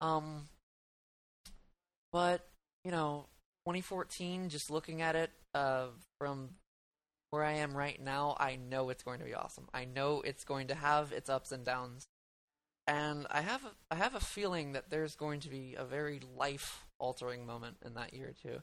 Um, 0.00 0.48
but 2.12 2.46
you 2.84 2.90
know, 2.90 3.26
2014. 3.68 4.48
Just 4.48 4.70
looking 4.70 5.02
at 5.02 5.14
it 5.14 5.30
uh, 5.54 5.88
from 6.18 6.50
where 7.30 7.44
I 7.44 7.52
am 7.54 7.76
right 7.76 8.02
now, 8.02 8.34
I 8.40 8.56
know 8.56 8.88
it's 8.88 9.02
going 9.02 9.18
to 9.18 9.26
be 9.26 9.34
awesome. 9.34 9.68
I 9.74 9.84
know 9.84 10.22
it's 10.22 10.44
going 10.44 10.68
to 10.68 10.74
have 10.74 11.12
its 11.12 11.28
ups 11.28 11.52
and 11.52 11.66
downs, 11.66 12.06
and 12.86 13.26
I 13.30 13.42
have 13.42 13.66
a, 13.66 13.70
I 13.90 13.96
have 13.96 14.14
a 14.14 14.20
feeling 14.20 14.72
that 14.72 14.88
there's 14.88 15.16
going 15.16 15.40
to 15.40 15.50
be 15.50 15.74
a 15.78 15.84
very 15.84 16.22
life 16.34 16.86
altering 16.98 17.44
moment 17.44 17.76
in 17.84 17.92
that 17.94 18.14
year 18.14 18.32
too. 18.42 18.62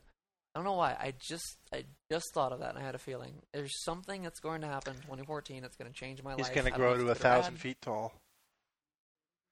I 0.56 0.60
don't 0.60 0.66
know 0.66 0.74
why. 0.74 0.96
I 0.98 1.14
just 1.20 1.58
I 1.74 1.84
just 2.10 2.34
thought 2.34 2.54
of 2.54 2.62
that, 2.62 2.70
and 2.70 2.80
I 2.80 2.82
had 2.86 2.96
a 2.96 3.00
feeling 3.00 3.34
there's 3.54 3.84
something 3.84 4.24
that's 4.24 4.40
going 4.40 4.62
to 4.62 4.68
happen 4.68 4.94
in 4.96 5.02
2014 5.02 5.62
that's 5.62 5.76
going 5.76 5.92
to 5.92 5.98
change 5.98 6.24
my 6.24 6.32
He's 6.32 6.46
life. 6.46 6.54
He's 6.54 6.62
going 6.62 6.72
to 6.74 6.80
grow 6.80 6.94
to 6.96 7.08
a 7.08 7.12
it's 7.12 7.20
good 7.20 7.28
or 7.28 7.30
thousand 7.30 7.58
feet 7.58 7.82
tall. 7.82 8.14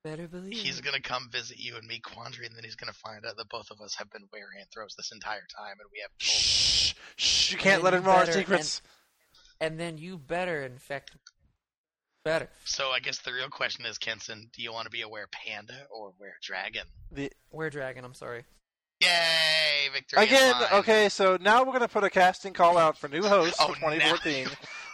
Better 0.04 0.28
believe 0.28 0.54
He's 0.54 0.82
gonna 0.82 1.00
come 1.00 1.30
visit 1.32 1.58
you 1.60 1.78
and 1.78 1.88
me, 1.88 2.00
Quandary, 2.00 2.46
and 2.46 2.56
then 2.58 2.66
he's 2.66 2.76
gonna 2.76 2.92
find 2.92 3.26
out 3.26 3.38
that 3.38 3.48
both 3.48 3.72
of 3.72 3.80
us 3.80 3.96
have 3.96 4.10
been 4.12 4.28
wearing 4.34 4.66
throws 4.74 4.94
this 4.98 5.12
entire 5.14 5.46
time, 5.58 5.78
and 5.80 5.90
we 5.94 6.02
have. 6.02 6.12
Shh, 6.18 6.94
shh, 7.16 7.52
you 7.54 7.58
can't 7.58 7.82
then 7.82 7.84
let 7.86 7.94
him 7.94 8.04
know 8.04 8.12
our 8.12 8.26
better- 8.26 8.34
secrets. 8.34 8.82
and 9.62 9.80
then 9.80 9.98
you 9.98 10.18
better 10.18 10.64
infect. 10.64 11.12
Better. 12.26 12.50
So 12.66 12.90
I 12.90 13.00
guess 13.00 13.20
the 13.20 13.32
real 13.32 13.50
question 13.50 13.86
is, 13.86 13.98
Kenson, 13.98 14.50
do 14.54 14.62
you 14.62 14.72
want 14.74 14.86
to 14.86 14.92
be 14.92 15.02
a 15.02 15.10
were 15.10 15.28
panda 15.32 15.88
or 15.90 16.14
were 16.20 16.34
dragon? 16.42 16.84
The, 17.12 17.32
We're 17.52 17.70
dragon. 17.70 18.06
I'm 18.06 18.14
sorry. 18.14 18.44
Yay, 19.04 19.90
victory! 19.94 20.24
again, 20.24 20.54
mine. 20.60 20.68
okay, 20.74 21.10
so 21.10 21.38
now 21.42 21.60
we're 21.60 21.72
going 21.72 21.80
to 21.82 21.88
put 21.88 22.04
a 22.04 22.10
casting 22.10 22.54
call 22.54 22.78
out 22.78 22.98
for 22.98 23.08
new 23.08 23.24
hosts 23.24 23.58
Oh, 23.60 23.68
for 23.70 23.76
2014. 23.76 24.48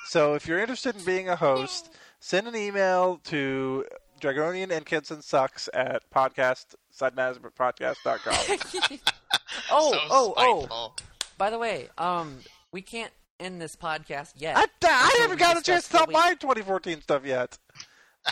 So 0.05 0.33
if 0.33 0.47
you're 0.47 0.59
interested 0.59 0.95
in 0.95 1.03
being 1.05 1.29
a 1.29 1.35
host, 1.35 1.93
send 2.19 2.47
an 2.47 2.55
email 2.55 3.19
to 3.25 3.85
Dragonian 4.19 4.71
and 4.71 4.85
Kenson 4.85 5.21
Sucks 5.21 5.69
at 5.73 6.09
podcast, 6.11 6.75
sizematterspodcast.com. 6.99 8.97
oh, 9.71 9.91
so 9.93 9.99
oh, 10.09 10.33
oh. 10.37 10.59
spiteful. 10.59 10.95
By 11.37 11.49
the 11.49 11.57
way, 11.57 11.87
um, 11.97 12.37
we 12.71 12.81
can't 12.81 13.11
end 13.39 13.61
this 13.61 13.75
podcast 13.75 14.33
yet. 14.37 14.57
I, 14.57 14.61
I 14.61 14.65
Until 15.05 15.21
haven't 15.21 15.39
got 15.39 15.57
a 15.57 15.61
chance 15.61 15.85
to 15.87 15.91
tell 15.93 16.05
we- 16.07 16.13
my 16.13 16.33
2014 16.39 17.01
stuff 17.01 17.25
yet. 17.25 17.57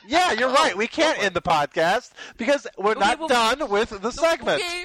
Yeah, 0.06 0.34
you're 0.34 0.50
right. 0.52 0.76
We 0.76 0.88
can't 0.88 1.16
go 1.16 1.22
for 1.22 1.26
end 1.28 1.36
the 1.36 1.42
podcast 1.42 2.12
because 2.36 2.68
we're 2.78 2.92
Okay, 2.92 3.00
not 3.00 3.20
well- 3.20 3.28
done 3.30 3.70
with 3.70 3.90
the 4.02 4.12
segment. 4.12 4.62
Okay. 4.62 4.84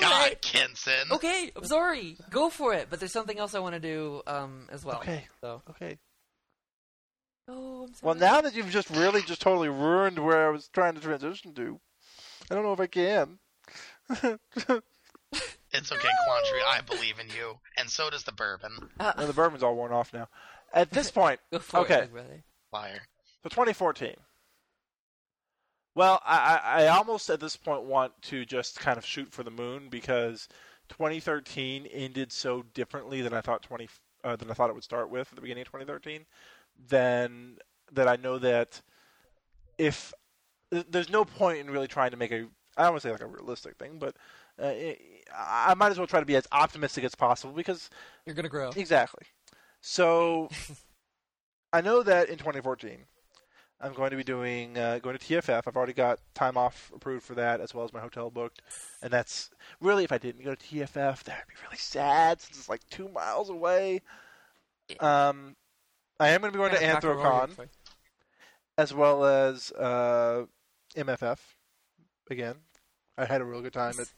God, 0.00 0.10
Right. 0.10 0.42
Kenson. 0.42 1.12
Okay, 1.12 1.52
I'm 1.54 1.64
sorry. 1.64 2.16
Go 2.30 2.50
for 2.50 2.74
it. 2.74 2.88
But 2.90 2.98
there's 3.00 3.12
something 3.12 3.38
else 3.38 3.54
I 3.54 3.60
want 3.60 3.74
to 3.74 3.80
do 3.80 4.22
um 4.26 4.68
as 4.72 4.84
well. 4.84 4.96
Okay. 4.98 5.24
So. 5.40 5.62
Okay. 5.70 5.98
Oh, 7.48 7.82
I'm 7.84 7.94
sorry. 7.94 8.00
Well, 8.02 8.14
now 8.14 8.40
that 8.40 8.54
you've 8.54 8.70
just 8.70 8.90
really 8.90 9.22
just 9.22 9.40
totally 9.42 9.68
ruined 9.68 10.18
where 10.18 10.46
I 10.48 10.50
was 10.50 10.68
trying 10.68 10.94
to 10.94 11.00
transition 11.00 11.54
to, 11.54 11.78
I 12.50 12.54
don't 12.54 12.64
know 12.64 12.72
if 12.72 12.80
I 12.80 12.86
can. 12.86 13.38
It's 15.76 15.90
okay, 15.90 16.08
Quandary. 16.24 16.60
I 16.68 16.80
believe 16.82 17.18
in 17.18 17.26
you, 17.36 17.58
and 17.76 17.90
so 17.90 18.08
does 18.08 18.22
the 18.22 18.30
bourbon. 18.30 18.90
Uh, 19.00 19.12
No, 19.18 19.26
the 19.26 19.32
bourbon's 19.32 19.64
all 19.64 19.74
worn 19.74 19.90
off 19.92 20.12
now. 20.14 20.28
At 20.72 20.92
this 20.92 21.10
point, 21.20 21.40
go 21.52 21.58
for 21.58 21.78
okay. 21.80 22.02
it, 22.02 22.14
big. 22.14 22.42
Liar. 22.72 23.00
so 23.42 23.48
2014. 23.48 24.14
Well, 25.94 26.20
I, 26.24 26.60
I 26.64 26.86
almost 26.88 27.30
at 27.30 27.40
this 27.40 27.56
point 27.56 27.84
want 27.84 28.12
to 28.22 28.44
just 28.44 28.80
kind 28.80 28.98
of 28.98 29.04
shoot 29.04 29.30
for 29.32 29.42
the 29.44 29.50
moon 29.50 29.88
because 29.88 30.48
2013 30.88 31.86
ended 31.86 32.32
so 32.32 32.62
differently 32.74 33.22
than 33.22 33.32
I 33.32 33.40
thought 33.40 33.62
20 33.62 33.88
uh, 34.24 34.36
than 34.36 34.50
I 34.50 34.54
thought 34.54 34.70
it 34.70 34.74
would 34.74 34.84
start 34.84 35.10
with 35.10 35.28
at 35.30 35.34
the 35.36 35.40
beginning 35.40 35.62
of 35.62 35.68
2013. 35.68 36.24
Then 36.88 37.58
that 37.92 38.08
I 38.08 38.16
know 38.16 38.38
that 38.38 38.80
if 39.78 40.12
there's 40.70 41.10
no 41.10 41.24
point 41.24 41.58
in 41.58 41.70
really 41.70 41.86
trying 41.88 42.10
to 42.10 42.16
make 42.16 42.32
a 42.32 42.46
I 42.76 42.82
don't 42.82 42.92
want 42.92 43.02
to 43.02 43.08
say 43.08 43.12
like 43.12 43.20
a 43.20 43.26
realistic 43.26 43.76
thing, 43.76 43.98
but 43.98 44.16
uh, 44.60 44.66
I 44.66 44.96
I 45.36 45.74
might 45.74 45.92
as 45.92 45.98
well 45.98 46.06
try 46.08 46.20
to 46.20 46.26
be 46.26 46.36
as 46.36 46.48
optimistic 46.50 47.04
as 47.04 47.14
possible 47.14 47.54
because 47.54 47.88
You're 48.26 48.34
gonna 48.34 48.48
grow. 48.48 48.70
Exactly. 48.74 49.26
So 49.80 50.48
I 51.72 51.80
know 51.80 52.02
that 52.02 52.28
in 52.28 52.38
2014 52.38 52.98
I'm 53.80 53.92
going 53.92 54.10
to 54.10 54.16
be 54.16 54.24
doing 54.24 54.78
uh, 54.78 54.98
going 55.00 55.16
to 55.18 55.24
TFF. 55.24 55.62
I've 55.66 55.76
already 55.76 55.92
got 55.92 56.20
time 56.34 56.56
off 56.56 56.90
approved 56.94 57.24
for 57.24 57.34
that 57.34 57.60
as 57.60 57.74
well 57.74 57.84
as 57.84 57.92
my 57.92 58.00
hotel 58.00 58.30
booked, 58.30 58.62
and 59.02 59.12
that's 59.12 59.50
really 59.80 60.04
if 60.04 60.12
I 60.12 60.18
didn't 60.18 60.44
go 60.44 60.54
to 60.54 60.66
TFF, 60.66 61.22
that'd 61.24 61.48
be 61.48 61.54
really 61.64 61.76
sad 61.76 62.40
since 62.40 62.58
it's 62.58 62.68
like 62.68 62.80
two 62.90 63.08
miles 63.08 63.50
away. 63.50 64.00
Um, 65.00 65.56
I 66.20 66.30
am 66.30 66.40
going 66.40 66.52
to 66.52 66.58
be 66.58 66.62
going 66.62 66.74
to 66.74 66.80
Yeah, 66.80 67.00
Anthrocon 67.00 67.68
as 68.76 68.92
well 68.92 69.24
as 69.24 69.72
uh, 69.72 70.44
MFF 70.96 71.38
again. 72.30 72.56
I 73.16 73.24
had 73.24 73.40
a 73.40 73.44
real 73.44 73.62
good 73.62 73.72
time 73.72 73.94
at 74.00 74.12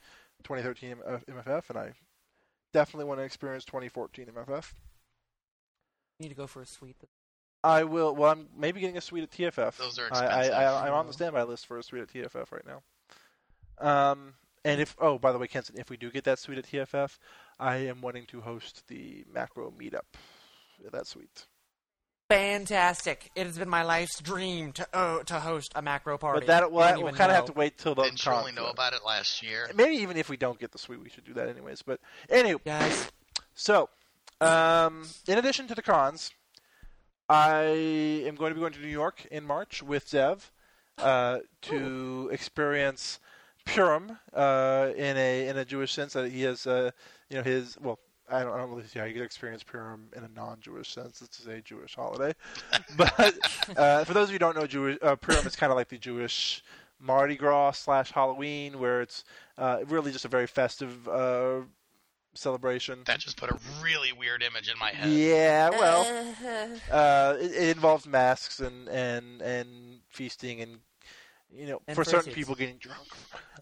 2013 0.45 0.97
uh, 1.07 1.19
MFF, 1.29 1.71
and 1.71 1.79
I 1.79 1.93
definitely 2.73 3.05
want 3.07 3.21
to 3.21 3.25
experience 3.25 3.65
2014 3.65 4.27
MFF. 4.27 4.73
You 6.19 6.25
need 6.25 6.29
to 6.31 6.35
go 6.35 6.47
for 6.47 6.63
a 6.63 6.67
sweet. 6.67 6.97
I 7.67 7.83
will. 7.83 8.15
Well, 8.15 8.31
I'm 8.31 8.49
maybe 8.57 8.81
getting 8.81 8.97
a 8.97 9.01
suite 9.01 9.25
at 9.25 9.31
TFF. 9.33 9.77
Those 9.77 9.99
are 9.99 10.09
I, 10.13 10.19
I, 10.19 10.39
expensive. 10.41 10.55
I, 10.55 10.87
I'm 10.87 10.95
on 10.95 11.07
the 11.09 11.13
standby 11.13 11.43
list 11.43 11.67
for 11.67 11.79
a 11.79 11.83
suite 11.83 12.03
at 12.03 12.09
TFF 12.09 12.53
right 12.53 12.65
now. 12.67 12.83
Um, 13.79 14.35
and 14.65 14.81
if 14.81 14.97
oh, 15.01 15.19
by 15.19 15.33
the 15.33 15.39
way, 15.39 15.49
Kenson, 15.49 15.77
if 15.79 15.91
we 15.91 15.97
do 15.97 16.11
get 16.11 16.25
that 16.25 16.39
suite 16.39 16.59
at 16.59 16.67
TFF, 16.67 17.19
I 17.59 17.77
am 17.77 18.03
wanting 18.03 18.27
to 18.27 18.41
host 18.41 18.85
the 18.87 19.25
macro 19.33 19.73
meetup 19.73 20.07
at 20.85 20.93
that 20.93 21.09
suite. 21.09 21.47
Fantastic! 22.29 23.31
It 23.35 23.47
has 23.47 23.59
been 23.59 23.69
my 23.69 23.83
life's 23.83 24.21
dream 24.21 24.73
to 24.73 24.87
oh, 24.93 25.23
to 25.25 25.41
host 25.41 25.73
a 25.75 25.83
macro 25.83 26.19
party. 26.19 26.41
But 26.41 26.47
that 26.47 26.63
You 26.63 26.69
well, 26.71 27.03
we'll 27.03 27.13
kind 27.15 27.31
of 27.31 27.37
have 27.37 27.45
to 27.47 27.53
wait 27.53 27.79
till 27.79 27.97
the 27.97 28.05
Didn't 28.05 28.25
you 28.25 28.33
only 28.33 28.53
know 28.53 28.67
about 28.67 28.93
it 28.93 29.01
last 29.05 29.43
year? 29.43 29.69
Maybe 29.75 29.97
even 29.97 30.17
if 30.17 30.29
we 30.29 30.37
don't 30.37 30.59
get 30.59 30.71
the 30.71 30.79
suite, 30.79 31.01
we 31.03 31.09
should 31.09 31.25
do 31.25 31.35
that 31.35 31.49
anyways. 31.49 31.83
But 31.83 32.01
anyway, 32.31 32.61
Guys, 32.65 33.11
So, 33.55 33.89
um, 34.41 35.09
in 35.27 35.39
addition 35.39 35.67
to 35.69 35.75
the 35.75 35.83
cons, 35.83 36.33
I 37.29 37.63
am 38.27 38.37
going 38.37 38.51
to 38.51 38.55
be 38.55 38.61
going 38.61 38.73
to 38.75 38.81
New 38.81 38.89
York 38.89 39.27
in 39.31 39.45
March 39.45 39.83
with 39.83 40.11
Dev 40.11 40.53
uh, 40.99 41.41
to 41.63 42.29
experience 42.33 43.19
Purim 43.65 44.19
uh, 44.33 44.91
in 44.97 45.17
a 45.17 45.49
in 45.49 45.57
a 45.59 45.65
Jewish 45.65 45.93
sense 45.93 46.13
that 46.13 46.31
he 46.31 46.43
has, 46.43 46.67
uh, 46.67 46.91
you 47.29 47.37
know, 47.37 47.43
his 47.43 47.77
well, 47.81 47.99
I 48.31 48.43
don't, 48.43 48.55
I 48.55 48.59
don't 48.59 48.71
really 48.71 48.85
see 48.85 48.99
how 48.99 49.05
you 49.05 49.15
could 49.15 49.23
experience 49.23 49.63
Purim 49.63 50.09
in 50.17 50.23
a 50.25 50.29
non-Jewish 50.29 50.93
sense. 50.93 51.21
It's 51.21 51.45
a 51.47 51.61
Jewish 51.61 51.95
holiday, 51.97 52.35
but 52.97 53.35
uh, 53.77 54.05
for 54.05 54.15
those 54.15 54.29
of 54.29 54.31
you 54.31 54.35
who 54.35 54.39
don't 54.39 54.57
know, 54.57 54.67
Jewish 54.67 54.99
uh, 55.03 55.17
Purim 55.17 55.47
is 55.47 55.57
kind 55.57 55.73
of 55.73 55.77
like 55.77 55.89
the 55.89 55.99
Jewish 55.99 56.63
Mardi 57.01 57.37
Gras 57.37 57.73
slash 57.73 58.13
Halloween, 58.13 58.79
where 58.79 59.01
it's 59.03 59.25
uh, 59.59 59.81
really 59.89 60.13
just 60.13 60.25
a 60.25 60.29
very 60.29 60.47
festive 60.47 61.09
uh, 61.09 61.61
celebration. 62.37 63.01
That 63.07 63.19
just 63.19 63.37
put 63.37 63.51
a 63.51 63.59
really 63.83 64.13
weird 64.13 64.43
image 64.43 64.71
in 64.71 64.79
my 64.79 64.91
head. 64.91 65.11
Yeah, 65.11 65.71
well, 65.71 66.35
uh, 66.91 67.37
it, 67.41 67.53
it 67.53 67.77
involves 67.77 68.07
masks 68.07 68.61
and 68.61 68.89
and 68.89 69.43
and 69.43 70.01
feasting 70.11 70.61
and 70.61 70.79
you 71.51 71.67
know 71.67 71.81
And 71.87 71.95
for 71.97 72.05
certain 72.05 72.33
people 72.33 72.55
getting 72.55 72.79
drunk. 72.79 73.09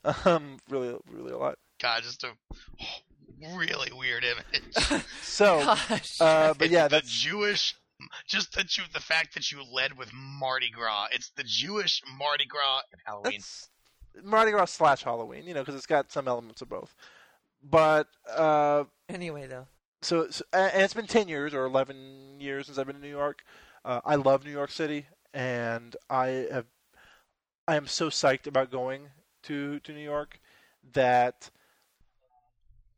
Um, 0.26 0.58
really, 0.68 0.94
really 1.10 1.32
a 1.32 1.38
lot. 1.38 1.56
God, 1.80 2.02
just 2.02 2.24
a 2.24 2.32
really 3.56 3.90
weird 3.96 4.24
image. 4.24 5.02
So, 5.22 5.60
uh, 5.60 5.76
but 6.54 6.62
It's 6.66 6.70
yeah, 6.70 6.88
the 6.88 6.96
that's 6.96 7.10
Jewish. 7.10 7.74
Just 8.26 8.54
that 8.56 8.76
you, 8.76 8.84
the 8.92 9.00
fact 9.00 9.32
that 9.34 9.50
you 9.50 9.62
led 9.72 9.96
with 9.96 10.10
Mardi 10.12 10.68
Gras. 10.68 11.06
It's 11.12 11.30
the 11.30 11.44
Jewish 11.44 12.02
Mardi 12.18 12.44
Gras 12.44 12.82
and 12.92 13.00
Halloween. 13.06 13.40
that's 13.40 13.70
Mardi 14.22 14.50
Gras 14.50 14.66
slash 14.66 15.02
Halloween. 15.02 15.46
You 15.46 15.54
know, 15.54 15.60
because 15.60 15.74
it's 15.74 15.86
got 15.86 16.12
some 16.12 16.28
elements 16.28 16.60
of 16.60 16.68
both. 16.68 16.94
But 17.68 18.08
uh, 18.30 18.84
anyway, 19.08 19.46
though. 19.46 19.66
so, 20.02 20.28
so 20.30 20.44
and 20.52 20.82
it's 20.82 20.94
been 20.94 21.06
10 21.06 21.28
years 21.28 21.54
or 21.54 21.64
11 21.64 22.40
years 22.40 22.66
since 22.66 22.78
I've 22.78 22.86
been 22.86 22.96
in 22.96 23.02
New 23.02 23.08
York. 23.08 23.42
Uh, 23.84 24.00
I 24.04 24.16
love 24.16 24.44
New 24.44 24.50
York 24.52 24.70
City, 24.70 25.06
and 25.32 25.96
I 26.08 26.46
have 26.52 26.66
I 27.66 27.76
am 27.76 27.86
so 27.86 28.10
psyched 28.10 28.46
about 28.46 28.70
going 28.70 29.08
to 29.44 29.80
to 29.80 29.92
New 29.92 30.00
York 30.00 30.40
that 30.92 31.50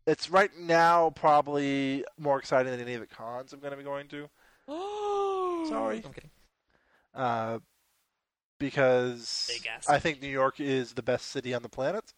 it's 0.06 0.30
right 0.30 0.50
now 0.58 1.10
probably 1.10 2.04
more 2.18 2.38
exciting 2.38 2.72
than 2.72 2.80
any 2.80 2.94
of 2.94 3.00
the 3.00 3.06
cons 3.06 3.52
I'm 3.52 3.60
going 3.60 3.72
to 3.72 3.76
be 3.76 3.82
going 3.84 4.08
to. 4.08 4.28
Sorry. 5.68 6.02
I'm 6.04 6.12
kidding. 6.12 6.30
Uh, 7.14 7.58
because 8.58 9.50
I 9.88 9.98
think 9.98 10.22
New 10.22 10.28
York 10.28 10.60
is 10.60 10.92
the 10.92 11.02
best 11.02 11.26
city 11.26 11.54
on 11.54 11.62
the 11.62 11.68
planet, 11.68 12.12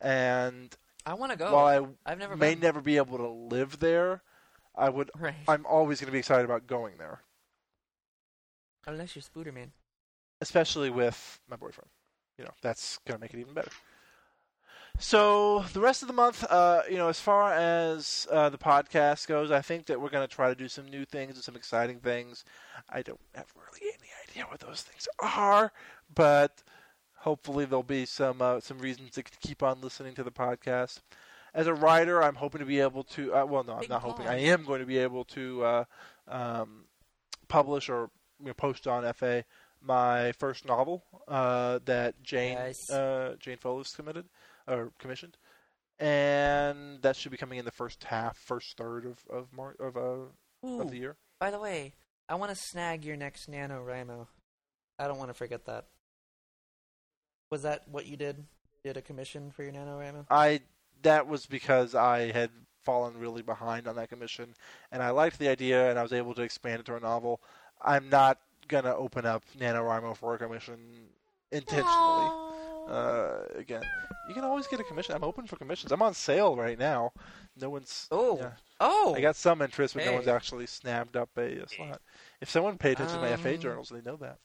and 0.00 0.74
I 1.06 1.14
want 1.14 1.32
to 1.32 1.38
go. 1.38 1.52
while 1.52 1.94
I 2.06 2.12
I've 2.12 2.18
never 2.18 2.36
may 2.36 2.54
been. 2.54 2.60
never 2.60 2.80
be 2.80 2.96
able 2.96 3.18
to 3.18 3.28
live 3.28 3.78
there, 3.80 4.22
I 4.76 4.88
would. 4.90 5.10
Right. 5.18 5.34
I'm 5.48 5.64
always 5.66 6.00
going 6.00 6.06
to 6.08 6.12
be 6.12 6.18
excited 6.18 6.44
about 6.44 6.66
going 6.66 6.98
there, 6.98 7.20
Unless 8.86 9.16
you're 9.16 9.22
Spooderman. 9.22 9.70
especially 10.40 10.90
with 10.90 11.40
my 11.48 11.56
boyfriend. 11.56 11.90
You 12.38 12.44
know, 12.44 12.52
that's 12.62 12.98
going 13.06 13.18
to 13.18 13.20
make 13.20 13.34
it 13.34 13.40
even 13.40 13.54
better. 13.54 13.70
So 14.98 15.60
the 15.72 15.80
rest 15.80 16.02
of 16.02 16.08
the 16.08 16.14
month, 16.14 16.44
uh, 16.50 16.82
you 16.90 16.96
know, 16.96 17.08
as 17.08 17.20
far 17.20 17.52
as 17.54 18.26
uh, 18.30 18.50
the 18.50 18.58
podcast 18.58 19.26
goes, 19.26 19.50
I 19.50 19.62
think 19.62 19.86
that 19.86 20.00
we're 20.00 20.10
going 20.10 20.26
to 20.26 20.34
try 20.34 20.48
to 20.48 20.54
do 20.54 20.68
some 20.68 20.86
new 20.88 21.04
things 21.04 21.34
and 21.36 21.44
some 21.44 21.56
exciting 21.56 22.00
things. 22.00 22.44
I 22.88 23.00
don't 23.02 23.20
have 23.34 23.52
really 23.56 23.92
any 23.94 24.10
idea 24.28 24.44
what 24.50 24.60
those 24.60 24.82
things 24.82 25.08
are, 25.20 25.72
but 26.14 26.62
hopefully 27.20 27.64
there'll 27.64 27.82
be 27.82 28.04
some 28.06 28.42
uh, 28.42 28.60
some 28.60 28.78
reasons 28.78 29.12
to 29.12 29.22
keep 29.22 29.62
on 29.62 29.80
listening 29.80 30.14
to 30.14 30.24
the 30.24 30.30
podcast. 30.30 31.00
As 31.52 31.66
a 31.66 31.74
writer, 31.74 32.22
I'm 32.22 32.36
hoping 32.36 32.60
to 32.60 32.64
be 32.66 32.80
able 32.80 33.04
to. 33.04 33.34
Uh, 33.34 33.44
well, 33.44 33.64
no, 33.64 33.74
I'm 33.74 33.80
Big 33.80 33.90
not 33.90 34.02
hoping. 34.02 34.26
I 34.26 34.40
am 34.40 34.64
going 34.64 34.80
to 34.80 34.86
be 34.86 34.98
able 34.98 35.24
to 35.26 35.64
uh, 35.64 35.84
um, 36.28 36.84
publish 37.48 37.88
or 37.88 38.10
you 38.40 38.46
know, 38.46 38.54
post 38.54 38.86
on 38.86 39.10
FA 39.14 39.44
my 39.82 40.32
first 40.32 40.66
novel 40.66 41.04
uh, 41.26 41.78
that 41.86 42.22
Jane 42.22 42.56
Nice. 42.56 42.90
uh, 42.90 43.34
Jane 43.38 43.56
Foley's 43.56 43.94
committed 43.94 44.26
or 44.68 44.92
commissioned, 44.98 45.36
and 45.98 47.02
that 47.02 47.16
should 47.16 47.32
be 47.32 47.38
coming 47.38 47.58
in 47.58 47.64
the 47.64 47.70
first 47.70 48.04
half, 48.04 48.36
first 48.36 48.76
third 48.76 49.06
of 49.06 49.18
of 49.28 49.52
Mar- 49.52 49.76
of, 49.80 49.96
uh, 49.96 50.66
Ooh, 50.66 50.80
of 50.82 50.90
the 50.90 50.98
year. 50.98 51.16
by 51.38 51.50
the 51.50 51.58
way, 51.58 51.94
I 52.28 52.34
want 52.36 52.50
to 52.50 52.56
snag 52.56 53.04
your 53.04 53.16
next 53.16 53.50
NaNoWriMo. 53.50 54.26
I 54.98 55.08
don't 55.08 55.18
want 55.18 55.30
to 55.30 55.34
forget 55.34 55.64
that. 55.66 55.86
Was 57.50 57.62
that 57.62 57.82
what 57.88 58.06
you 58.06 58.16
did? 58.16 58.44
Did 58.84 58.96
a 58.96 59.02
commission 59.02 59.50
for 59.50 59.62
your 59.62 59.72
NaNoWriMo? 59.72 60.26
I 60.30 60.60
that 61.02 61.26
was 61.26 61.46
because 61.46 61.94
I 61.94 62.30
had 62.30 62.50
fallen 62.82 63.18
really 63.18 63.42
behind 63.42 63.86
on 63.86 63.96
that 63.96 64.08
commission, 64.08 64.54
and 64.92 65.02
I 65.02 65.10
liked 65.10 65.38
the 65.38 65.48
idea, 65.48 65.90
and 65.90 65.98
I 65.98 66.02
was 66.02 66.12
able 66.12 66.34
to 66.34 66.42
expand 66.42 66.80
it 66.80 66.86
to 66.86 66.96
a 66.96 67.00
novel. 67.00 67.40
I'm 67.82 68.08
not 68.08 68.38
gonna 68.68 68.94
open 68.94 69.26
up 69.26 69.42
NaNoWriMo 69.58 70.16
for 70.16 70.34
a 70.34 70.38
commission 70.38 70.78
intentionally. 71.50 72.30
Uh, 72.88 73.42
again, 73.56 73.82
you 74.28 74.34
can 74.34 74.44
always 74.44 74.66
get 74.66 74.80
a 74.80 74.84
commission. 74.84 75.14
I'm 75.14 75.24
open 75.24 75.46
for 75.46 75.56
commissions. 75.56 75.92
I'm 75.92 76.02
on 76.02 76.14
sale 76.14 76.56
right 76.56 76.78
now. 76.78 77.12
No 77.60 77.68
one's. 77.70 78.06
Oh. 78.10 78.38
yeah. 78.38 78.52
Oh. 78.80 79.14
I 79.14 79.20
got 79.20 79.36
some 79.36 79.60
interest, 79.60 79.94
but 79.94 80.06
no 80.06 80.14
one's 80.14 80.28
actually 80.28 80.66
snapped 80.66 81.14
up 81.16 81.28
a, 81.36 81.58
a 81.58 81.68
slot. 81.68 82.00
If 82.40 82.48
someone 82.48 82.78
paid 82.78 82.92
attention 82.92 83.16
to 83.20 83.22
my 83.22 83.36
FA 83.36 83.54
Um, 83.54 83.60
journals, 83.60 83.90
they 83.90 84.00
know 84.00 84.16
that. 84.16 84.38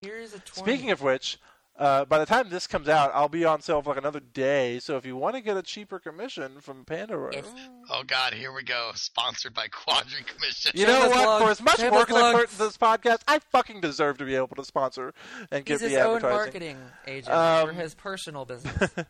Here's 0.00 0.32
a 0.32 0.38
20. 0.38 0.60
Speaking 0.60 0.90
of 0.90 1.02
which, 1.02 1.38
uh, 1.78 2.04
by 2.04 2.18
the 2.18 2.26
time 2.26 2.50
this 2.50 2.66
comes 2.66 2.88
out, 2.88 3.10
I'll 3.14 3.28
be 3.28 3.44
on 3.44 3.60
sale 3.62 3.80
for 3.82 3.90
like 3.90 3.98
another 3.98 4.20
day. 4.20 4.80
So 4.80 4.96
if 4.96 5.06
you 5.06 5.16
want 5.16 5.36
to 5.36 5.40
get 5.40 5.56
a 5.56 5.62
cheaper 5.62 5.98
commission 5.98 6.60
from 6.60 6.84
Pandora, 6.84 7.34
If- 7.36 7.46
Oh 7.90 8.02
God, 8.06 8.34
here 8.34 8.52
we 8.52 8.62
go. 8.64 8.90
Sponsored 8.94 9.54
by 9.54 9.68
Quadrant 9.68 10.26
Commission. 10.26 10.72
you 10.74 10.86
know 10.86 11.08
what? 11.08 11.12
plug. 11.12 11.42
For 11.42 11.50
as 11.50 11.62
much 11.62 11.76
Shameless 11.78 12.00
work 12.00 12.10
as 12.10 12.16
I 12.16 12.32
put 12.32 12.42
into 12.50 12.58
this 12.58 12.76
podcast, 12.76 13.20
I 13.26 13.38
fucking 13.38 13.80
deserve 13.80 14.18
to 14.18 14.24
be 14.24 14.34
able 14.34 14.48
to 14.56 14.64
sponsor 14.64 15.14
and 15.50 15.64
give 15.64 15.80
he's 15.80 15.90
give 15.90 15.90
his 15.90 15.98
the 15.98 16.04
own 16.04 16.16
advertising. 16.16 16.36
marketing 16.36 16.76
agent 17.06 17.34
Um, 17.34 17.68
for 17.68 17.72
his 17.74 17.94
personal 17.94 18.44
business. 18.44 18.90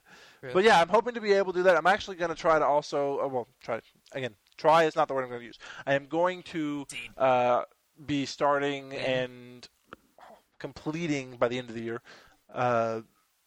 But 0.53 0.63
yeah, 0.63 0.81
I'm 0.81 0.89
hoping 0.89 1.15
to 1.15 1.21
be 1.21 1.33
able 1.33 1.53
to 1.53 1.59
do 1.59 1.63
that. 1.65 1.77
I'm 1.77 1.89
actually 1.89 2.15
going 2.15 2.29
to 2.29 2.37
try 2.37 2.61
to 2.61 2.65
also, 2.65 3.19
uh, 3.19 3.27
well, 3.27 3.49
try 3.61 3.81
again. 4.13 4.37
Try 4.57 4.85
is 4.85 4.95
not 4.95 5.09
the 5.09 5.15
word 5.15 5.23
I'm 5.25 5.31
going 5.31 5.41
to 5.41 5.47
use. 5.47 5.59
I 5.85 5.95
am 5.95 6.07
going 6.07 6.43
to 6.45 6.87
uh, 7.17 7.63
be 8.07 8.25
starting 8.25 8.95
and 8.95 9.67
completing 10.59 11.37
by 11.37 11.49
the 11.49 11.59
end 11.59 11.69
of 11.71 11.75
the 11.75 11.83
year 11.83 12.01
uh, 12.55 13.01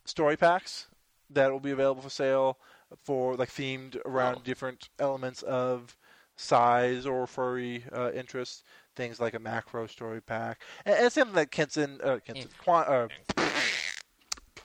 story 0.06 0.38
packs 0.38 0.88
that 1.30 1.52
will 1.52 1.60
be 1.60 1.72
available 1.72 2.02
for 2.02 2.10
sale 2.10 2.58
for 3.04 3.36
like 3.36 3.49
themed 3.49 3.97
around 4.06 4.36
Oh. 4.38 4.41
different 4.43 4.89
elements 4.99 5.41
of 5.43 5.95
size 6.36 7.06
or 7.06 7.26
furry 7.28 7.86
uh, 7.93 8.12
interest. 8.14 8.64
Things 8.95 9.20
like 9.22 9.34
a 9.34 9.39
macro 9.39 9.88
story 9.88 10.22
pack, 10.22 10.62
and, 10.86 10.95
and 10.95 11.14
something 11.14 11.36
that 11.36 11.49
Kenson, 11.49 11.99
uh, 12.04 12.18
Kenson, 12.26 12.49
Quan, 12.62 12.84
uh, 12.86 13.08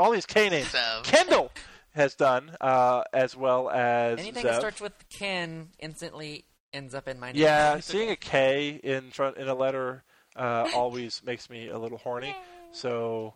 all 0.01 0.11
these 0.11 0.27
K 0.27 0.49
names. 0.51 0.69
Sev. 0.69 1.05
Kendall 1.05 1.53
has 1.95 2.15
done, 2.17 2.57
uh, 2.61 3.03
as 3.13 3.37
well 3.37 3.71
as 3.71 4.19
Anything 4.19 4.43
Zev. 4.43 4.49
that 4.49 4.59
starts 4.59 4.81
with 4.81 4.93
Ken 5.09 5.69
instantly 5.79 6.45
ends 6.73 6.95
up 6.95 7.07
in 7.09 7.19
my 7.21 7.33
name. 7.33 7.41
yeah, 7.41 7.79
seeing 7.81 8.11
a 8.11 8.17
K 8.17 8.81
in 8.83 9.11
front 9.13 9.37
in 9.37 9.47
a 9.49 9.55
letter 9.55 10.03
uh, 10.35 10.69
always 10.75 11.23
makes 11.25 11.49
me 11.49 11.69
a 11.69 11.79
little 11.79 11.99
horny. 11.99 12.35
So 12.73 13.35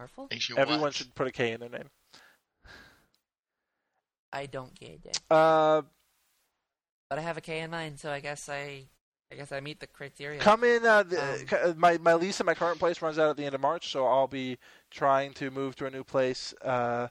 Marvel? 0.00 0.28
Makes 0.30 0.50
everyone 0.56 0.80
what? 0.80 0.94
should 0.94 1.14
put 1.14 1.26
a 1.26 1.30
K 1.30 1.52
in 1.52 1.60
their 1.60 1.68
name. 1.68 1.90
I 4.32 4.46
don't 4.46 4.74
get 4.78 5.00
it. 5.04 5.20
Uh, 5.30 5.82
But 7.10 7.18
I 7.18 7.22
have 7.22 7.36
a 7.36 7.40
K 7.40 7.60
in 7.60 7.70
mine, 7.70 7.98
so 7.98 8.10
I 8.10 8.20
guess 8.20 8.48
I 8.48 8.86
I 9.30 9.36
guess 9.36 9.52
I 9.52 9.60
meet 9.60 9.78
the 9.78 9.86
criteria. 9.86 10.40
come 10.40 10.64
in. 10.64 10.86
Uh, 10.86 11.02
the, 11.02 11.20
Um, 11.22 11.70
uh, 11.70 11.74
my 11.76 11.98
my 11.98 12.14
lease 12.14 12.40
at 12.40 12.46
my 12.46 12.54
current 12.54 12.78
place 12.78 13.02
runs 13.02 13.18
out 13.18 13.28
at 13.28 13.36
the 13.36 13.44
end 13.44 13.54
of 13.54 13.60
March, 13.60 13.90
so 13.90 14.06
I'll 14.06 14.26
be 14.26 14.58
trying 14.90 15.34
to 15.34 15.50
move 15.50 15.76
to 15.76 15.86
a 15.86 15.90
new 15.90 16.04
place 16.04 16.54
uh, 16.62 17.08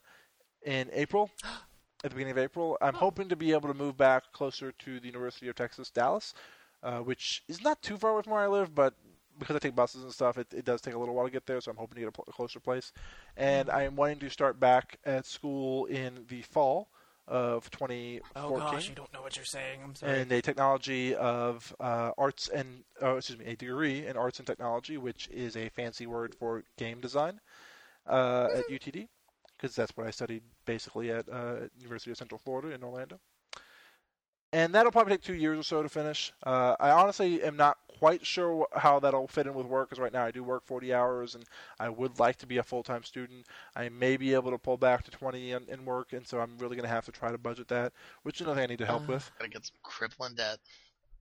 in 0.63 0.89
April. 0.91 1.29
At 2.01 2.11
the 2.11 2.15
beginning 2.15 2.31
of 2.31 2.37
April, 2.37 2.77
I'm 2.79 2.93
hoping 2.93 3.27
to 3.27 3.35
be 3.35 3.51
able 3.51 3.67
to 3.67 3.73
move 3.73 3.97
back 3.97 4.31
closer 4.31 4.71
to 4.71 5.01
the 5.01 5.07
University 5.07 5.49
of 5.49 5.55
Texas, 5.55 5.89
Dallas, 5.89 6.33
uh, 6.81 6.99
which 6.99 7.43
is 7.49 7.61
not 7.61 7.81
too 7.81 7.97
far 7.97 8.11
away 8.11 8.21
from 8.21 8.31
where 8.31 8.43
I 8.43 8.47
live, 8.47 8.73
but 8.73 8.93
because 9.39 9.55
I 9.55 9.59
take 9.59 9.75
buses 9.75 10.03
and 10.03 10.11
stuff, 10.11 10.37
it, 10.37 10.47
it 10.53 10.65
does 10.65 10.81
take 10.81 10.93
a 10.93 10.99
little 10.99 11.15
while 11.15 11.25
to 11.25 11.31
get 11.31 11.45
there. 11.45 11.61
So 11.61 11.71
I'm 11.71 11.77
hoping 11.77 11.95
to 11.95 12.01
get 12.01 12.09
a, 12.09 12.11
pl- 12.11 12.25
a 12.27 12.31
closer 12.31 12.59
place, 12.59 12.91
and 13.37 13.69
I 13.69 13.83
am 13.83 13.95
wanting 13.95 14.19
to 14.19 14.29
start 14.29 14.59
back 14.59 14.99
at 15.05 15.25
school 15.25 15.85
in 15.85 16.25
the 16.27 16.41
fall 16.41 16.89
of 17.29 17.69
2014 17.69 18.21
oh 18.35 18.57
gosh, 18.57 18.89
you 18.89 18.95
don't 18.95 19.13
know 19.13 19.21
what 19.21 19.35
you're 19.35 19.45
saying. 19.45 19.81
I'm 19.83 19.95
sorry. 19.95 20.21
in 20.21 20.31
a 20.31 20.41
technology 20.41 21.15
of 21.15 21.75
uh, 21.79 22.11
arts 22.17 22.47
and 22.49 22.83
oh, 23.01 23.17
excuse 23.17 23.37
me, 23.37 23.45
a 23.45 23.55
degree 23.55 24.07
in 24.07 24.17
arts 24.17 24.39
and 24.39 24.47
technology, 24.47 24.97
which 24.97 25.29
is 25.31 25.55
a 25.55 25.69
fancy 25.69 26.07
word 26.07 26.33
for 26.33 26.63
game 26.77 26.99
design 26.99 27.39
uh, 28.07 28.47
at 28.55 28.67
UTD, 28.67 29.07
because 29.55 29.75
that's 29.75 29.95
what 29.95 30.07
I 30.07 30.11
studied 30.11 30.41
basically 30.65 31.11
at 31.11 31.29
uh, 31.29 31.67
University 31.79 32.11
of 32.11 32.17
Central 32.17 32.39
Florida 32.39 32.73
in 32.73 32.83
Orlando. 32.83 33.19
And 34.51 34.73
that'll 34.73 34.91
probably 34.91 35.13
take 35.13 35.21
two 35.23 35.35
years 35.35 35.59
or 35.59 35.63
so 35.63 35.83
to 35.83 35.89
finish. 35.89 36.33
Uh, 36.43 36.75
I 36.79 36.89
honestly 36.89 37.43
am 37.43 37.55
not 37.55 37.77
quite 37.99 38.25
sure 38.25 38.65
wh- 38.73 38.79
how 38.79 38.99
that'll 38.99 39.27
fit 39.27 39.45
in 39.45 39.53
with 39.53 39.67
work, 39.67 39.89
because 39.89 40.01
right 40.01 40.11
now 40.11 40.25
I 40.25 40.31
do 40.31 40.43
work 40.43 40.65
40 40.65 40.91
hours, 40.91 41.35
and 41.35 41.43
I 41.79 41.89
would 41.89 42.17
like 42.19 42.37
to 42.37 42.47
be 42.47 42.57
a 42.57 42.63
full-time 42.63 43.03
student. 43.03 43.45
I 43.75 43.89
may 43.89 44.17
be 44.17 44.33
able 44.33 44.49
to 44.49 44.57
pull 44.57 44.77
back 44.77 45.03
to 45.03 45.11
20 45.11 45.51
in, 45.51 45.63
in 45.69 45.85
work, 45.85 46.13
and 46.13 46.25
so 46.27 46.39
I'm 46.39 46.57
really 46.57 46.75
going 46.75 46.87
to 46.87 46.93
have 46.93 47.05
to 47.05 47.11
try 47.11 47.31
to 47.31 47.37
budget 47.37 47.67
that, 47.67 47.93
which 48.23 48.37
is 48.37 48.41
another 48.41 48.55
thing 48.61 48.63
I 48.63 48.73
need 48.73 48.79
to 48.79 48.85
help 48.87 49.03
Uh, 49.03 49.13
with. 49.13 49.31
Gotta 49.37 49.51
get 49.51 49.65
some 49.65 49.75
crippling 49.83 50.33
debt. 50.33 50.57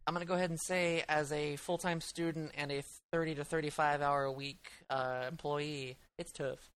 I'm 0.06 0.14
gonna 0.14 0.24
go 0.24 0.34
ahead 0.36 0.48
and 0.48 0.58
say, 0.58 1.04
as 1.06 1.30
a 1.32 1.56
full-time 1.56 2.00
student 2.00 2.52
and 2.56 2.72
a 2.72 2.82
30 3.12 3.34
to 3.34 3.44
35 3.44 4.00
hour 4.00 4.24
a 4.24 4.32
week 4.32 4.70
uh, 4.88 5.26
employee, 5.28 5.98
it's 6.16 6.32
tough. 6.32 6.70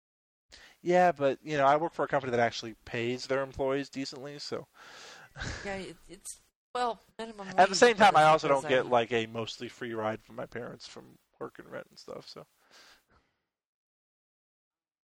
Yeah, 0.81 1.11
but 1.11 1.38
you 1.43 1.55
know, 1.57 1.65
I 1.65 1.76
work 1.76 1.93
for 1.93 2.03
a 2.05 2.07
company 2.07 2.31
that 2.31 2.39
actually 2.39 2.73
pays 2.85 3.27
their 3.27 3.43
employees 3.43 3.88
decently, 3.89 4.39
so 4.39 4.65
Yeah, 5.66 5.76
it, 5.76 5.95
it's 6.07 6.40
well 6.76 6.99
minimum. 7.18 7.48
At 7.57 7.70
the 7.70 7.76
same 7.76 7.95
time, 7.95 8.16
I 8.16 8.24
also 8.24 8.48
don't 8.48 8.61
sound- 8.61 8.74
get 8.74 8.86
like 8.88 9.11
a 9.11 9.26
mostly 9.28 9.70
free 9.70 9.94
ride 9.94 10.22
from 10.24 10.36
my 10.36 10.45
parents 10.45 10.88
from 10.88 11.03
work 11.40 11.56
and 11.60 11.70
rent 11.72 11.88
and 11.90 11.98
stuff. 11.99 12.28
So 12.28 12.45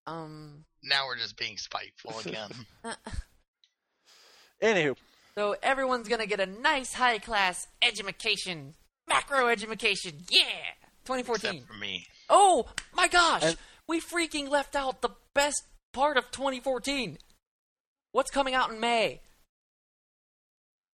Um. 0.08 0.66
Now 0.84 1.08
we're 1.08 1.18
just 1.18 1.38
being 1.38 1.58
spiteful 1.58 2.20
again. 2.26 2.50
anywho, 4.62 4.96
So 5.36 5.56
everyone's 5.64 6.08
gonna 6.08 6.28
get 6.28 6.40
a 6.40 6.46
nice 6.46 6.94
high 6.94 7.18
class 7.18 7.68
education, 7.82 8.76
macro 9.08 9.48
education. 9.48 10.14
Yeah, 10.30 10.44
2014. 11.06 11.50
Except 11.52 11.68
for 11.68 11.78
me. 11.78 12.06
Oh 12.30 12.68
my 12.94 13.08
gosh, 13.08 13.44
And- 13.44 13.58
we 13.88 14.00
freaking 14.00 14.50
left 14.50 14.76
out 14.76 15.02
the 15.02 15.10
best 15.34 15.64
part 15.94 16.18
of 16.18 16.30
2014. 16.32 17.18
What's 18.12 18.32
coming 18.32 18.54
out 18.54 18.72
in 18.72 18.80
May? 18.80 19.22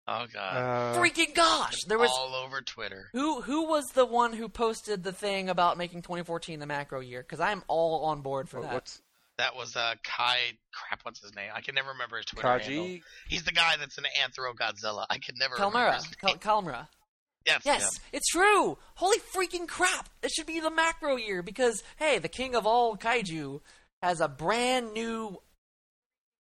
Oh 0.09 0.27
god. 0.32 0.56
uh, 0.56 0.98
freaking 1.01 1.35
gosh, 1.35 1.77
there 1.86 1.98
was 1.98 2.10
all 2.10 2.35
over 2.35 2.60
Twitter. 2.62 3.09
who 3.12 3.40
who 3.43 3.66
was 3.68 3.85
the 3.94 4.05
one 4.06 4.32
who 4.32 4.48
posted 4.48 5.05
the 5.05 5.12
thing 5.12 5.48
about 5.48 5.78
making 5.78 6.02
2014 6.02 6.59
the 6.59 6.66
macro 6.66 7.01
year? 7.01 7.22
Because 7.22 7.39
I'm 7.40 7.62
all 7.68 8.05
on 8.06 8.22
board 8.22 8.48
for 8.48 8.60
that. 8.62 8.72
what's 8.72 9.01
That 9.39 9.55
was 9.55 9.77
uh 9.77 9.94
Kai 10.02 10.39
crap, 10.72 11.01
what's 11.05 11.22
his 11.22 11.35
name? 11.36 11.51
I 11.55 11.60
can 11.60 11.74
never 11.77 11.90
remember 11.90 12.16
his 12.16 12.27
Twitter 12.27 12.48
handle. 12.48 12.85
Kaji? 12.86 13.02
He's 13.28 13.44
the 13.44 13.52
guy 13.52 13.74
that's 13.78 13.98
an 13.98 14.05
Anthro 14.20 14.52
Godzilla. 14.55 15.06
I 15.10 15.18
can 15.18 15.36
never 15.39 15.55
remember 15.55 15.78
Kalmura, 15.78 15.94
his 15.94 16.06
Kal- 16.16 16.62
name. 16.64 16.86
Yes, 17.47 17.62
Yes, 17.64 17.82
him. 17.82 18.02
it's 18.12 18.28
true. 18.28 18.77
Holy 18.97 19.16
freaking 19.35 19.66
crap! 19.68 20.09
It 20.22 20.31
should 20.31 20.47
be 20.47 20.60
the 20.60 20.70
macro 20.70 21.16
year 21.16 21.43
because 21.43 21.82
hey, 21.98 22.18
the 22.18 22.28
king 22.28 22.55
of 22.55 22.66
all 22.66 22.97
kaiju 22.97 23.60
has 24.02 24.20
a 24.20 24.28
brand 24.28 24.93
new, 24.93 25.39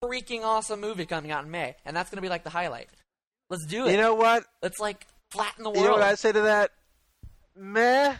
freaking 0.02 0.42
awesome 0.42 0.80
movie 0.80 1.06
coming 1.06 1.30
out 1.30 1.44
in 1.44 1.50
May, 1.50 1.76
and 1.84 1.96
that's 1.96 2.10
gonna 2.10 2.20
be 2.22 2.28
like 2.28 2.44
the 2.44 2.50
highlight. 2.50 2.88
Let's 3.50 3.66
do 3.66 3.86
it. 3.86 3.90
You 3.92 3.96
know 3.98 4.14
what? 4.14 4.44
Let's 4.62 4.80
like 4.80 5.06
flatten 5.30 5.64
the 5.64 5.70
world. 5.70 5.78
You 5.82 5.84
know 5.88 5.92
what 5.92 6.02
I 6.02 6.14
say 6.14 6.32
to 6.32 6.40
that? 6.42 6.70
Meh. 7.56 8.14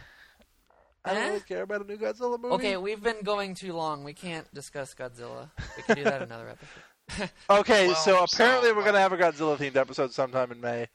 I 1.02 1.14
don't 1.14 1.22
Eh? 1.22 1.28
really 1.28 1.40
care 1.40 1.62
about 1.62 1.80
a 1.80 1.84
new 1.84 1.96
Godzilla 1.96 2.38
movie. 2.38 2.54
okay, 2.56 2.76
we've 2.76 3.02
been 3.02 3.22
going 3.24 3.54
too 3.54 3.72
long. 3.72 4.04
We 4.04 4.12
can't 4.12 4.52
discuss 4.52 4.94
Godzilla. 4.94 5.48
We 5.76 5.82
can 5.84 5.96
do 5.96 6.04
that 6.04 6.20
another 6.22 6.50
episode. 6.50 7.30
Okay, 7.50 7.86
Well, 7.88 7.96
so 7.96 8.22
apparently 8.24 8.68
so, 8.68 8.74
we're 8.76 8.82
uh, 8.82 8.84
gonna 8.84 9.00
have 9.00 9.12
a 9.12 9.16
Godzilla 9.16 9.56
themed 9.56 9.76
episode 9.76 10.12
sometime 10.12 10.52
in 10.52 10.60
May. 10.60 10.82
Um, 10.82 10.88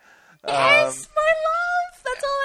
yes, 0.53 1.09
my 1.15 1.21
love. 1.21 1.54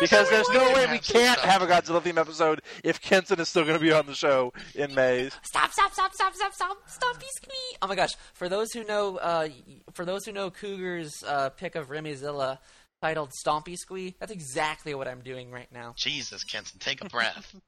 That's 0.01 0.12
all 0.12 0.18
I 0.18 0.22
because 0.22 0.31
there's 0.31 0.48
no 0.51 0.72
way 0.74 0.86
we 0.90 0.98
can't 0.98 1.40
have 1.40 1.62
a 1.62 1.66
Godzilla 1.66 2.01
themed 2.01 2.18
episode 2.18 2.62
if 2.82 3.01
Kenson 3.01 3.40
is 3.40 3.48
still 3.48 3.64
gonna 3.64 3.78
be 3.78 3.93
on 3.93 4.06
the 4.06 4.14
show 4.14 4.52
in 4.74 4.94
May. 4.94 5.31
Stop! 5.43 5.72
Stop! 5.72 5.93
Stop! 5.93 6.12
Stop! 6.14 6.35
Stop! 6.35 6.52
Stop! 6.52 6.78
Stop! 6.86 7.16
Squee! 7.22 7.77
Oh 7.82 7.86
my 7.86 7.94
gosh! 7.94 8.14
For 8.35 8.48
those 8.48 8.72
who 8.72 8.85
know, 8.85 9.16
uh, 9.18 9.48
for 9.93 10.05
those 10.05 10.24
who 10.24 10.32
know 10.32 10.51
Cougar's 10.51 11.22
uh, 11.27 11.51
pick 11.51 11.74
of 11.74 11.89
Remyzilla 11.89 12.59
titled 13.01 13.32
"Stompy 13.44 13.77
Squee," 13.77 14.16
that's 14.18 14.32
exactly 14.32 14.94
what 14.94 15.09
I'm 15.09 15.20
doing 15.20 15.51
right 15.51 15.70
now. 15.72 15.94
Jesus, 15.97 16.44
Kenson, 16.44 16.78
take 16.78 17.02
a 17.05 17.09
breath. 17.09 17.55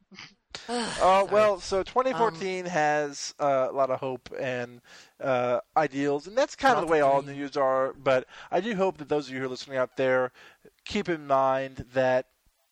Oh 0.69 1.29
well, 1.33 1.61
so 1.61 1.83
2014 1.83 2.67
has 2.67 3.35
uh, 3.41 3.69
a 3.71 3.73
lot 3.73 3.91
of 3.91 3.99
hope 3.99 4.29
and 4.39 4.81
uh, 5.21 5.61
ideals, 5.77 6.27
and 6.27 6.37
that's 6.37 6.55
kind 6.55 6.77
of 6.77 6.87
the 6.87 6.93
way 6.93 7.01
all 7.01 7.23
dreams. 7.23 7.55
New 7.55 7.61
are. 7.61 7.95
But 7.95 8.27
I 8.51 8.61
do 8.61 8.75
hope 8.75 8.99
that 8.99 9.09
those 9.09 9.29
of 9.29 9.35
you 9.35 9.41
who 9.41 9.47
are 9.47 9.49
listening 9.49 9.79
out 9.79 9.97
there 9.97 10.31
keep 10.85 11.09
in 11.09 11.27
mind 11.27 11.85
that 11.93 12.27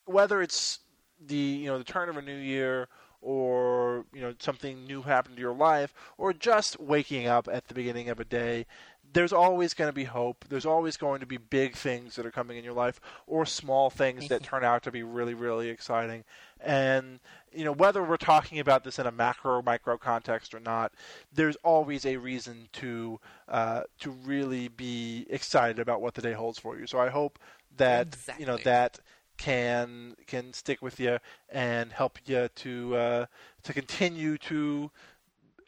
whether 0.05 0.43
it's 0.43 0.81
the 1.25 1.37
you 1.37 1.67
know 1.67 1.79
the 1.79 1.85
turn 1.85 2.09
of 2.09 2.17
a 2.17 2.23
new 2.23 2.37
year 2.37 2.89
or 3.21 4.07
you 4.13 4.21
know 4.21 4.35
something 4.39 4.85
new 4.87 5.03
happened 5.03 5.37
to 5.37 5.43
your 5.43 5.55
life 5.55 5.93
or 6.17 6.33
just 6.33 6.81
waking 6.81 7.27
up 7.27 7.49
at 7.53 7.69
the 7.69 7.75
beginning 7.75 8.09
of 8.09 8.19
a 8.19 8.25
day 8.25 8.67
there's 9.13 9.33
always 9.33 9.75
going 9.75 9.89
to 9.89 9.93
be 9.93 10.05
hope. 10.05 10.45
There's 10.49 10.67
always 10.67 10.97
going 10.97 11.21
to 11.21 11.27
be 11.27 11.37
big 11.37 11.75
things 11.75 12.17
that 12.17 12.27
are 12.27 12.31
coming 12.31 12.57
in 12.57 12.65
your 12.65 12.75
life 12.75 13.01
or 13.27 13.45
small 13.45 13.91
things 13.91 14.29
that 14.29 14.43
turn 14.43 14.65
out 14.65 14.83
to 14.85 14.91
be 14.91 15.03
really 15.03 15.35
really 15.35 15.69
exciting. 15.69 16.25
And 16.61 17.21
you 17.53 17.65
know 17.65 17.73
whether 17.73 18.03
we're 18.03 18.17
talking 18.17 18.59
about 18.59 18.85
this 18.85 18.99
in 18.99 19.07
a 19.07 19.13
macro 19.13 19.57
or 19.57 19.63
micro 19.63 19.99
context 19.99 20.55
or 20.55 20.61
not 20.61 20.93
there's 21.33 21.57
always 21.57 22.07
a 22.07 22.17
reason 22.17 22.69
to 22.75 23.19
uh, 23.49 23.83
to 24.01 24.11
really 24.11 24.69
be 24.69 25.27
excited 25.29 25.79
about 25.79 26.01
what 26.01 26.15
the 26.15 26.23
day 26.23 26.33
holds 26.33 26.59
for 26.59 26.79
you. 26.79 26.87
So 26.87 26.99
i 26.99 27.09
hope 27.09 27.39
that 27.81 28.17
you 28.39 28.47
know 28.47 28.57
that 28.59 28.99
can 29.37 30.15
can 30.27 30.53
stick 30.53 30.83
with 30.83 31.01
you 31.01 31.19
and 31.49 31.91
help 31.93 32.19
you 32.27 32.49
to 32.55 32.97
uh, 32.97 33.27
to 33.63 33.73
continue 33.73 34.37
to 34.39 34.91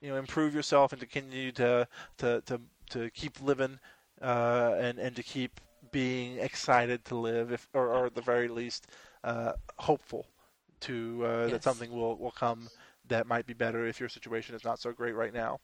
you 0.00 0.08
know 0.08 0.16
improve 0.16 0.54
yourself 0.54 0.92
and 0.92 1.00
to 1.00 1.06
continue 1.06 1.52
to 1.52 1.88
to 2.18 2.42
to, 2.46 2.60
to 2.90 3.10
keep 3.10 3.40
living 3.42 3.78
uh, 4.20 4.74
and 4.78 4.98
and 4.98 5.16
to 5.16 5.22
keep 5.22 5.60
being 5.90 6.38
excited 6.38 7.04
to 7.04 7.14
live 7.14 7.50
if 7.50 7.66
or, 7.72 7.88
or 7.88 8.06
at 8.06 8.14
the 8.14 8.22
very 8.22 8.48
least 8.48 8.86
uh, 9.24 9.52
hopeful 9.78 10.26
to 10.80 11.24
uh, 11.24 11.46
that 11.48 11.62
something 11.62 11.90
will 11.92 12.16
will 12.16 12.30
come 12.30 12.68
that 13.08 13.26
might 13.26 13.46
be 13.46 13.54
better 13.54 13.86
if 13.86 14.00
your 14.00 14.08
situation 14.08 14.54
is 14.54 14.64
not 14.64 14.80
so 14.80 14.92
great 14.92 15.14
right 15.14 15.34
now. 15.34 15.60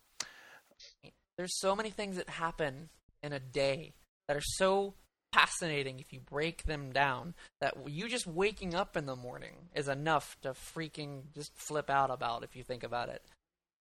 There's 1.37 1.59
so 1.59 1.77
many 1.77 1.91
things 1.91 2.17
that 2.17 2.29
happen 2.29 2.89
in 3.23 3.33
a 3.33 3.39
day 3.39 3.93
that 4.27 4.37
are 4.37 4.43
so 4.43 4.95
fascinating 5.33 6.01
if 6.01 6.13
you 6.13 6.21
break 6.21 6.65
them 6.65 6.91
down 6.91 7.35
that 7.61 7.75
you 7.87 8.09
just 8.09 8.27
waking 8.27 8.75
up 8.75 8.97
in 8.97 9.07
the 9.07 9.17
morning 9.17 9.55
is 9.75 9.89
enough 9.89 10.37
to 10.43 10.51
freaking 10.51 11.23
just 11.35 11.53
flip 11.57 11.91
out 11.91 12.11
about 12.11 12.45
if 12.45 12.57
you 12.57 12.63
think 12.63 12.83
about 12.83 13.09
it. 13.09 13.23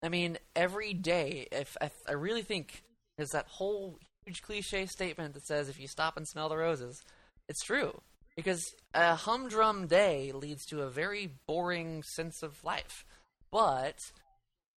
I 0.04 0.10
mean, 0.10 0.38
every 0.56 0.94
day, 0.94 1.48
if 1.52 1.76
I, 1.82 1.90
I 2.08 2.14
really 2.14 2.44
think 2.44 2.84
there's 3.18 3.32
that 3.32 3.48
whole 3.48 3.98
huge 4.26 4.42
cliche 4.42 4.86
statement 4.86 5.34
that 5.34 5.48
says 5.48 5.70
if 5.70 5.80
you 5.80 5.88
stop 5.88 6.18
and 6.18 6.28
smell 6.28 6.50
the 6.50 6.58
roses, 6.58 7.02
it's 7.48 7.64
true 7.64 8.02
because 8.36 8.64
a 8.94 9.16
humdrum 9.16 9.88
day 9.88 10.32
leads 10.32 10.66
to 10.68 10.82
a 10.82 10.90
very 10.90 11.32
boring 11.48 12.04
sense 12.04 12.44
of 12.44 12.64
life. 12.64 13.06
But 13.52 14.12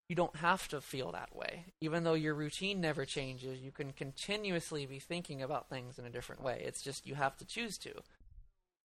you 0.08 0.16
don't 0.16 0.36
have 0.36 0.66
to 0.68 0.80
feel 0.80 1.12
that 1.12 1.34
way. 1.36 1.66
Even 1.80 2.04
though 2.04 2.14
your 2.14 2.34
routine 2.34 2.80
never 2.80 3.04
changes, 3.04 3.60
you 3.60 3.70
can 3.70 3.92
continuously 3.92 4.86
be 4.86 4.98
thinking 4.98 5.42
about 5.42 5.68
things 5.68 5.98
in 5.98 6.06
a 6.06 6.10
different 6.10 6.42
way. 6.42 6.62
It's 6.64 6.82
just 6.82 7.06
you 7.06 7.14
have 7.14 7.36
to 7.38 7.44
choose 7.44 7.76
to. 7.78 7.92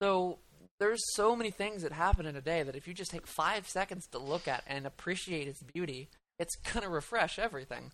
So 0.01 0.39
there's 0.79 1.01
so 1.15 1.35
many 1.35 1.49
things 1.49 1.81
that 1.83 1.93
happen 1.93 2.25
in 2.25 2.35
a 2.35 2.41
day 2.41 2.63
that 2.63 2.75
if 2.75 2.87
you 2.87 2.93
just 2.93 3.11
take 3.11 3.25
five 3.25 3.67
seconds 3.67 4.05
to 4.11 4.19
look 4.19 4.47
at 4.47 4.63
and 4.67 4.85
appreciate 4.85 5.47
its 5.47 5.63
beauty, 5.63 6.09
it's 6.39 6.55
gonna 6.73 6.89
refresh 6.89 7.39
everything. 7.39 7.91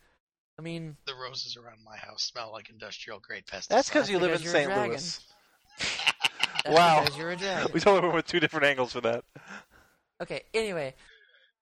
I 0.57 0.61
mean, 0.61 0.97
The 1.05 1.13
roses 1.13 1.55
around 1.55 1.77
my 1.85 1.97
house 1.97 2.23
smell 2.23 2.51
like 2.51 2.69
industrial 2.69 3.19
grade 3.19 3.43
pesticides. 3.45 3.67
That's 3.67 3.89
because 3.89 4.09
you 4.09 4.17
live 4.17 4.31
in 4.31 4.37
because 4.39 4.43
you're 4.43 4.53
St. 4.53 4.87
Louis. 4.89 5.19
Wow. 6.67 7.01
because 7.03 7.17
you're 7.17 7.29
a 7.31 7.35
dragon. 7.37 7.71
We 7.73 7.79
totally 7.79 8.01
went 8.01 8.15
with 8.15 8.27
two 8.27 8.39
different 8.39 8.65
angles 8.65 8.91
for 8.91 9.01
that. 9.01 9.23
Okay, 10.21 10.41
anyway. 10.53 10.93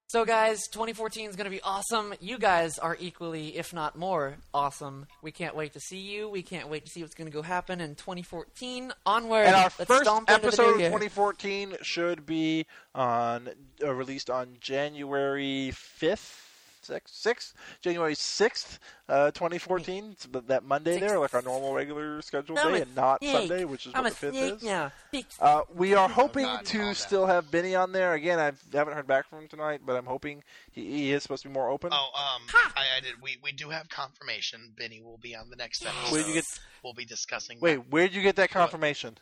So, 0.09 0.23
guys, 0.23 0.69
2014 0.69 1.29
is 1.29 1.35
going 1.35 1.47
to 1.47 1.51
be 1.51 1.61
awesome. 1.61 2.13
You 2.21 2.37
guys 2.37 2.79
are 2.79 2.95
equally, 2.97 3.57
if 3.57 3.73
not 3.73 3.97
more, 3.97 4.37
awesome. 4.53 5.05
We 5.21 5.33
can't 5.33 5.53
wait 5.53 5.73
to 5.73 5.81
see 5.81 5.99
you. 5.99 6.29
We 6.29 6.43
can't 6.43 6.69
wait 6.69 6.85
to 6.85 6.89
see 6.89 7.01
what's 7.01 7.13
going 7.13 7.29
to 7.29 7.33
go 7.33 7.41
happen 7.41 7.81
in 7.81 7.95
2014. 7.95 8.93
Onward. 9.05 9.47
And 9.47 9.55
our 9.55 9.63
Let's 9.63 9.83
first 9.83 10.03
stomp 10.03 10.31
episode 10.31 10.75
of 10.75 10.77
2014 10.77 11.75
should 11.81 12.25
be 12.25 12.67
on 12.95 13.49
uh, 13.83 13.93
released 13.93 14.29
on 14.29 14.55
January 14.61 15.73
5th, 15.73 16.46
6th, 16.89 17.23
6th 17.23 17.53
January 17.81 18.13
6th, 18.15 18.79
uh, 19.09 19.31
2014. 19.31 20.11
It's 20.11 20.27
that 20.47 20.63
Monday 20.63 20.99
there, 20.99 21.19
like 21.19 21.33
our 21.33 21.41
normal 21.41 21.73
regular 21.73 22.21
scheduled 22.21 22.59
I'm 22.59 22.73
day, 22.73 22.81
and 22.81 22.95
not 22.95 23.19
snake. 23.19 23.49
Sunday, 23.49 23.65
which 23.65 23.85
is 23.85 23.93
I'm 23.95 24.03
what 24.03 24.15
the 24.15 24.27
5th 24.27 24.31
snake 24.31 24.53
is. 24.55 24.63
now. 24.63 24.91
Uh, 25.39 25.61
we 25.75 25.93
are 25.93 26.07
hoping 26.09 26.45
God, 26.45 26.65
to 26.65 26.77
down. 26.77 26.95
still 26.95 27.25
have 27.25 27.49
Benny 27.51 27.75
on 27.75 27.91
there 27.91 28.13
again. 28.13 28.39
I've, 28.39 28.61
I 28.73 28.77
haven't 28.77 28.93
heard 28.93 29.07
back 29.07 29.29
from 29.29 29.39
him 29.43 29.47
tonight, 29.47 29.81
but 29.85 29.95
I'm 29.95 30.05
hoping 30.05 30.43
he, 30.71 30.85
he 30.85 31.11
is 31.13 31.23
supposed 31.23 31.43
to 31.43 31.49
be 31.49 31.53
more 31.53 31.69
open. 31.69 31.91
Oh, 31.93 32.09
um, 32.15 32.41
I, 32.75 32.97
I 32.97 33.01
did. 33.01 33.13
We 33.21 33.37
we 33.43 33.51
do 33.51 33.69
have 33.69 33.89
confirmation. 33.89 34.73
Benny 34.77 35.01
will 35.01 35.17
be 35.17 35.35
on 35.35 35.49
the 35.49 35.55
next 35.55 35.85
episode. 35.85 36.11
Where'd 36.11 36.27
you 36.27 36.33
get- 36.33 36.45
We'll 36.83 36.93
be 36.93 37.05
discussing. 37.05 37.59
Wait, 37.59 37.77
where'd 37.89 38.13
you 38.13 38.21
get 38.21 38.35
that 38.37 38.49
confirmation? 38.51 39.17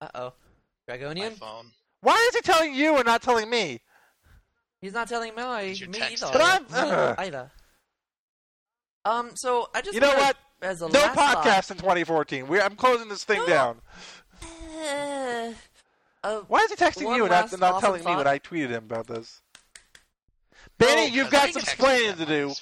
Uh 0.00 0.08
oh. 0.14 0.32
my 0.86 0.96
Dragonian? 0.96 1.32
phone. 1.32 1.70
Why 2.00 2.14
is 2.28 2.34
he 2.36 2.40
telling 2.42 2.74
you 2.74 2.96
and 2.96 3.06
not 3.06 3.22
telling 3.22 3.50
me? 3.50 3.80
He's 4.80 4.92
not 4.92 5.08
telling 5.08 5.34
me, 5.34 5.42
me 5.42 6.00
either. 6.02 6.28
But 6.32 6.40
I'm- 6.40 6.64
Me 6.70 7.14
either. 7.26 7.50
Um, 9.04 9.30
so 9.34 9.68
I 9.74 9.80
just 9.80 9.94
You 9.94 10.00
know 10.00 10.14
what? 10.14 10.36
As 10.60 10.82
a 10.82 10.88
No 10.88 10.98
last 11.00 11.14
thought- 11.14 11.44
podcast 11.44 11.70
in 11.70 11.76
2014. 11.78 12.46
We, 12.48 12.60
I'm 12.60 12.76
closing 12.76 13.08
this 13.08 13.24
thing 13.24 13.38
No. 13.40 13.46
down. 13.46 13.80
Uh, 14.42 15.52
uh, 16.24 16.40
Why 16.48 16.58
is 16.60 16.70
he 16.70 16.76
texting 16.76 17.02
you 17.16 17.22
and 17.24 17.30
not, 17.30 17.50
last 17.50 17.58
not 17.58 17.62
awesome 17.74 17.80
telling 17.80 18.00
me 18.00 18.04
thought. 18.04 18.16
when 18.18 18.26
I 18.26 18.38
tweeted 18.38 18.68
him 18.70 18.84
about 18.84 19.06
this? 19.06 19.40
Benny, 20.78 21.02
Oh, 21.02 21.14
you've 21.14 21.30
got 21.30 21.50
some 21.52 21.62
texted 21.62 21.64
explaining 21.64 22.16
to 22.16 22.26
do. 22.26 22.48
his 22.48 22.60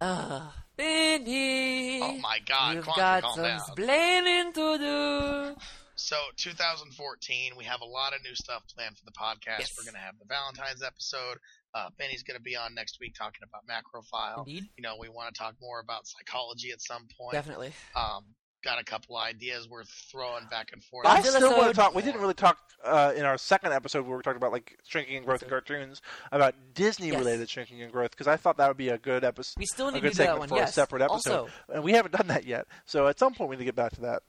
uh, 0.00 0.50
Benny. 0.76 2.00
Oh 2.02 2.18
my 2.18 2.38
God, 2.46 2.74
You've 2.76 2.84
Quantum, 2.84 3.00
got 3.22 3.34
some 3.34 3.44
down. 3.44 3.56
explaining 3.58 4.52
to 4.52 4.78
do. 4.78 5.56
So 5.96 6.16
2014, 6.36 7.52
we 7.56 7.64
have 7.64 7.80
a 7.80 7.84
lot 7.84 8.14
of 8.14 8.22
new 8.22 8.34
stuff 8.34 8.62
planned 8.74 8.96
for 8.98 9.04
the 9.04 9.12
podcast. 9.12 9.60
Yes. 9.60 9.74
We're 9.78 9.84
going 9.84 9.94
to 9.94 10.00
have 10.00 10.14
the 10.18 10.24
Valentine's 10.26 10.82
episode. 10.82 11.38
Uh, 11.74 11.88
Benny's 11.98 12.22
going 12.22 12.36
to 12.36 12.42
be 12.42 12.56
on 12.56 12.74
next 12.74 12.98
week 13.00 13.14
talking 13.14 13.42
about 13.42 13.62
Macrophile. 13.66 14.46
Indeed, 14.46 14.64
You 14.76 14.82
know, 14.82 14.96
we 15.00 15.08
want 15.08 15.32
to 15.34 15.38
talk 15.38 15.54
more 15.60 15.80
about 15.80 16.06
psychology 16.06 16.70
at 16.72 16.80
some 16.80 17.06
point. 17.18 17.32
definitely. 17.32 17.72
Um, 17.96 18.24
got 18.64 18.80
a 18.80 18.84
couple 18.84 19.16
ideas 19.18 19.68
worth 19.68 19.88
throwing 20.10 20.46
back 20.50 20.70
and 20.72 20.82
forth. 20.82 21.06
I 21.06 21.20
Godzilla 21.20 21.36
still 21.36 21.56
want 21.56 21.68
to 21.68 21.74
talk. 21.74 21.94
We 21.94 22.00
didn't 22.02 22.20
really 22.20 22.32
talk 22.34 22.58
uh, 22.82 23.12
in 23.14 23.24
our 23.24 23.36
second 23.36 23.72
episode 23.72 24.06
where 24.06 24.16
we 24.16 24.22
talked 24.22 24.38
about 24.38 24.52
like 24.52 24.78
shrinking 24.88 25.16
and 25.18 25.26
growth 25.26 25.42
in 25.42 25.48
cartoons 25.50 26.00
about 26.32 26.54
Disney-related 26.74 27.40
Yes. 27.40 27.50
shrinking 27.50 27.82
and 27.82 27.92
growth 27.92 28.12
because 28.12 28.26
I 28.26 28.36
thought 28.36 28.56
that 28.56 28.68
would 28.68 28.78
be 28.78 28.88
a 28.88 28.96
good 28.98 29.22
episode. 29.22 29.54
We 29.58 29.66
still 29.66 29.88
a 29.88 29.92
need 29.92 30.00
good 30.02 30.12
to 30.12 30.16
do 30.18 30.24
that 30.24 30.38
one. 30.38 30.48
for 30.48 30.56
yes. 30.56 30.70
a 30.70 30.72
separate 30.72 31.02
episode, 31.02 31.32
Also, 31.40 31.48
and 31.74 31.84
we 31.84 31.92
haven't 31.92 32.12
done 32.12 32.28
that 32.28 32.46
yet. 32.46 32.66
So 32.86 33.06
at 33.06 33.18
some 33.18 33.34
point 33.34 33.50
we 33.50 33.56
need 33.56 33.60
to 33.60 33.64
get 33.66 33.76
back 33.76 33.92
to 33.96 34.00
that. 34.02 34.22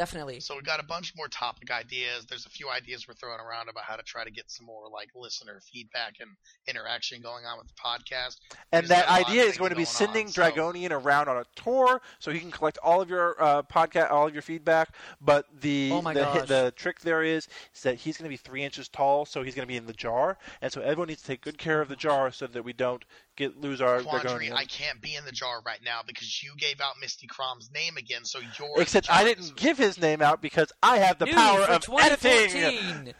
Definitely. 0.00 0.40
So 0.40 0.56
we 0.56 0.62
got 0.62 0.80
a 0.80 0.84
bunch 0.84 1.12
more 1.14 1.28
topic 1.28 1.70
ideas. 1.70 2.24
There's 2.24 2.46
a 2.46 2.48
few 2.48 2.70
ideas 2.70 3.06
we're 3.06 3.14
throwing 3.14 3.38
around 3.38 3.68
about 3.68 3.84
how 3.84 3.96
to 3.96 4.02
try 4.02 4.24
to 4.24 4.30
get 4.30 4.50
some 4.50 4.64
more 4.64 4.88
like 4.90 5.10
listener 5.14 5.60
feedback 5.60 6.14
and 6.20 6.30
interaction 6.66 7.20
going 7.20 7.44
on 7.44 7.58
with 7.58 7.68
the 7.68 7.74
podcast. 7.74 8.38
And 8.72 8.84
There's 8.84 8.88
that 8.88 9.06
got 9.06 9.08
a 9.08 9.12
lot 9.12 9.20
of 9.20 9.28
idea 9.28 9.42
is 9.44 9.58
going 9.58 9.70
to 9.70 9.76
be 9.76 9.80
going 9.80 9.86
sending 9.86 10.26
on, 10.26 10.32
so- 10.32 10.42
Dragonian 10.42 10.90
around 10.90 11.28
on 11.28 11.36
a 11.36 11.44
tour, 11.54 12.00
so 12.18 12.30
he 12.30 12.40
can 12.40 12.50
collect 12.50 12.78
all 12.82 13.02
of 13.02 13.10
your 13.10 13.36
uh, 13.42 13.62
podcast, 13.62 14.10
all 14.10 14.26
of 14.26 14.32
your 14.32 14.42
feedback. 14.42 14.94
But 15.20 15.44
the 15.60 15.90
Oh 15.92 16.00
the, 16.00 16.44
the 16.46 16.72
trick 16.76 17.00
there 17.00 17.22
is, 17.22 17.46
is 17.74 17.82
that 17.82 17.96
he's 17.96 18.16
going 18.16 18.24
to 18.24 18.30
be 18.30 18.38
three 18.38 18.62
inches 18.62 18.88
tall, 18.88 19.26
so 19.26 19.42
he's 19.42 19.54
going 19.54 19.66
to 19.66 19.70
be 19.70 19.76
in 19.76 19.86
the 19.86 19.92
jar, 19.92 20.38
and 20.62 20.72
so 20.72 20.80
everyone 20.80 21.08
needs 21.08 21.20
to 21.20 21.26
take 21.26 21.42
good 21.42 21.58
care 21.58 21.82
of 21.82 21.88
the 21.88 21.96
jar 21.96 22.32
so 22.32 22.46
that 22.46 22.64
we 22.64 22.72
don't 22.72 23.04
get 23.40 23.60
lose 23.60 23.80
our 23.80 24.02
Quandary, 24.02 24.48
Dragonian. 24.48 24.52
I 24.54 24.64
can't 24.66 25.00
be 25.00 25.16
in 25.16 25.24
the 25.24 25.32
jar 25.32 25.60
right 25.64 25.80
now 25.84 26.00
because 26.06 26.42
you 26.42 26.52
gave 26.58 26.80
out 26.80 26.94
Misty 27.00 27.26
Crom's 27.26 27.70
name 27.74 27.96
again, 27.96 28.24
so 28.24 28.38
you're 28.38 28.80
Except 28.80 29.08
in 29.08 29.14
the 29.14 29.20
I 29.20 29.24
didn't 29.24 29.42
this 29.42 29.50
give 29.52 29.78
his 29.78 30.00
name 30.00 30.20
out 30.22 30.42
because 30.42 30.70
I 30.82 30.98
have 30.98 31.18
the 31.18 31.26
New 31.26 31.32
power 31.32 31.62
for 31.62 31.72
of 31.72 31.84
editing. 32.00 32.50
2014. 32.50 33.14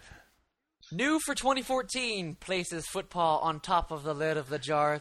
New 0.93 1.21
for 1.21 1.35
2014 1.35 2.35
places 2.35 2.87
football 2.87 3.39
on 3.39 3.61
top 3.61 3.91
of 3.91 4.03
the 4.03 4.15
lid 4.15 4.37
of 4.37 4.49
the 4.49 4.59
jar. 4.59 5.01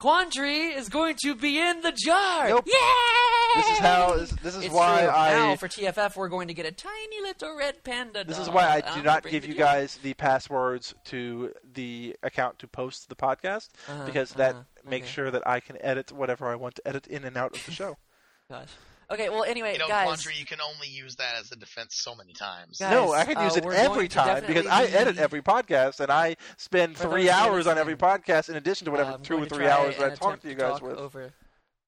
Quandary 0.00 0.68
is 0.68 0.88
going 0.88 1.16
to 1.22 1.34
be 1.34 1.58
in 1.58 1.80
the 1.82 1.92
jar. 1.92 2.48
Nope. 2.48 2.66
Yay! 2.66 3.39
This 3.56 3.70
is 3.70 3.78
how. 3.78 4.16
This, 4.16 4.30
this 4.42 4.56
is 4.56 4.64
It's 4.66 4.74
why 4.74 5.00
true. 5.02 5.10
I. 5.10 5.30
now 5.32 5.56
for 5.56 5.68
TFF 5.68 6.16
we're 6.16 6.28
going 6.28 6.48
to 6.48 6.54
get 6.54 6.66
a 6.66 6.72
tiny 6.72 7.20
little 7.22 7.56
red 7.56 7.82
panda. 7.84 8.24
This 8.24 8.38
is 8.38 8.48
why 8.48 8.64
I 8.66 8.82
I'm 8.86 8.98
do 8.98 9.02
not 9.04 9.24
give 9.24 9.44
you 9.46 9.54
guys 9.54 9.98
the 10.02 10.14
passwords 10.14 10.94
to 11.06 11.52
the 11.74 12.16
account 12.22 12.58
to 12.60 12.68
post 12.68 13.08
the 13.08 13.16
podcast 13.16 13.68
Uh-huh, 13.88 14.04
because 14.06 14.32
that 14.34 14.54
uh-huh, 14.54 14.88
makes 14.88 15.06
okay. 15.06 15.12
sure 15.12 15.30
that 15.30 15.46
I 15.46 15.60
can 15.60 15.76
edit 15.80 16.12
whatever 16.12 16.48
I 16.48 16.54
want 16.56 16.76
to 16.76 16.88
edit 16.88 17.06
in 17.06 17.24
and 17.24 17.36
out 17.36 17.56
of 17.56 17.64
the 17.66 17.72
show. 17.72 17.96
Gosh. 18.50 18.68
Okay. 19.10 19.28
Well, 19.28 19.42
anyway, 19.42 19.72
You 19.72 19.80
know, 19.80 19.88
guys. 19.88 20.06
Quandary, 20.06 20.38
you 20.38 20.46
can 20.46 20.60
only 20.60 20.86
use 20.88 21.16
that 21.16 21.34
as 21.40 21.50
a 21.50 21.56
defense 21.56 21.96
so 21.96 22.14
many 22.14 22.32
times. 22.32 22.78
Guys, 22.78 22.92
no, 22.92 23.12
I 23.12 23.24
can 23.24 23.36
uh, 23.38 23.42
use 23.44 23.56
it 23.56 23.64
every 23.66 24.06
time 24.06 24.44
because 24.46 24.66
I 24.66 24.84
edit 24.84 25.18
every 25.18 25.42
podcast 25.42 25.98
and 25.98 26.12
I 26.12 26.36
spend 26.58 26.96
For 26.96 27.08
three 27.08 27.28
hours 27.28 27.66
on 27.66 27.76
every 27.78 27.96
podcast 27.96 28.48
in 28.48 28.54
addition 28.56 28.84
to 28.84 28.92
whatever 28.92 29.12
uh, 29.12 29.18
two 29.18 29.36
or 29.42 29.46
three 29.46 29.66
hours 29.66 29.96
that 29.96 30.12
I 30.12 30.14
talk 30.14 30.40
to 30.42 30.48
you 30.48 30.54
guys 30.54 30.74
talk 30.74 30.82
with. 30.82 30.96
Over, 30.96 31.32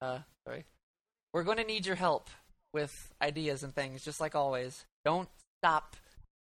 uh, 0.01 0.19
sorry. 0.45 0.65
We're 1.33 1.43
going 1.43 1.57
to 1.57 1.63
need 1.63 1.85
your 1.85 1.95
help 1.95 2.29
with 2.73 3.11
ideas 3.21 3.63
and 3.63 3.73
things, 3.73 4.05
just 4.05 4.21
like 4.21 4.35
always. 4.35 4.85
Don't 5.03 5.29
stop 5.59 5.95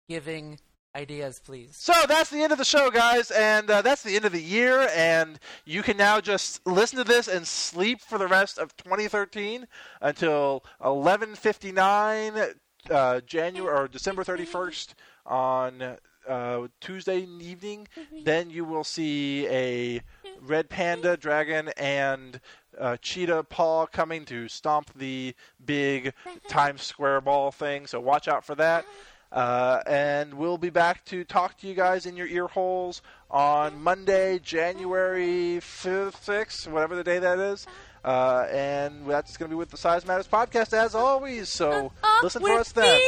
giving 0.09 0.59
ideas, 0.97 1.41
please. 1.45 1.77
So 1.77 1.93
that's 2.09 2.31
the 2.31 2.43
end 2.43 2.53
of 2.53 2.59
the 2.59 2.65
show, 2.65 2.91
guys, 2.91 3.31
and 3.31 3.71
uh, 3.71 3.83
that's 3.83 4.03
the 4.03 4.17
end 4.17 4.25
of 4.25 4.33
the 4.33 4.43
year. 4.43 4.89
And 4.95 5.39
you 5.67 5.83
can 5.83 5.97
now 5.97 6.21
just 6.21 6.67
listen 6.67 6.97
to 6.99 7.05
this 7.05 7.29
and 7.29 7.47
sleep 7.47 8.01
for 8.01 8.17
the 8.19 8.27
rest 8.27 8.59
of 8.59 8.75
2013 8.79 9.67
until 10.01 10.65
11:59 10.83 12.55
uh, 12.91 13.21
January 13.21 13.77
or 13.77 13.89
December 13.89 14.25
31st 14.25 14.95
on 15.27 15.97
uh, 16.29 16.67
Tuesday 16.81 17.21
evening. 17.21 17.89
Then 18.25 18.51
you 18.51 18.65
will 18.65 18.85
see 18.85 19.47
a 19.49 20.03
red 20.41 20.69
panda, 20.69 21.17
dragon, 21.17 21.69
and 21.77 22.41
uh, 22.79 22.97
cheetah 23.03 23.45
paw 23.45 23.87
coming 23.87 24.25
to 24.27 24.49
stomp 24.49 24.91
the 24.97 25.35
big 25.65 26.13
Times 26.49 26.83
Square 26.83 27.23
ball 27.23 27.51
thing. 27.51 27.87
So 27.87 28.01
watch 28.01 28.29
out 28.29 28.45
for 28.45 28.55
that. 28.57 28.85
Uh, 29.31 29.81
and 29.87 30.35
we'll 30.35 30.57
be 30.59 30.71
back 30.71 31.05
to 31.05 31.23
talk 31.23 31.59
to 31.59 31.67
you 31.67 31.75
guys 31.75 32.07
in 32.07 32.17
your 32.17 32.27
ear 32.27 32.47
holes 32.47 33.03
on 33.31 33.83
Monday, 33.83 34.39
January 34.39 35.59
5th, 35.61 36.25
6th, 36.25 36.67
whatever 36.69 36.97
the 36.97 37.05
day 37.05 37.19
that 37.19 37.39
is. 37.39 37.67
Uh, 38.05 38.47
and 38.51 39.05
that's 39.07 39.37
going 39.37 39.51
to 39.51 39.55
be 39.55 39.59
with 39.59 39.69
the 39.71 39.77
Size 39.77 40.07
Matters 40.07 40.27
podcast 40.27 40.73
as 40.73 40.95
always. 40.95 41.49
So 41.51 41.93
listen 42.23 42.41
for 42.41 42.53
us 42.53 42.73
then. 42.73 42.99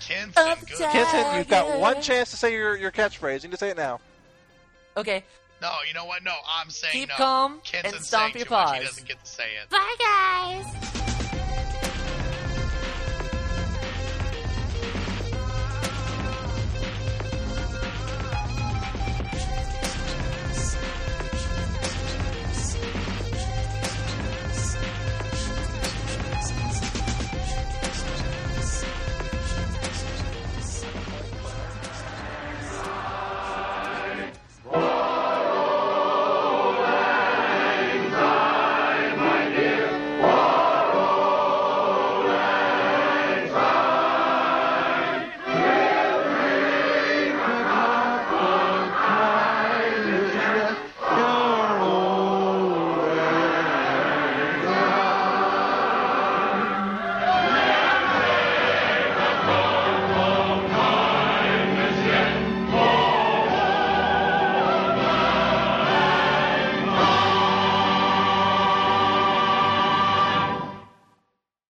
Kenson, 0.00 0.32
Up 0.36 0.60
good. 0.60 0.78
top. 0.78 0.92
Kenson, 0.92 1.38
you've 1.38 1.48
got 1.48 1.78
one 1.78 2.00
chance 2.02 2.30
to 2.30 2.36
say 2.36 2.52
your, 2.52 2.76
your 2.76 2.90
catchphrase. 2.90 3.42
You 3.42 3.48
need 3.48 3.52
to 3.52 3.58
say 3.58 3.70
it 3.70 3.76
now. 3.76 4.00
Okay. 4.96 5.24
No, 5.66 5.72
you 5.88 5.94
know 5.94 6.04
what? 6.04 6.22
No, 6.22 6.32
I'm 6.48 6.70
saying 6.70 6.92
Keep 6.92 7.08
no. 7.08 7.14
calm 7.16 7.60
Kenson's 7.64 7.94
and 7.96 8.04
stomp 8.04 8.34
your 8.36 8.44
too 8.44 8.54
much. 8.54 8.78
He 8.78 8.84
doesn't 8.84 9.08
get 9.08 9.24
to 9.24 9.28
say 9.28 9.48
it. 9.60 9.68
Bye, 9.68 9.96
guys. 9.98 11.05